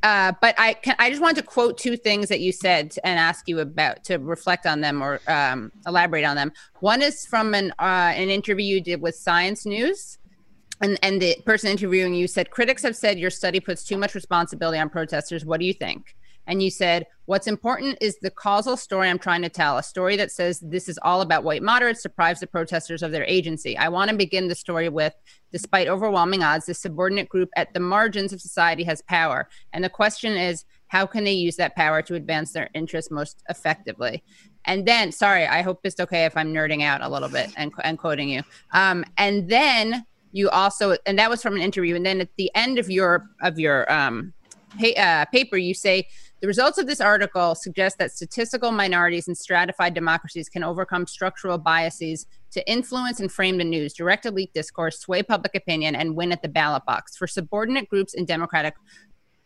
uh, 0.02 0.32
but 0.40 0.54
I 0.58 0.74
can, 0.74 0.96
I 0.98 1.10
just 1.10 1.20
wanted 1.20 1.36
to 1.36 1.46
quote 1.46 1.76
two 1.76 1.96
things 1.96 2.28
that 2.28 2.40
you 2.40 2.52
said 2.52 2.94
and 3.04 3.18
ask 3.18 3.46
you 3.48 3.60
about 3.60 4.02
to 4.04 4.16
reflect 4.16 4.64
on 4.66 4.80
them 4.80 5.02
or 5.02 5.20
um, 5.28 5.70
elaborate 5.86 6.24
on 6.24 6.36
them. 6.36 6.52
One 6.80 7.02
is 7.02 7.26
from 7.26 7.52
an 7.52 7.72
uh, 7.78 8.12
an 8.14 8.30
interview 8.30 8.64
you 8.64 8.80
did 8.80 9.02
with 9.02 9.14
Science 9.14 9.66
News, 9.66 10.16
and 10.80 10.98
and 11.02 11.20
the 11.20 11.36
person 11.44 11.70
interviewing 11.70 12.14
you 12.14 12.28
said 12.28 12.50
critics 12.50 12.82
have 12.82 12.96
said 12.96 13.18
your 13.18 13.28
study 13.28 13.60
puts 13.60 13.84
too 13.84 13.98
much 13.98 14.14
responsibility 14.14 14.78
on 14.78 14.88
protesters. 14.88 15.44
What 15.44 15.60
do 15.60 15.66
you 15.66 15.74
think? 15.74 16.16
And 16.46 16.62
you 16.62 16.70
said, 16.70 17.06
What's 17.26 17.46
important 17.46 17.96
is 18.00 18.18
the 18.18 18.30
causal 18.30 18.76
story 18.76 19.08
I'm 19.08 19.18
trying 19.18 19.42
to 19.42 19.48
tell, 19.48 19.78
a 19.78 19.84
story 19.84 20.16
that 20.16 20.32
says 20.32 20.58
this 20.58 20.88
is 20.88 20.98
all 21.02 21.20
about 21.20 21.44
white 21.44 21.62
moderates, 21.62 22.02
deprives 22.02 22.40
the 22.40 22.48
protesters 22.48 23.04
of 23.04 23.12
their 23.12 23.24
agency. 23.24 23.78
I 23.78 23.88
want 23.88 24.10
to 24.10 24.16
begin 24.16 24.48
the 24.48 24.56
story 24.56 24.88
with 24.88 25.14
despite 25.52 25.86
overwhelming 25.86 26.42
odds, 26.42 26.66
the 26.66 26.74
subordinate 26.74 27.28
group 27.28 27.48
at 27.54 27.72
the 27.72 27.78
margins 27.78 28.32
of 28.32 28.40
society 28.40 28.82
has 28.82 29.00
power. 29.02 29.48
And 29.72 29.84
the 29.84 29.88
question 29.88 30.36
is, 30.36 30.64
how 30.88 31.06
can 31.06 31.22
they 31.22 31.32
use 31.32 31.54
that 31.54 31.76
power 31.76 32.02
to 32.02 32.16
advance 32.16 32.50
their 32.52 32.68
interests 32.74 33.12
most 33.12 33.44
effectively? 33.48 34.24
And 34.64 34.86
then, 34.86 35.12
sorry, 35.12 35.46
I 35.46 35.62
hope 35.62 35.80
it's 35.84 36.00
okay 36.00 36.24
if 36.24 36.36
I'm 36.36 36.52
nerding 36.52 36.82
out 36.82 37.00
a 37.00 37.08
little 37.08 37.28
bit 37.28 37.52
and, 37.56 37.72
and 37.84 37.96
quoting 37.96 38.28
you. 38.28 38.42
Um, 38.72 39.04
and 39.18 39.48
then 39.48 40.04
you 40.32 40.48
also, 40.50 40.96
and 41.06 41.18
that 41.18 41.30
was 41.30 41.42
from 41.42 41.54
an 41.54 41.62
interview. 41.62 41.94
And 41.94 42.04
then 42.04 42.20
at 42.20 42.34
the 42.36 42.50
end 42.54 42.78
of 42.78 42.90
your 42.90 43.26
of 43.40 43.58
your 43.58 43.90
um, 43.92 44.32
uh, 44.96 45.24
paper, 45.26 45.56
you 45.56 45.74
say 45.74 46.08
the 46.40 46.46
results 46.46 46.78
of 46.78 46.86
this 46.86 47.00
article 47.02 47.54
suggest 47.54 47.98
that 47.98 48.12
statistical 48.12 48.72
minorities 48.72 49.28
in 49.28 49.34
stratified 49.34 49.92
democracies 49.92 50.48
can 50.48 50.64
overcome 50.64 51.06
structural 51.06 51.58
biases 51.58 52.26
to 52.52 52.66
influence 52.70 53.20
and 53.20 53.30
frame 53.30 53.58
the 53.58 53.64
news, 53.64 53.92
direct 53.92 54.24
elite 54.24 54.52
discourse, 54.54 54.98
sway 54.98 55.22
public 55.22 55.54
opinion, 55.54 55.94
and 55.94 56.16
win 56.16 56.32
at 56.32 56.40
the 56.40 56.48
ballot 56.48 56.84
box. 56.86 57.16
For 57.16 57.26
subordinate 57.26 57.90
groups 57.90 58.14
in 58.14 58.24
democratic 58.24 58.74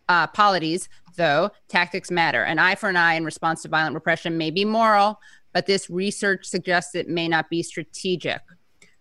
uh, 0.08 0.28
polities, 0.28 0.88
though, 1.16 1.50
tactics 1.68 2.10
matter. 2.12 2.44
An 2.44 2.60
eye 2.60 2.76
for 2.76 2.88
an 2.88 2.96
eye 2.96 3.14
in 3.14 3.24
response 3.24 3.62
to 3.62 3.68
violent 3.68 3.94
repression 3.94 4.38
may 4.38 4.52
be 4.52 4.64
moral, 4.64 5.18
but 5.52 5.66
this 5.66 5.90
research 5.90 6.46
suggests 6.46 6.94
it 6.94 7.08
may 7.08 7.26
not 7.26 7.50
be 7.50 7.62
strategic. 7.62 8.40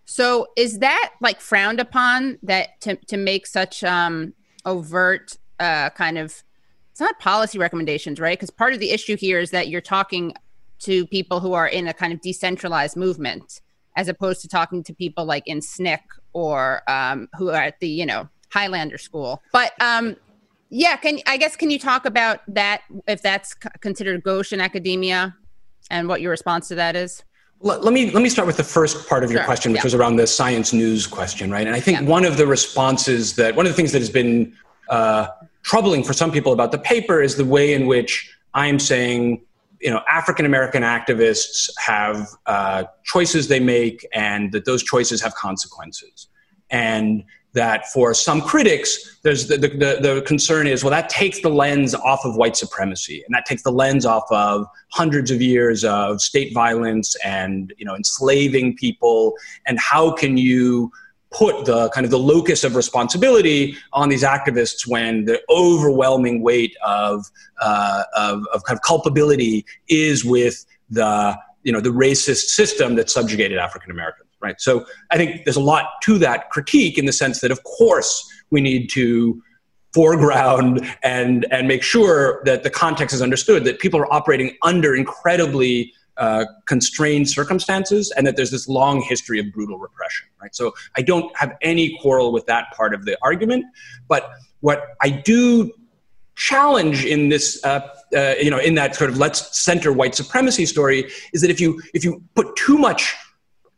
So, 0.05 0.47
is 0.57 0.79
that 0.79 1.11
like 1.21 1.39
frowned 1.39 1.79
upon 1.79 2.39
that 2.43 2.81
to, 2.81 2.95
to 2.95 3.17
make 3.17 3.47
such 3.47 3.83
um, 3.83 4.33
overt 4.65 5.37
uh, 5.59 5.91
kind 5.91 6.17
of 6.17 6.43
it's 6.93 6.99
not 6.99 7.17
policy 7.17 7.57
recommendations, 7.57 8.19
right? 8.19 8.37
Because 8.37 8.51
part 8.51 8.71
of 8.73 8.79
the 8.79 8.91
issue 8.91 9.17
here 9.17 9.39
is 9.39 9.49
that 9.49 9.67
you're 9.67 9.81
talking 9.81 10.35
to 10.81 11.07
people 11.07 11.39
who 11.39 11.53
are 11.53 11.67
in 11.67 11.87
a 11.87 11.93
kind 11.93 12.13
of 12.13 12.21
decentralized 12.21 12.95
movement, 12.95 13.61
as 13.97 14.07
opposed 14.07 14.41
to 14.41 14.47
talking 14.47 14.83
to 14.83 14.93
people 14.93 15.25
like 15.25 15.47
in 15.47 15.59
SNCC 15.59 15.97
or 16.33 16.83
um, 16.87 17.29
who 17.35 17.49
are 17.49 17.63
at 17.63 17.79
the 17.79 17.87
you 17.87 18.05
know 18.05 18.29
Highlander 18.51 18.99
School. 18.99 19.41
But 19.51 19.71
um, 19.81 20.17
yeah, 20.69 20.95
can 20.97 21.17
I 21.25 21.37
guess 21.37 21.55
can 21.55 21.71
you 21.71 21.79
talk 21.79 22.05
about 22.05 22.41
that 22.47 22.81
if 23.07 23.23
that's 23.23 23.55
considered 23.55 24.21
gauche 24.21 24.53
in 24.53 24.61
academia, 24.61 25.35
and 25.89 26.07
what 26.07 26.21
your 26.21 26.29
response 26.29 26.67
to 26.67 26.75
that 26.75 26.95
is? 26.95 27.23
Let, 27.61 27.83
let 27.83 27.91
me 27.91 28.11
let 28.11 28.21
me 28.21 28.29
start 28.29 28.45
with 28.45 28.57
the 28.57 28.63
first 28.63 29.09
part 29.09 29.23
of 29.23 29.31
your 29.31 29.39
Sure, 29.39 29.45
question, 29.45 29.71
which 29.71 29.79
yeah. 29.79 29.85
was 29.85 29.95
around 29.95 30.17
the 30.17 30.27
science 30.27 30.73
news 30.73 31.07
question, 31.07 31.49
right? 31.49 31.65
And 31.65 31.75
I 31.75 31.79
think 31.79 32.07
one 32.07 32.23
of 32.23 32.37
the 32.37 32.45
responses 32.45 33.35
that 33.37 33.55
one 33.55 33.65
of 33.65 33.71
the 33.71 33.75
things 33.75 33.91
that 33.93 33.99
has 33.99 34.11
been 34.11 34.55
uh, 34.89 35.25
troubling 35.64 36.03
for 36.03 36.14
some 36.14 36.32
people 36.32 36.53
about 36.53 36.72
the 36.72 36.78
paper 36.78 37.22
is 37.22 37.36
the 37.36 37.45
way 37.45 37.74
in 37.74 37.88
which 37.88 38.32
I'm 38.53 38.80
saying, 38.80 39.41
you 39.82 39.89
know, 39.89 40.01
African 40.09 40.45
American 40.45 40.84
activists 40.84 41.70
have 41.78 42.30
uh, 42.45 42.84
choices 43.03 43.47
they 43.47 43.59
make, 43.59 44.07
and 44.14 44.51
that 44.51 44.66
those 44.66 44.84
choices 44.84 45.22
have 45.22 45.34
consequences, 45.36 46.28
and 46.70 47.24
that 47.53 47.88
for 47.91 48.14
some 48.14 48.41
critics, 48.41 49.20
there's 49.22 49.47
the, 49.47 49.57
the, 49.57 49.68
the, 49.68 49.99
the 50.01 50.24
concern 50.26 50.66
is, 50.68 50.84
well, 50.84 50.89
that 50.89 51.07
takes 51.07 51.41
the 51.41 51.49
lens 51.49 51.93
off 51.93 52.22
of 52.26 52.36
white 52.36 52.55
supremacy, 52.55 53.24
and 53.26 53.34
that 53.34 53.45
takes 53.45 53.61
the 53.61 53.72
lens 53.72 54.05
off 54.05 54.24
of 54.32 54.66
hundreds 54.91 55.30
of 55.32 55.41
years 55.41 55.84
of 55.84 56.22
state 56.22 56.53
violence 56.53 57.16
and 57.24 57.74
you 57.78 57.86
know 57.86 57.95
enslaving 57.95 58.76
people, 58.76 59.34
and 59.66 59.80
how 59.80 60.11
can 60.11 60.38
you 60.38 60.91
put 61.34 61.65
the 61.65 61.89
kind 61.89 62.05
of 62.05 62.11
the 62.11 62.19
locus 62.19 62.63
of 62.63 62.75
responsibility 62.75 63.75
on 63.91 64.09
these 64.09 64.23
activists 64.23 64.88
when 64.88 65.25
the 65.25 65.41
overwhelming 65.49 66.41
weight 66.41 66.75
of, 66.86 67.25
uh, 67.59 68.03
of, 68.15 68.45
of 68.53 68.63
kind 68.63 68.77
of 68.77 68.81
culpability 68.84 69.65
is 69.88 70.23
with 70.23 70.65
the 70.89 71.36
you 71.63 71.71
know 71.71 71.79
the 71.79 71.89
racist 71.89 72.47
system 72.49 72.95
that 72.95 73.09
subjugated 73.09 73.57
African 73.57 73.89
Americans, 73.89 74.29
right? 74.41 74.59
So 74.59 74.86
I 75.11 75.17
think 75.17 75.45
there's 75.45 75.55
a 75.55 75.61
lot 75.61 75.86
to 76.03 76.17
that 76.19 76.49
critique 76.49 76.97
in 76.97 77.05
the 77.05 77.13
sense 77.13 77.39
that 77.39 77.51
of 77.51 77.63
course 77.63 78.29
we 78.51 78.61
need 78.61 78.89
to 78.91 79.41
foreground 79.93 80.86
and 81.03 81.45
and 81.51 81.67
make 81.67 81.84
sure 81.84 82.41
that 82.45 82.63
the 82.63 82.69
context 82.69 83.15
is 83.15 83.21
understood 83.21 83.63
that 83.63 83.79
people 83.79 83.99
are 83.99 84.11
operating 84.13 84.57
under 84.61 84.95
incredibly 84.95 85.93
uh, 86.18 86.45
constrained 86.68 87.30
circumstances 87.30 88.11
and 88.16 88.28
that 88.28 88.36
there's 88.36 88.51
this 88.51 88.68
long 88.68 89.01
history 89.01 89.39
of 89.39 89.45
brutal 89.53 89.78
repression 89.78 90.28
right? 90.41 90.55
So 90.55 90.74
i 90.95 91.01
don't 91.01 91.36
have 91.36 91.55
any 91.61 91.97
quarrel 92.01 92.32
with 92.32 92.45
that 92.45 92.68
part 92.76 92.93
of 92.93 93.05
the 93.05 93.18
argument 93.24 93.66
but 94.07 94.30
what 94.59 94.95
i 95.01 95.09
do 95.09 95.72
challenge 96.36 97.05
in 97.05 97.30
this 97.30 97.64
uh, 97.64 97.88
uh, 98.16 98.34
you 98.41 98.49
know 98.49 98.57
in 98.57 98.76
that 98.76 98.95
sort 98.95 99.09
of 99.09 99.18
let's 99.18 99.59
center 99.59 99.93
white 99.93 100.16
supremacy 100.16 100.66
story 100.66 101.09
is 101.34 101.41
that 101.41 101.49
if 101.49 101.59
you 101.59 101.82
if 101.93 102.03
you 102.03 102.22
put 102.36 102.55
too 102.55 102.78
much 102.78 103.16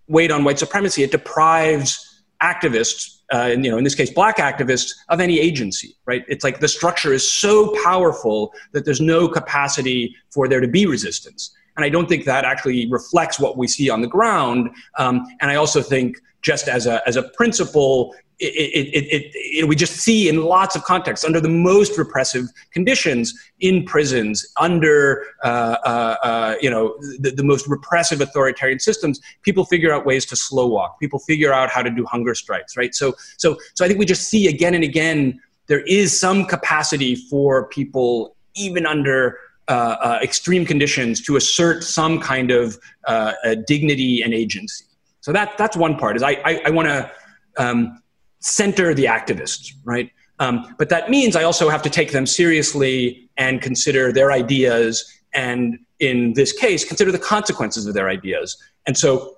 weight 0.07 0.31
on 0.31 0.43
white 0.43 0.59
supremacy 0.59 1.03
it 1.03 1.11
deprives 1.11 2.23
activists 2.41 3.19
uh, 3.33 3.47
you 3.47 3.69
know 3.69 3.77
in 3.77 3.83
this 3.83 3.95
case 3.95 4.09
black 4.09 4.37
activists 4.37 4.91
of 5.09 5.19
any 5.19 5.39
agency 5.39 5.95
right? 6.05 6.23
It's 6.27 6.43
like 6.43 6.59
the 6.59 6.67
structure 6.67 7.13
is 7.13 7.29
so 7.29 7.75
powerful 7.83 8.53
that 8.71 8.85
there's 8.85 9.01
no 9.01 9.27
capacity 9.27 10.15
for 10.29 10.47
there 10.47 10.61
to 10.61 10.67
be 10.67 10.85
resistance 10.85 11.51
and 11.75 11.85
i 11.85 11.89
don't 11.89 12.07
think 12.07 12.25
that 12.25 12.45
actually 12.45 12.87
reflects 12.91 13.39
what 13.39 13.57
we 13.57 13.67
see 13.67 13.89
on 13.89 14.01
the 14.01 14.07
ground. 14.07 14.69
Um, 14.97 15.25
and 15.41 15.51
i 15.51 15.55
also 15.55 15.81
think 15.81 16.17
just 16.41 16.67
as 16.67 16.85
a 16.87 17.07
as 17.07 17.15
a 17.15 17.23
principle 17.23 18.13
it, 18.37 19.03
it, 19.05 19.31
it, 19.33 19.67
we 19.67 19.75
just 19.77 19.93
see 19.93 20.27
in 20.27 20.43
lots 20.43 20.75
of 20.75 20.83
contexts 20.83 21.25
under 21.25 21.39
the 21.39 21.49
most 21.49 21.97
repressive 21.97 22.47
conditions 22.71 23.33
in 23.61 23.85
prisons 23.85 24.45
under 24.59 25.25
uh, 25.43 25.77
uh, 25.85 26.15
uh, 26.21 26.55
you 26.61 26.69
know 26.69 26.95
the, 27.19 27.31
the 27.31 27.43
most 27.43 27.67
repressive 27.67 28.19
authoritarian 28.19 28.79
systems 28.79 29.21
people 29.41 29.63
figure 29.65 29.93
out 29.93 30.05
ways 30.05 30.25
to 30.25 30.35
slow 30.35 30.67
walk. 30.67 30.99
People 30.99 31.19
figure 31.19 31.53
out 31.53 31.69
how 31.69 31.81
to 31.81 31.89
do 31.89 32.05
hunger 32.05 32.35
strikes 32.35 32.75
right? 32.75 32.93
So 32.93 33.13
so 33.37 33.57
so 33.73 33.85
i 33.85 33.87
think 33.87 33.99
we 33.99 34.05
just 34.05 34.27
see 34.27 34.47
again 34.47 34.73
and 34.73 34.83
again 34.83 35.39
there 35.67 35.81
is 35.81 36.17
some 36.17 36.45
capacity 36.45 37.15
for 37.15 37.67
people 37.69 38.35
even 38.55 38.85
under 38.85 39.37
uh, 39.67 39.71
uh, 39.71 40.19
extreme 40.21 40.65
conditions 40.65 41.21
to 41.21 41.35
assert 41.35 41.83
some 41.83 42.19
kind 42.19 42.51
of 42.51 42.77
uh, 43.07 43.33
dignity 43.67 44.21
and 44.21 44.33
agency 44.33 44.85
so 45.21 45.31
that 45.31 45.57
that's 45.57 45.75
one 45.75 45.97
part 45.97 46.15
is 46.15 46.23
i 46.23 46.31
i, 46.45 46.61
I 46.65 46.69
want 46.69 46.87
to 46.87 47.11
um, 47.57 48.01
center 48.45 48.93
the 48.93 49.05
activists, 49.05 49.73
right? 49.83 50.11
Um, 50.39 50.75
but 50.77 50.89
that 50.89 51.09
means 51.09 51.35
I 51.35 51.43
also 51.43 51.69
have 51.69 51.81
to 51.81 51.89
take 51.89 52.11
them 52.11 52.25
seriously 52.25 53.29
and 53.37 53.61
consider 53.61 54.11
their 54.11 54.31
ideas, 54.31 55.11
and 55.33 55.79
in 55.99 56.33
this 56.33 56.51
case, 56.51 56.85
consider 56.85 57.11
the 57.11 57.19
consequences 57.19 57.87
of 57.87 57.93
their 57.93 58.09
ideas. 58.09 58.55
And 58.85 58.97
so, 58.97 59.37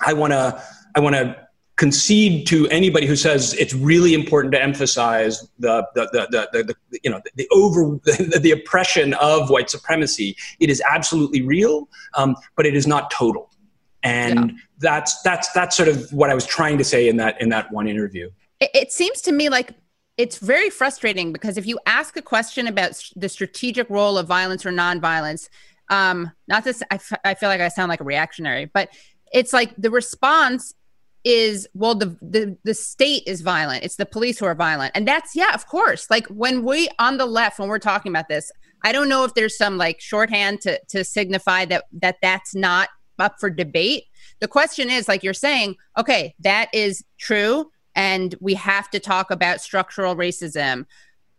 I 0.00 0.12
want 0.12 0.32
to 0.32 0.62
I 0.94 1.00
want 1.00 1.16
to 1.16 1.36
concede 1.76 2.46
to 2.46 2.66
anybody 2.68 3.06
who 3.06 3.16
says 3.16 3.52
it's 3.54 3.74
really 3.74 4.14
important 4.14 4.52
to 4.52 4.62
emphasize 4.62 5.48
the 5.58 5.86
the 5.94 6.08
the, 6.12 6.26
the, 6.30 6.48
the, 6.52 6.74
the 6.90 7.00
you 7.02 7.10
know 7.10 7.20
the 7.34 7.48
over 7.52 7.98
the, 8.04 8.38
the, 8.42 8.50
oppression 8.50 9.14
of 9.14 9.50
white 9.50 9.70
supremacy. 9.70 10.36
It 10.58 10.70
is 10.70 10.82
absolutely 10.88 11.42
real, 11.42 11.88
um, 12.14 12.36
but 12.56 12.66
it 12.66 12.74
is 12.74 12.86
not 12.86 13.10
total. 13.10 13.50
And 14.02 14.50
yeah. 14.50 14.56
that's 14.78 15.20
that's 15.22 15.50
that's 15.52 15.76
sort 15.76 15.88
of 15.88 16.12
what 16.12 16.30
I 16.30 16.34
was 16.34 16.46
trying 16.46 16.78
to 16.78 16.84
say 16.84 17.08
in 17.08 17.16
that 17.16 17.40
in 17.40 17.48
that 17.50 17.70
one 17.72 17.88
interview 17.88 18.30
it, 18.60 18.70
it 18.74 18.92
seems 18.92 19.20
to 19.22 19.32
me 19.32 19.48
like 19.48 19.72
it's 20.16 20.38
very 20.38 20.70
frustrating 20.70 21.32
because 21.32 21.58
if 21.58 21.66
you 21.66 21.78
ask 21.86 22.16
a 22.16 22.22
question 22.22 22.66
about 22.66 23.00
the 23.16 23.28
strategic 23.28 23.88
role 23.90 24.16
of 24.16 24.26
violence 24.26 24.64
or 24.64 24.70
nonviolence, 24.70 25.48
um, 25.90 26.32
not 26.48 26.64
this, 26.64 26.82
I, 26.90 26.94
f- 26.94 27.20
I 27.24 27.34
feel 27.34 27.50
like 27.50 27.60
I 27.60 27.68
sound 27.68 27.90
like 27.90 28.00
a 28.00 28.04
reactionary, 28.04 28.64
but 28.64 28.88
it's 29.32 29.52
like 29.52 29.74
the 29.76 29.90
response 29.90 30.74
is 31.26 31.68
well 31.74 31.96
the, 31.96 32.16
the 32.22 32.56
the 32.62 32.72
state 32.72 33.24
is 33.26 33.40
violent. 33.40 33.84
It's 33.84 33.96
the 33.96 34.06
police 34.06 34.38
who 34.38 34.46
are 34.46 34.54
violent. 34.54 34.92
And 34.94 35.06
that's 35.06 35.34
yeah 35.34 35.52
of 35.52 35.66
course. 35.66 36.08
Like 36.08 36.26
when 36.28 36.64
we 36.64 36.88
on 37.00 37.18
the 37.18 37.26
left 37.26 37.58
when 37.58 37.68
we're 37.68 37.78
talking 37.80 38.12
about 38.12 38.28
this 38.28 38.50
i 38.84 38.92
don't 38.92 39.08
know 39.08 39.24
if 39.24 39.34
there's 39.34 39.56
some 39.56 39.76
like 39.76 40.00
shorthand 40.00 40.60
to 40.60 40.80
to 40.88 41.02
signify 41.02 41.64
that 41.64 41.84
that 41.92 42.16
that's 42.22 42.54
not 42.54 42.88
up 43.18 43.36
for 43.40 43.50
debate. 43.50 44.04
The 44.40 44.48
question 44.48 44.90
is 44.90 45.08
like 45.08 45.22
you're 45.22 45.34
saying 45.34 45.76
okay 45.98 46.34
that 46.40 46.68
is 46.72 47.04
true 47.18 47.70
and 47.94 48.34
we 48.40 48.54
have 48.54 48.90
to 48.90 49.00
talk 49.00 49.30
about 49.30 49.60
structural 49.60 50.14
racism. 50.14 50.86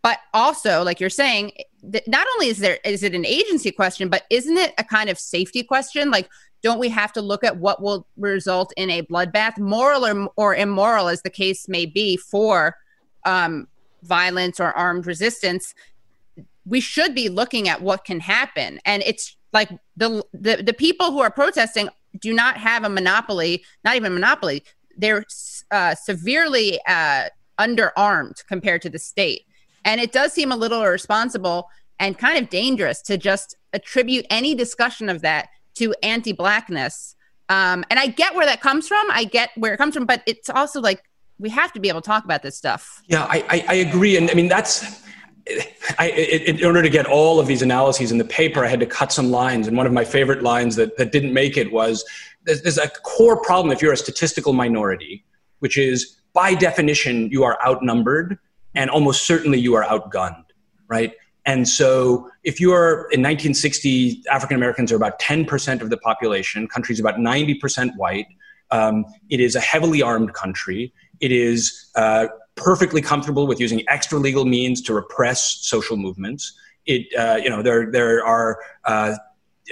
But 0.02 0.18
also 0.34 0.82
like 0.82 1.00
you're 1.00 1.10
saying 1.10 1.52
not 2.06 2.26
only 2.34 2.48
is 2.48 2.58
there 2.58 2.78
is 2.84 3.02
it 3.02 3.14
an 3.14 3.24
agency 3.24 3.70
question 3.70 4.08
but 4.08 4.24
isn't 4.28 4.56
it 4.56 4.74
a 4.76 4.84
kind 4.84 5.08
of 5.08 5.18
safety 5.18 5.62
question? 5.62 6.10
Like 6.10 6.28
don't 6.62 6.78
we 6.78 6.88
have 6.88 7.12
to 7.12 7.22
look 7.22 7.44
at 7.44 7.56
what 7.58 7.82
will 7.82 8.06
result 8.16 8.72
in 8.76 8.90
a 8.90 9.02
bloodbath? 9.02 9.58
Moral 9.58 10.04
or, 10.06 10.30
or 10.36 10.54
immoral 10.54 11.08
as 11.08 11.22
the 11.22 11.30
case 11.30 11.68
may 11.68 11.86
be 11.86 12.16
for 12.16 12.76
um, 13.24 13.68
violence 14.02 14.60
or 14.60 14.72
armed 14.72 15.06
resistance 15.06 15.74
we 16.68 16.80
should 16.80 17.14
be 17.14 17.28
looking 17.28 17.68
at 17.68 17.80
what 17.82 18.04
can 18.04 18.20
happen. 18.20 18.78
And 18.84 19.02
it's 19.04 19.36
like 19.52 19.70
the 19.96 20.24
the, 20.32 20.62
the 20.62 20.74
people 20.74 21.10
who 21.10 21.20
are 21.20 21.30
protesting 21.30 21.88
do 22.20 22.32
not 22.32 22.56
have 22.56 22.84
a 22.84 22.88
monopoly 22.88 23.64
not 23.84 23.96
even 23.96 24.12
a 24.12 24.14
monopoly. 24.14 24.62
They're 24.96 25.24
uh, 25.70 25.94
severely 25.94 26.80
uh, 26.86 27.28
underarmed 27.58 28.44
compared 28.46 28.82
to 28.82 28.90
the 28.90 28.98
state. 28.98 29.42
And 29.84 30.00
it 30.00 30.12
does 30.12 30.32
seem 30.32 30.52
a 30.52 30.56
little 30.56 30.82
irresponsible 30.82 31.68
and 32.00 32.18
kind 32.18 32.38
of 32.42 32.50
dangerous 32.50 33.00
to 33.02 33.16
just 33.16 33.56
attribute 33.72 34.26
any 34.28 34.54
discussion 34.54 35.08
of 35.08 35.22
that 35.22 35.48
to 35.78 35.94
anti 36.02 36.32
blackness. 36.32 37.14
Um, 37.48 37.84
and 37.90 37.98
I 37.98 38.08
get 38.08 38.34
where 38.34 38.46
that 38.46 38.60
comes 38.60 38.86
from. 38.86 39.06
I 39.10 39.24
get 39.24 39.50
where 39.56 39.72
it 39.72 39.78
comes 39.78 39.94
from, 39.94 40.04
but 40.04 40.22
it's 40.26 40.50
also 40.50 40.80
like 40.80 41.02
we 41.38 41.48
have 41.50 41.72
to 41.72 41.80
be 41.80 41.88
able 41.88 42.02
to 42.02 42.06
talk 42.06 42.24
about 42.24 42.42
this 42.42 42.56
stuff. 42.56 43.02
Yeah, 43.06 43.24
I, 43.24 43.44
I, 43.48 43.64
I 43.68 43.74
agree. 43.74 44.16
And 44.16 44.30
I 44.30 44.34
mean, 44.34 44.48
that's. 44.48 45.06
I, 45.98 46.10
in 46.10 46.62
order 46.62 46.82
to 46.82 46.90
get 46.90 47.06
all 47.06 47.40
of 47.40 47.46
these 47.46 47.62
analyses 47.62 48.12
in 48.12 48.18
the 48.18 48.24
paper, 48.26 48.66
I 48.66 48.68
had 48.68 48.80
to 48.80 48.86
cut 48.86 49.10
some 49.10 49.30
lines. 49.30 49.66
And 49.66 49.78
one 49.78 49.86
of 49.86 49.94
my 49.94 50.04
favorite 50.04 50.42
lines 50.42 50.76
that, 50.76 50.98
that 50.98 51.10
didn't 51.10 51.32
make 51.32 51.56
it 51.56 51.72
was 51.72 52.04
there's, 52.44 52.60
there's 52.60 52.76
a 52.76 52.88
core 52.88 53.40
problem 53.40 53.72
if 53.72 53.80
you're 53.80 53.94
a 53.94 53.96
statistical 53.96 54.52
minority, 54.52 55.24
which 55.60 55.78
is 55.78 56.18
by 56.34 56.54
definition, 56.54 57.30
you 57.30 57.44
are 57.44 57.58
outnumbered 57.66 58.38
and 58.74 58.90
almost 58.90 59.26
certainly 59.26 59.58
you 59.58 59.74
are 59.74 59.84
outgunned, 59.84 60.44
right? 60.86 61.14
And 61.46 61.68
so 61.68 62.30
if 62.44 62.60
you're 62.60 63.08
in 63.10 63.22
1960, 63.22 64.22
African 64.30 64.56
Americans 64.56 64.92
are 64.92 64.96
about 64.96 65.18
10% 65.20 65.80
of 65.80 65.90
the 65.90 65.96
population, 65.96 66.68
country's 66.68 67.00
about 67.00 67.16
90% 67.16 67.96
white. 67.96 68.26
Um, 68.70 69.06
it 69.30 69.40
is 69.40 69.56
a 69.56 69.60
heavily 69.60 70.02
armed 70.02 70.34
country. 70.34 70.92
It 71.20 71.32
is 71.32 71.90
uh, 71.94 72.28
perfectly 72.54 73.00
comfortable 73.00 73.46
with 73.46 73.60
using 73.60 73.82
extra 73.88 74.18
legal 74.18 74.44
means 74.44 74.82
to 74.82 74.94
repress 74.94 75.58
social 75.62 75.96
movements. 75.96 76.52
It, 76.84 77.06
uh, 77.18 77.36
you 77.42 77.48
know, 77.48 77.62
there, 77.62 77.90
there 77.90 78.24
are 78.24 78.58
uh, 78.84 79.14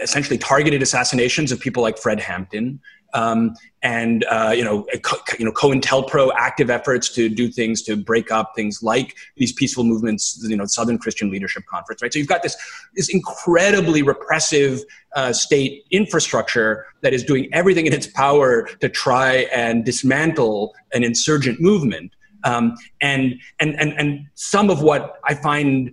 essentially 0.02 0.38
targeted 0.38 0.82
assassinations 0.82 1.52
of 1.52 1.60
people 1.60 1.82
like 1.82 1.98
Fred 1.98 2.20
Hampton. 2.20 2.80
Um, 3.16 3.56
and 3.82 4.24
uh, 4.24 4.52
you 4.54 4.62
know, 4.62 4.86
co- 5.02 5.16
you 5.38 5.44
know, 5.44 5.52
COINTELPRO 5.52 6.30
active 6.36 6.68
efforts 6.70 7.08
to 7.14 7.28
do 7.28 7.48
things 7.48 7.82
to 7.82 7.96
break 7.96 8.30
up 8.30 8.52
things 8.54 8.82
like 8.82 9.16
these 9.36 9.52
peaceful 9.52 9.84
movements, 9.84 10.38
you 10.46 10.56
know, 10.56 10.66
Southern 10.66 10.98
Christian 10.98 11.30
Leadership 11.30 11.64
Conference, 11.68 12.02
right? 12.02 12.12
So 12.12 12.18
you've 12.18 12.28
got 12.28 12.42
this 12.42 12.56
this 12.94 13.08
incredibly 13.08 14.02
repressive 14.02 14.82
uh, 15.14 15.32
state 15.32 15.84
infrastructure 15.90 16.86
that 17.00 17.14
is 17.14 17.24
doing 17.24 17.48
everything 17.52 17.86
in 17.86 17.92
its 17.92 18.06
power 18.06 18.68
to 18.80 18.88
try 18.88 19.48
and 19.54 19.84
dismantle 19.84 20.74
an 20.92 21.02
insurgent 21.02 21.60
movement. 21.60 22.12
Um, 22.44 22.76
and, 23.00 23.40
and, 23.58 23.74
and, 23.80 23.92
and 23.94 24.26
some 24.34 24.70
of 24.70 24.82
what 24.82 25.18
I 25.24 25.34
find 25.34 25.92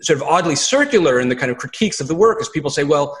sort 0.00 0.20
of 0.20 0.22
oddly 0.26 0.56
circular 0.56 1.20
in 1.20 1.28
the 1.28 1.36
kind 1.36 1.50
of 1.50 1.58
critiques 1.58 2.00
of 2.00 2.08
the 2.08 2.14
work 2.14 2.40
is 2.40 2.48
people 2.48 2.70
say, 2.70 2.82
well, 2.82 3.16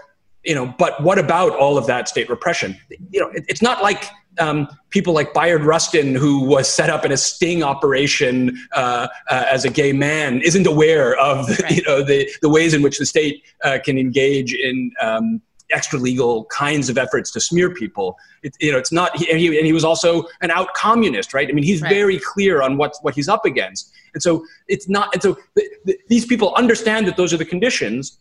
you 0.46 0.54
know, 0.54 0.72
but 0.78 1.02
what 1.02 1.18
about 1.18 1.52
all 1.56 1.76
of 1.76 1.86
that 1.88 2.08
state 2.08 2.30
repression? 2.30 2.78
You 3.10 3.20
know, 3.20 3.28
it, 3.30 3.44
it's 3.48 3.60
not 3.60 3.82
like 3.82 4.08
um, 4.38 4.68
people 4.90 5.12
like 5.12 5.34
Bayard 5.34 5.64
Rustin, 5.64 6.14
who 6.14 6.44
was 6.44 6.72
set 6.72 6.88
up 6.88 7.04
in 7.04 7.10
a 7.10 7.16
sting 7.16 7.62
operation 7.62 8.56
uh, 8.72 9.08
uh, 9.28 9.44
as 9.50 9.64
a 9.64 9.70
gay 9.70 9.92
man, 9.92 10.40
isn't 10.42 10.66
aware 10.66 11.18
of 11.18 11.46
the, 11.48 11.62
right. 11.62 11.72
you 11.76 11.82
know 11.82 12.02
the, 12.02 12.30
the 12.42 12.48
ways 12.48 12.74
in 12.74 12.82
which 12.82 12.98
the 12.98 13.06
state 13.06 13.42
uh, 13.64 13.78
can 13.84 13.98
engage 13.98 14.54
in 14.54 14.92
um, 15.00 15.42
extra 15.70 15.98
legal 15.98 16.44
kinds 16.44 16.88
of 16.88 16.96
efforts 16.96 17.32
to 17.32 17.40
smear 17.40 17.74
people. 17.74 18.16
It, 18.44 18.54
you 18.60 18.70
know, 18.70 18.78
it's 18.78 18.92
not. 18.92 19.16
He, 19.16 19.28
and, 19.28 19.40
he, 19.40 19.48
and 19.56 19.66
he 19.66 19.72
was 19.72 19.84
also 19.84 20.26
an 20.42 20.52
out 20.52 20.72
communist, 20.74 21.34
right? 21.34 21.48
I 21.48 21.52
mean, 21.52 21.64
he's 21.64 21.82
right. 21.82 21.92
very 21.92 22.20
clear 22.20 22.62
on 22.62 22.76
what 22.76 22.94
what 23.02 23.14
he's 23.14 23.28
up 23.28 23.44
against, 23.44 23.92
and 24.14 24.22
so 24.22 24.44
it's 24.68 24.88
not. 24.88 25.12
And 25.12 25.22
so 25.22 25.36
the, 25.56 25.68
the, 25.86 25.98
these 26.08 26.24
people 26.24 26.54
understand 26.54 27.08
that 27.08 27.16
those 27.16 27.32
are 27.34 27.38
the 27.38 27.44
conditions 27.44 28.18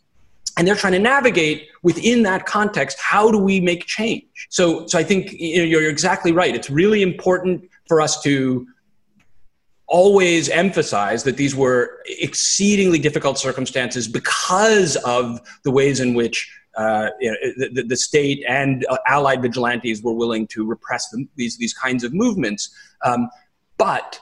and 0.57 0.68
they're 0.68 0.76
trying 0.76 0.94
to 0.94 0.99
navigate 0.99 1.68
within 1.84 2.23
that 2.23 2.45
context 2.45 2.99
how 2.99 3.32
do 3.32 3.38
we 3.38 3.60
make 3.60 3.86
change 3.86 4.23
so 4.49 4.86
so 4.88 4.98
i 4.98 5.03
think 5.03 5.34
you 5.34 5.57
know, 5.57 5.64
you're 5.64 5.90
exactly 5.90 6.32
right 6.32 6.56
it's 6.56 6.69
really 6.69 7.02
important 7.02 7.69
for 7.88 8.02
us 8.02 8.22
to 8.22 8.68
always 9.88 10.49
emphasize 10.49 11.23
that 11.23 11.38
these 11.38 11.56
were 11.56 11.99
exceedingly 12.07 12.98
difficult 12.98 13.38
circumstances 13.38 14.07
because 14.07 14.95
of 15.06 15.40
the 15.64 15.72
ways 15.72 15.99
in 15.99 16.14
which 16.15 16.52
uh, 16.76 17.10
you 17.22 17.32
know, 17.32 17.69
the, 17.72 17.84
the, 17.84 17.95
state 17.95 18.44
and 18.49 18.86
uh, 18.90 18.98
allied 19.07 19.41
vigilantes 19.41 20.03
were 20.03 20.11
willing 20.11 20.45
to 20.45 20.65
repress 20.65 21.07
them, 21.07 21.30
these, 21.38 21.57
these 21.57 21.73
kinds 21.73 22.03
of 22.03 22.14
movements. 22.14 22.69
Um, 23.06 23.30
but 23.77 24.19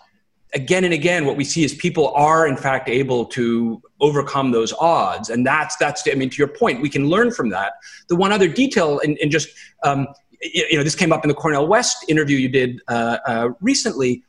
again 0.54 0.84
and 0.84 0.94
again, 0.94 1.26
what 1.26 1.36
we 1.36 1.44
see 1.44 1.64
is 1.64 1.74
people 1.74 2.10
are 2.10 2.48
in 2.48 2.58
fact 2.58 2.90
able 2.90 3.26
to 3.26 3.82
overcome 4.00 4.52
those 4.52 4.74
odds, 4.74 5.30
and 5.30 5.46
that's 5.46 5.76
that's. 5.78 6.04
I 6.08 6.16
mean, 6.16 6.30
to 6.30 6.38
your 6.38 6.48
point, 6.48 6.82
we 6.82 6.90
can 6.90 7.08
learn 7.08 7.32
from 7.32 7.50
that. 7.50 7.74
The 8.08 8.16
one 8.16 8.32
other 8.32 8.48
detail, 8.48 9.00
and, 9.00 9.18
and 9.20 9.32
just 9.32 9.50
um, 9.84 10.08
you 10.42 10.78
know, 10.78 10.84
this 10.84 10.96
came 10.96 11.12
up 11.12 11.24
in 11.24 11.30
the 11.30 11.34
Cornel 11.34 11.68
West 11.68 12.06
interview 12.08 12.38
you 12.38 12.50
did 12.50 12.82
uh, 12.88 13.18
uh, 13.26 13.50
recently. 13.62 14.24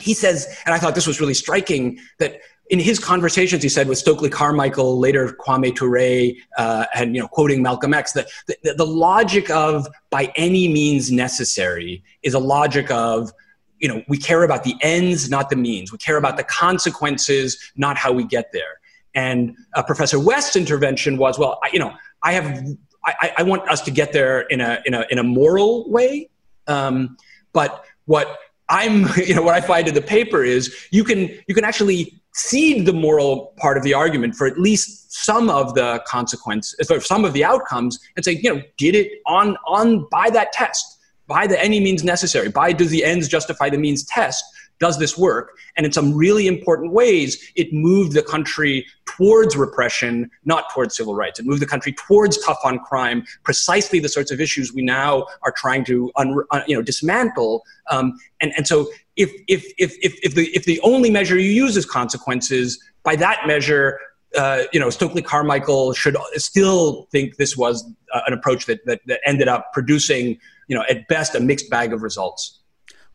He 0.00 0.14
says, 0.14 0.58
and 0.64 0.74
I 0.74 0.78
thought 0.78 0.94
this 0.94 1.06
was 1.06 1.20
really 1.20 1.34
striking 1.34 1.98
that 2.18 2.40
in 2.70 2.78
his 2.78 2.98
conversations, 2.98 3.62
he 3.62 3.68
said 3.68 3.88
with 3.88 3.98
Stokely 3.98 4.30
Carmichael, 4.30 4.98
later 4.98 5.36
Kwame 5.40 5.74
Ture, 5.74 6.40
uh, 6.56 6.86
and 6.94 7.14
you 7.14 7.20
know, 7.20 7.28
quoting 7.28 7.62
Malcolm 7.62 7.92
X, 7.92 8.12
that 8.12 8.28
the, 8.46 8.74
the 8.74 8.86
logic 8.86 9.50
of 9.50 9.88
by 10.08 10.32
any 10.36 10.68
means 10.68 11.10
necessary 11.10 12.02
is 12.22 12.32
a 12.34 12.38
logic 12.38 12.90
of 12.90 13.32
you 13.80 13.88
know, 13.88 14.02
we 14.08 14.18
care 14.18 14.44
about 14.44 14.62
the 14.62 14.74
ends, 14.82 15.28
not 15.28 15.50
the 15.50 15.56
means. 15.56 15.90
We 15.90 15.98
care 15.98 16.16
about 16.16 16.36
the 16.36 16.44
consequences, 16.44 17.58
not 17.76 17.96
how 17.96 18.12
we 18.12 18.24
get 18.24 18.52
there. 18.52 18.80
And 19.14 19.56
uh, 19.74 19.82
Professor 19.82 20.20
West's 20.20 20.54
intervention 20.54 21.16
was, 21.16 21.38
well, 21.38 21.58
I, 21.64 21.70
you 21.72 21.78
know, 21.78 21.92
I 22.22 22.32
have, 22.32 22.64
I, 23.04 23.32
I, 23.38 23.42
want 23.42 23.68
us 23.68 23.80
to 23.82 23.90
get 23.90 24.12
there 24.12 24.42
in 24.42 24.60
a 24.60 24.80
in 24.84 24.94
a 24.94 25.06
in 25.10 25.18
a 25.18 25.22
moral 25.22 25.90
way. 25.90 26.28
Um, 26.66 27.16
but 27.52 27.84
what 28.04 28.38
I'm, 28.68 29.06
you 29.16 29.34
know, 29.34 29.42
what 29.42 29.54
I 29.54 29.60
find 29.60 29.88
in 29.88 29.94
the 29.94 30.02
paper 30.02 30.44
is 30.44 30.74
you 30.90 31.02
can 31.02 31.30
you 31.48 31.54
can 31.54 31.64
actually 31.64 32.20
cede 32.34 32.86
the 32.86 32.92
moral 32.92 33.54
part 33.56 33.76
of 33.76 33.82
the 33.82 33.94
argument 33.94 34.36
for 34.36 34.46
at 34.46 34.58
least 34.58 35.12
some 35.12 35.50
of 35.50 35.74
the 35.74 36.00
consequences, 36.06 36.86
for 36.86 37.00
some 37.00 37.24
of 37.24 37.32
the 37.32 37.44
outcomes, 37.44 37.98
and 38.14 38.24
say, 38.24 38.32
you 38.32 38.54
know, 38.54 38.62
did 38.76 38.94
it 38.94 39.10
on 39.26 39.56
on 39.66 40.06
by 40.10 40.30
that 40.30 40.52
test 40.52 40.99
by 41.30 41.46
the 41.46 41.62
any 41.62 41.78
means 41.78 42.02
necessary, 42.02 42.48
by 42.48 42.72
does 42.72 42.90
the 42.90 43.04
ends 43.04 43.28
justify 43.28 43.70
the 43.70 43.78
means 43.78 44.02
test, 44.02 44.44
does 44.80 44.98
this 44.98 45.16
work? 45.16 45.56
And 45.76 45.86
in 45.86 45.92
some 45.92 46.12
really 46.12 46.48
important 46.48 46.92
ways, 46.92 47.52
it 47.54 47.72
moved 47.72 48.14
the 48.14 48.22
country 48.22 48.84
towards 49.04 49.56
repression, 49.56 50.28
not 50.44 50.64
towards 50.74 50.96
civil 50.96 51.14
rights. 51.14 51.38
It 51.38 51.46
moved 51.46 51.62
the 51.62 51.66
country 51.66 51.92
towards 51.92 52.44
tough 52.44 52.58
on 52.64 52.80
crime, 52.80 53.24
precisely 53.44 54.00
the 54.00 54.08
sorts 54.08 54.32
of 54.32 54.40
issues 54.40 54.74
we 54.74 54.82
now 54.82 55.24
are 55.42 55.52
trying 55.56 55.84
to 55.84 56.10
un, 56.16 56.42
uh, 56.50 56.62
you 56.66 56.74
know, 56.74 56.82
dismantle. 56.82 57.62
Um, 57.92 58.18
and, 58.40 58.52
and 58.56 58.66
so 58.66 58.90
if, 59.14 59.30
if, 59.46 59.72
if, 59.78 59.96
if, 60.02 60.18
if, 60.24 60.34
the, 60.34 60.48
if 60.48 60.64
the 60.64 60.80
only 60.80 61.10
measure 61.10 61.38
you 61.38 61.52
use 61.52 61.76
is 61.76 61.86
consequences, 61.86 62.82
by 63.04 63.14
that 63.16 63.46
measure, 63.46 64.00
uh, 64.36 64.62
you 64.72 64.80
know, 64.80 64.90
Stokely 64.90 65.22
Carmichael 65.22 65.92
should 65.92 66.16
still 66.34 67.08
think 67.10 67.36
this 67.36 67.56
was 67.56 67.84
uh, 68.14 68.20
an 68.26 68.32
approach 68.32 68.66
that, 68.66 68.84
that, 68.86 69.00
that 69.06 69.20
ended 69.26 69.48
up 69.48 69.72
producing 69.72 70.38
you 70.70 70.76
know, 70.76 70.84
at 70.88 71.08
best, 71.08 71.34
a 71.34 71.40
mixed 71.40 71.68
bag 71.68 71.92
of 71.92 72.00
results. 72.02 72.60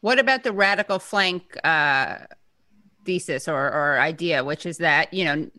What 0.01 0.19
about 0.19 0.43
the 0.43 0.51
radical 0.51 0.99
flank 0.99 1.57
uh, 1.63 2.17
thesis 3.05 3.47
or, 3.47 3.71
or 3.71 3.97
idea, 3.97 4.43
which 4.43 4.65
is 4.65 4.77
that, 4.79 5.13
you 5.13 5.23
know, 5.23 5.49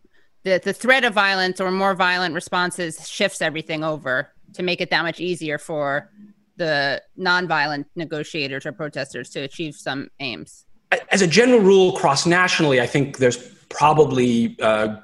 the, 0.44 0.60
the 0.62 0.74
threat 0.74 1.04
of 1.04 1.14
violence 1.14 1.58
or 1.58 1.70
more 1.70 1.94
violent 1.94 2.34
responses 2.34 3.08
shifts 3.08 3.40
everything 3.40 3.82
over 3.82 4.28
to 4.52 4.62
make 4.62 4.82
it 4.82 4.90
that 4.90 5.02
much 5.02 5.20
easier 5.20 5.56
for 5.56 6.12
the 6.56 7.02
nonviolent 7.18 7.86
negotiators 7.96 8.66
or 8.66 8.72
protesters 8.72 9.30
to 9.30 9.40
achieve 9.40 9.74
some 9.74 10.10
aims? 10.20 10.66
As 11.10 11.22
a 11.22 11.26
general 11.26 11.60
rule, 11.60 11.92
cross 11.92 12.26
nationally, 12.26 12.78
I 12.78 12.86
think 12.86 13.18
there's 13.18 13.38
probably 13.70 14.54
uh, 14.60 14.96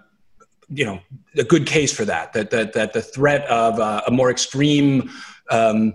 you 0.73 0.85
know 0.85 1.01
a 1.37 1.45
good 1.45 1.67
case 1.67 1.93
for 1.93 2.05
that. 2.05 2.33
That 2.33 2.51
that 2.51 2.73
that 2.73 2.93
the 2.93 3.03
threat 3.03 3.47
of 3.49 3.79
uh, 3.79 4.03
a 4.07 4.11
more 4.11 4.31
extreme 4.31 5.11
um, 5.51 5.95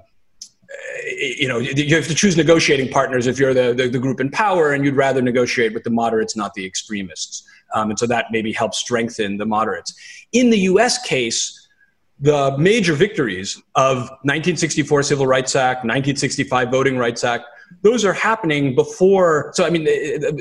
you 1.06 1.48
know, 1.48 1.60
you 1.60 1.96
have 1.96 2.08
to 2.08 2.16
choose 2.16 2.36
negotiating 2.36 2.90
partners 2.90 3.28
if 3.28 3.40
you're 3.40 3.54
the, 3.54 3.74
the, 3.74 3.88
the, 3.88 4.00
group 4.00 4.20
in 4.20 4.30
power 4.30 4.74
and 4.74 4.84
you'd 4.84 4.96
rather 4.96 5.22
negotiate 5.22 5.74
with 5.74 5.84
the 5.84 5.90
moderates, 5.90 6.36
not 6.36 6.54
the 6.54 6.66
extremists. 6.66 7.48
Um, 7.74 7.90
and 7.90 8.00
so 8.00 8.06
that 8.08 8.26
maybe 8.32 8.52
helps 8.52 8.78
strengthen 8.78 9.38
the 9.38 9.46
moderates. 9.46 9.94
In 10.34 10.50
the 10.50 10.60
US 10.60 11.02
case, 11.02 11.68
the 12.20 12.58
major 12.58 12.94
victories 12.94 13.56
of 13.76 13.98
1964 14.24 15.04
Civil 15.04 15.28
Rights 15.28 15.56
Act, 15.56 15.80
1965 15.80 16.72
Voting 16.72 16.98
Rights 16.98 17.24
Act, 17.24 17.46
those 17.82 18.06
are 18.06 18.14
happening 18.14 18.76
before. 18.76 19.52
So, 19.54 19.66
I 19.66 19.70
mean, 19.70 19.86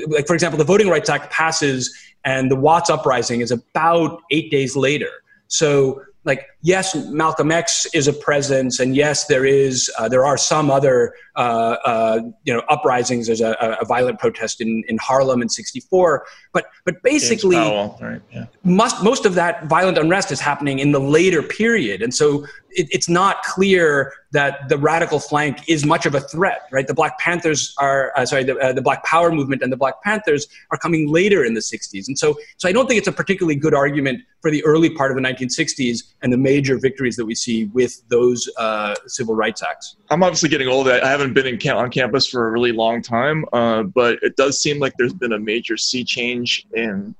like 0.07 0.27
for 0.27 0.33
example, 0.33 0.57
the 0.57 0.63
Voting 0.63 0.89
Rights 0.89 1.09
Act 1.09 1.31
passes 1.31 1.95
and 2.27 2.51
the 2.51 2.57
Watts 2.57 2.89
uprising 2.89 3.39
is 3.39 3.51
about 3.51 4.21
eight 4.31 4.51
days 4.51 4.75
later. 4.75 5.09
So 5.47 6.01
like 6.25 6.45
yes 6.67 6.93
malcolm 7.11 7.49
x 7.49 7.87
is 7.93 8.07
a 8.09 8.13
presence 8.13 8.79
and 8.81 8.93
yes 8.93 9.25
there 9.27 9.45
is 9.45 9.89
uh, 9.97 10.09
there 10.09 10.25
are 10.25 10.37
some 10.37 10.69
other 10.69 11.13
uh, 11.37 11.77
uh, 11.85 12.19
you 12.43 12.53
know 12.53 12.61
uprisings 12.69 13.27
there's 13.27 13.41
a, 13.41 13.55
a, 13.81 13.85
violent 13.85 14.19
protest 14.19 14.59
in, 14.59 14.83
in 14.89 14.97
harlem 14.97 15.41
in 15.41 15.47
64 15.47 16.25
but 16.51 16.65
but 16.83 17.01
basically 17.03 17.55
Powell, 17.55 17.97
right, 18.01 18.21
yeah. 18.33 18.45
most 18.65 19.01
most 19.01 19.25
of 19.25 19.33
that 19.35 19.67
violent 19.67 19.97
unrest 19.97 20.29
is 20.29 20.41
happening 20.41 20.79
in 20.79 20.91
the 20.91 20.99
later 20.99 21.41
period 21.41 22.01
and 22.01 22.13
so 22.13 22.45
it, 22.71 22.87
it's 22.91 23.09
not 23.09 23.43
clear 23.43 24.13
that 24.31 24.69
the 24.69 24.77
radical 24.77 25.19
flank 25.19 25.67
is 25.67 25.85
much 25.85 26.05
of 26.05 26.13
a 26.13 26.19
threat, 26.19 26.67
right? 26.71 26.85
The 26.85 26.93
Black 26.93 27.17
Panthers 27.17 27.73
are, 27.79 28.11
uh, 28.15 28.25
sorry, 28.25 28.43
the, 28.43 28.57
uh, 28.57 28.73
the 28.73 28.81
Black 28.81 29.03
Power 29.03 29.31
movement 29.31 29.61
and 29.61 29.71
the 29.71 29.77
Black 29.77 30.01
Panthers 30.03 30.47
are 30.71 30.77
coming 30.77 31.09
later 31.09 31.43
in 31.43 31.53
the 31.53 31.61
60s. 31.61 32.07
And 32.07 32.17
so, 32.17 32.35
so 32.57 32.67
I 32.67 32.71
don't 32.71 32.87
think 32.87 32.99
it's 32.99 33.07
a 33.07 33.13
particularly 33.13 33.55
good 33.55 33.73
argument 33.73 34.21
for 34.41 34.51
the 34.51 34.63
early 34.65 34.89
part 34.89 35.11
of 35.11 35.17
the 35.17 35.23
1960s 35.23 36.03
and 36.21 36.31
the 36.31 36.37
major 36.57 36.79
victories 36.79 37.15
that 37.15 37.25
we 37.25 37.35
see 37.35 37.65
with 37.65 38.01
those 38.09 38.49
uh, 38.57 38.95
civil 39.05 39.35
rights 39.35 39.61
acts. 39.61 39.97
I'm 40.09 40.23
obviously 40.23 40.49
getting 40.49 40.67
old. 40.67 40.89
I 40.89 41.07
haven't 41.07 41.33
been 41.33 41.45
in 41.45 41.57
on 41.69 41.91
campus 41.91 42.27
for 42.27 42.47
a 42.47 42.51
really 42.51 42.71
long 42.71 43.01
time, 43.03 43.45
uh, 43.53 43.83
but 43.83 44.17
it 44.23 44.35
does 44.35 44.59
seem 44.59 44.79
like 44.79 44.93
there's 44.97 45.13
been 45.13 45.33
a 45.33 45.39
major 45.39 45.77
sea 45.77 46.03
change 46.03 46.65
in 46.73 47.13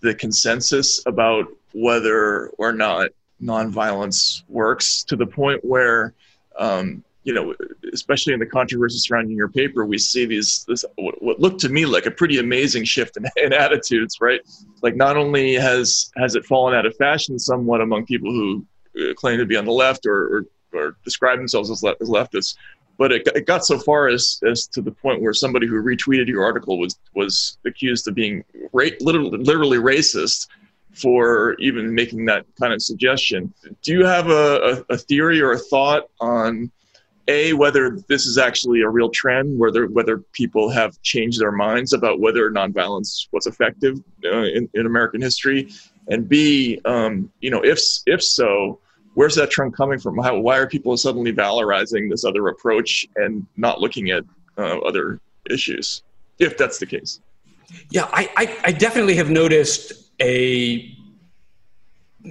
the 0.00 0.14
consensus 0.14 1.02
about 1.06 1.46
whether 1.72 2.48
or 2.58 2.72
not 2.72 3.08
nonviolence 3.42 4.42
works 4.48 5.02
to 5.04 5.16
the 5.16 5.26
point 5.26 5.64
where 5.64 6.12
um, 6.58 7.02
you 7.24 7.32
know, 7.32 7.54
especially 7.92 8.34
in 8.34 8.38
the 8.38 8.46
controversy 8.46 8.98
surrounding 8.98 9.36
your 9.36 9.48
paper, 9.48 9.86
we 9.86 9.98
see 9.98 10.26
these 10.26 10.64
this 10.68 10.84
what 10.96 11.40
looked 11.40 11.60
to 11.60 11.70
me 11.70 11.86
like 11.86 12.04
a 12.04 12.10
pretty 12.10 12.38
amazing 12.38 12.84
shift 12.84 13.16
in, 13.16 13.24
in, 13.44 13.52
attitudes, 13.52 14.18
right? 14.20 14.40
Like 14.82 14.94
not 14.94 15.16
only 15.16 15.54
has 15.54 16.10
has 16.16 16.34
it 16.36 16.44
fallen 16.44 16.74
out 16.74 16.86
of 16.86 16.94
fashion 16.96 17.38
somewhat 17.38 17.80
among 17.80 18.04
people 18.04 18.30
who 18.30 18.64
claim 19.16 19.38
to 19.38 19.46
be 19.46 19.56
on 19.56 19.64
the 19.64 19.72
left 19.72 20.06
or 20.06 20.46
or, 20.72 20.78
or 20.78 20.96
describe 21.04 21.38
themselves 21.38 21.70
as, 21.70 21.82
le- 21.82 21.96
as 22.00 22.08
leftists, 22.08 22.56
but 22.98 23.12
it, 23.12 23.26
it 23.34 23.46
got 23.46 23.64
so 23.64 23.78
far 23.78 24.08
as 24.08 24.40
as 24.46 24.66
to 24.68 24.80
the 24.80 24.90
point 24.90 25.22
where 25.22 25.32
somebody 25.32 25.66
who 25.66 25.82
retweeted 25.82 26.26
your 26.26 26.44
article 26.44 26.78
was 26.78 26.98
was 27.14 27.58
accused 27.64 28.08
of 28.08 28.14
being 28.14 28.44
ra- 28.72 28.88
literally 29.00 29.38
literally 29.38 29.78
racist 29.78 30.48
for 30.92 31.54
even 31.58 31.92
making 31.92 32.24
that 32.24 32.46
kind 32.60 32.72
of 32.72 32.80
suggestion. 32.80 33.52
Do 33.82 33.92
you 33.92 34.04
have 34.04 34.30
a, 34.30 34.84
a, 34.88 34.94
a 34.94 34.98
theory 34.98 35.40
or 35.40 35.52
a 35.52 35.58
thought 35.58 36.04
on 36.20 36.70
a 37.26 37.52
whether 37.54 37.98
this 38.08 38.26
is 38.26 38.38
actually 38.38 38.82
a 38.82 38.88
real 38.88 39.08
trend, 39.10 39.58
whether 39.58 39.86
whether 39.86 40.18
people 40.32 40.68
have 40.70 41.00
changed 41.02 41.40
their 41.40 41.52
minds 41.52 41.92
about 41.92 42.20
whether 42.20 42.50
nonviolence 42.50 43.28
was 43.32 43.46
effective 43.46 43.98
uh, 44.24 44.42
in, 44.42 44.68
in 44.74 44.86
American 44.86 45.20
history, 45.20 45.70
and 46.08 46.28
b 46.28 46.80
um, 46.84 47.30
you 47.40 47.50
know 47.50 47.62
if 47.62 47.80
if 48.06 48.22
so, 48.22 48.78
where's 49.14 49.34
that 49.36 49.50
trend 49.50 49.74
coming 49.76 49.98
from? 49.98 50.18
How, 50.18 50.38
why 50.38 50.58
are 50.58 50.66
people 50.66 50.96
suddenly 50.96 51.32
valorizing 51.32 52.10
this 52.10 52.24
other 52.24 52.48
approach 52.48 53.06
and 53.16 53.46
not 53.56 53.80
looking 53.80 54.10
at 54.10 54.24
uh, 54.58 54.78
other 54.78 55.20
issues? 55.50 56.02
If 56.38 56.58
that's 56.58 56.78
the 56.78 56.86
case. 56.86 57.20
Yeah, 57.90 58.08
I, 58.12 58.28
I, 58.36 58.58
I 58.64 58.72
definitely 58.72 59.14
have 59.16 59.30
noticed 59.30 59.92
a 60.20 60.96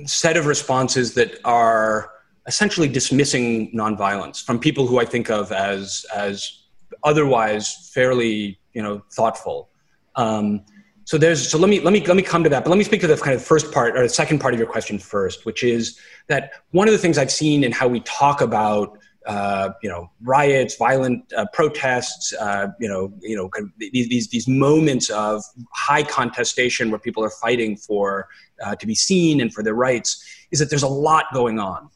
set 0.05 0.37
of 0.37 0.45
responses 0.45 1.13
that 1.13 1.39
are 1.45 2.11
essentially 2.47 2.87
dismissing 2.87 3.71
nonviolence 3.71 4.43
from 4.43 4.59
people 4.59 4.87
who 4.87 4.99
I 4.99 5.05
think 5.05 5.29
of 5.29 5.51
as 5.51 6.05
as 6.13 6.63
otherwise 7.03 7.89
fairly 7.93 8.59
you 8.73 8.81
know 8.81 9.03
thoughtful. 9.13 9.69
Um, 10.15 10.65
so 11.05 11.17
there's 11.17 11.49
so 11.49 11.57
let 11.57 11.69
me 11.69 11.79
let 11.79 11.93
me 11.93 12.05
let 12.05 12.15
me 12.15 12.23
come 12.23 12.43
to 12.43 12.49
that, 12.49 12.63
but 12.63 12.69
let 12.69 12.77
me 12.77 12.83
speak 12.83 13.01
to 13.01 13.07
the 13.07 13.17
kind 13.17 13.35
of 13.35 13.43
first 13.43 13.71
part 13.71 13.97
or 13.97 14.03
the 14.03 14.09
second 14.09 14.39
part 14.39 14.53
of 14.53 14.59
your 14.59 14.69
question 14.69 14.97
first, 14.97 15.45
which 15.45 15.63
is 15.63 15.99
that 16.27 16.51
one 16.71 16.87
of 16.87 16.93
the 16.93 16.97
things 16.97 17.17
I've 17.17 17.31
seen 17.31 17.63
in 17.63 17.71
how 17.71 17.87
we 17.87 17.99
talk 18.01 18.41
about 18.41 18.97
uh, 19.25 19.69
you 19.81 19.89
know 19.89 20.09
riots, 20.21 20.75
violent 20.75 21.31
uh, 21.33 21.45
protests, 21.53 22.33
uh, 22.33 22.67
you 22.79 22.87
know 22.87 23.13
you 23.21 23.35
know 23.35 23.49
kind 23.49 23.65
of 23.65 23.71
these, 23.77 24.07
these 24.09 24.27
these 24.29 24.47
moments 24.47 25.09
of 25.09 25.43
high 25.73 26.03
contestation 26.03 26.89
where 26.89 26.99
people 26.99 27.23
are 27.23 27.31
fighting 27.41 27.75
for 27.75 28.27
uh, 28.63 28.75
to 28.75 28.87
be 28.87 28.95
seen 28.95 29.41
and 29.41 29.53
for 29.53 29.63
their 29.63 29.75
rights 29.75 30.23
is 30.51 30.59
that 30.59 30.69
there's 30.69 30.83
a 30.83 30.87
lot 30.87 31.25
going 31.33 31.59
on 31.59 31.89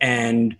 and 0.00 0.56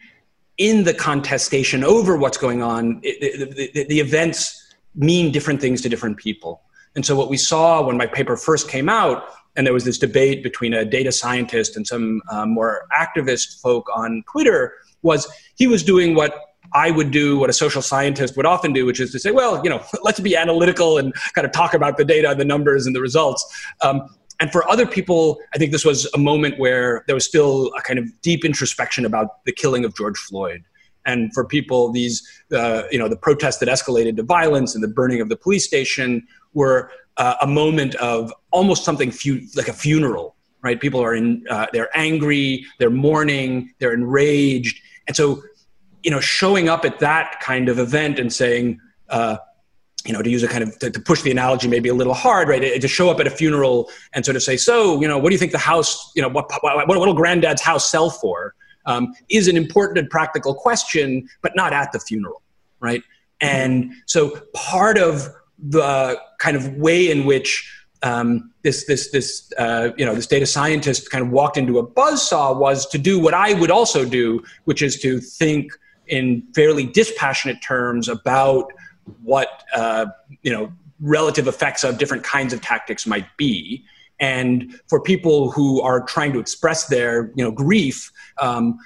in 0.59 0.85
the 0.85 0.95
contestation 0.95 1.85
over 1.85 2.17
what's 2.17 2.39
going 2.39 2.63
on, 2.63 3.01
it, 3.03 3.21
the, 3.41 3.71
the, 3.75 3.85
the, 3.85 4.01
events 4.01 4.75
mean 4.95 5.31
different 5.31 5.61
things 5.61 5.83
to 5.83 5.89
different 5.89 6.17
people. 6.17 6.63
And 6.97 7.05
so, 7.05 7.15
what 7.15 7.29
we 7.29 7.37
saw 7.37 7.83
when 7.83 7.97
my 7.97 8.07
paper 8.07 8.37
first 8.37 8.69
came 8.69 8.89
out, 8.89 9.29
and 9.55 9.67
there 9.67 9.75
was 9.75 9.85
this 9.85 9.99
debate 9.99 10.43
between 10.43 10.75
a 10.75 10.85
data 10.85 11.13
scientist 11.13 11.77
and 11.77 11.87
some 11.87 12.23
um, 12.31 12.51
more 12.51 12.89
activist 12.99 13.61
folk 13.61 13.87
on 13.95 14.25
Twitter, 14.31 14.73
was 15.03 15.31
he 15.57 15.67
was 15.67 15.85
doing 15.85 16.15
what 16.15 16.41
I 16.73 16.91
would 16.91 17.11
do, 17.11 17.39
what 17.39 17.51
a 17.51 17.53
social 17.53 17.83
scientist 17.83 18.37
would 18.37 18.47
often 18.47 18.73
do, 18.73 18.85
which 18.87 18.99
is 18.99 19.13
to 19.13 19.19
say, 19.19 19.31
well, 19.31 19.61
you 19.63 19.71
know, 19.71 19.85
let's 20.03 20.21
be 20.21 20.35
analytical 20.35 20.99
and 20.99 21.15
kind 21.35 21.47
of 21.47 21.53
talk 21.53 21.75
about 21.75 21.97
the 21.97 22.05
data 22.05 22.35
the 22.37 22.45
numbers 22.45 22.87
and 22.87 22.97
the 22.97 23.01
results. 23.01 23.45
Um, 23.83 24.09
and 24.41 24.53
for 24.53 24.69
other 24.69 24.87
people, 24.87 25.39
I 25.55 25.59
think 25.59 25.73
this 25.73 25.85
was 25.85 26.11
a 26.13 26.19
moment 26.19 26.59
where 26.59 27.05
there 27.07 27.15
was 27.15 27.25
still 27.25 27.73
a 27.79 27.81
kind 27.81 27.99
of 27.99 28.07
deep 28.21 28.45
introspection 28.45 29.05
about 29.05 29.45
the 29.45 29.53
killing 29.53 29.85
of 29.85 29.97
George 29.97 30.19
Floyd. 30.19 30.63
And 31.07 31.33
for 31.33 31.45
people, 31.45 31.91
these, 31.91 32.27
uh, 32.53 32.83
you 32.91 32.99
know, 32.99 33.09
the 33.09 33.17
protests 33.17 33.59
that 33.59 33.69
escalated 33.69 34.17
to 34.17 34.23
violence 34.23 34.75
and 34.75 34.85
the 34.85 34.89
burning 34.89 35.21
of 35.21 35.29
the 35.29 35.37
police 35.37 35.65
station 35.65 36.27
were 36.53 36.91
uh, 37.17 37.37
a 37.41 37.47
moment 37.47 37.95
of 37.97 38.33
almost 38.51 38.85
something 38.85 39.11
fu- 39.11 39.47
like 39.55 39.69
a 39.69 39.73
funeral, 39.73 40.37
right? 40.63 40.81
People 40.81 41.01
are 41.01 41.15
in, 41.15 41.45
uh, 41.49 41.67
they're 41.73 41.97
angry, 41.97 42.67
they're 42.79 42.91
mourning, 42.91 43.73
they're 43.79 43.95
enraged. 43.95 44.81
And 45.07 45.17
so, 45.17 45.43
you 46.03 46.11
know, 46.11 46.21
showing 46.21 46.69
up 46.69 46.85
at 46.85 46.99
that 46.99 47.41
kind 47.41 47.69
of 47.69 47.79
event 47.79 48.19
and 48.19 48.33
saying, 48.33 48.81
uh, 49.09 49.37
you 50.05 50.13
know, 50.13 50.23
to 50.23 50.31
use 50.31 50.43
a 50.43 50.49
kind 50.49 50.63
of 50.63 50.79
to, 50.79 50.91
to, 50.91 51.01
push 51.01 51.23
the 51.23 51.31
analogy 51.31 51.67
maybe 51.69 51.89
a 51.89 51.95
little 51.95 52.15
hard, 52.15 52.49
right? 52.49 52.81
To 52.81 52.89
show 52.89 53.11
up 53.11 53.19
at 53.19 53.27
a 53.27 53.31
funeral 53.31 53.91
and 54.13 54.25
sort 54.25 54.37
of 54.37 54.43
say, 54.43 54.57
so, 54.57 55.01
you 55.01 55.09
know, 55.09 55.19
what 55.19 55.31
do 55.31 55.35
you 55.35 55.39
think 55.39 55.53
the 55.53 55.59
house, 55.59 56.13
you 56.15 56.23
know, 56.23 56.29
what 56.29 56.51
what, 56.61 56.87
what 56.87 56.99
will 56.99 57.15
granddad's 57.15 57.61
house 57.61 57.91
sell 57.91 58.11
for? 58.11 58.55
Um, 58.87 59.15
is 59.29 59.49
an 59.49 59.57
important 59.57 59.99
and 59.99 60.09
practical 60.09 60.55
question, 60.55 61.29
but 61.43 61.57
not 61.57 61.73
at 61.73 61.93
the 61.93 61.99
funeral, 61.99 62.43
right? 62.81 63.03
And 63.41 63.93
so 64.07 64.41
part 64.55 64.97
of 64.97 65.29
the 65.59 66.21
kind 66.39 66.57
of 66.57 66.75
way 66.77 67.11
in 67.11 67.27
which 67.27 67.73
um, 68.03 68.53
this 68.63 68.85
this 68.87 69.11
this 69.11 69.53
uh, 69.59 69.91
you 69.97 70.05
know 70.05 70.15
this 70.15 70.27
data 70.27 70.47
scientist 70.47 71.11
kind 71.11 71.25
of 71.25 71.31
walked 71.31 71.57
into 71.57 71.79
a 71.79 71.83
buzz 71.83 72.27
saw 72.29 72.53
was 72.53 72.87
to 72.87 72.99
do 72.99 73.19
what 73.19 73.35
I 73.35 73.55
would 73.55 73.71
also 73.71 74.05
do, 74.05 74.43
which 74.65 74.83
is 74.83 74.99
to 75.01 75.19
think 75.21 75.73
in 76.09 76.43
fairly 76.55 76.87
dispassionate 76.87 77.61
terms 77.63 78.09
about 78.09 78.73
what 79.23 79.65
uh, 79.75 80.07
you 80.43 80.53
know 80.53 80.73
relative 81.01 81.47
effects 81.47 81.85
of 81.85 81.99
different 81.99 82.23
kinds 82.23 82.53
of 82.53 82.61
tactics 82.61 83.07
might 83.07 83.27
be 83.37 83.85
and 84.19 84.81
for 84.89 85.01
people 85.01 85.51
who 85.51 85.81
are 85.83 86.03
trying 86.03 86.33
to 86.33 86.39
express 86.39 86.87
their 86.87 87.33
you 87.35 87.45
know 87.45 87.51
grief 87.51 88.11
um, 88.41 88.79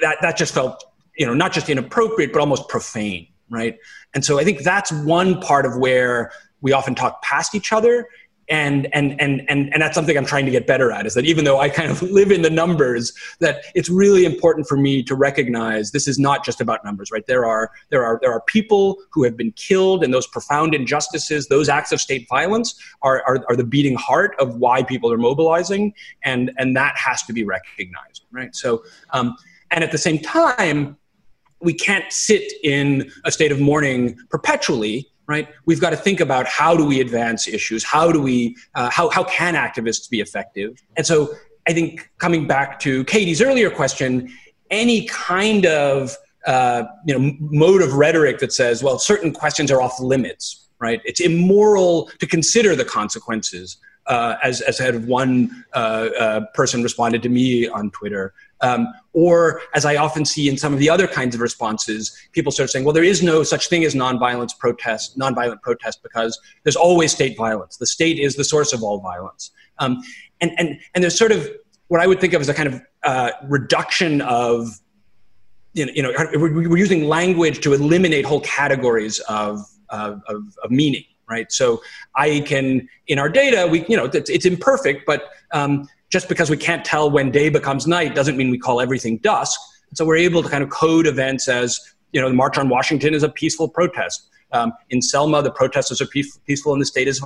that 0.00 0.16
that 0.20 0.36
just 0.36 0.54
felt 0.54 0.84
you 1.16 1.26
know 1.26 1.34
not 1.34 1.52
just 1.52 1.68
inappropriate 1.68 2.32
but 2.32 2.40
almost 2.40 2.68
profane 2.68 3.28
right? 3.48 3.78
And 4.14 4.24
so 4.24 4.38
i 4.38 4.44
think 4.44 4.60
that's 4.60 4.90
one 4.90 5.40
part 5.40 5.66
of 5.66 5.76
where 5.76 6.30
we 6.60 6.72
often 6.72 6.94
talk 6.94 7.22
past 7.22 7.54
each 7.54 7.72
other 7.72 8.08
and 8.48 8.86
and 8.94 9.20
and 9.20 9.42
and 9.48 9.72
and 9.72 9.82
that's 9.82 9.94
something 9.94 10.16
I'm 10.16 10.24
trying 10.24 10.44
to 10.44 10.50
get 10.50 10.66
better 10.66 10.92
at 10.92 11.06
is 11.06 11.14
that 11.14 11.24
even 11.24 11.44
though 11.44 11.58
I 11.58 11.68
kind 11.68 11.90
of 11.90 12.02
live 12.10 12.30
in 12.30 12.42
the 12.42 12.50
numbers 12.50 13.12
that 13.40 13.64
it's 13.74 13.88
really 13.88 14.24
important 14.24 14.66
for 14.66 14.76
me 14.76 15.02
to 15.02 15.14
recognize 15.14 15.90
this 15.90 16.06
is 16.06 16.18
not 16.18 16.44
just 16.44 16.60
about 16.60 16.84
numbers 16.84 17.10
right? 17.10 17.26
There 17.26 17.44
are 17.44 17.70
there 17.90 18.04
are 18.04 18.18
there 18.22 18.32
are 18.32 18.40
people 18.42 18.98
who 19.10 19.24
have 19.24 19.36
been 19.36 19.52
killed 19.52 20.04
and 20.04 20.14
those 20.14 20.26
profound 20.26 20.74
injustices 20.74 21.48
those 21.48 21.68
acts 21.68 21.92
of 21.92 22.00
state 22.00 22.26
violence 22.28 22.80
are 23.02 23.22
are, 23.26 23.44
are 23.48 23.56
the 23.56 23.64
beating 23.64 23.96
heart 23.96 24.36
of 24.38 24.56
why 24.56 24.82
people 24.82 25.12
are 25.12 25.18
mobilizing 25.18 25.92
and 26.22 26.52
and 26.58 26.76
that 26.76 26.96
has 26.96 27.22
to 27.24 27.32
be 27.32 27.44
recognized 27.44 28.24
right? 28.32 28.54
So 28.54 28.84
um, 29.10 29.36
and 29.70 29.82
at 29.82 29.92
the 29.92 29.98
same 29.98 30.18
time 30.18 30.96
we 31.60 31.72
can't 31.72 32.12
sit 32.12 32.52
in 32.62 33.10
a 33.24 33.32
state 33.32 33.50
of 33.50 33.60
mourning 33.60 34.16
perpetually 34.28 35.10
right? 35.26 35.48
We've 35.64 35.80
got 35.80 35.90
to 35.90 35.96
think 35.96 36.20
about 36.20 36.46
how 36.46 36.76
do 36.76 36.84
we 36.84 37.00
advance 37.00 37.48
issues? 37.48 37.82
How 37.84 38.12
do 38.12 38.20
we, 38.20 38.56
uh, 38.74 38.90
how, 38.90 39.08
how 39.10 39.24
can 39.24 39.54
activists 39.54 40.08
be 40.08 40.20
effective? 40.20 40.82
And 40.96 41.06
so 41.06 41.34
I 41.68 41.72
think 41.72 42.10
coming 42.18 42.46
back 42.46 42.78
to 42.80 43.04
Katie's 43.04 43.42
earlier 43.42 43.70
question, 43.70 44.32
any 44.70 45.06
kind 45.06 45.66
of 45.66 46.16
uh, 46.46 46.84
you 47.04 47.18
know 47.18 47.36
mode 47.40 47.82
of 47.82 47.94
rhetoric 47.94 48.38
that 48.38 48.52
says, 48.52 48.82
well, 48.82 48.98
certain 48.98 49.32
questions 49.32 49.70
are 49.70 49.82
off 49.82 49.98
limits, 50.00 50.68
right? 50.78 51.00
It's 51.04 51.20
immoral 51.20 52.10
to 52.20 52.26
consider 52.26 52.76
the 52.76 52.84
consequences. 52.84 53.78
Uh, 54.06 54.36
as 54.44 54.60
as 54.60 54.78
had 54.78 55.08
one 55.08 55.64
uh, 55.74 56.08
uh, 56.16 56.40
person 56.54 56.80
responded 56.80 57.24
to 57.24 57.28
me 57.28 57.66
on 57.66 57.90
Twitter, 57.90 58.32
um, 58.60 58.86
or, 59.16 59.62
as 59.72 59.86
I 59.86 59.96
often 59.96 60.26
see 60.26 60.46
in 60.46 60.58
some 60.58 60.74
of 60.74 60.78
the 60.78 60.90
other 60.90 61.08
kinds 61.08 61.34
of 61.34 61.40
responses, 61.40 62.14
people 62.32 62.52
start 62.52 62.68
saying, 62.68 62.84
well, 62.84 62.92
there 62.92 63.02
is 63.02 63.22
no 63.22 63.42
such 63.42 63.70
thing 63.70 63.82
as 63.82 63.94
nonviolence 63.94 64.56
protest, 64.58 65.18
nonviolent 65.18 65.62
protest, 65.62 66.02
because 66.02 66.38
there's 66.64 66.76
always 66.76 67.12
state 67.12 67.34
violence. 67.34 67.78
The 67.78 67.86
state 67.86 68.18
is 68.18 68.36
the 68.36 68.44
source 68.44 68.74
of 68.74 68.82
all 68.82 69.00
violence. 69.00 69.52
Um, 69.78 70.02
and, 70.42 70.52
and, 70.58 70.78
and 70.94 71.02
there's 71.02 71.18
sort 71.18 71.32
of 71.32 71.48
what 71.88 72.02
I 72.02 72.06
would 72.06 72.20
think 72.20 72.34
of 72.34 72.42
as 72.42 72.50
a 72.50 72.54
kind 72.54 72.68
of 72.68 72.82
uh, 73.04 73.30
reduction 73.44 74.20
of, 74.20 74.68
you 75.72 75.86
know, 75.86 75.92
you 75.94 76.02
know, 76.02 76.12
we're 76.34 76.76
using 76.76 77.04
language 77.08 77.60
to 77.60 77.72
eliminate 77.72 78.26
whole 78.26 78.42
categories 78.42 79.20
of, 79.30 79.60
of, 79.88 80.20
of, 80.28 80.42
of 80.62 80.70
meaning 80.70 81.04
right? 81.28 81.50
So 81.50 81.82
I 82.14 82.38
can, 82.46 82.88
in 83.08 83.18
our 83.18 83.28
data, 83.28 83.66
we, 83.68 83.84
you 83.88 83.96
know, 83.96 84.04
it's, 84.04 84.30
it's 84.30 84.46
imperfect, 84.46 85.04
but 85.06 85.24
um, 85.50 85.88
just 86.16 86.30
because 86.30 86.48
we 86.48 86.56
can't 86.56 86.82
tell 86.82 87.10
when 87.10 87.30
day 87.30 87.50
becomes 87.50 87.86
night 87.86 88.14
doesn't 88.14 88.38
mean 88.38 88.48
we 88.48 88.56
call 88.56 88.80
everything 88.80 89.18
dusk. 89.18 89.60
So 89.92 90.06
we're 90.06 90.16
able 90.16 90.42
to 90.42 90.48
kind 90.48 90.64
of 90.64 90.70
code 90.70 91.06
events 91.06 91.46
as, 91.46 91.78
you 92.12 92.22
know, 92.22 92.30
the 92.30 92.34
March 92.34 92.56
on 92.56 92.70
Washington 92.70 93.12
is 93.12 93.22
a 93.22 93.28
peaceful 93.28 93.68
protest. 93.68 94.30
Um, 94.50 94.72
in 94.88 95.02
Selma, 95.02 95.42
the 95.42 95.50
protesters 95.50 96.00
are 96.00 96.06
peaceful 96.06 96.72
and 96.72 96.80
the 96.80 96.86
state 96.86 97.06
is 97.06 97.22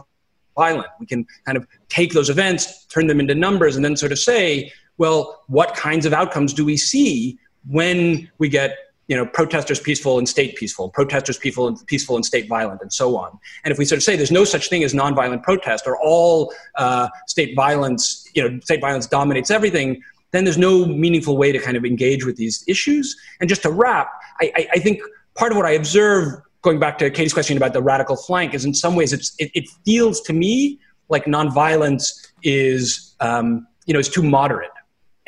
violent. 0.57 0.89
We 0.99 1.07
can 1.07 1.25
kind 1.47 1.57
of 1.57 1.69
take 1.89 2.15
those 2.15 2.31
events, 2.31 2.85
turn 2.87 3.07
them 3.07 3.21
into 3.21 3.33
numbers, 3.33 3.77
and 3.77 3.85
then 3.85 3.95
sort 3.95 4.11
of 4.11 4.19
say, 4.19 4.73
well, 4.99 5.45
what 5.47 5.77
kinds 5.77 6.05
of 6.05 6.13
outcomes 6.13 6.53
do 6.53 6.65
we 6.65 6.77
see 6.77 7.39
when 7.69 8.29
we 8.39 8.49
get 8.49 8.77
you 9.11 9.17
know, 9.17 9.27
protesters 9.27 9.81
peaceful 9.81 10.19
and 10.19 10.29
state 10.29 10.55
peaceful, 10.55 10.89
protesters 10.89 11.37
peaceful 11.37 11.67
and 11.67 11.85
peaceful 11.89 12.15
and 12.15 12.25
state 12.25 12.49
violent, 12.49 12.81
and 12.81 12.93
so 12.93 13.17
on. 13.17 13.37
And 13.65 13.73
if 13.73 13.77
we 13.77 13.85
sort 13.85 13.97
of 13.97 14.05
say 14.05 14.15
there's 14.15 14.31
no 14.31 14.45
such 14.45 14.69
thing 14.69 14.85
as 14.85 14.95
nonviolent 14.95 15.43
protest, 15.43 15.85
or 15.89 15.99
all 16.01 16.53
uh, 16.77 17.09
state 17.27 17.57
violence, 17.57 18.20
you 18.35 18.49
know, 18.49 18.61
state 18.61 18.81
violence 18.81 19.07
dominates 19.07 19.51
everything, 19.51 20.03
then 20.33 20.45
there's 20.45 20.59
no 20.59 20.87
meaningful 20.87 21.37
way 21.37 21.53
to 21.53 21.59
kind 21.59 21.77
of 21.77 21.85
engage 21.85 22.25
with 22.25 22.37
these 22.37 22.65
issues. 22.67 23.17
And 23.41 23.49
just 23.49 23.63
to 23.63 23.71
wrap, 23.71 24.11
I, 24.41 24.53
I, 24.57 24.69
I 24.75 24.79
think 24.79 25.01
part 25.35 25.53
of 25.53 25.57
what 25.57 25.67
I 25.67 25.73
observe, 25.73 26.41
going 26.63 26.79
back 26.79 26.99
to 26.99 27.11
Katie's 27.11 27.33
question 27.33 27.57
about 27.57 27.73
the 27.73 27.83
radical 27.83 28.17
flank, 28.17 28.55
is 28.55 28.65
in 28.65 28.75
some 28.75 28.95
ways 28.95 29.13
it's, 29.13 29.35
it, 29.39 29.51
it 29.55 29.69
feels 29.85 30.21
to 30.23 30.33
me 30.33 30.79
like 31.09 31.25
nonviolence 31.25 32.29
is, 32.43 33.17
um, 33.21 33.67
you 33.87 33.93
know, 33.93 34.01
is 34.01 34.09
too 34.09 34.23
moderate 34.23 34.71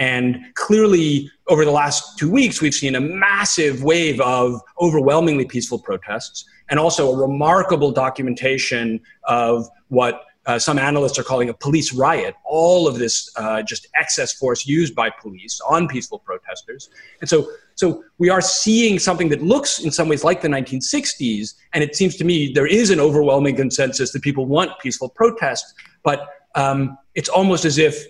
and 0.03 0.53
clearly, 0.55 1.31
over 1.47 1.65
the 1.65 1.71
last 1.71 2.19
two 2.19 2.29
weeks, 2.29 2.61
we've 2.61 2.75
seen 2.75 2.97
a 2.97 3.01
massive 3.01 3.85
wave 3.85 4.21
of 4.21 4.61
overwhelmingly 4.81 5.45
peaceful 5.45 5.79
protests 5.79 6.45
and 6.69 6.81
also 6.81 7.13
a 7.13 7.17
remarkable 7.17 7.93
documentation 7.93 9.01
of 9.29 9.69
what 9.91 10.23
uh, 10.47 10.59
some 10.59 10.79
analysts 10.79 11.19
are 11.19 11.23
calling 11.23 11.49
a 11.49 11.55
police 11.55 11.93
riot, 11.93 12.35
all 12.45 12.89
of 12.89 12.99
this 12.99 13.31
uh, 13.37 13.63
just 13.63 13.87
excess 13.95 14.33
force 14.33 14.67
used 14.67 14.95
by 14.95 15.09
police 15.09 15.61
on 15.69 15.87
peaceful 15.87 16.19
protesters. 16.19 16.91
And 17.21 17.29
so 17.29 17.49
So 17.77 18.05
we 18.19 18.29
are 18.29 18.41
seeing 18.41 18.99
something 18.99 19.29
that 19.31 19.43
looks 19.43 19.81
in 19.81 19.91
some 19.91 20.09
ways 20.09 20.25
like 20.25 20.41
the 20.41 20.49
1960s, 20.49 21.55
and 21.73 21.83
it 21.83 21.97
seems 21.97 22.17
to 22.17 22.25
me 22.25 22.53
there 22.53 22.67
is 22.67 22.91
an 22.91 23.01
overwhelming 23.01 23.57
consensus 23.57 24.13
that 24.13 24.23
people 24.23 24.47
want 24.47 24.71
peaceful 24.81 25.09
protest, 25.09 25.65
but 26.03 26.29
um, 26.55 26.99
it's 27.15 27.29
almost 27.29 27.65
as 27.65 27.79
if 27.79 28.05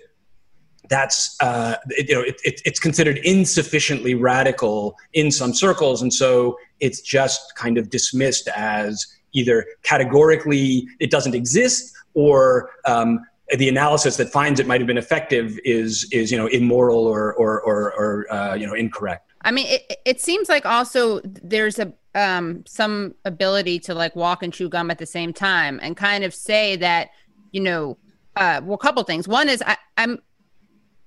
that's 0.89 1.37
uh, 1.41 1.77
it, 1.91 2.09
you 2.09 2.15
know 2.15 2.23
it, 2.23 2.41
it, 2.45 2.61
it's 2.65 2.81
considered 2.81 3.19
insufficiently 3.25 4.15
radical 4.15 4.97
in 5.13 5.31
some 5.31 5.55
circles, 5.55 6.03
and 6.03 6.13
so 6.13 6.57
it's 6.81 7.01
just 7.01 7.55
kind 7.57 7.79
of 7.79 7.89
dismissed 7.89 8.49
as 8.57 9.07
either 9.33 9.65
categorically 9.83 10.87
it 11.01 11.11
doesn't 11.11 11.35
exist 11.35 11.93
or 12.15 12.71
um, 12.85 13.21
the 13.57 13.69
analysis 13.69 14.17
that 14.17 14.31
finds 14.31 14.61
it 14.61 14.67
might 14.67 14.81
have 14.81 14.87
been 14.87 14.99
effective 14.99 15.59
is 15.65 16.09
is 16.13 16.31
you 16.31 16.39
know 16.39 16.47
immoral 16.47 17.07
or 17.07 17.35
or 17.35 17.61
or, 17.63 17.93
or 17.95 18.33
uh, 18.33 18.55
you 18.55 18.67
know 18.67 18.75
incorrect. 18.75 19.33
I 19.45 19.51
mean, 19.51 19.67
it, 19.69 19.97
it 20.05 20.21
seems 20.21 20.49
like 20.49 20.65
also 20.65 21.21
there's 21.25 21.79
a 21.79 21.93
um, 22.15 22.65
some 22.67 23.15
ability 23.25 23.79
to 23.81 23.95
like 23.95 24.15
walk 24.15 24.43
and 24.43 24.53
chew 24.53 24.69
gum 24.69 24.91
at 24.91 24.99
the 24.99 25.07
same 25.07 25.33
time 25.33 25.81
and 25.83 25.97
kind 25.97 26.25
of 26.25 26.35
say 26.35 26.77
that 26.77 27.11
you 27.53 27.61
know 27.61 27.99
uh, 28.37 28.61
well, 28.65 28.75
a 28.75 28.79
couple 28.79 29.03
things. 29.05 29.29
One 29.29 29.49
is 29.49 29.63
I, 29.67 29.77
I'm 29.97 30.19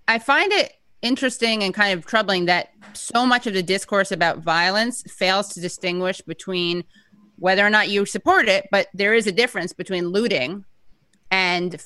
I 0.07 0.19
find 0.19 0.51
it 0.51 0.73
interesting 1.01 1.63
and 1.63 1.73
kind 1.73 1.97
of 1.97 2.05
troubling 2.05 2.45
that 2.45 2.69
so 2.93 3.25
much 3.25 3.47
of 3.47 3.53
the 3.53 3.63
discourse 3.63 4.11
about 4.11 4.39
violence 4.39 5.03
fails 5.03 5.49
to 5.49 5.61
distinguish 5.61 6.21
between 6.21 6.83
whether 7.37 7.65
or 7.65 7.69
not 7.69 7.89
you 7.89 8.05
support 8.05 8.47
it, 8.47 8.67
but 8.71 8.87
there 8.93 9.13
is 9.13 9.27
a 9.27 9.31
difference 9.31 9.73
between 9.73 10.07
looting 10.07 10.63
and 11.35 11.83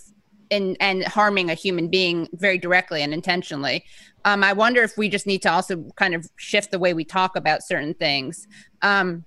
and 0.51 0.77
and 0.79 1.03
harming 1.05 1.49
a 1.49 1.55
human 1.55 1.87
being 1.87 2.27
very 2.33 2.59
directly 2.59 3.01
and 3.01 3.13
intentionally. 3.13 3.83
Um, 4.25 4.43
I 4.43 4.53
wonder 4.53 4.83
if 4.83 4.97
we 4.97 5.09
just 5.09 5.25
need 5.25 5.41
to 5.41 5.51
also 5.51 5.83
kind 5.95 6.13
of 6.13 6.29
shift 6.35 6.71
the 6.71 6.79
way 6.79 6.93
we 6.93 7.03
talk 7.03 7.35
about 7.35 7.63
certain 7.63 7.93
things. 7.95 8.47
Um, 8.81 9.25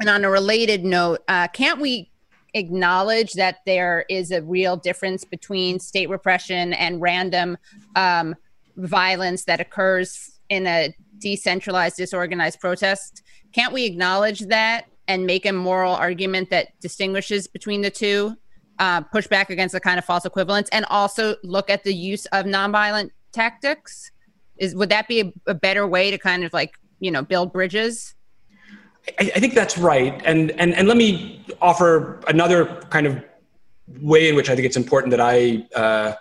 and 0.00 0.08
on 0.08 0.24
a 0.24 0.30
related 0.30 0.84
note, 0.84 1.20
uh, 1.28 1.48
can't 1.48 1.80
we 1.80 2.10
acknowledge 2.52 3.32
that 3.34 3.58
there 3.64 4.04
is 4.08 4.30
a 4.30 4.42
real 4.42 4.76
difference 4.76 5.24
between 5.24 5.80
state 5.80 6.10
repression 6.10 6.72
and 6.74 7.00
random 7.00 7.56
um, 7.96 8.34
violence 8.76 9.44
that 9.44 9.60
occurs 9.60 10.38
in 10.48 10.66
a 10.66 10.94
decentralized, 11.18 11.96
disorganized 11.96 12.60
protest? 12.60 13.22
Can't 13.52 13.72
we 13.72 13.84
acknowledge 13.86 14.40
that 14.40 14.86
and 15.06 15.26
make 15.26 15.46
a 15.46 15.52
moral 15.52 15.94
argument 15.94 16.50
that 16.50 16.68
distinguishes 16.80 17.46
between 17.46 17.82
the 17.82 17.90
two? 17.90 18.36
Uh, 18.78 19.00
push 19.00 19.26
back 19.28 19.50
against 19.50 19.72
the 19.72 19.80
kind 19.80 19.98
of 19.98 20.04
false 20.04 20.24
equivalence, 20.24 20.68
and 20.70 20.84
also 20.86 21.36
look 21.44 21.70
at 21.70 21.84
the 21.84 21.94
use 21.94 22.26
of 22.26 22.44
nonviolent 22.44 23.10
tactics. 23.32 24.10
Is 24.56 24.74
would 24.74 24.88
that 24.88 25.06
be 25.06 25.20
a, 25.20 25.32
a 25.46 25.54
better 25.54 25.86
way 25.86 26.10
to 26.10 26.18
kind 26.18 26.44
of 26.44 26.52
like 26.52 26.74
you 26.98 27.10
know 27.10 27.22
build 27.22 27.52
bridges? 27.52 28.14
I, 29.20 29.32
I 29.36 29.40
think 29.40 29.54
that's 29.54 29.78
right. 29.78 30.20
And, 30.24 30.50
and, 30.52 30.74
and 30.74 30.88
let 30.88 30.96
me 30.96 31.44
offer 31.60 32.20
another 32.26 32.66
kind 32.90 33.06
of 33.06 33.22
way 34.00 34.28
in 34.28 34.34
which 34.34 34.48
I 34.48 34.54
think 34.54 34.66
it's 34.66 34.76
important 34.76 35.10
that 35.10 35.20
I 35.20 35.66
uh, 35.76 36.14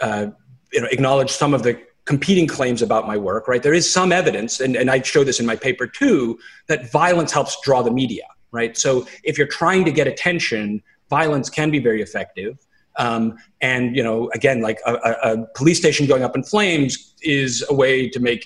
uh, 0.00 0.26
you 0.72 0.80
know, 0.80 0.88
acknowledge 0.90 1.30
some 1.30 1.54
of 1.54 1.62
the 1.62 1.80
competing 2.04 2.46
claims 2.46 2.82
about 2.82 3.06
my 3.06 3.16
work, 3.16 3.48
right? 3.48 3.62
There 3.62 3.72
is 3.72 3.90
some 3.90 4.12
evidence, 4.12 4.60
and, 4.60 4.76
and 4.76 4.90
I 4.90 5.00
show 5.00 5.24
this 5.24 5.40
in 5.40 5.46
my 5.46 5.56
paper 5.56 5.86
too, 5.86 6.38
that 6.66 6.90
violence 6.90 7.32
helps 7.32 7.58
draw 7.62 7.80
the 7.82 7.90
media, 7.90 8.24
right? 8.50 8.76
So 8.76 9.06
if 9.22 9.38
you're 9.38 9.46
trying 9.46 9.84
to 9.86 9.90
get 9.90 10.06
attention, 10.06 10.82
violence 11.20 11.48
can 11.58 11.68
be 11.70 11.80
very 11.88 12.02
effective. 12.08 12.54
Um, 12.96 13.24
and 13.60 13.96
you 13.96 14.02
know, 14.06 14.30
again, 14.38 14.58
like 14.68 14.78
a, 14.86 14.94
a, 15.30 15.46
police 15.58 15.78
station 15.78 16.06
going 16.06 16.22
up 16.26 16.34
in 16.38 16.42
flames 16.44 16.92
is 17.22 17.64
a 17.68 17.74
way 17.74 18.08
to 18.14 18.20
make 18.20 18.42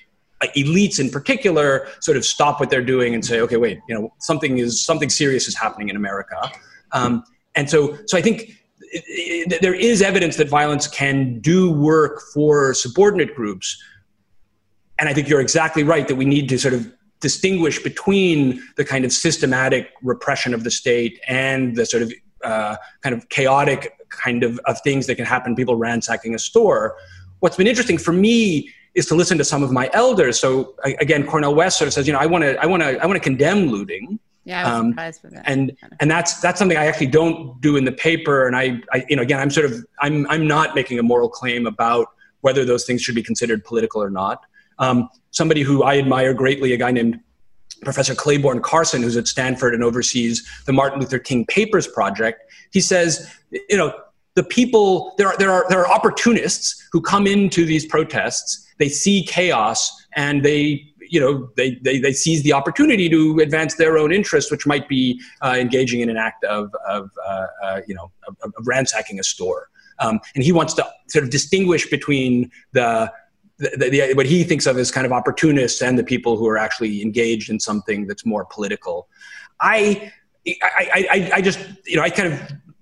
elites 0.57 1.01
in 1.01 1.11
particular 1.11 1.87
sort 2.01 2.17
of 2.17 2.25
stop 2.25 2.61
what 2.61 2.71
they're 2.71 2.91
doing 2.95 3.15
and 3.15 3.25
say, 3.25 3.41
okay, 3.41 3.57
wait, 3.57 3.79
you 3.89 3.95
know, 3.95 4.05
something 4.21 4.59
is 4.59 4.73
something 4.91 5.11
serious 5.11 5.49
is 5.49 5.57
happening 5.65 5.89
in 5.89 5.97
America. 5.97 6.39
Um, 6.93 7.25
and 7.57 7.69
so, 7.69 7.79
so 8.07 8.17
I 8.17 8.23
think 8.23 8.37
it, 8.81 9.53
it, 9.53 9.63
there 9.63 9.75
is 9.75 10.01
evidence 10.01 10.37
that 10.37 10.49
violence 10.49 10.87
can 10.87 11.41
do 11.41 11.71
work 11.71 12.23
for 12.33 12.73
subordinate 12.75 13.35
groups. 13.35 13.77
And 14.99 15.09
I 15.09 15.13
think 15.15 15.29
you're 15.29 15.45
exactly 15.49 15.83
right 15.83 16.07
that 16.09 16.17
we 16.17 16.25
need 16.25 16.49
to 16.51 16.59
sort 16.59 16.75
of 16.75 16.91
distinguish 17.21 17.83
between 17.83 18.63
the 18.77 18.85
kind 18.85 19.05
of 19.05 19.13
systematic 19.13 19.91
repression 20.03 20.55
of 20.55 20.65
the 20.65 20.71
state 20.71 21.19
and 21.27 21.77
the 21.77 21.85
sort 21.85 22.03
of 22.03 22.13
uh, 22.45 22.77
kind 23.03 23.15
of 23.15 23.29
chaotic 23.29 23.93
kind 24.11 24.43
of, 24.43 24.59
of 24.67 24.81
things 24.83 25.07
that 25.07 25.17
can 25.17 25.25
happen, 25.25 25.55
people 25.55 25.77
ransacking 25.77 26.35
a 26.35 26.39
store. 26.39 26.97
What's 27.41 27.57
been 27.57 27.67
interesting 27.67 27.99
for 27.99 28.13
me 28.13 28.71
is 28.95 29.07
to 29.07 29.15
listen 29.15 29.39
to 29.39 29.45
some 29.45 29.63
of 29.63 29.71
my 29.71 29.91
elders. 29.93 30.41
So 30.41 30.75
again, 30.85 31.27
Cornel 31.27 31.55
West 31.55 31.79
sort 31.79 31.87
of 31.87 31.95
says, 31.95 32.07
you 32.07 32.13
know, 32.13 32.19
I 32.19 32.27
want 32.27 32.43
to, 32.43 32.61
I 32.61 32.67
want 32.67 32.83
to, 32.83 33.01
I 33.03 33.07
want 33.07 33.17
to 33.17 33.21
condemn 33.21 33.67
looting. 33.67 34.19
Yeah, 34.45 34.61
I 34.61 34.71
was 34.71 34.81
um, 34.81 34.91
surprised 34.93 35.21
for 35.21 35.29
that. 35.29 35.43
And 35.47 35.77
and 36.01 36.11
that's 36.11 36.41
that's 36.41 36.59
something 36.59 36.79
I 36.79 36.87
actually 36.87 37.09
don't 37.09 37.61
do 37.61 37.77
in 37.77 37.85
the 37.85 37.93
paper. 37.93 38.47
And 38.47 38.57
I, 38.57 38.81
I, 38.95 39.05
you 39.09 39.17
know, 39.17 39.23
again, 39.23 39.41
I'm 39.41 39.51
sort 39.51 39.67
of, 39.67 39.85
I'm 40.01 40.27
I'm 40.31 40.47
not 40.47 40.75
making 40.75 40.99
a 40.99 41.03
moral 41.03 41.29
claim 41.29 41.67
about 41.67 42.09
whether 42.41 42.65
those 42.65 42.87
things 42.87 43.03
should 43.03 43.15
be 43.15 43.23
considered 43.23 43.63
political 43.63 44.03
or 44.03 44.09
not. 44.09 44.47
Um, 44.79 45.11
somebody 45.33 45.63
who 45.63 45.83
I 45.83 45.99
admire 45.99 46.33
greatly, 46.33 46.73
a 46.73 46.79
guy 46.79 46.93
named 46.93 47.21
Professor 47.83 48.15
Clayborne 48.15 48.63
Carson, 48.63 49.03
who's 49.03 49.17
at 49.17 49.29
Stanford 49.29 49.75
and 49.75 49.85
oversees 49.85 50.47
the 50.67 50.73
Martin 50.73 51.01
Luther 51.01 51.19
King 51.19 51.47
Papers 51.47 51.87
Project, 51.87 52.43
he 52.73 52.81
says, 52.81 53.33
you 53.51 53.77
know, 53.77 53.95
the 54.35 54.45
people 54.45 55.15
there 55.19 55.27
are 55.27 55.37
there 55.37 55.51
are 55.51 55.67
there 55.69 55.81
are 55.81 55.89
opportunists 55.89 56.89
who 56.93 57.01
come 57.01 57.27
into 57.27 57.65
these 57.65 57.85
protests 57.85 58.65
they 58.79 58.89
see 58.89 59.25
chaos 59.25 59.91
and 60.15 60.45
they 60.45 60.89
you 61.01 61.21
know 61.21 61.51
they, 61.57 61.75
they, 61.83 61.99
they 61.99 62.13
seize 62.13 62.43
the 62.43 62.53
opportunity 62.53 63.09
to 63.09 63.39
advance 63.41 63.75
their 63.75 63.99
own 63.99 64.13
interests 64.13 64.51
which 64.51 64.67
might 64.67 64.89
be 64.89 65.21
uh, 65.43 65.57
engaging 65.59 66.01
in 66.01 66.09
an 66.09 66.17
act 66.17 66.45
of, 66.45 66.71
of 66.89 67.11
uh, 67.27 67.47
uh, 67.65 67.81
you 67.87 67.95
know 67.95 68.11
of, 68.27 68.37
of, 68.43 68.53
ransacking 68.67 69.19
a 69.19 69.23
store. 69.23 69.69
Um, 70.01 70.21
and 70.37 70.45
he 70.45 70.53
wants 70.53 70.75
to 70.75 70.87
sort 71.09 71.25
of 71.25 71.31
distinguish 71.31 71.91
between 71.91 72.53
the, 72.73 73.11
the, 73.59 73.91
the, 73.91 74.15
what 74.15 74.27
he 74.27 74.45
thinks 74.45 74.67
of 74.67 74.79
as 74.79 74.91
kind 74.91 75.05
of 75.05 75.13
opportunists 75.13 75.83
and 75.83 75.99
the 75.99 76.05
people 76.05 76.37
who 76.37 76.47
are 76.47 76.59
actually 76.59 77.03
engaged 77.03 77.51
in 77.51 77.59
something 77.59 78.07
that's 78.07 78.25
more 78.25 78.45
political. 78.45 79.09
I, 79.61 80.13
I, 80.47 81.07
I, 81.11 81.31
I 81.35 81.41
just 81.43 81.59
you 81.87 81.97
know 81.97 82.03
I 82.03 82.11
kind 82.11 82.33
of 82.33 82.41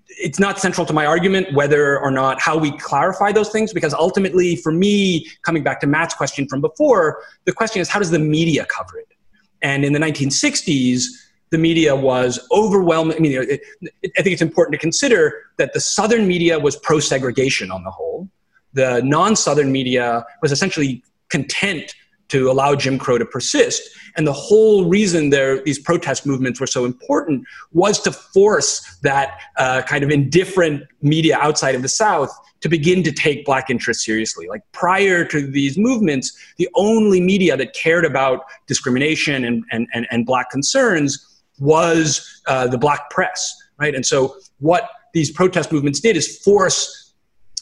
it's 0.08 0.38
not 0.38 0.58
central 0.58 0.86
to 0.86 0.92
my 0.92 1.04
argument 1.04 1.52
whether 1.52 1.98
or 1.98 2.10
not 2.10 2.40
how 2.40 2.56
we 2.56 2.76
clarify 2.78 3.32
those 3.32 3.50
things 3.50 3.72
because 3.72 3.92
ultimately 3.92 4.56
for 4.56 4.72
me 4.72 5.26
coming 5.42 5.62
back 5.62 5.80
to 5.80 5.86
matt's 5.86 6.14
question 6.14 6.46
from 6.48 6.60
before 6.60 7.22
the 7.44 7.52
question 7.52 7.80
is 7.80 7.88
how 7.88 7.98
does 7.98 8.10
the 8.10 8.18
media 8.18 8.66
cover 8.66 8.98
it? 8.98 9.08
And 9.62 9.84
in 9.84 9.92
the 9.92 9.98
1960s 9.98 11.04
the 11.50 11.58
media 11.58 11.94
was 11.94 12.46
overwhelming 12.50 13.16
i 13.16 13.20
mean 13.20 13.32
it, 13.32 13.60
it, 13.92 14.12
i 14.18 14.22
think 14.22 14.32
it's 14.32 14.42
important 14.42 14.72
to 14.72 14.78
consider 14.78 15.44
that 15.58 15.72
the 15.72 15.80
southern 15.80 16.26
media 16.26 16.58
was 16.58 16.76
pro-segregation 16.76 17.70
on 17.70 17.84
the 17.84 17.90
whole 17.90 18.28
the 18.76 19.00
non-southern 19.02 19.72
media 19.72 20.24
was 20.42 20.52
essentially 20.52 21.02
content 21.30 21.94
to 22.28 22.50
allow 22.50 22.74
Jim 22.74 22.98
Crow 22.98 23.18
to 23.18 23.24
persist. 23.24 23.82
And 24.16 24.26
the 24.26 24.32
whole 24.32 24.88
reason 24.88 25.30
there, 25.30 25.62
these 25.62 25.78
protest 25.78 26.26
movements 26.26 26.60
were 26.60 26.66
so 26.66 26.84
important 26.84 27.44
was 27.72 28.00
to 28.00 28.12
force 28.12 28.98
that 29.02 29.38
uh, 29.56 29.82
kind 29.82 30.02
of 30.04 30.10
indifferent 30.10 30.82
media 31.02 31.38
outside 31.40 31.74
of 31.74 31.82
the 31.82 31.88
South 31.88 32.30
to 32.60 32.68
begin 32.68 33.02
to 33.04 33.12
take 33.12 33.44
black 33.44 33.70
interests 33.70 34.04
seriously. 34.04 34.46
Like 34.48 34.62
prior 34.72 35.24
to 35.24 35.46
these 35.46 35.78
movements, 35.78 36.36
the 36.58 36.68
only 36.74 37.20
media 37.20 37.56
that 37.56 37.74
cared 37.74 38.04
about 38.04 38.44
discrimination 38.66 39.44
and, 39.44 39.64
and, 39.70 39.86
and, 39.94 40.06
and 40.10 40.26
black 40.26 40.50
concerns 40.50 41.42
was 41.58 42.42
uh, 42.46 42.66
the 42.66 42.78
black 42.78 43.08
press, 43.10 43.54
right? 43.78 43.94
And 43.94 44.04
so 44.04 44.36
what 44.58 44.90
these 45.14 45.30
protest 45.30 45.72
movements 45.72 46.00
did 46.00 46.16
is 46.16 46.38
force 46.38 47.05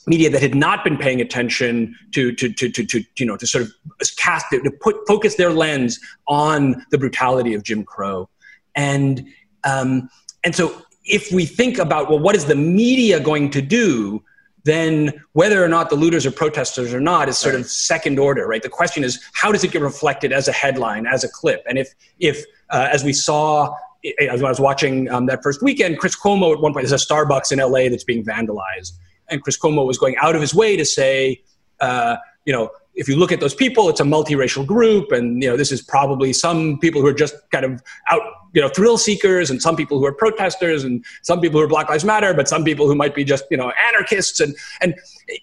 media 0.06 0.30
that 0.30 0.42
had 0.42 0.54
not 0.54 0.84
been 0.84 0.96
paying 0.96 1.20
attention 1.20 1.94
to, 2.12 2.32
to, 2.32 2.52
to, 2.52 2.68
to, 2.70 2.84
to 2.84 3.04
you 3.16 3.26
know, 3.26 3.36
to 3.36 3.46
sort 3.46 3.64
of 3.64 3.72
cast 4.16 4.52
it, 4.52 4.62
to 4.64 4.70
put, 4.70 4.96
focus 5.06 5.36
their 5.36 5.50
lens 5.50 5.98
on 6.28 6.84
the 6.90 6.98
brutality 6.98 7.54
of 7.54 7.62
Jim 7.62 7.84
Crow. 7.84 8.28
And, 8.74 9.26
um, 9.64 10.08
and 10.44 10.54
so 10.54 10.82
if 11.04 11.32
we 11.32 11.46
think 11.46 11.78
about, 11.78 12.08
well, 12.08 12.18
what 12.18 12.34
is 12.36 12.46
the 12.46 12.56
media 12.56 13.20
going 13.20 13.50
to 13.50 13.62
do? 13.62 14.22
Then 14.64 15.22
whether 15.32 15.62
or 15.62 15.68
not 15.68 15.90
the 15.90 15.96
looters 15.96 16.24
are 16.24 16.30
protesters 16.30 16.94
or 16.94 17.00
not 17.00 17.28
is 17.28 17.36
sort 17.36 17.54
of 17.54 17.66
second 17.66 18.18
order, 18.18 18.46
right? 18.46 18.62
The 18.62 18.70
question 18.70 19.04
is, 19.04 19.22
how 19.34 19.52
does 19.52 19.62
it 19.62 19.72
get 19.72 19.82
reflected 19.82 20.32
as 20.32 20.48
a 20.48 20.52
headline, 20.52 21.06
as 21.06 21.22
a 21.22 21.28
clip? 21.28 21.62
And 21.68 21.78
if, 21.78 21.94
if 22.18 22.44
uh, 22.70 22.88
as 22.90 23.04
we 23.04 23.12
saw 23.12 23.74
as 24.18 24.42
I 24.42 24.48
was 24.48 24.60
watching 24.60 25.10
um, 25.10 25.26
that 25.26 25.42
first 25.42 25.62
weekend, 25.62 25.98
Chris 25.98 26.16
Cuomo 26.18 26.52
at 26.52 26.60
one 26.60 26.72
point, 26.72 26.86
there's 26.86 27.02
a 27.02 27.06
Starbucks 27.06 27.52
in 27.52 27.58
LA 27.58 27.88
that's 27.88 28.04
being 28.04 28.24
vandalized 28.24 28.92
and 29.28 29.42
Chris 29.42 29.58
Cuomo 29.58 29.86
was 29.86 29.98
going 29.98 30.16
out 30.20 30.34
of 30.34 30.40
his 30.40 30.54
way 30.54 30.76
to 30.76 30.84
say, 30.84 31.42
uh, 31.80 32.16
you 32.44 32.52
know, 32.52 32.70
if 32.94 33.08
you 33.08 33.16
look 33.16 33.32
at 33.32 33.40
those 33.40 33.54
people, 33.54 33.88
it's 33.88 34.00
a 34.00 34.04
multiracial 34.04 34.64
group, 34.64 35.10
and 35.10 35.42
you 35.42 35.48
know 35.48 35.56
this 35.56 35.72
is 35.72 35.82
probably 35.82 36.32
some 36.32 36.78
people 36.78 37.00
who 37.00 37.06
are 37.08 37.14
just 37.14 37.34
kind 37.50 37.64
of 37.64 37.82
out, 38.10 38.22
you 38.52 38.60
know, 38.60 38.68
thrill 38.68 38.96
seekers, 38.96 39.50
and 39.50 39.60
some 39.60 39.74
people 39.74 39.98
who 39.98 40.06
are 40.06 40.12
protesters, 40.12 40.84
and 40.84 41.04
some 41.22 41.40
people 41.40 41.58
who 41.58 41.64
are 41.64 41.68
Black 41.68 41.88
Lives 41.88 42.04
Matter, 42.04 42.32
but 42.32 42.48
some 42.48 42.62
people 42.62 42.86
who 42.86 42.94
might 42.94 43.14
be 43.14 43.24
just 43.24 43.44
you 43.50 43.56
know 43.56 43.72
anarchists, 43.88 44.38
and 44.40 44.54
and 44.80 44.94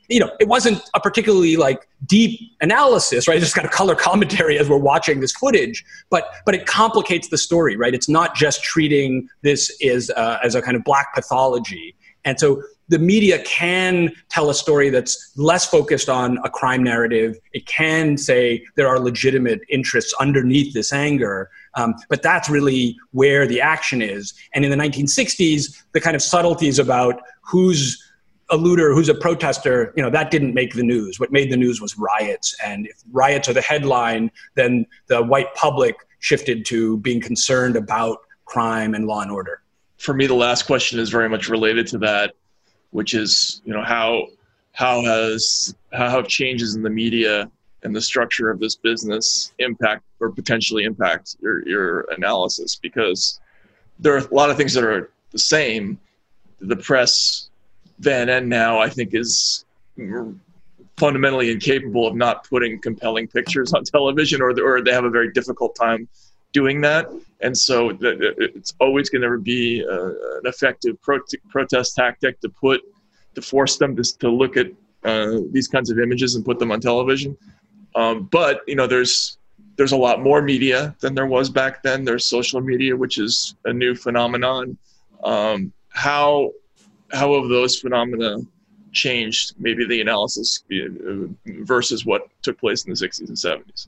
you 0.07 0.19
know 0.19 0.31
it 0.39 0.47
wasn't 0.47 0.81
a 0.93 0.99
particularly 0.99 1.57
like 1.57 1.87
deep 2.05 2.39
analysis, 2.61 3.27
right? 3.27 3.35
It's 3.35 3.45
just 3.45 3.55
kind 3.55 3.67
of 3.67 3.73
color 3.73 3.95
commentary 3.95 4.57
as 4.57 4.69
we're 4.69 4.77
watching 4.77 5.19
this 5.19 5.33
footage, 5.33 5.83
but 6.09 6.31
but 6.45 6.55
it 6.55 6.65
complicates 6.65 7.27
the 7.29 7.37
story, 7.37 7.75
right? 7.75 7.93
It's 7.93 8.09
not 8.09 8.33
just 8.33 8.63
treating 8.63 9.27
this 9.41 9.75
as 9.83 10.09
uh, 10.11 10.39
as 10.41 10.55
a 10.55 10.61
kind 10.61 10.77
of 10.77 10.85
black 10.85 11.13
pathology, 11.13 11.95
and 12.23 12.39
so 12.39 12.63
the 12.91 12.99
media 12.99 13.41
can 13.43 14.11
tell 14.30 14.49
a 14.49 14.53
story 14.53 14.89
that's 14.89 15.31
less 15.38 15.65
focused 15.65 16.09
on 16.09 16.38
a 16.43 16.49
crime 16.49 16.84
narrative. 16.84 17.38
It 17.53 17.65
can 17.65 18.18
say 18.18 18.65
there 18.76 18.89
are 18.89 18.99
legitimate 18.99 19.61
interests 19.69 20.13
underneath 20.19 20.73
this 20.73 20.91
anger, 20.91 21.49
um, 21.76 21.95
but 22.09 22.22
that's 22.22 22.49
really 22.49 22.97
where 23.11 23.47
the 23.47 23.61
action 23.61 24.01
is. 24.01 24.34
And 24.53 24.65
in 24.65 24.72
the 24.72 24.77
1960s, 24.77 25.84
the 25.93 26.01
kind 26.01 26.18
of 26.18 26.22
subtleties 26.22 26.80
about 26.80 27.22
who's 27.41 27.97
a 28.49 28.57
looter, 28.57 28.93
who's 28.93 29.07
a 29.07 29.15
protester, 29.15 29.93
you 29.95 30.03
know, 30.03 30.09
that 30.09 30.30
didn't 30.30 30.53
make 30.53 30.73
the 30.73 30.84
news. 30.84 31.18
What 31.18 31.31
made 31.31 31.49
the 31.49 31.55
news 31.55 31.80
was 31.80 31.97
riots. 31.97 32.53
And 32.61 32.88
if 32.88 33.01
riots 33.13 33.47
are 33.47 33.53
the 33.53 33.61
headline, 33.61 34.30
then 34.55 34.85
the 35.07 35.23
white 35.23 35.55
public 35.55 35.95
shifted 36.19 36.65
to 36.65 36.97
being 36.97 37.22
concerned 37.22 37.77
about 37.77 38.18
crime 38.43 38.93
and 38.93 39.07
law 39.07 39.22
and 39.22 39.31
order. 39.31 39.61
For 39.97 40.13
me, 40.13 40.27
the 40.27 40.35
last 40.35 40.63
question 40.63 40.99
is 40.99 41.09
very 41.09 41.30
much 41.30 41.47
related 41.47 41.88
to 41.88 41.97
that 41.99 42.34
which 42.91 43.13
is 43.13 43.61
you 43.65 43.73
know 43.73 43.84
how 43.84 44.27
how 44.73 45.01
has 45.01 45.76
how 45.91 46.09
have 46.09 46.27
changes 46.27 46.76
in 46.76 46.81
the 46.81 46.89
media 46.89 47.49
and 47.84 47.95
the 47.95 48.01
structure 48.01 48.51
of 48.51 48.59
this 48.59 48.76
business 48.76 49.51
impact 49.59 50.03
or 50.19 50.30
potentially 50.31 50.84
impact 50.84 51.35
your 51.41 51.68
your 51.68 52.05
analysis? 52.15 52.77
Because 52.81 53.39
there 53.99 54.13
are 54.15 54.19
a 54.19 54.34
lot 54.34 54.49
of 54.49 54.57
things 54.57 54.73
that 54.73 54.84
are 54.84 55.11
the 55.31 55.39
same. 55.39 55.99
The 56.59 56.76
press 56.76 57.49
then 58.01 58.30
and 58.30 58.49
now 58.49 58.80
i 58.80 58.89
think 58.89 59.13
is 59.13 59.65
fundamentally 60.97 61.51
incapable 61.51 62.07
of 62.07 62.15
not 62.15 62.47
putting 62.49 62.80
compelling 62.81 63.27
pictures 63.27 63.73
on 63.73 63.84
television 63.95 64.41
or, 64.41 64.51
or 64.61 64.84
they 64.84 64.91
have 64.91 65.05
a 65.05 65.09
very 65.09 65.31
difficult 65.31 65.76
time 65.76 66.07
doing 66.53 66.81
that 66.81 67.09
and 67.41 67.57
so 67.57 67.97
it's 68.01 68.73
always 68.79 69.09
going 69.09 69.21
to 69.21 69.37
be 69.37 69.83
uh, 69.85 70.09
an 70.09 70.45
effective 70.45 71.01
pro- 71.01 71.19
protest 71.49 71.95
tactic 71.95 72.39
to 72.41 72.49
put 72.49 72.81
to 73.35 73.41
force 73.41 73.77
them 73.77 73.95
to, 73.95 74.03
to 74.19 74.29
look 74.29 74.57
at 74.57 74.67
uh, 75.03 75.39
these 75.51 75.67
kinds 75.67 75.89
of 75.89 75.99
images 75.99 76.35
and 76.35 76.45
put 76.45 76.59
them 76.59 76.71
on 76.71 76.79
television. 76.79 77.35
Um, 77.95 78.23
but 78.31 78.61
you 78.67 78.75
know, 78.75 78.87
there's 78.87 79.37
there's 79.77 79.91
a 79.91 79.97
lot 79.97 80.21
more 80.21 80.41
media 80.41 80.95
than 80.99 81.15
there 81.15 81.25
was 81.25 81.49
back 81.49 81.81
then. 81.81 82.05
There's 82.05 82.25
social 82.25 82.61
media, 82.61 82.95
which 82.95 83.17
is 83.17 83.55
a 83.65 83.73
new 83.73 83.95
phenomenon. 83.95 84.77
Um, 85.23 85.73
how 85.89 86.51
how 87.11 87.39
have 87.39 87.49
those 87.49 87.79
phenomena 87.79 88.37
changed? 88.91 89.55
Maybe 89.57 89.85
the 89.85 90.01
analysis 90.01 90.63
uh, 90.71 91.27
versus 91.63 92.05
what 92.05 92.27
took 92.43 92.59
place 92.59 92.85
in 92.85 92.91
the 92.91 92.95
60s 92.95 93.27
and 93.27 93.65
70s. 93.65 93.87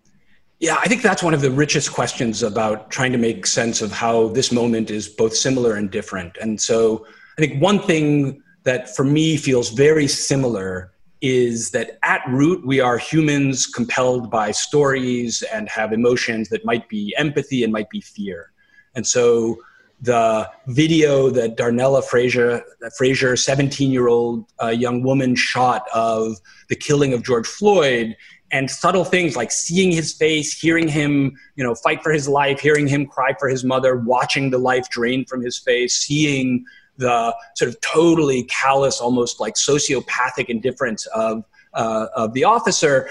Yeah, 0.64 0.78
I 0.80 0.88
think 0.88 1.02
that's 1.02 1.22
one 1.22 1.34
of 1.34 1.42
the 1.42 1.52
richest 1.52 1.92
questions 1.92 2.42
about 2.42 2.90
trying 2.90 3.12
to 3.12 3.18
make 3.18 3.46
sense 3.46 3.82
of 3.82 3.92
how 3.92 4.30
this 4.30 4.50
moment 4.50 4.90
is 4.90 5.10
both 5.10 5.36
similar 5.36 5.76
and 5.76 5.92
different. 5.92 6.38
And 6.40 6.62
so 6.62 7.06
I 7.38 7.42
think 7.42 7.62
one 7.62 7.80
thing 7.80 8.42
that 8.64 8.96
for 8.96 9.04
me 9.04 9.36
feels 9.36 9.72
very 9.72 10.08
similar 10.08 10.94
is 11.22 11.72
that 11.72 12.00
at 12.02 12.22
root 12.30 12.66
we 12.66 12.80
are 12.80 12.98
humans 12.98 13.68
compelled 13.68 14.32
by 14.32 14.52
stories 14.52 15.44
and 15.54 15.68
have 15.68 15.92
emotions 15.92 16.48
that 16.48 16.64
might 16.64 16.88
be 16.88 17.14
empathy 17.18 17.66
and 17.66 17.74
might 17.74 17.90
be 17.90 18.00
fear. 18.00 18.54
And 18.96 19.06
so 19.06 19.58
the 20.00 20.50
video 20.68 21.30
that 21.30 21.58
Darnella 21.58 22.02
Frazier, 22.02 22.64
Frazier, 22.98 23.36
17 23.36 23.92
year 23.92 24.08
old 24.08 24.46
uh, 24.62 24.68
young 24.68 25.04
woman 25.04 25.36
shot 25.36 25.88
of 25.94 26.38
the 26.70 26.76
killing 26.78 27.14
of 27.14 27.22
George 27.22 27.48
Floyd 27.48 28.16
and 28.54 28.70
subtle 28.70 29.04
things 29.04 29.36
like 29.36 29.52
seeing 29.52 29.92
his 29.92 30.14
face, 30.14 30.58
hearing 30.58 30.88
him, 30.88 31.36
you 31.56 31.64
know, 31.64 31.74
fight 31.74 32.04
for 32.04 32.12
his 32.12 32.30
life, 32.30 32.60
hearing 32.60 32.88
him 32.88 33.08
cry 33.08 33.34
for 33.40 33.50
his 33.50 33.64
mother, 33.64 33.98
watching 33.98 34.52
the 34.52 34.60
life 34.60 34.88
drain 34.90 35.26
from 35.26 35.42
his 35.42 35.58
face, 35.58 35.96
seeing 35.96 36.64
the 36.98 37.36
sort 37.56 37.68
of 37.68 37.82
totally 37.82 38.44
callous, 38.44 39.02
almost 39.02 39.40
like 39.40 39.56
sociopathic 39.56 40.46
indifference 40.50 41.08
of 41.08 41.44
uh, 41.74 42.06
of 42.16 42.34
the 42.34 42.44
officer, 42.44 43.10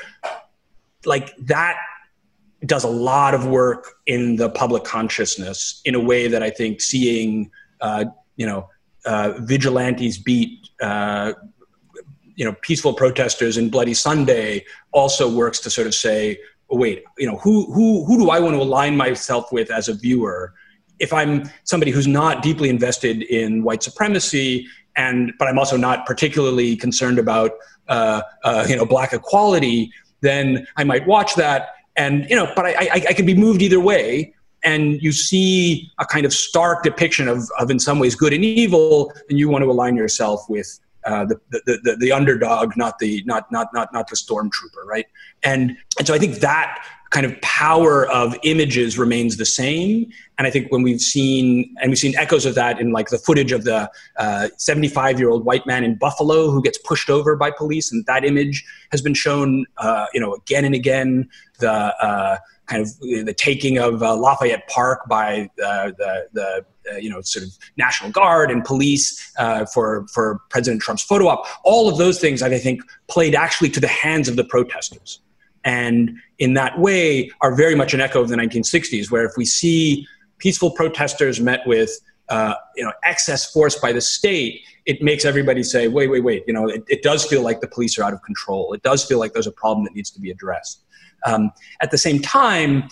like 1.05 1.37
that 1.37 1.77
does 2.65 2.85
a 2.85 2.89
lot 2.89 3.35
of 3.35 3.45
work 3.45 3.97
in 4.07 4.37
the 4.37 4.49
public 4.49 4.85
consciousness 4.85 5.81
in 5.85 5.97
a 5.97 6.01
way 6.01 6.29
that 6.29 6.45
I 6.45 6.51
think 6.51 6.81
seeing, 6.81 7.51
uh, 7.81 8.05
you 8.37 8.47
know, 8.47 8.69
uh, 9.05 9.33
vigilantes 9.41 10.19
beat 10.19 10.69
uh, 10.81 11.33
you 12.37 12.45
know 12.45 12.55
peaceful 12.63 12.95
protesters 12.95 13.57
and 13.57 13.71
Bloody 13.71 13.95
Sunday 13.95 14.65
also 14.93 15.31
works 15.31 15.61
to 15.61 15.71
sort 15.71 15.87
of 15.87 15.95
say, 15.95 16.39
oh, 16.71 16.77
wait, 16.77 17.05
you 17.19 17.27
know, 17.27 17.37
who 17.37 17.73
who 17.73 18.05
who 18.05 18.19
do 18.19 18.31
I 18.31 18.41
want 18.41 18.55
to 18.55 18.61
align 18.61 18.97
myself 18.97 19.53
with 19.53 19.71
as 19.71 19.89
a 19.89 19.95
viewer? 19.95 20.55
If 20.99 21.13
I'm 21.13 21.51
somebody 21.65 21.91
who's 21.91 22.07
not 22.07 22.43
deeply 22.43 22.69
invested 22.69 23.23
in 23.23 23.63
white 23.63 23.83
supremacy, 23.83 24.67
and 24.97 25.33
but 25.39 25.49
I'm 25.49 25.59
also 25.59 25.77
not 25.77 26.07
particularly 26.07 26.77
concerned 26.77 27.19
about 27.19 27.53
uh, 27.89 28.23
uh, 28.45 28.67
you 28.69 28.77
know 28.77 28.87
black 28.87 29.13
equality, 29.13 29.93
then 30.21 30.67
I 30.77 30.85
might 30.85 31.07
watch 31.07 31.35
that, 31.37 31.71
and 31.97 32.29
you 32.31 32.37
know, 32.37 32.51
but 32.57 32.67
I, 32.67 32.73
I, 32.73 33.05
I 33.11 33.13
can 33.13 33.27
be 33.27 33.35
moved 33.35 33.63
either 33.63 33.81
way 33.81 34.35
and 34.65 35.03
you 35.03 35.13
see 35.13 35.91
a 35.99 36.05
kind 36.05 36.25
of 36.25 36.33
stark 36.33 36.85
depiction 36.85 37.29
of, 37.29 37.51
of 37.59 37.71
in 37.71 37.79
some 37.79 37.99
ways 37.99 38.15
good 38.15 38.33
and 38.33 38.45
evil, 38.45 39.13
and 39.29 39.39
you 39.39 39.49
want 39.49 39.63
to 39.65 39.71
align 39.71 39.97
yourself 39.97 40.49
with 40.49 40.79
uh, 41.05 41.25
the, 41.25 41.41
the, 41.51 41.81
the, 41.83 41.97
the 41.97 42.13
underdog, 42.13 42.77
not 42.77 42.99
the 42.99 43.23
not 43.25 43.51
not 43.51 43.69
not 43.73 43.93
not 43.93 44.09
the 44.09 44.17
stormtrooper, 44.17 44.85
right? 44.87 45.07
And 45.43 45.77
and 45.99 46.07
so 46.07 46.15
I 46.15 46.19
think 46.19 46.37
that 46.37 46.85
kind 47.13 47.27
of 47.27 47.39
power 47.43 48.09
of 48.09 48.35
images 48.43 48.99
remains 48.99 49.37
the 49.37 49.45
same. 49.45 50.11
And 50.39 50.47
I 50.47 50.51
think 50.51 50.73
when 50.73 50.83
we've 50.83 51.01
seen 51.01 51.75
and 51.81 51.91
we've 51.91 51.99
seen 51.99 52.17
echoes 52.17 52.47
of 52.47 52.55
that 52.55 52.81
in 52.81 52.91
like 52.91 53.11
the 53.11 53.19
footage 53.19 53.53
of 53.53 53.65
the 53.65 53.91
75 54.57 55.15
uh, 55.15 55.19
year 55.19 55.29
old 55.29 55.45
white 55.45 55.67
man 55.67 55.85
in 55.85 55.95
Buffalo 55.97 56.51
who 56.51 56.63
gets 56.63 56.79
pushed 56.79 57.11
over 57.11 57.37
by 57.37 57.51
police, 57.51 57.93
and 57.93 58.05
that 58.07 58.25
image 58.25 58.65
has 58.91 59.03
been 59.03 59.15
shown, 59.15 59.67
uh, 59.77 60.07
you 60.15 60.21
know, 60.21 60.35
again 60.35 60.65
and 60.65 60.75
again. 60.75 61.29
The 61.59 61.71
uh, 61.71 62.39
kind 62.67 62.83
of 62.83 62.99
the 63.01 63.35
taking 63.37 63.79
of 63.79 64.03
uh, 64.03 64.17
Lafayette 64.17 64.67
Park 64.69 65.07
by 65.09 65.51
uh, 65.63 65.93
the, 65.99 66.29
the 66.33 66.65
uh, 66.91 66.97
you 66.97 67.11
know 67.11 67.21
sort 67.21 67.45
of 67.45 67.51
National 67.77 68.11
Guard 68.11 68.51
and 68.51 68.65
police 68.65 69.33
uh, 69.39 69.67
for 69.67 70.07
for 70.13 70.41
President 70.51 70.83
Trump's 70.83 71.03
photo 71.03 71.29
op. 71.29 71.47
All 71.65 71.89
of 71.89 71.99
those 71.99 72.21
things, 72.21 72.43
I 72.43 72.59
think, 72.59 72.83
played 73.09 73.35
actually 73.35 73.71
to 73.71 73.81
the 73.81 73.89
hands 73.89 74.29
of 74.29 74.37
the 74.37 74.45
protesters, 74.45 75.21
and 75.65 76.17
in 76.39 76.55
that 76.55 76.79
way 76.79 77.31
are 77.41 77.55
very 77.55 77.75
much 77.75 77.95
an 77.95 78.01
echo 78.01 78.21
of 78.21 78.29
the 78.29 78.37
1960s, 78.37 79.11
where 79.11 79.25
if 79.25 79.33
we 79.37 79.45
see 79.45 80.07
peaceful 80.39 80.71
protesters 80.71 81.41
met 81.41 81.61
with 81.67 81.91
uh, 82.29 82.55
you 82.77 82.85
know 82.85 82.93
excess 83.05 83.53
force 83.53 83.77
by 83.77 83.93
the 83.93 84.01
state 84.01 84.63
it 84.87 85.03
makes 85.03 85.25
everybody 85.25 85.63
say 85.63 85.89
wait 85.89 86.09
wait 86.09 86.25
wait 86.25 86.43
you 86.47 86.53
know 86.53 86.67
it, 86.67 86.83
it, 86.89 87.03
does 87.03 87.25
feel 87.25 87.43
like 87.43 87.61
the 87.61 87.69
police 87.69 87.99
are 87.99 88.03
out 88.03 88.13
of 88.13 88.23
control. 88.23 88.73
It 88.73 88.83
does 88.83 89.05
feel 89.05 89.19
like 89.19 89.33
there's 89.33 89.47
a 89.47 89.53
problem 89.53 89.85
that 89.85 89.95
needs 89.95 90.11
to 90.11 90.21
be 90.21 90.31
addressed. 90.31 90.83
Um, 91.27 91.53
at 91.81 91.91
the 91.91 91.99
same 91.99 92.21
time, 92.21 92.89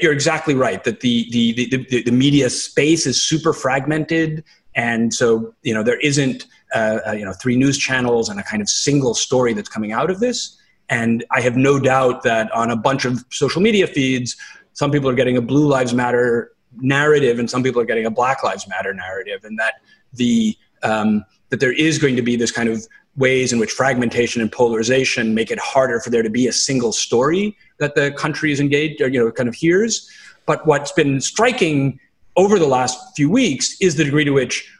you're 0.00 0.12
exactly 0.12 0.54
right 0.54 0.84
that 0.84 1.00
the, 1.00 1.28
the, 1.30 1.52
the, 1.52 2.02
the, 2.02 2.12
media 2.12 2.48
space 2.48 3.06
is 3.06 3.22
super 3.22 3.52
fragmented. 3.52 4.44
And 4.74 5.12
so, 5.12 5.54
you 5.62 5.74
know, 5.74 5.82
there 5.82 5.98
isn't, 6.00 6.46
uh, 6.74 6.98
uh, 7.08 7.12
you 7.12 7.24
know, 7.24 7.32
three 7.32 7.56
news 7.56 7.76
channels 7.76 8.28
and 8.28 8.38
a 8.38 8.42
kind 8.42 8.62
of 8.62 8.68
single 8.68 9.14
story 9.14 9.54
that's 9.54 9.68
coming 9.68 9.92
out 9.92 10.10
of 10.10 10.20
this. 10.20 10.56
And 10.88 11.24
I 11.32 11.40
have 11.40 11.56
no 11.56 11.80
doubt 11.80 12.22
that 12.22 12.52
on 12.52 12.70
a 12.70 12.76
bunch 12.76 13.04
of 13.04 13.24
social 13.30 13.60
media 13.60 13.86
feeds, 13.86 14.36
some 14.72 14.92
people 14.92 15.08
are 15.08 15.14
getting 15.14 15.36
a 15.36 15.42
Blue 15.42 15.66
Lives 15.66 15.94
Matter 15.94 16.52
narrative 16.76 17.38
and 17.38 17.50
some 17.50 17.62
people 17.62 17.80
are 17.80 17.86
getting 17.86 18.06
a 18.06 18.10
Black 18.10 18.44
Lives 18.44 18.68
Matter 18.68 18.94
narrative. 18.94 19.44
And 19.44 19.58
that 19.58 19.74
the, 20.12 20.56
um, 20.84 21.24
that 21.48 21.58
there 21.58 21.72
is 21.72 21.98
going 21.98 22.14
to 22.16 22.22
be 22.22 22.36
this 22.36 22.52
kind 22.52 22.68
of 22.68 22.86
ways 23.16 23.52
in 23.52 23.58
which 23.58 23.70
fragmentation 23.70 24.42
and 24.42 24.52
polarization 24.52 25.34
make 25.34 25.50
it 25.50 25.58
harder 25.58 26.00
for 26.00 26.10
there 26.10 26.22
to 26.22 26.30
be 26.30 26.46
a 26.46 26.52
single 26.52 26.92
story 26.92 27.56
that 27.78 27.94
the 27.94 28.12
country 28.12 28.52
is 28.52 28.60
engaged 28.60 29.00
or 29.00 29.08
you 29.08 29.18
know 29.18 29.30
kind 29.30 29.48
of 29.48 29.54
hears. 29.54 30.08
But 30.44 30.66
what's 30.66 30.92
been 30.92 31.20
striking 31.20 31.98
over 32.36 32.58
the 32.58 32.66
last 32.66 32.98
few 33.16 33.30
weeks 33.30 33.76
is 33.80 33.96
the 33.96 34.04
degree 34.04 34.24
to 34.24 34.32
which 34.32 34.70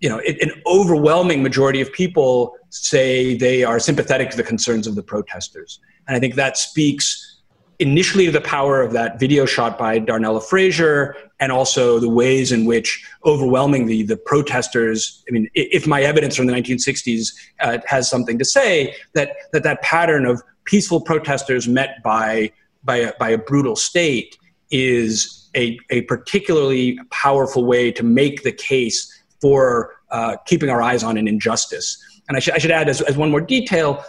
you 0.00 0.08
know 0.08 0.18
it, 0.18 0.40
an 0.40 0.50
overwhelming 0.66 1.42
majority 1.42 1.80
of 1.80 1.92
people 1.92 2.56
say 2.70 3.36
they 3.36 3.64
are 3.64 3.80
sympathetic 3.80 4.30
to 4.30 4.36
the 4.36 4.44
concerns 4.44 4.86
of 4.86 4.94
the 4.94 5.02
protesters. 5.02 5.80
And 6.06 6.16
i 6.16 6.20
think 6.20 6.34
that 6.36 6.56
speaks 6.56 7.40
initially 7.80 8.26
to 8.26 8.32
the 8.32 8.42
power 8.42 8.82
of 8.82 8.92
that 8.92 9.18
video 9.18 9.46
shot 9.46 9.78
by 9.78 9.98
Darnella 9.98 10.42
Frazier 10.42 11.16
and 11.40 11.50
also 11.50 11.98
the 11.98 12.08
ways 12.08 12.52
in 12.52 12.64
which 12.66 13.04
overwhelmingly 13.24 14.02
the 14.02 14.16
protesters 14.16 15.24
i 15.28 15.32
mean 15.32 15.48
if 15.54 15.86
my 15.86 16.02
evidence 16.02 16.36
from 16.36 16.46
the 16.46 16.52
1960s 16.52 17.32
uh, 17.60 17.78
has 17.86 18.08
something 18.08 18.38
to 18.38 18.44
say 18.44 18.94
that 19.14 19.32
that 19.52 19.62
that 19.62 19.82
pattern 19.82 20.24
of 20.26 20.42
peaceful 20.64 21.00
protesters 21.00 21.66
met 21.66 22.02
by 22.04 22.50
by 22.84 22.96
a, 22.96 23.12
by 23.18 23.28
a 23.28 23.38
brutal 23.38 23.76
state 23.76 24.38
is 24.70 25.48
a, 25.56 25.78
a 25.90 26.02
particularly 26.02 26.98
powerful 27.10 27.64
way 27.64 27.90
to 27.90 28.04
make 28.04 28.42
the 28.42 28.52
case 28.52 29.12
for 29.40 29.94
uh, 30.10 30.36
keeping 30.46 30.70
our 30.70 30.82
eyes 30.82 31.02
on 31.02 31.16
an 31.16 31.26
injustice. 31.26 31.98
And 32.28 32.36
I, 32.36 32.40
sh- 32.40 32.50
I 32.50 32.58
should 32.58 32.70
add 32.70 32.88
as, 32.88 33.00
as 33.02 33.16
one 33.16 33.30
more 33.30 33.40
detail 33.40 34.04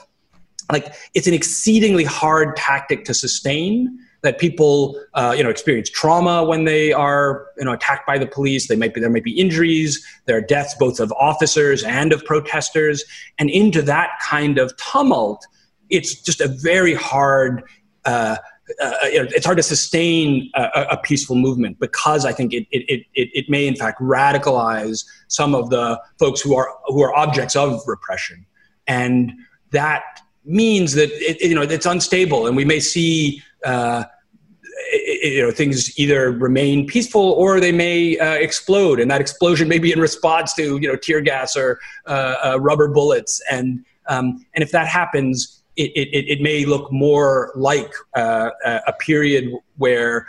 like 0.71 0.93
it's 1.13 1.27
an 1.27 1.33
exceedingly 1.33 2.03
hard 2.03 2.55
tactic 2.55 3.03
to 3.05 3.13
sustain 3.13 3.99
that 4.23 4.39
people 4.39 5.01
uh, 5.13 5.33
you 5.35 5.43
know 5.43 5.49
experience 5.49 5.89
trauma 5.89 6.43
when 6.43 6.65
they 6.65 6.93
are 6.93 7.47
you 7.57 7.65
know 7.65 7.73
attacked 7.73 8.05
by 8.05 8.17
the 8.17 8.27
police. 8.27 8.67
They 8.67 8.75
might 8.75 8.93
be 8.93 9.01
there 9.01 9.09
might 9.09 9.23
be 9.23 9.39
injuries. 9.39 10.05
There 10.25 10.37
are 10.37 10.41
deaths 10.41 10.75
both 10.79 10.99
of 10.99 11.11
officers 11.13 11.83
and 11.83 12.13
of 12.13 12.23
protesters. 12.25 13.03
And 13.39 13.49
into 13.49 13.81
that 13.83 14.11
kind 14.21 14.57
of 14.57 14.75
tumult 14.77 15.45
it's 15.91 16.15
just 16.15 16.41
a 16.41 16.47
very 16.47 16.95
hard 16.95 17.63
uh, 18.05 18.37
uh, 18.81 18.95
it's 19.03 19.45
hard 19.45 19.57
to 19.57 19.63
sustain 19.63 20.49
a, 20.55 20.87
a, 20.91 20.97
peaceful 20.97 21.35
movement 21.35 21.77
because 21.77 22.23
I 22.23 22.31
think 22.31 22.53
it, 22.53 22.65
it, 22.71 23.05
it, 23.13 23.29
it 23.33 23.49
may 23.49 23.67
in 23.67 23.75
fact 23.75 23.99
radicalize 23.99 25.05
some 25.27 25.53
of 25.53 25.69
the 25.69 26.01
folks 26.17 26.39
who 26.39 26.55
are 26.55 26.69
who 26.85 27.01
are 27.01 27.13
objects 27.15 27.55
of 27.55 27.81
repression, 27.85 28.45
and 28.87 29.33
that 29.71 30.03
means 30.45 30.93
that 30.93 31.09
it, 31.11 31.41
you 31.41 31.53
know 31.53 31.63
it's 31.63 31.85
unstable, 31.85 32.47
and 32.47 32.55
we 32.55 32.63
may 32.63 32.79
see 32.79 33.43
uh, 33.65 34.03
you 34.91 35.41
know 35.41 35.51
things 35.51 35.97
either 35.99 36.31
remain 36.31 36.87
peaceful 36.87 37.31
or 37.31 37.59
they 37.59 37.71
may 37.71 38.17
uh, 38.17 38.33
explode, 38.33 38.99
and 38.99 39.09
that 39.11 39.21
explosion 39.21 39.67
may 39.67 39.79
be 39.79 39.91
in 39.91 39.99
response 39.99 40.53
to 40.55 40.77
you 40.77 40.87
know 40.87 40.95
tear 40.95 41.21
gas 41.21 41.55
or 41.55 41.79
uh, 42.07 42.35
uh 42.43 42.59
rubber 42.59 42.87
bullets, 42.87 43.41
and 43.49 43.83
um, 44.07 44.45
and 44.55 44.63
if 44.63 44.71
that 44.71 44.87
happens, 44.87 45.63
it, 45.75 45.91
it, 45.95 46.25
it 46.27 46.41
may 46.41 46.65
look 46.65 46.91
more 46.91 47.51
like 47.55 47.91
uh, 48.15 48.49
a 48.65 48.93
period 48.93 49.51
where 49.77 50.27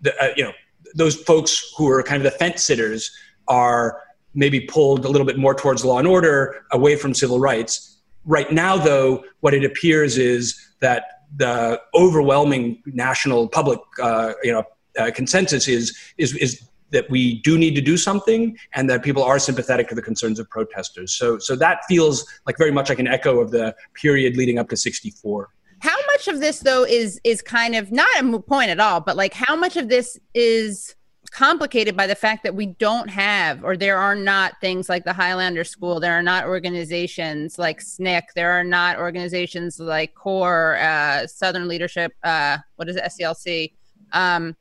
the, 0.00 0.14
uh, 0.22 0.28
you 0.36 0.44
know 0.44 0.52
those 0.94 1.16
folks 1.16 1.72
who 1.76 1.88
are 1.88 2.02
kind 2.02 2.24
of 2.24 2.32
the 2.32 2.38
fence 2.38 2.64
sitters 2.64 3.10
are 3.48 4.00
maybe 4.34 4.60
pulled 4.60 5.04
a 5.04 5.08
little 5.08 5.26
bit 5.26 5.38
more 5.38 5.54
towards 5.54 5.84
law 5.84 5.98
and 5.98 6.06
order, 6.06 6.64
away 6.72 6.94
from 6.94 7.14
civil 7.14 7.40
rights. 7.40 7.98
Right 8.24 8.52
now, 8.52 8.76
though, 8.76 9.24
what 9.40 9.54
it 9.54 9.64
appears 9.64 10.18
is 10.18 10.60
that 10.80 11.15
the 11.34 11.80
overwhelming 11.94 12.82
national 12.86 13.48
public, 13.48 13.80
uh, 14.02 14.32
you 14.42 14.52
know, 14.52 14.64
uh, 14.98 15.10
consensus 15.14 15.68
is 15.68 15.96
is 16.18 16.34
is 16.36 16.62
that 16.90 17.10
we 17.10 17.40
do 17.42 17.58
need 17.58 17.74
to 17.74 17.80
do 17.80 17.96
something, 17.96 18.56
and 18.72 18.88
that 18.88 19.02
people 19.02 19.22
are 19.22 19.38
sympathetic 19.38 19.88
to 19.88 19.94
the 19.94 20.02
concerns 20.02 20.38
of 20.38 20.48
protesters. 20.48 21.12
So, 21.12 21.38
so 21.38 21.56
that 21.56 21.80
feels 21.88 22.24
like 22.46 22.56
very 22.56 22.70
much 22.70 22.88
like 22.88 22.98
an 22.98 23.08
echo 23.08 23.40
of 23.40 23.50
the 23.50 23.74
period 23.94 24.36
leading 24.36 24.58
up 24.58 24.68
to 24.70 24.76
'64. 24.76 25.50
How 25.80 25.96
much 26.06 26.28
of 26.28 26.40
this, 26.40 26.60
though, 26.60 26.84
is 26.84 27.20
is 27.24 27.42
kind 27.42 27.74
of 27.74 27.92
not 27.92 28.08
a 28.18 28.38
point 28.40 28.70
at 28.70 28.80
all, 28.80 29.00
but 29.00 29.16
like 29.16 29.34
how 29.34 29.56
much 29.56 29.76
of 29.76 29.88
this 29.88 30.18
is 30.34 30.95
complicated 31.36 31.94
by 31.94 32.06
the 32.06 32.14
fact 32.14 32.42
that 32.42 32.54
we 32.54 32.64
don't 32.64 33.10
have 33.10 33.62
or 33.62 33.76
there 33.76 33.98
are 33.98 34.14
not 34.14 34.58
things 34.62 34.88
like 34.88 35.04
the 35.04 35.12
Highlander 35.12 35.64
School. 35.64 36.00
There 36.00 36.14
are 36.14 36.22
not 36.22 36.46
organizations 36.46 37.58
like 37.58 37.80
SNCC. 37.80 38.22
There 38.34 38.52
are 38.52 38.64
not 38.64 38.96
organizations 38.96 39.78
like 39.78 40.14
CORE, 40.14 40.78
uh, 40.78 41.26
Southern 41.26 41.68
Leadership, 41.68 42.14
uh, 42.24 42.56
what 42.76 42.88
is 42.88 42.96
it, 42.96 43.04
SCLC. 43.04 43.74
Um, 44.12 44.56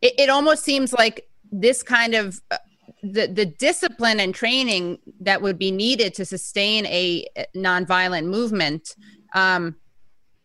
it, 0.00 0.14
it, 0.18 0.28
almost 0.28 0.64
seems 0.64 0.92
like 0.92 1.28
this 1.52 1.84
kind 1.84 2.14
of 2.14 2.40
uh, 2.50 2.58
the, 3.04 3.28
the 3.28 3.46
discipline 3.46 4.18
and 4.18 4.34
training 4.34 4.98
that 5.20 5.40
would 5.40 5.56
be 5.56 5.70
needed 5.70 6.14
to 6.14 6.24
sustain 6.24 6.84
a 6.86 7.26
nonviolent 7.54 8.26
movement 8.26 8.96
um, 9.34 9.76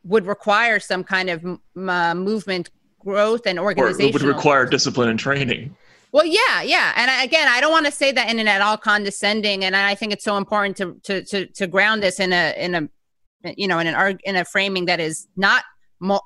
would 0.03 0.27
require 0.27 0.79
some 0.79 1.03
kind 1.03 1.31
of 1.31 1.43
m- 1.43 1.89
uh, 1.89 2.13
movement 2.13 2.69
growth 2.99 3.45
and 3.45 3.59
organization. 3.59 4.09
It 4.09 4.13
would 4.13 4.21
require 4.23 4.65
discipline 4.65 5.09
and 5.09 5.19
training. 5.19 5.75
Well, 6.11 6.25
yeah, 6.25 6.61
yeah, 6.61 6.93
and 6.95 7.11
I, 7.11 7.23
again, 7.23 7.47
I 7.49 7.59
don't 7.59 7.71
want 7.71 7.85
to 7.85 7.91
say 7.91 8.11
that 8.11 8.29
in 8.29 8.39
an 8.39 8.47
at 8.47 8.61
all 8.61 8.77
condescending, 8.77 9.65
and 9.65 9.75
I 9.75 9.93
think 9.93 10.13
it's 10.13 10.23
so 10.23 10.37
important 10.37 10.77
to 10.77 10.95
to 11.03 11.23
to, 11.25 11.45
to 11.47 11.67
ground 11.67 12.01
this 12.01 12.19
in 12.19 12.31
a 12.31 12.53
in 12.57 12.75
a 12.75 13.53
you 13.57 13.67
know 13.67 13.79
in 13.79 13.87
an 13.87 14.17
in 14.23 14.35
a 14.35 14.45
framing 14.45 14.85
that 14.85 14.99
is 14.99 15.27
not 15.35 15.63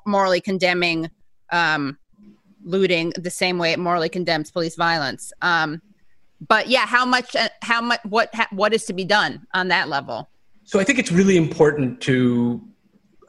morally 0.06 0.40
condemning 0.40 1.10
um, 1.50 1.98
looting 2.64 3.12
the 3.16 3.30
same 3.30 3.58
way 3.58 3.72
it 3.72 3.78
morally 3.78 4.08
condemns 4.08 4.50
police 4.50 4.76
violence. 4.76 5.32
Um, 5.42 5.82
but 6.46 6.68
yeah, 6.68 6.86
how 6.86 7.04
much 7.04 7.34
uh, 7.36 7.48
how 7.62 7.80
much 7.80 8.00
what 8.04 8.32
what 8.50 8.72
is 8.72 8.84
to 8.86 8.92
be 8.92 9.04
done 9.04 9.46
on 9.54 9.68
that 9.68 9.88
level? 9.88 10.28
So 10.64 10.80
I 10.80 10.84
think 10.84 10.98
it's 10.98 11.12
really 11.12 11.36
important 11.36 12.00
to 12.02 12.60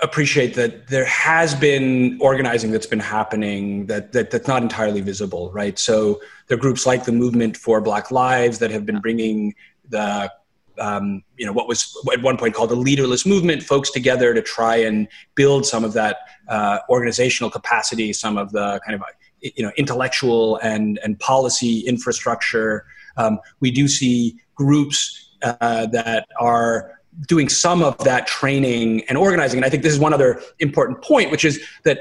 appreciate 0.03 0.53
that 0.55 0.87
there 0.87 1.05
has 1.05 1.55
been 1.55 2.17
organizing 2.21 2.71
that's 2.71 2.85
been 2.85 2.99
happening 2.99 3.85
that, 3.87 4.11
that 4.11 4.31
that's 4.31 4.47
not 4.47 4.61
entirely 4.61 5.01
visible, 5.01 5.51
right? 5.51 5.79
So 5.79 6.21
there 6.47 6.57
are 6.57 6.61
groups 6.61 6.85
like 6.85 7.05
the 7.05 7.11
Movement 7.11 7.57
for 7.57 7.81
Black 7.81 8.11
Lives 8.11 8.59
that 8.59 8.71
have 8.71 8.85
been 8.85 8.99
bringing 8.99 9.55
the 9.89 10.31
um, 10.79 11.23
you 11.37 11.45
know 11.45 11.53
what 11.53 11.67
was 11.67 11.95
at 12.11 12.21
one 12.21 12.37
point 12.37 12.55
called 12.55 12.71
the 12.71 12.75
leaderless 12.75 13.25
movement 13.25 13.61
folks 13.61 13.91
together 13.91 14.33
to 14.33 14.41
try 14.41 14.77
and 14.77 15.07
build 15.35 15.65
some 15.65 15.83
of 15.83 15.93
that 15.93 16.17
uh, 16.47 16.79
organizational 16.89 17.51
capacity 17.51 18.11
some 18.11 18.37
of 18.39 18.51
the 18.51 18.81
kind 18.85 18.95
of 18.95 19.03
you 19.41 19.63
know 19.63 19.71
intellectual 19.77 20.57
and 20.63 20.99
and 21.03 21.19
policy 21.19 21.81
infrastructure 21.81 22.85
um, 23.17 23.39
we 23.59 23.69
do 23.69 23.87
see 23.87 24.35
groups 24.55 25.35
uh, 25.43 25.85
that 25.87 26.25
are 26.39 26.99
doing 27.27 27.49
some 27.49 27.83
of 27.83 27.97
that 27.99 28.27
training 28.27 29.03
and 29.07 29.17
organizing. 29.17 29.59
And 29.59 29.65
I 29.65 29.69
think 29.69 29.83
this 29.83 29.93
is 29.93 29.99
one 29.99 30.13
other 30.13 30.41
important 30.59 31.01
point, 31.01 31.31
which 31.31 31.45
is 31.45 31.63
that 31.83 31.99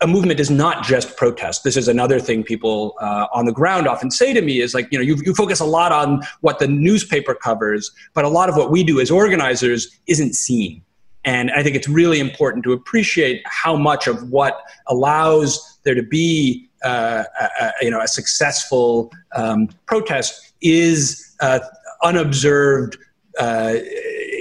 a 0.00 0.06
movement 0.06 0.38
is 0.38 0.50
not 0.50 0.84
just 0.84 1.16
protest. 1.16 1.64
This 1.64 1.76
is 1.76 1.88
another 1.88 2.20
thing 2.20 2.44
people 2.44 2.94
uh, 3.00 3.26
on 3.32 3.46
the 3.46 3.52
ground 3.52 3.88
often 3.88 4.10
say 4.10 4.32
to 4.32 4.40
me 4.40 4.60
is 4.60 4.72
like, 4.72 4.86
you 4.92 4.98
know, 4.98 5.02
you, 5.02 5.16
you 5.24 5.34
focus 5.34 5.58
a 5.60 5.64
lot 5.64 5.90
on 5.90 6.22
what 6.40 6.60
the 6.60 6.68
newspaper 6.68 7.34
covers, 7.34 7.90
but 8.14 8.24
a 8.24 8.28
lot 8.28 8.48
of 8.48 8.56
what 8.56 8.70
we 8.70 8.84
do 8.84 9.00
as 9.00 9.10
organizers 9.10 9.88
isn't 10.06 10.34
seen. 10.34 10.82
And 11.24 11.50
I 11.50 11.62
think 11.64 11.74
it's 11.74 11.88
really 11.88 12.20
important 12.20 12.64
to 12.64 12.72
appreciate 12.72 13.42
how 13.44 13.76
much 13.76 14.06
of 14.06 14.30
what 14.30 14.62
allows 14.86 15.78
there 15.82 15.96
to 15.96 16.02
be, 16.02 16.68
uh, 16.84 17.24
a, 17.60 17.72
you 17.82 17.90
know, 17.90 18.00
a 18.00 18.08
successful 18.08 19.10
um, 19.34 19.68
protest 19.86 20.52
is 20.60 21.34
uh, 21.40 21.58
unobserved 22.04 22.96
uh, 23.38 23.74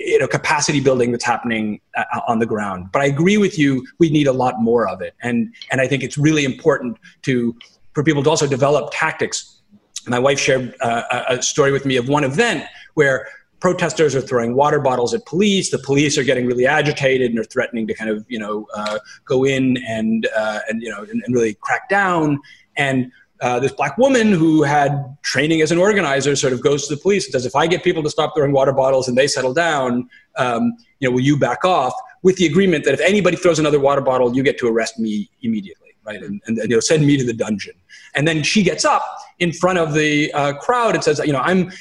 you 0.07 0.17
know 0.17 0.27
capacity 0.27 0.79
building 0.79 1.11
that's 1.11 1.25
happening 1.25 1.81
uh, 1.95 2.21
on 2.27 2.39
the 2.39 2.45
ground. 2.45 2.89
But 2.91 3.01
I 3.01 3.05
agree 3.05 3.37
with 3.37 3.59
you. 3.59 3.85
We 3.99 4.09
need 4.09 4.27
a 4.27 4.31
lot 4.31 4.61
more 4.61 4.87
of 4.87 5.01
it, 5.01 5.13
and 5.21 5.53
and 5.71 5.81
I 5.81 5.87
think 5.87 6.01
it's 6.01 6.17
really 6.17 6.45
important 6.45 6.97
to 7.23 7.55
for 7.93 8.03
people 8.03 8.23
to 8.23 8.29
also 8.29 8.47
develop 8.47 8.89
tactics. 8.93 9.61
My 10.07 10.19
wife 10.19 10.39
shared 10.39 10.73
uh, 10.79 11.23
a 11.27 11.41
story 11.41 11.73
with 11.73 11.85
me 11.85 11.97
of 11.97 12.07
one 12.07 12.23
event 12.23 12.63
where 12.93 13.27
protesters 13.59 14.15
are 14.15 14.21
throwing 14.21 14.55
water 14.55 14.79
bottles 14.79 15.13
at 15.13 15.25
police. 15.25 15.71
The 15.71 15.79
police 15.79 16.17
are 16.17 16.23
getting 16.23 16.45
really 16.45 16.65
agitated 16.65 17.31
and 17.31 17.39
are 17.39 17.43
threatening 17.43 17.85
to 17.87 17.93
kind 17.93 18.09
of 18.09 18.25
you 18.29 18.39
know 18.39 18.65
uh, 18.73 18.99
go 19.25 19.43
in 19.43 19.77
and 19.87 20.27
uh, 20.35 20.59
and 20.69 20.81
you 20.81 20.89
know 20.89 21.01
and, 21.03 21.21
and, 21.25 21.35
really 21.35 21.55
crack 21.55 21.89
down. 21.89 22.39
And 22.77 23.11
uh, 23.41 23.59
this 23.59 23.71
black 23.71 23.97
woman 23.97 24.31
who 24.31 24.63
had 24.63 25.17
training 25.23 25.61
as 25.61 25.71
an 25.71 25.77
organizer 25.77 26.35
sort 26.35 26.53
of 26.53 26.61
goes 26.61 26.87
to 26.87 26.95
the 26.95 27.01
police 27.01 27.25
and 27.25 27.33
says, 27.33 27.45
if 27.45 27.55
I 27.55 27.67
get 27.67 27.83
people 27.83 28.03
to 28.03 28.09
stop 28.09 28.33
throwing 28.35 28.51
water 28.51 28.73
bottles 28.73 29.07
and 29.07 29.17
they 29.17 29.27
settle 29.27 29.53
down, 29.53 30.09
um, 30.37 30.73
you 30.99 31.09
know, 31.09 31.13
will 31.13 31.21
you 31.21 31.37
back 31.37 31.63
off? 31.63 31.93
With 32.23 32.37
the 32.37 32.45
agreement 32.45 32.83
that 32.85 32.93
if 32.93 33.01
anybody 33.01 33.37
throws 33.37 33.59
another 33.59 33.79
water 33.79 34.01
bottle, 34.01 34.35
you 34.35 34.43
get 34.43 34.57
to 34.59 34.67
arrest 34.67 34.97
me 34.97 35.29
immediately, 35.41 35.89
right? 36.03 36.21
And, 36.21 36.41
and, 36.47 36.57
you 36.57 36.67
know, 36.69 36.79
send 36.79 37.05
me 37.05 37.17
to 37.17 37.23
the 37.23 37.33
dungeon. 37.33 37.73
And 38.15 38.27
then 38.27 38.41
she 38.41 38.63
gets 38.63 38.85
up 38.85 39.03
in 39.39 39.53
front 39.53 39.77
of 39.77 39.93
the 39.93 40.31
uh, 40.33 40.53
crowd 40.53 40.95
and 40.95 41.03
says, 41.03 41.19
you 41.23 41.33
know, 41.33 41.39
I'm, 41.39 41.71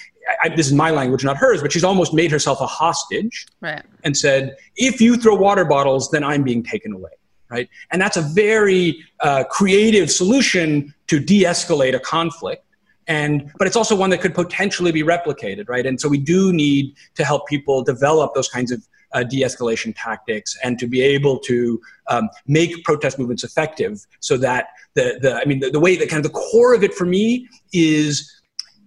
I, 0.42 0.50
this 0.50 0.66
is 0.66 0.74
my 0.74 0.90
language, 0.90 1.24
not 1.24 1.36
hers, 1.36 1.62
but 1.62 1.72
she's 1.72 1.84
almost 1.84 2.12
made 2.12 2.30
herself 2.30 2.60
a 2.60 2.66
hostage 2.66 3.46
right. 3.60 3.82
and 4.04 4.16
said, 4.16 4.56
if 4.76 5.00
you 5.00 5.16
throw 5.16 5.34
water 5.34 5.64
bottles, 5.64 6.10
then 6.10 6.22
I'm 6.22 6.42
being 6.42 6.62
taken 6.62 6.92
away 6.92 7.12
right? 7.50 7.68
And 7.90 8.00
that's 8.00 8.16
a 8.16 8.22
very 8.22 9.04
uh, 9.20 9.44
creative 9.44 10.10
solution 10.10 10.94
to 11.06 11.20
de-escalate 11.20 11.94
a 11.94 12.00
conflict. 12.00 12.64
And, 13.08 13.52
but 13.58 13.66
it's 13.66 13.76
also 13.76 13.94
one 13.94 14.10
that 14.10 14.20
could 14.20 14.34
potentially 14.34 14.90
be 14.90 15.02
replicated, 15.02 15.68
right? 15.68 15.86
And 15.86 16.00
so 16.00 16.08
we 16.08 16.18
do 16.18 16.52
need 16.52 16.94
to 17.14 17.24
help 17.24 17.46
people 17.46 17.84
develop 17.84 18.34
those 18.34 18.48
kinds 18.48 18.72
of 18.72 18.86
uh, 19.12 19.22
de-escalation 19.22 19.94
tactics 19.96 20.56
and 20.64 20.78
to 20.78 20.86
be 20.86 21.00
able 21.00 21.38
to 21.38 21.80
um, 22.08 22.28
make 22.46 22.84
protest 22.84 23.18
movements 23.18 23.44
effective 23.44 24.04
so 24.20 24.36
that 24.36 24.68
the, 24.94 25.18
the 25.22 25.36
I 25.36 25.44
mean, 25.44 25.60
the, 25.60 25.70
the 25.70 25.80
way 25.80 25.96
that 25.96 26.08
kind 26.08 26.24
of 26.24 26.32
the 26.32 26.36
core 26.36 26.74
of 26.74 26.82
it 26.82 26.92
for 26.94 27.06
me 27.06 27.48
is 27.72 28.32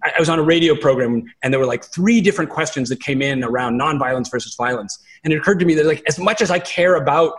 I 0.02 0.18
was 0.18 0.28
on 0.28 0.38
a 0.38 0.42
radio 0.42 0.74
program 0.74 1.24
and 1.42 1.52
there 1.52 1.60
were 1.60 1.66
like 1.66 1.84
three 1.84 2.20
different 2.20 2.50
questions 2.50 2.88
that 2.88 3.00
came 3.00 3.20
in 3.20 3.44
around 3.44 3.78
nonviolence 3.78 4.30
versus 4.30 4.54
violence. 4.54 4.98
And 5.24 5.32
it 5.32 5.36
occurred 5.36 5.60
to 5.60 5.66
me 5.66 5.74
that 5.74 5.86
like 5.86 6.02
as 6.08 6.18
much 6.18 6.40
as 6.40 6.50
I 6.50 6.58
care 6.58 6.96
about 6.96 7.34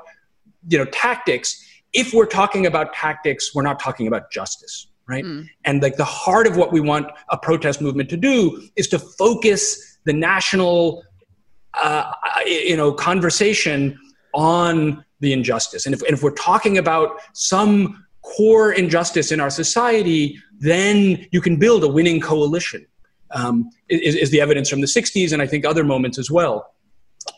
you 0.68 0.78
know 0.78 0.86
tactics 0.86 1.66
if 1.94 2.14
we're 2.14 2.26
talking 2.26 2.66
about 2.66 2.94
tactics, 2.94 3.54
we're 3.54 3.64
not 3.64 3.80
talking 3.80 4.08
about 4.08 4.32
justice, 4.32 4.88
right? 5.08 5.24
Mm. 5.24 5.48
And 5.66 5.82
like 5.82 5.98
the 5.98 6.06
heart 6.06 6.48
of 6.48 6.56
what 6.56 6.72
we 6.72 6.80
want 6.80 7.08
a 7.30 7.38
protest 7.38 7.82
movement 7.82 8.10
to 8.10 8.18
do 8.18 8.62
is 8.76 8.88
to 8.90 9.00
focus 9.00 10.00
the 10.06 10.14
national, 10.14 11.04
uh, 11.82 12.12
you 12.46 12.78
know, 12.78 12.94
conversation 12.94 14.00
on 14.34 15.04
the 15.20 15.34
injustice. 15.34 15.86
And 15.86 15.94
if, 15.94 16.02
and 16.04 16.14
if 16.14 16.24
we're 16.24 16.32
talking 16.32 16.78
about 16.78 17.20
some 17.34 18.06
core 18.22 18.72
injustice 18.72 19.32
in 19.32 19.40
our 19.40 19.50
society, 19.50 20.40
then 20.60 21.28
you 21.32 21.42
can 21.42 21.58
build 21.58 21.84
a 21.84 21.88
winning 21.88 22.22
coalition. 22.22 22.86
Um, 23.34 23.70
is, 23.88 24.16
is 24.16 24.30
the 24.30 24.42
evidence 24.42 24.70
from 24.70 24.82
the 24.82 24.88
60s 24.88 25.32
and 25.32 25.42
I 25.42 25.48
think 25.48 25.66
other 25.66 25.86
moments 25.86 26.20
as 26.20 26.30
well 26.30 26.74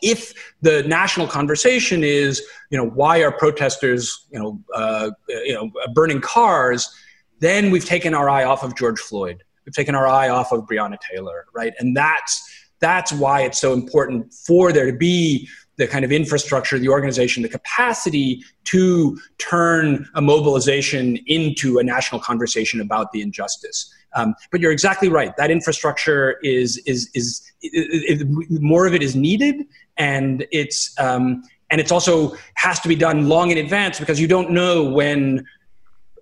if 0.04 0.34
the 0.60 0.82
national 0.84 1.26
conversation 1.26 2.04
is, 2.04 2.42
you 2.70 2.78
know, 2.78 2.86
why 2.86 3.22
are 3.22 3.32
protesters, 3.32 4.26
you 4.30 4.38
know, 4.38 4.60
uh, 4.74 5.10
you 5.28 5.54
know, 5.54 5.70
burning 5.94 6.20
cars, 6.20 6.94
then 7.40 7.70
we've 7.70 7.84
taken 7.84 8.14
our 8.14 8.28
eye 8.28 8.44
off 8.44 8.62
of 8.62 8.76
George 8.76 9.00
Floyd. 9.00 9.42
We've 9.64 9.74
taken 9.74 9.94
our 9.94 10.06
eye 10.06 10.28
off 10.28 10.52
of 10.52 10.62
Breonna 10.66 10.98
Taylor, 11.10 11.46
right? 11.54 11.72
And 11.78 11.96
that's 11.96 12.50
that's 12.80 13.12
why 13.12 13.42
it's 13.42 13.58
so 13.58 13.72
important 13.72 14.32
for 14.34 14.72
there 14.72 14.90
to 14.90 14.96
be 14.96 15.48
the 15.76 15.86
kind 15.86 16.04
of 16.04 16.12
infrastructure, 16.12 16.78
the 16.78 16.88
organization, 16.88 17.42
the 17.42 17.48
capacity 17.48 18.44
to 18.64 19.18
turn 19.38 20.08
a 20.14 20.22
mobilization 20.22 21.18
into 21.26 21.78
a 21.78 21.84
national 21.84 22.20
conversation 22.20 22.80
about 22.80 23.12
the 23.12 23.20
injustice. 23.20 23.92
Um, 24.14 24.34
but 24.52 24.60
you're 24.60 24.72
exactly 24.72 25.08
right. 25.08 25.36
That 25.36 25.50
infrastructure 25.50 26.38
is 26.42 26.78
is 26.86 27.10
is, 27.14 27.52
is, 27.62 28.20
is 28.20 28.24
more 28.60 28.86
of 28.86 28.94
it 28.94 29.02
is 29.02 29.16
needed, 29.16 29.66
and 29.96 30.46
it's 30.52 30.94
um, 31.00 31.42
and 31.70 31.80
it's 31.80 31.90
also 31.90 32.36
has 32.54 32.78
to 32.80 32.88
be 32.88 32.94
done 32.94 33.28
long 33.28 33.50
in 33.50 33.58
advance 33.58 33.98
because 33.98 34.20
you 34.20 34.28
don't 34.28 34.50
know 34.50 34.84
when 34.84 35.44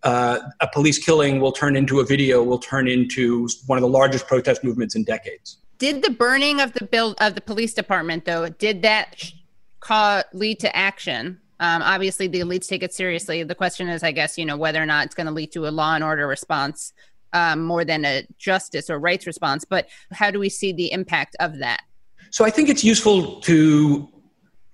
uh, 0.03 0.39
a 0.61 0.69
police 0.73 0.99
killing 0.99 1.41
will 1.41 1.53
turn 1.53 1.77
into 1.77 2.01
a 2.01 2.05
video, 2.05 2.43
will 2.43 2.59
turn 2.59 2.89
into 2.89 3.49
one 3.67 3.79
of 3.79 3.83
the 3.83 3.89
largest 3.89 4.27
protest 4.27 4.65
movements 4.65 4.95
in 4.95 5.05
decades. 5.05 5.59
Did 5.79 6.03
the 6.03 6.11
burning 6.11 6.61
of 6.61 6.73
the 6.73 6.85
bill 6.85 7.15
of 7.19 7.35
the 7.35 7.41
police 7.41 7.75
department 7.75 8.25
though? 8.25 8.49
Did 8.49 8.83
that 8.83 9.33
cause, 9.83 10.25
lead 10.33 10.61
to 10.61 10.75
action? 10.75 11.41
Um, 11.61 11.83
obviously, 11.83 12.27
the 12.27 12.41
elites 12.41 12.67
take 12.67 12.83
it 12.83 12.93
seriously. 12.93 13.43
The 13.43 13.55
question 13.55 13.89
is, 13.89 14.03
I 14.03 14.13
guess, 14.13 14.39
you 14.39 14.45
know, 14.45 14.57
whether 14.57 14.83
or 14.83 14.87
not 14.87 15.07
it's 15.07 15.15
going 15.15 15.27
to 15.27 15.33
lead 15.33 15.53
to 15.53 15.69
a 15.69 15.71
law 15.71 15.95
and 15.95 16.03
order 16.03 16.27
response 16.27 16.93
um, 17.33 17.63
more 17.63 17.85
than 17.85 18.05
a 18.05 18.27
justice 18.39 18.91
or 18.91 18.99
rights 18.99 19.27
response. 19.27 19.65
But 19.65 19.89
how 20.13 20.31
do 20.31 20.39
we 20.39 20.49
see 20.49 20.73
the 20.73 20.91
impact 20.93 21.37
of 21.41 21.59
that? 21.59 21.83
So 22.31 22.45
I 22.45 22.51
think 22.51 22.69
it's 22.69 22.83
useful 22.83 23.41
to 23.43 24.09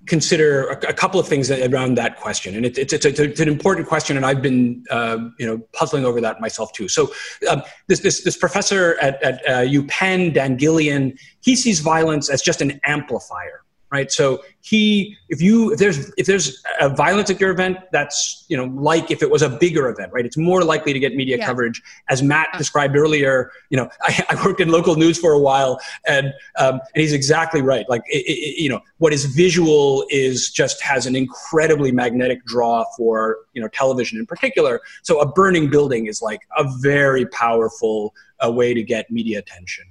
consider 0.06 0.68
a, 0.68 0.90
a 0.90 0.93
couple 0.94 1.20
of 1.20 1.28
things 1.28 1.51
around 1.51 1.97
that 1.97 2.16
question, 2.16 2.56
and 2.56 2.64
it, 2.64 2.78
it's, 2.78 2.93
it's, 2.93 3.05
a, 3.05 3.24
it's, 3.24 3.40
an 3.40 3.48
important 3.48 3.86
question, 3.86 4.16
and 4.16 4.24
I've 4.24 4.40
been 4.40 4.85
uh, 4.90 5.18
you 5.39 5.47
know 5.47 5.59
puzzling 5.72 6.05
over 6.05 6.20
that 6.20 6.40
myself 6.40 6.72
too. 6.72 6.89
So 6.89 7.12
um, 7.51 7.62
this, 7.89 8.01
this, 8.01 8.22
this 8.22 8.36
professor 8.36 8.97
at, 9.02 9.22
at 9.22 9.47
uh, 9.47 9.64
UPenn, 9.64 10.32
Dan 10.32 10.56
Gillion, 10.56 11.18
he 11.40 11.56
sees 11.56 11.80
violence 11.80 12.30
as 12.30 12.40
just 12.40 12.62
an 12.62 12.80
amplifier 12.85 13.64
right? 13.90 14.12
So 14.12 14.43
he 14.60 15.16
if 15.28 15.40
you 15.40 15.73
if 15.73 15.78
there's 15.78 16.12
if 16.19 16.27
there's 16.27 16.62
a 16.81 16.89
violence 16.89 17.31
at 17.31 17.40
your 17.40 17.51
event 17.51 17.78
that's 17.90 18.44
you 18.48 18.56
know 18.56 18.65
like 18.65 19.10
if 19.10 19.23
it 19.23 19.31
was 19.31 19.43
a 19.43 19.48
bigger 19.48 19.89
event 19.89 20.12
right? 20.12 20.27
It's 20.27 20.36
more 20.36 20.62
likely 20.62 20.93
to 20.93 20.98
get 20.98 21.15
media 21.15 21.39
yeah. 21.39 21.47
coverage 21.47 21.82
as 22.09 22.23
matt 22.23 22.48
described 22.59 22.97
earlier 22.97 23.51
you 23.70 23.77
know 23.77 23.89
I, 24.02 24.24
I, 24.31 24.44
worked 24.44 24.60
in 24.60 24.69
local 24.69 24.97
news 24.97 25.19
for 25.19 25.32
a 25.32 25.39
while 25.39 25.81
and 26.06 26.32
um, 26.59 26.81
and 26.94 27.02
he's 27.02 27.12
exactly 27.12 27.62
right. 27.62 27.89
Like 27.89 28.02
it, 28.06 28.24
it, 28.27 28.60
you 28.60 28.69
know 28.69 28.81
what 28.98 29.12
is 29.12 29.24
visual 29.24 30.05
is 30.10 30.51
just 30.51 30.82
has 30.82 31.06
an 31.06 31.16
incredibly 31.16 31.93
magnetic 31.93 32.44
draw 32.44 32.85
for 32.97 33.39
you 33.55 33.62
know 33.62 33.69
television 33.69 34.19
in 34.19 34.27
particular. 34.27 34.81
So 35.02 35.20
a 35.20 35.27
burning 35.27 35.70
building 35.70 36.06
is 36.06 36.20
like 36.20 36.43
a 36.56 36.65
very 36.81 37.27
powerful 37.27 38.15
uh, 38.44 38.51
way 38.51 38.74
to 38.74 38.82
get 38.82 39.10
media 39.10 39.39
attention. 39.39 39.85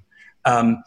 Um, 0.46 0.84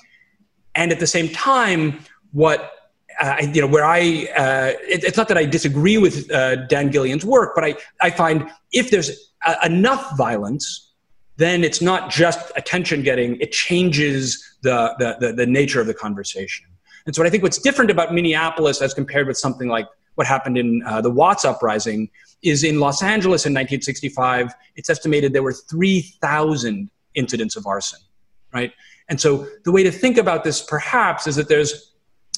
and 0.74 0.92
at 0.92 1.00
the 1.00 1.06
same 1.06 1.28
time 1.28 1.98
what 2.32 2.72
uh, 3.20 3.36
you 3.52 3.60
know, 3.60 3.66
where 3.66 3.84
I, 3.84 4.28
uh, 4.36 4.72
it, 4.88 5.04
it's 5.04 5.16
not 5.16 5.28
that 5.28 5.36
I 5.36 5.44
disagree 5.44 5.98
with 5.98 6.30
uh, 6.30 6.56
Dan 6.66 6.90
Gillion's 6.90 7.24
work, 7.24 7.52
but 7.54 7.64
I, 7.64 7.76
I 8.00 8.10
find 8.10 8.50
if 8.72 8.90
there's 8.90 9.32
a, 9.46 9.56
enough 9.66 10.16
violence, 10.16 10.92
then 11.36 11.62
it's 11.62 11.80
not 11.80 12.10
just 12.10 12.50
attention 12.56 13.02
getting, 13.02 13.36
it 13.40 13.52
changes 13.52 14.58
the, 14.62 14.94
the, 14.98 15.16
the, 15.20 15.32
the, 15.32 15.46
nature 15.46 15.80
of 15.80 15.86
the 15.86 15.94
conversation. 15.94 16.66
And 17.06 17.14
so 17.14 17.24
I 17.24 17.30
think 17.30 17.42
what's 17.42 17.58
different 17.58 17.90
about 17.90 18.12
Minneapolis 18.12 18.82
as 18.82 18.92
compared 18.94 19.26
with 19.26 19.38
something 19.38 19.68
like 19.68 19.86
what 20.16 20.26
happened 20.26 20.58
in 20.58 20.82
uh, 20.84 21.00
the 21.00 21.10
Watts 21.10 21.44
uprising 21.44 22.10
is 22.42 22.64
in 22.64 22.80
Los 22.80 23.02
Angeles 23.02 23.46
in 23.46 23.52
1965, 23.52 24.54
it's 24.76 24.90
estimated 24.90 25.32
there 25.32 25.42
were 25.42 25.52
3,000 25.52 26.90
incidents 27.14 27.56
of 27.56 27.66
arson, 27.66 28.00
right? 28.52 28.72
And 29.08 29.20
so 29.20 29.46
the 29.64 29.72
way 29.72 29.82
to 29.82 29.90
think 29.90 30.18
about 30.18 30.44
this 30.44 30.62
perhaps 30.62 31.26
is 31.26 31.36
that 31.36 31.48
there's 31.48 31.89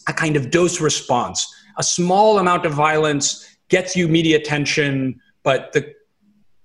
a 0.09 0.13
kind 0.13 0.37
of 0.37 0.51
dose 0.51 0.81
response. 0.81 1.53
A 1.79 1.83
small 1.83 2.39
amount 2.39 2.67
of 2.67 2.73
violence 2.73 3.47
gets 3.69 3.97
you 3.97 4.09
media 4.09 4.37
attention, 4.37 5.21
but 5.43 5.73
the 5.73 5.95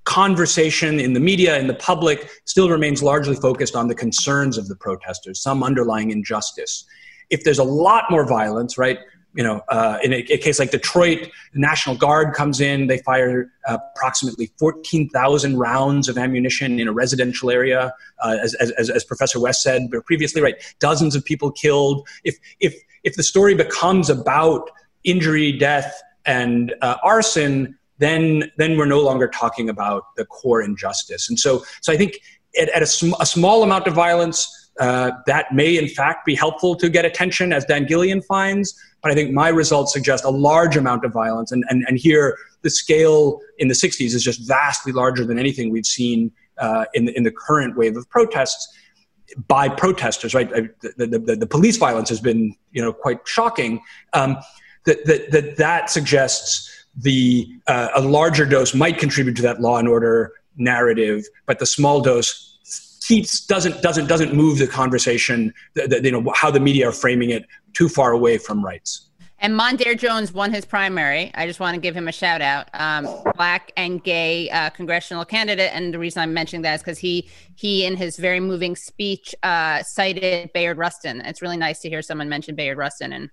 conversation 0.07 1.01
in 1.01 1.11
the 1.11 1.19
media 1.19 1.57
and 1.57 1.69
the 1.69 1.73
public 1.73 2.29
still 2.45 2.69
remains 2.69 3.03
largely 3.03 3.35
focused 3.35 3.75
on 3.75 3.89
the 3.89 3.95
concerns 3.95 4.57
of 4.57 4.69
the 4.69 4.75
protesters, 4.75 5.41
some 5.41 5.63
underlying 5.63 6.11
injustice. 6.11 6.85
If 7.29 7.43
there's 7.43 7.59
a 7.59 7.65
lot 7.65 8.05
more 8.09 8.25
violence, 8.25 8.77
right? 8.77 8.99
You 9.33 9.43
know, 9.43 9.61
uh, 9.67 9.99
in 10.01 10.13
a, 10.13 10.17
a, 10.29 10.37
case 10.37 10.59
like 10.59 10.71
Detroit, 10.71 11.27
the 11.53 11.59
National 11.59 11.95
Guard 11.95 12.33
comes 12.33 12.61
in. 12.61 12.87
They 12.87 12.99
fire 12.99 13.51
uh, 13.67 13.77
approximately 13.95 14.49
14,000 14.57 15.57
rounds 15.57 16.07
of 16.07 16.17
ammunition 16.17 16.79
in 16.79 16.87
a 16.87 16.93
residential 16.93 17.51
area, 17.51 17.93
uh, 18.23 18.37
as, 18.41 18.55
as, 18.55 18.89
as 18.89 19.03
Professor 19.03 19.39
West 19.41 19.61
said 19.61 19.89
previously. 20.05 20.41
Right, 20.41 20.55
dozens 20.79 21.15
of 21.15 21.23
people 21.23 21.51
killed. 21.51 22.07
If 22.23 22.37
if 22.59 22.81
if 23.03 23.15
the 23.15 23.23
story 23.23 23.55
becomes 23.55 24.09
about 24.09 24.69
injury, 25.03 25.51
death, 25.51 26.01
and 26.25 26.75
uh, 26.81 26.97
arson, 27.03 27.77
then 27.99 28.51
then 28.57 28.77
we're 28.77 28.85
no 28.85 29.01
longer 29.01 29.27
talking 29.27 29.69
about 29.69 30.03
the 30.15 30.25
core 30.25 30.61
injustice. 30.61 31.29
And 31.29 31.39
so, 31.39 31.63
so 31.81 31.91
I 31.91 31.97
think 31.97 32.19
at, 32.59 32.69
at 32.69 32.83
a, 32.83 32.85
sm- 32.85 33.15
a, 33.19 33.25
small 33.25 33.63
amount 33.63 33.87
of 33.87 33.93
violence, 33.93 34.71
uh, 34.79 35.11
that 35.25 35.53
may 35.53 35.77
in 35.77 35.87
fact 35.87 36.25
be 36.25 36.35
helpful 36.35 36.75
to 36.75 36.89
get 36.89 37.05
attention, 37.05 37.53
as 37.53 37.65
Dan 37.65 37.85
Gillion 37.85 38.23
finds. 38.23 38.75
But 39.01 39.11
I 39.11 39.15
think 39.15 39.31
my 39.31 39.49
results 39.49 39.93
suggest 39.93 40.23
a 40.25 40.29
large 40.29 40.75
amount 40.75 41.05
of 41.05 41.13
violence, 41.13 41.51
and 41.51 41.63
and, 41.69 41.85
and 41.87 41.97
here 41.97 42.37
the 42.61 42.69
scale 42.69 43.39
in 43.59 43.67
the 43.67 43.73
60s 43.73 44.13
is 44.13 44.23
just 44.23 44.45
vastly 44.47 44.91
larger 44.91 45.23
than 45.23 45.39
anything 45.39 45.71
we've 45.71 45.85
seen 45.85 46.31
uh, 46.57 46.85
in 46.93 47.05
the, 47.05 47.15
in 47.15 47.23
the 47.23 47.31
current 47.31 47.77
wave 47.77 47.95
of 47.95 48.09
protests 48.09 48.67
by 49.47 49.69
protesters, 49.69 50.33
right? 50.33 50.49
The, 50.49 50.93
the, 50.97 51.19
the, 51.19 51.35
the, 51.35 51.47
police 51.47 51.77
violence 51.77 52.09
has 52.09 52.21
been, 52.21 52.55
you 52.71 52.81
know, 52.81 52.93
quite 52.93 53.19
shocking. 53.25 53.81
Um, 54.13 54.37
that, 54.85 55.05
that, 55.05 55.31
that, 55.31 55.57
that 55.57 55.89
suggests 55.89 56.85
the 56.95 57.47
uh, 57.67 57.89
a 57.95 58.01
larger 58.01 58.45
dose 58.45 58.73
might 58.73 58.97
contribute 58.97 59.35
to 59.35 59.41
that 59.43 59.61
law 59.61 59.77
and 59.77 59.87
order 59.87 60.33
narrative, 60.55 61.25
but 61.45 61.59
the 61.59 61.65
small 61.65 62.01
dose 62.01 62.57
keeps 63.07 63.45
doesn't 63.45 63.81
doesn't 63.81 64.07
doesn't 64.07 64.33
move 64.33 64.57
the 64.57 64.67
conversation. 64.67 65.53
The, 65.75 66.01
you 66.03 66.11
know 66.11 66.31
how 66.35 66.49
the 66.49 66.59
media 66.59 66.89
are 66.89 66.91
framing 66.91 67.29
it 67.29 67.45
too 67.73 67.87
far 67.87 68.11
away 68.11 68.37
from 68.37 68.65
rights. 68.65 69.07
And 69.39 69.53
Mondaire 69.53 69.97
Jones 69.97 70.33
won 70.33 70.51
his 70.51 70.65
primary. 70.65 71.31
I 71.35 71.45
just 71.45 71.59
want 71.59 71.75
to 71.75 71.81
give 71.81 71.95
him 71.95 72.07
a 72.07 72.11
shout 72.11 72.41
out. 72.41 72.69
Um, 72.73 73.07
black 73.35 73.71
and 73.77 74.03
gay 74.03 74.49
uh, 74.49 74.71
congressional 74.71 75.25
candidate, 75.25 75.69
and 75.73 75.93
the 75.93 75.99
reason 75.99 76.23
I'm 76.23 76.33
mentioning 76.33 76.63
that 76.63 76.75
is 76.75 76.81
because 76.81 76.97
he 76.97 77.29
he 77.55 77.85
in 77.85 77.95
his 77.95 78.17
very 78.17 78.39
moving 78.39 78.75
speech 78.75 79.35
uh, 79.43 79.83
cited 79.83 80.51
Bayard 80.53 80.79
Rustin. 80.79 81.21
It's 81.21 81.41
really 81.41 81.57
nice 81.57 81.79
to 81.81 81.89
hear 81.89 82.01
someone 82.01 82.29
mention 82.29 82.55
Bayard 82.55 82.79
Rustin 82.79 83.13
in 83.13 83.31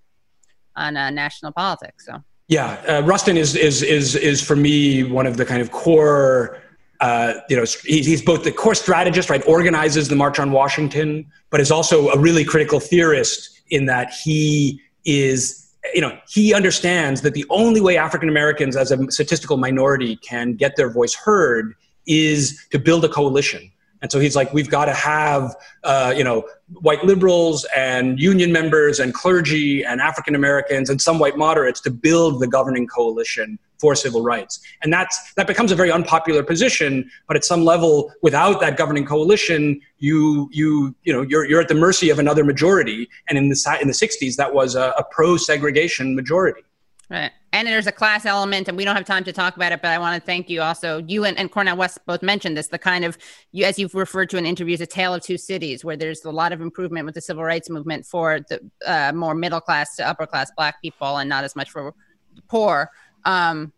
on 0.76 0.96
uh, 0.96 1.08
national 1.08 1.52
politics. 1.52 2.04
So 2.04 2.22
yeah, 2.48 2.82
uh, 2.86 3.02
Rustin 3.04 3.38
is 3.38 3.56
is 3.56 3.82
is 3.82 4.14
is 4.14 4.42
for 4.42 4.56
me 4.56 5.04
one 5.04 5.26
of 5.26 5.38
the 5.38 5.46
kind 5.46 5.62
of 5.62 5.72
core. 5.72 6.60
Uh, 7.00 7.34
you 7.48 7.56
know, 7.56 7.64
he's 7.84 8.22
both 8.22 8.44
the 8.44 8.52
core 8.52 8.74
strategist, 8.74 9.28
right? 9.28 9.46
Organizes 9.46 10.08
the 10.08 10.16
March 10.16 10.38
on 10.38 10.52
Washington, 10.52 11.26
but 11.50 11.60
is 11.60 11.70
also 11.70 12.08
a 12.10 12.18
really 12.18 12.44
critical 12.44 12.78
theorist 12.80 13.60
in 13.68 13.86
that 13.86 14.12
he 14.12 14.80
is 15.04 15.63
you 15.92 16.00
know, 16.00 16.16
he 16.28 16.54
understands 16.54 17.20
that 17.22 17.34
the 17.34 17.44
only 17.50 17.80
way 17.80 17.96
African 17.96 18.28
Americans 18.28 18.76
as 18.76 18.90
a 18.90 19.10
statistical 19.10 19.56
minority 19.56 20.16
can 20.16 20.54
get 20.54 20.76
their 20.76 20.88
voice 20.88 21.14
heard 21.14 21.74
is 22.06 22.64
to 22.70 22.78
build 22.78 23.04
a 23.04 23.08
coalition. 23.08 23.70
And 24.02 24.12
so 24.12 24.20
he's 24.20 24.36
like, 24.36 24.52
we've 24.52 24.68
got 24.68 24.84
to 24.84 24.92
have, 24.92 25.56
uh, 25.82 26.12
you 26.14 26.24
know, 26.24 26.46
white 26.80 27.04
liberals 27.04 27.66
and 27.74 28.20
union 28.20 28.52
members 28.52 29.00
and 29.00 29.14
clergy 29.14 29.82
and 29.82 30.00
African 30.00 30.34
Americans 30.34 30.90
and 30.90 31.00
some 31.00 31.18
white 31.18 31.38
moderates 31.38 31.80
to 31.82 31.90
build 31.90 32.40
the 32.40 32.46
governing 32.46 32.86
coalition 32.86 33.58
for 33.84 33.94
civil 33.94 34.22
rights. 34.22 34.60
And 34.82 34.90
that's, 34.90 35.34
that 35.34 35.46
becomes 35.46 35.70
a 35.70 35.74
very 35.74 35.92
unpopular 35.92 36.42
position, 36.42 37.10
but 37.28 37.36
at 37.36 37.44
some 37.44 37.66
level, 37.66 38.10
without 38.22 38.58
that 38.60 38.78
governing 38.78 39.04
coalition, 39.04 39.78
you, 39.98 40.48
you, 40.52 40.94
you 41.02 41.12
know, 41.12 41.20
you're, 41.20 41.44
you're 41.44 41.60
at 41.60 41.68
the 41.68 41.74
mercy 41.74 42.08
of 42.08 42.18
another 42.18 42.44
majority. 42.44 43.10
And 43.28 43.36
in 43.36 43.50
the, 43.50 43.78
in 43.82 43.88
the 43.88 43.92
60s, 43.92 44.36
that 44.36 44.54
was 44.54 44.74
a, 44.74 44.94
a 44.96 45.04
pro-segregation 45.10 46.16
majority. 46.16 46.62
Right. 47.10 47.30
and 47.52 47.68
there's 47.68 47.86
a 47.86 47.92
class 47.92 48.24
element, 48.24 48.68
and 48.68 48.76
we 48.78 48.86
don't 48.86 48.96
have 48.96 49.04
time 49.04 49.22
to 49.24 49.32
talk 49.34 49.54
about 49.54 49.72
it, 49.72 49.82
but 49.82 49.90
I 49.90 49.98
want 49.98 50.18
to 50.18 50.24
thank 50.24 50.48
you 50.48 50.62
also. 50.62 51.04
You 51.06 51.26
and, 51.26 51.36
and 51.36 51.52
Cornel 51.52 51.76
West 51.76 51.98
both 52.06 52.22
mentioned 52.22 52.56
this, 52.56 52.68
the 52.68 52.78
kind 52.78 53.04
of, 53.04 53.18
you 53.52 53.66
as 53.66 53.78
you've 53.78 53.94
referred 53.94 54.30
to 54.30 54.38
in 54.38 54.46
interviews, 54.46 54.80
a 54.80 54.86
tale 54.86 55.12
of 55.12 55.22
two 55.22 55.36
cities, 55.36 55.84
where 55.84 55.98
there's 55.98 56.24
a 56.24 56.30
lot 56.30 56.54
of 56.54 56.62
improvement 56.62 57.04
with 57.04 57.14
the 57.14 57.20
civil 57.20 57.44
rights 57.44 57.68
movement 57.68 58.06
for 58.06 58.40
the 58.48 58.58
uh, 58.86 59.12
more 59.14 59.34
middle 59.34 59.60
class 59.60 59.94
to 59.96 60.08
upper 60.08 60.26
class 60.26 60.50
Black 60.56 60.80
people, 60.80 61.18
and 61.18 61.28
not 61.28 61.44
as 61.44 61.54
much 61.54 61.70
for 61.70 61.94
the 62.34 62.42
poor. 62.48 62.90
Um, 63.24 63.72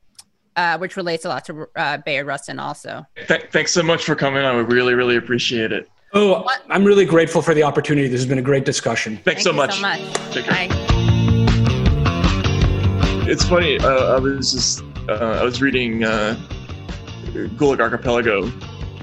uh, 0.56 0.78
which 0.78 0.96
relates 0.96 1.24
a 1.24 1.28
lot 1.28 1.44
to 1.44 1.68
uh, 1.76 1.98
Bayard 1.98 2.26
Rustin 2.26 2.58
also. 2.58 3.04
Th- 3.28 3.44
thanks 3.52 3.72
so 3.72 3.82
much 3.82 4.04
for 4.04 4.14
coming 4.14 4.42
on. 4.42 4.56
We 4.56 4.62
really, 4.74 4.94
really 4.94 5.16
appreciate 5.16 5.70
it. 5.70 5.88
Oh, 6.14 6.48
I'm 6.70 6.84
really 6.84 7.04
grateful 7.04 7.42
for 7.42 7.52
the 7.52 7.62
opportunity. 7.62 8.08
This 8.08 8.20
has 8.20 8.28
been 8.28 8.38
a 8.38 8.42
great 8.42 8.64
discussion. 8.64 9.18
Thanks 9.18 9.44
Thank 9.44 9.44
so 9.44 9.50
you 9.50 9.56
much. 9.56 9.74
so 9.74 9.82
much. 9.82 10.32
Take 10.32 10.46
care. 10.46 10.68
Bye. 10.68 10.96
It's 13.28 13.44
funny. 13.44 13.78
Uh, 13.78 14.14
I 14.14 14.18
was 14.18 14.52
just 14.52 14.82
uh, 15.08 15.38
I 15.40 15.42
was 15.42 15.60
reading 15.60 16.04
uh, 16.04 16.36
Gulag 17.32 17.80
Archipelago 17.80 18.50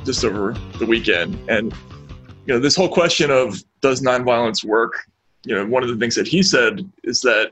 just 0.05 0.23
over 0.23 0.53
the 0.79 0.85
weekend, 0.85 1.37
and 1.49 1.73
you 2.45 2.53
know 2.53 2.59
this 2.59 2.75
whole 2.75 2.89
question 2.89 3.29
of 3.29 3.61
does 3.81 4.01
nonviolence 4.01 4.63
work? 4.63 4.93
You 5.45 5.55
know, 5.55 5.65
one 5.65 5.83
of 5.83 5.89
the 5.89 5.97
things 5.97 6.15
that 6.15 6.25
he 6.25 6.41
said 6.41 6.89
is 7.03 7.19
that 7.21 7.51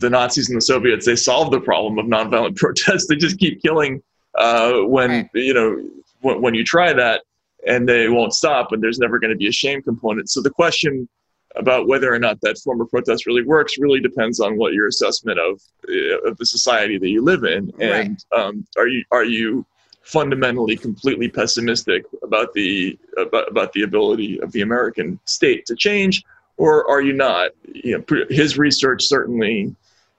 the 0.00 0.10
Nazis 0.10 0.48
and 0.48 0.56
the 0.56 0.62
Soviets 0.62 1.06
they 1.06 1.16
solved 1.16 1.52
the 1.52 1.60
problem 1.60 1.98
of 1.98 2.06
nonviolent 2.06 2.56
protest. 2.64 3.08
They 3.08 3.16
just 3.16 3.38
keep 3.38 3.62
killing 3.62 4.02
uh, 4.36 4.80
when 4.80 5.10
Right. 5.10 5.30
you 5.34 5.54
know 5.54 5.82
when, 6.22 6.40
when 6.42 6.54
you 6.54 6.64
try 6.64 6.92
that, 6.92 7.22
and 7.66 7.88
they 7.88 8.08
won't 8.08 8.34
stop, 8.34 8.72
and 8.72 8.82
there's 8.82 8.98
never 8.98 9.18
going 9.18 9.30
to 9.30 9.36
be 9.36 9.48
a 9.48 9.52
shame 9.52 9.82
component. 9.82 10.30
So 10.30 10.40
the 10.42 10.50
question 10.50 11.08
about 11.56 11.88
whether 11.88 12.12
or 12.14 12.18
not 12.18 12.40
that 12.42 12.56
form 12.58 12.80
of 12.80 12.88
protest 12.90 13.26
really 13.26 13.42
works 13.42 13.76
really 13.78 14.00
depends 14.00 14.38
on 14.38 14.56
what 14.56 14.72
your 14.72 14.86
assessment 14.86 15.38
of 15.38 15.60
uh, 15.88 16.28
of 16.28 16.36
the 16.38 16.46
society 16.46 16.98
that 16.98 17.08
you 17.08 17.22
live 17.22 17.44
in, 17.44 17.72
and 17.80 18.24
um, 18.36 18.66
are 18.76 18.88
you 18.88 19.04
are 19.12 19.24
you 19.24 19.66
fundamentally 20.02 20.76
completely 20.76 21.28
pessimistic 21.28 22.04
about 22.22 22.52
the 22.54 22.98
about, 23.16 23.48
about 23.48 23.72
the 23.74 23.82
ability 23.82 24.40
of 24.40 24.50
the 24.52 24.62
American 24.62 25.18
state 25.24 25.66
to 25.66 25.74
change, 25.76 26.22
or 26.56 26.88
are 26.88 27.02
you 27.02 27.12
not? 27.12 27.50
You 27.72 27.98
know, 27.98 28.24
his 28.30 28.56
research 28.56 29.04
certainly 29.04 29.74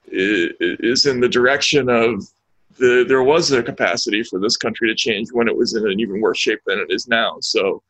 is 0.08 1.06
in 1.06 1.20
the 1.20 1.30
direction 1.30 1.90
of 1.90 2.24
the, 2.78 3.06
there 3.08 3.24
was 3.24 3.52
a 3.52 3.62
capacity 3.62 4.24
for 4.24 4.40
this 4.40 4.58
country 4.58 4.88
to 4.90 4.96
change 4.96 5.30
when 5.32 5.48
it 5.48 5.56
was 5.56 5.76
in 5.76 5.86
an 5.90 6.00
even 6.00 6.22
worse 6.22 6.40
shape 6.40 6.60
than 6.66 6.80
it 6.80 6.88
is 6.90 7.08
now. 7.08 7.38
So, 7.42 7.82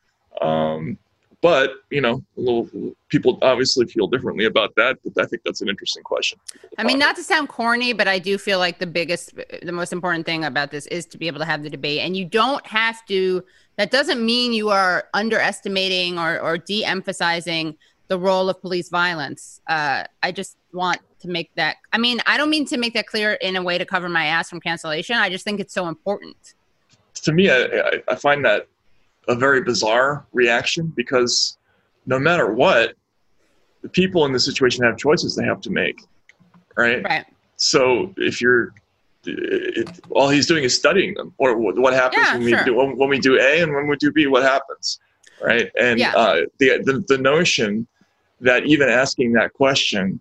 um, 0.41 0.97
but 1.41 1.71
you 1.89 2.01
know, 2.01 2.23
a 2.38 2.39
little, 2.39 2.69
people 3.09 3.39
obviously 3.41 3.88
feel 3.88 4.07
differently 4.07 4.45
about 4.45 4.75
that. 4.75 4.97
But 5.03 5.23
I 5.23 5.25
think 5.27 5.41
that's 5.43 5.61
an 5.61 5.69
interesting 5.69 6.03
question. 6.03 6.39
I 6.77 6.83
mean, 6.83 6.99
not 6.99 7.15
to 7.15 7.23
sound 7.23 7.49
corny, 7.49 7.93
but 7.93 8.07
I 8.07 8.19
do 8.19 8.38
feel 8.38 8.59
like 8.59 8.77
the 8.77 8.88
biggest, 8.88 9.33
the 9.63 9.71
most 9.71 9.91
important 9.91 10.25
thing 10.25 10.43
about 10.45 10.69
this 10.69 10.85
is 10.88 11.05
to 11.07 11.17
be 11.17 11.27
able 11.27 11.39
to 11.39 11.45
have 11.45 11.63
the 11.63 11.69
debate. 11.69 12.01
And 12.01 12.15
you 12.15 12.25
don't 12.25 12.65
have 12.67 13.03
to, 13.07 13.43
that 13.77 13.89
doesn't 13.89 14.23
mean 14.23 14.53
you 14.53 14.69
are 14.69 15.07
underestimating 15.13 16.19
or, 16.19 16.39
or 16.39 16.57
de 16.59 16.85
emphasizing 16.85 17.75
the 18.07 18.19
role 18.19 18.49
of 18.49 18.61
police 18.61 18.89
violence. 18.89 19.61
Uh, 19.67 20.03
I 20.21 20.31
just 20.31 20.57
want 20.73 20.99
to 21.22 21.27
make 21.30 21.52
that, 21.56 21.77
I 21.93 21.98
mean, 21.98 22.19
I 22.26 22.38
don't 22.38 22.49
mean 22.49 22.65
to 22.65 22.77
make 22.77 22.93
that 22.93 23.07
clear 23.07 23.34
in 23.34 23.56
a 23.56 23.64
way 23.64 23.77
to 23.77 23.85
cover 23.85 24.10
my 24.10 24.26
ass 24.26 24.49
from 24.49 24.60
cancellation. 24.60 25.15
I 25.15 25.30
just 25.30 25.43
think 25.43 25.60
it's 25.60 25.73
so 25.73 25.88
important. 25.88 26.35
to 27.15 27.31
me, 27.31 27.49
I, 27.49 28.02
I- 28.07 28.15
find 28.15 28.43
that 28.45 28.68
a 29.27 29.35
very 29.35 29.61
bizarre 29.61 30.26
reaction 30.34 30.91
because 30.95 31.57
no 32.06 32.18
matter 32.19 32.53
what, 32.53 32.95
the 33.84 33.89
people 33.89 34.26
in 34.26 34.31
the 34.34 34.39
situation 34.39 34.84
have 34.84 34.98
choices 34.98 35.35
they 35.35 35.43
have 35.45 35.61
to 35.61 35.69
make, 35.69 35.99
right? 36.76 37.03
Right. 37.03 37.26
So 37.57 38.14
if 38.18 38.41
you're, 38.41 38.73
it, 39.26 39.88
all 40.10 40.30
he's 40.30 40.48
doing 40.48 40.64
is 40.64 40.76
studying 40.76 41.14
them, 41.14 41.34
or 41.38 41.56
what 41.57 41.93
happens 41.93 42.27
Yeah, 42.31 42.38
when 42.39 42.48
sure. 42.48 42.60
we 42.60 42.65
do 42.65 42.76
when, 42.76 42.98
when 42.98 43.10
we 43.10 43.19
do 43.19 43.39
A 43.39 43.61
and 43.61 43.73
when 43.73 43.88
we 43.88 43.95
do 43.98 44.11
B, 44.11 44.26
what 44.26 44.41
happens, 44.43 44.99
right? 45.39 45.69
And 45.80 45.99
Yeah. 45.99 46.14
uh, 46.15 46.41
the, 46.57 46.80
the 46.84 47.03
the 47.07 47.18
notion 47.19 47.88
that 48.39 48.65
even 48.65 48.89
asking 48.89 49.34
that 49.34 49.53
question 49.53 50.19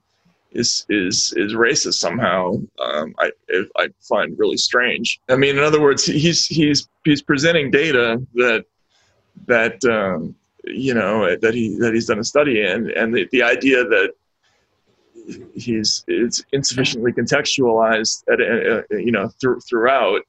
is 0.53 0.85
is 0.89 1.33
is 1.37 1.53
racist 1.55 1.95
somehow. 1.95 2.55
Um, 2.79 3.15
I 3.19 3.31
I 3.77 3.89
find 4.01 4.39
really 4.39 4.57
strange. 4.57 5.21
I 5.29 5.37
mean, 5.37 5.57
in 5.57 5.63
other 5.63 5.81
words, 5.81 6.05
he's 6.05 6.47
he's 6.47 6.89
he's 7.05 7.23
presenting 7.23 7.71
data 7.71 8.21
that 8.35 8.65
that 9.47 9.85
um, 9.85 10.35
you 10.65 10.95
know 10.95 11.37
that 11.37 11.55
he 11.55 11.79
that 11.79 11.95
he's 11.95 12.07
done 12.07 12.19
a 12.19 12.25
study 12.25 12.63
in, 12.63 12.91
and 12.97 13.15
the, 13.15 13.29
the 13.33 13.43
idea 13.43 13.85
that 13.85 14.13
he's 15.55 16.05
it's 16.09 16.43
insufficiently 16.53 17.13
contextualized 17.13 18.25
at 18.33 18.41
uh, 18.41 18.83
you 18.97 19.13
know 19.13 19.29
thr- 19.41 19.61
throughout 19.61 20.23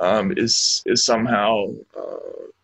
um, 0.00 0.32
is 0.36 0.82
is 0.86 1.04
somehow 1.04 1.66
uh, 1.98 2.16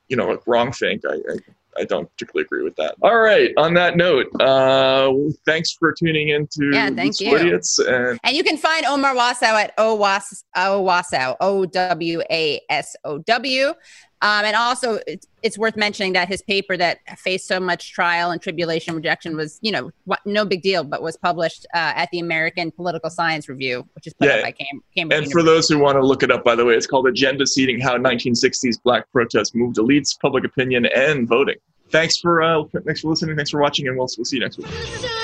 you 0.09 0.17
know 0.17 0.39
wrong 0.47 0.73
think. 0.73 1.03
I, 1.05 1.15
I 1.15 1.37
I 1.77 1.85
don't 1.85 2.11
particularly 2.11 2.45
agree 2.45 2.63
with 2.63 2.77
that. 2.77 2.95
All 3.03 3.19
right. 3.19 3.53
On 3.57 3.75
that 3.75 3.97
note, 3.97 4.27
uh, 4.41 5.13
thanks 5.45 5.73
for 5.73 5.93
tuning 5.93 6.29
into 6.29 6.71
Yeah, 6.73 6.91
thank 6.91 7.21
you. 7.21 7.37
Idiots, 7.37 7.79
and 7.79 8.19
And 8.25 8.37
you 8.37 8.45
can 8.45 8.57
find 8.57 8.85
Omar 8.87 9.15
Wasow 9.15 9.43
at 9.43 9.77
Owas 9.77 10.45
Owasow, 10.57 11.37
O 11.41 11.65
W 11.67 12.23
A 12.31 12.61
S 12.69 12.97
O 13.05 13.19
W. 13.19 13.75
Um, 14.25 14.47
and 14.47 14.57
also, 14.57 15.01
it's, 15.07 15.27
it's 15.43 15.59
worth 15.59 15.77
mentioning 15.77 16.15
that 16.15 16.29
his 16.29 16.41
paper 16.41 16.79
that 16.79 17.01
faced 17.19 17.47
so 17.47 17.61
much 17.61 17.93
trial 17.93 18.31
and 18.31 18.41
tribulation 18.41 18.95
rejection 18.97 19.37
was, 19.37 19.59
you 19.61 19.71
know, 19.71 19.91
what, 20.07 20.21
no 20.25 20.47
big 20.47 20.63
deal, 20.63 20.83
but 20.83 21.03
was 21.03 21.19
published 21.19 21.67
uh, 21.75 21.93
at 21.95 22.11
the 22.11 22.21
American 22.21 22.71
Political 22.71 23.11
Science 23.11 23.51
Review, 23.51 23.87
which 23.95 24.07
is 24.07 24.15
put 24.15 24.29
Yeah. 24.29 24.37
out 24.37 24.43
by 24.45 24.53
Cam- 24.53 24.83
Cambridge. 24.97 25.25
And 25.25 25.31
for 25.31 25.43
those 25.43 25.69
who 25.69 25.79
want 25.79 25.97
to 25.97 26.03
look 26.03 26.23
it 26.23 26.31
up, 26.31 26.43
by 26.43 26.55
the 26.55 26.65
way, 26.65 26.73
it's 26.73 26.87
called 26.87 27.07
Agenda 27.07 27.47
Seeding 27.47 27.79
How 27.79 27.99
1960s 27.99 28.83
Black 28.83 29.13
Protests 29.13 29.55
Moved 29.55 29.77
Elites, 29.77 30.19
Public 30.19 30.45
Opinion, 30.45 30.87
and 30.87 31.29
Voting. 31.29 31.57
Thanks 31.91 32.17
for 32.17 32.43
uh, 32.43 32.65
thanks 32.87 33.03
for 33.03 33.11
listening. 33.11 33.37
Thanks 33.37 33.51
for 33.51 33.61
watching, 33.61 33.87
and 33.89 33.97
we'll, 33.99 34.09
we'll 34.17 34.25
see 34.25 34.37
you 34.37 34.43
next 34.43 34.57
week. 34.57 34.67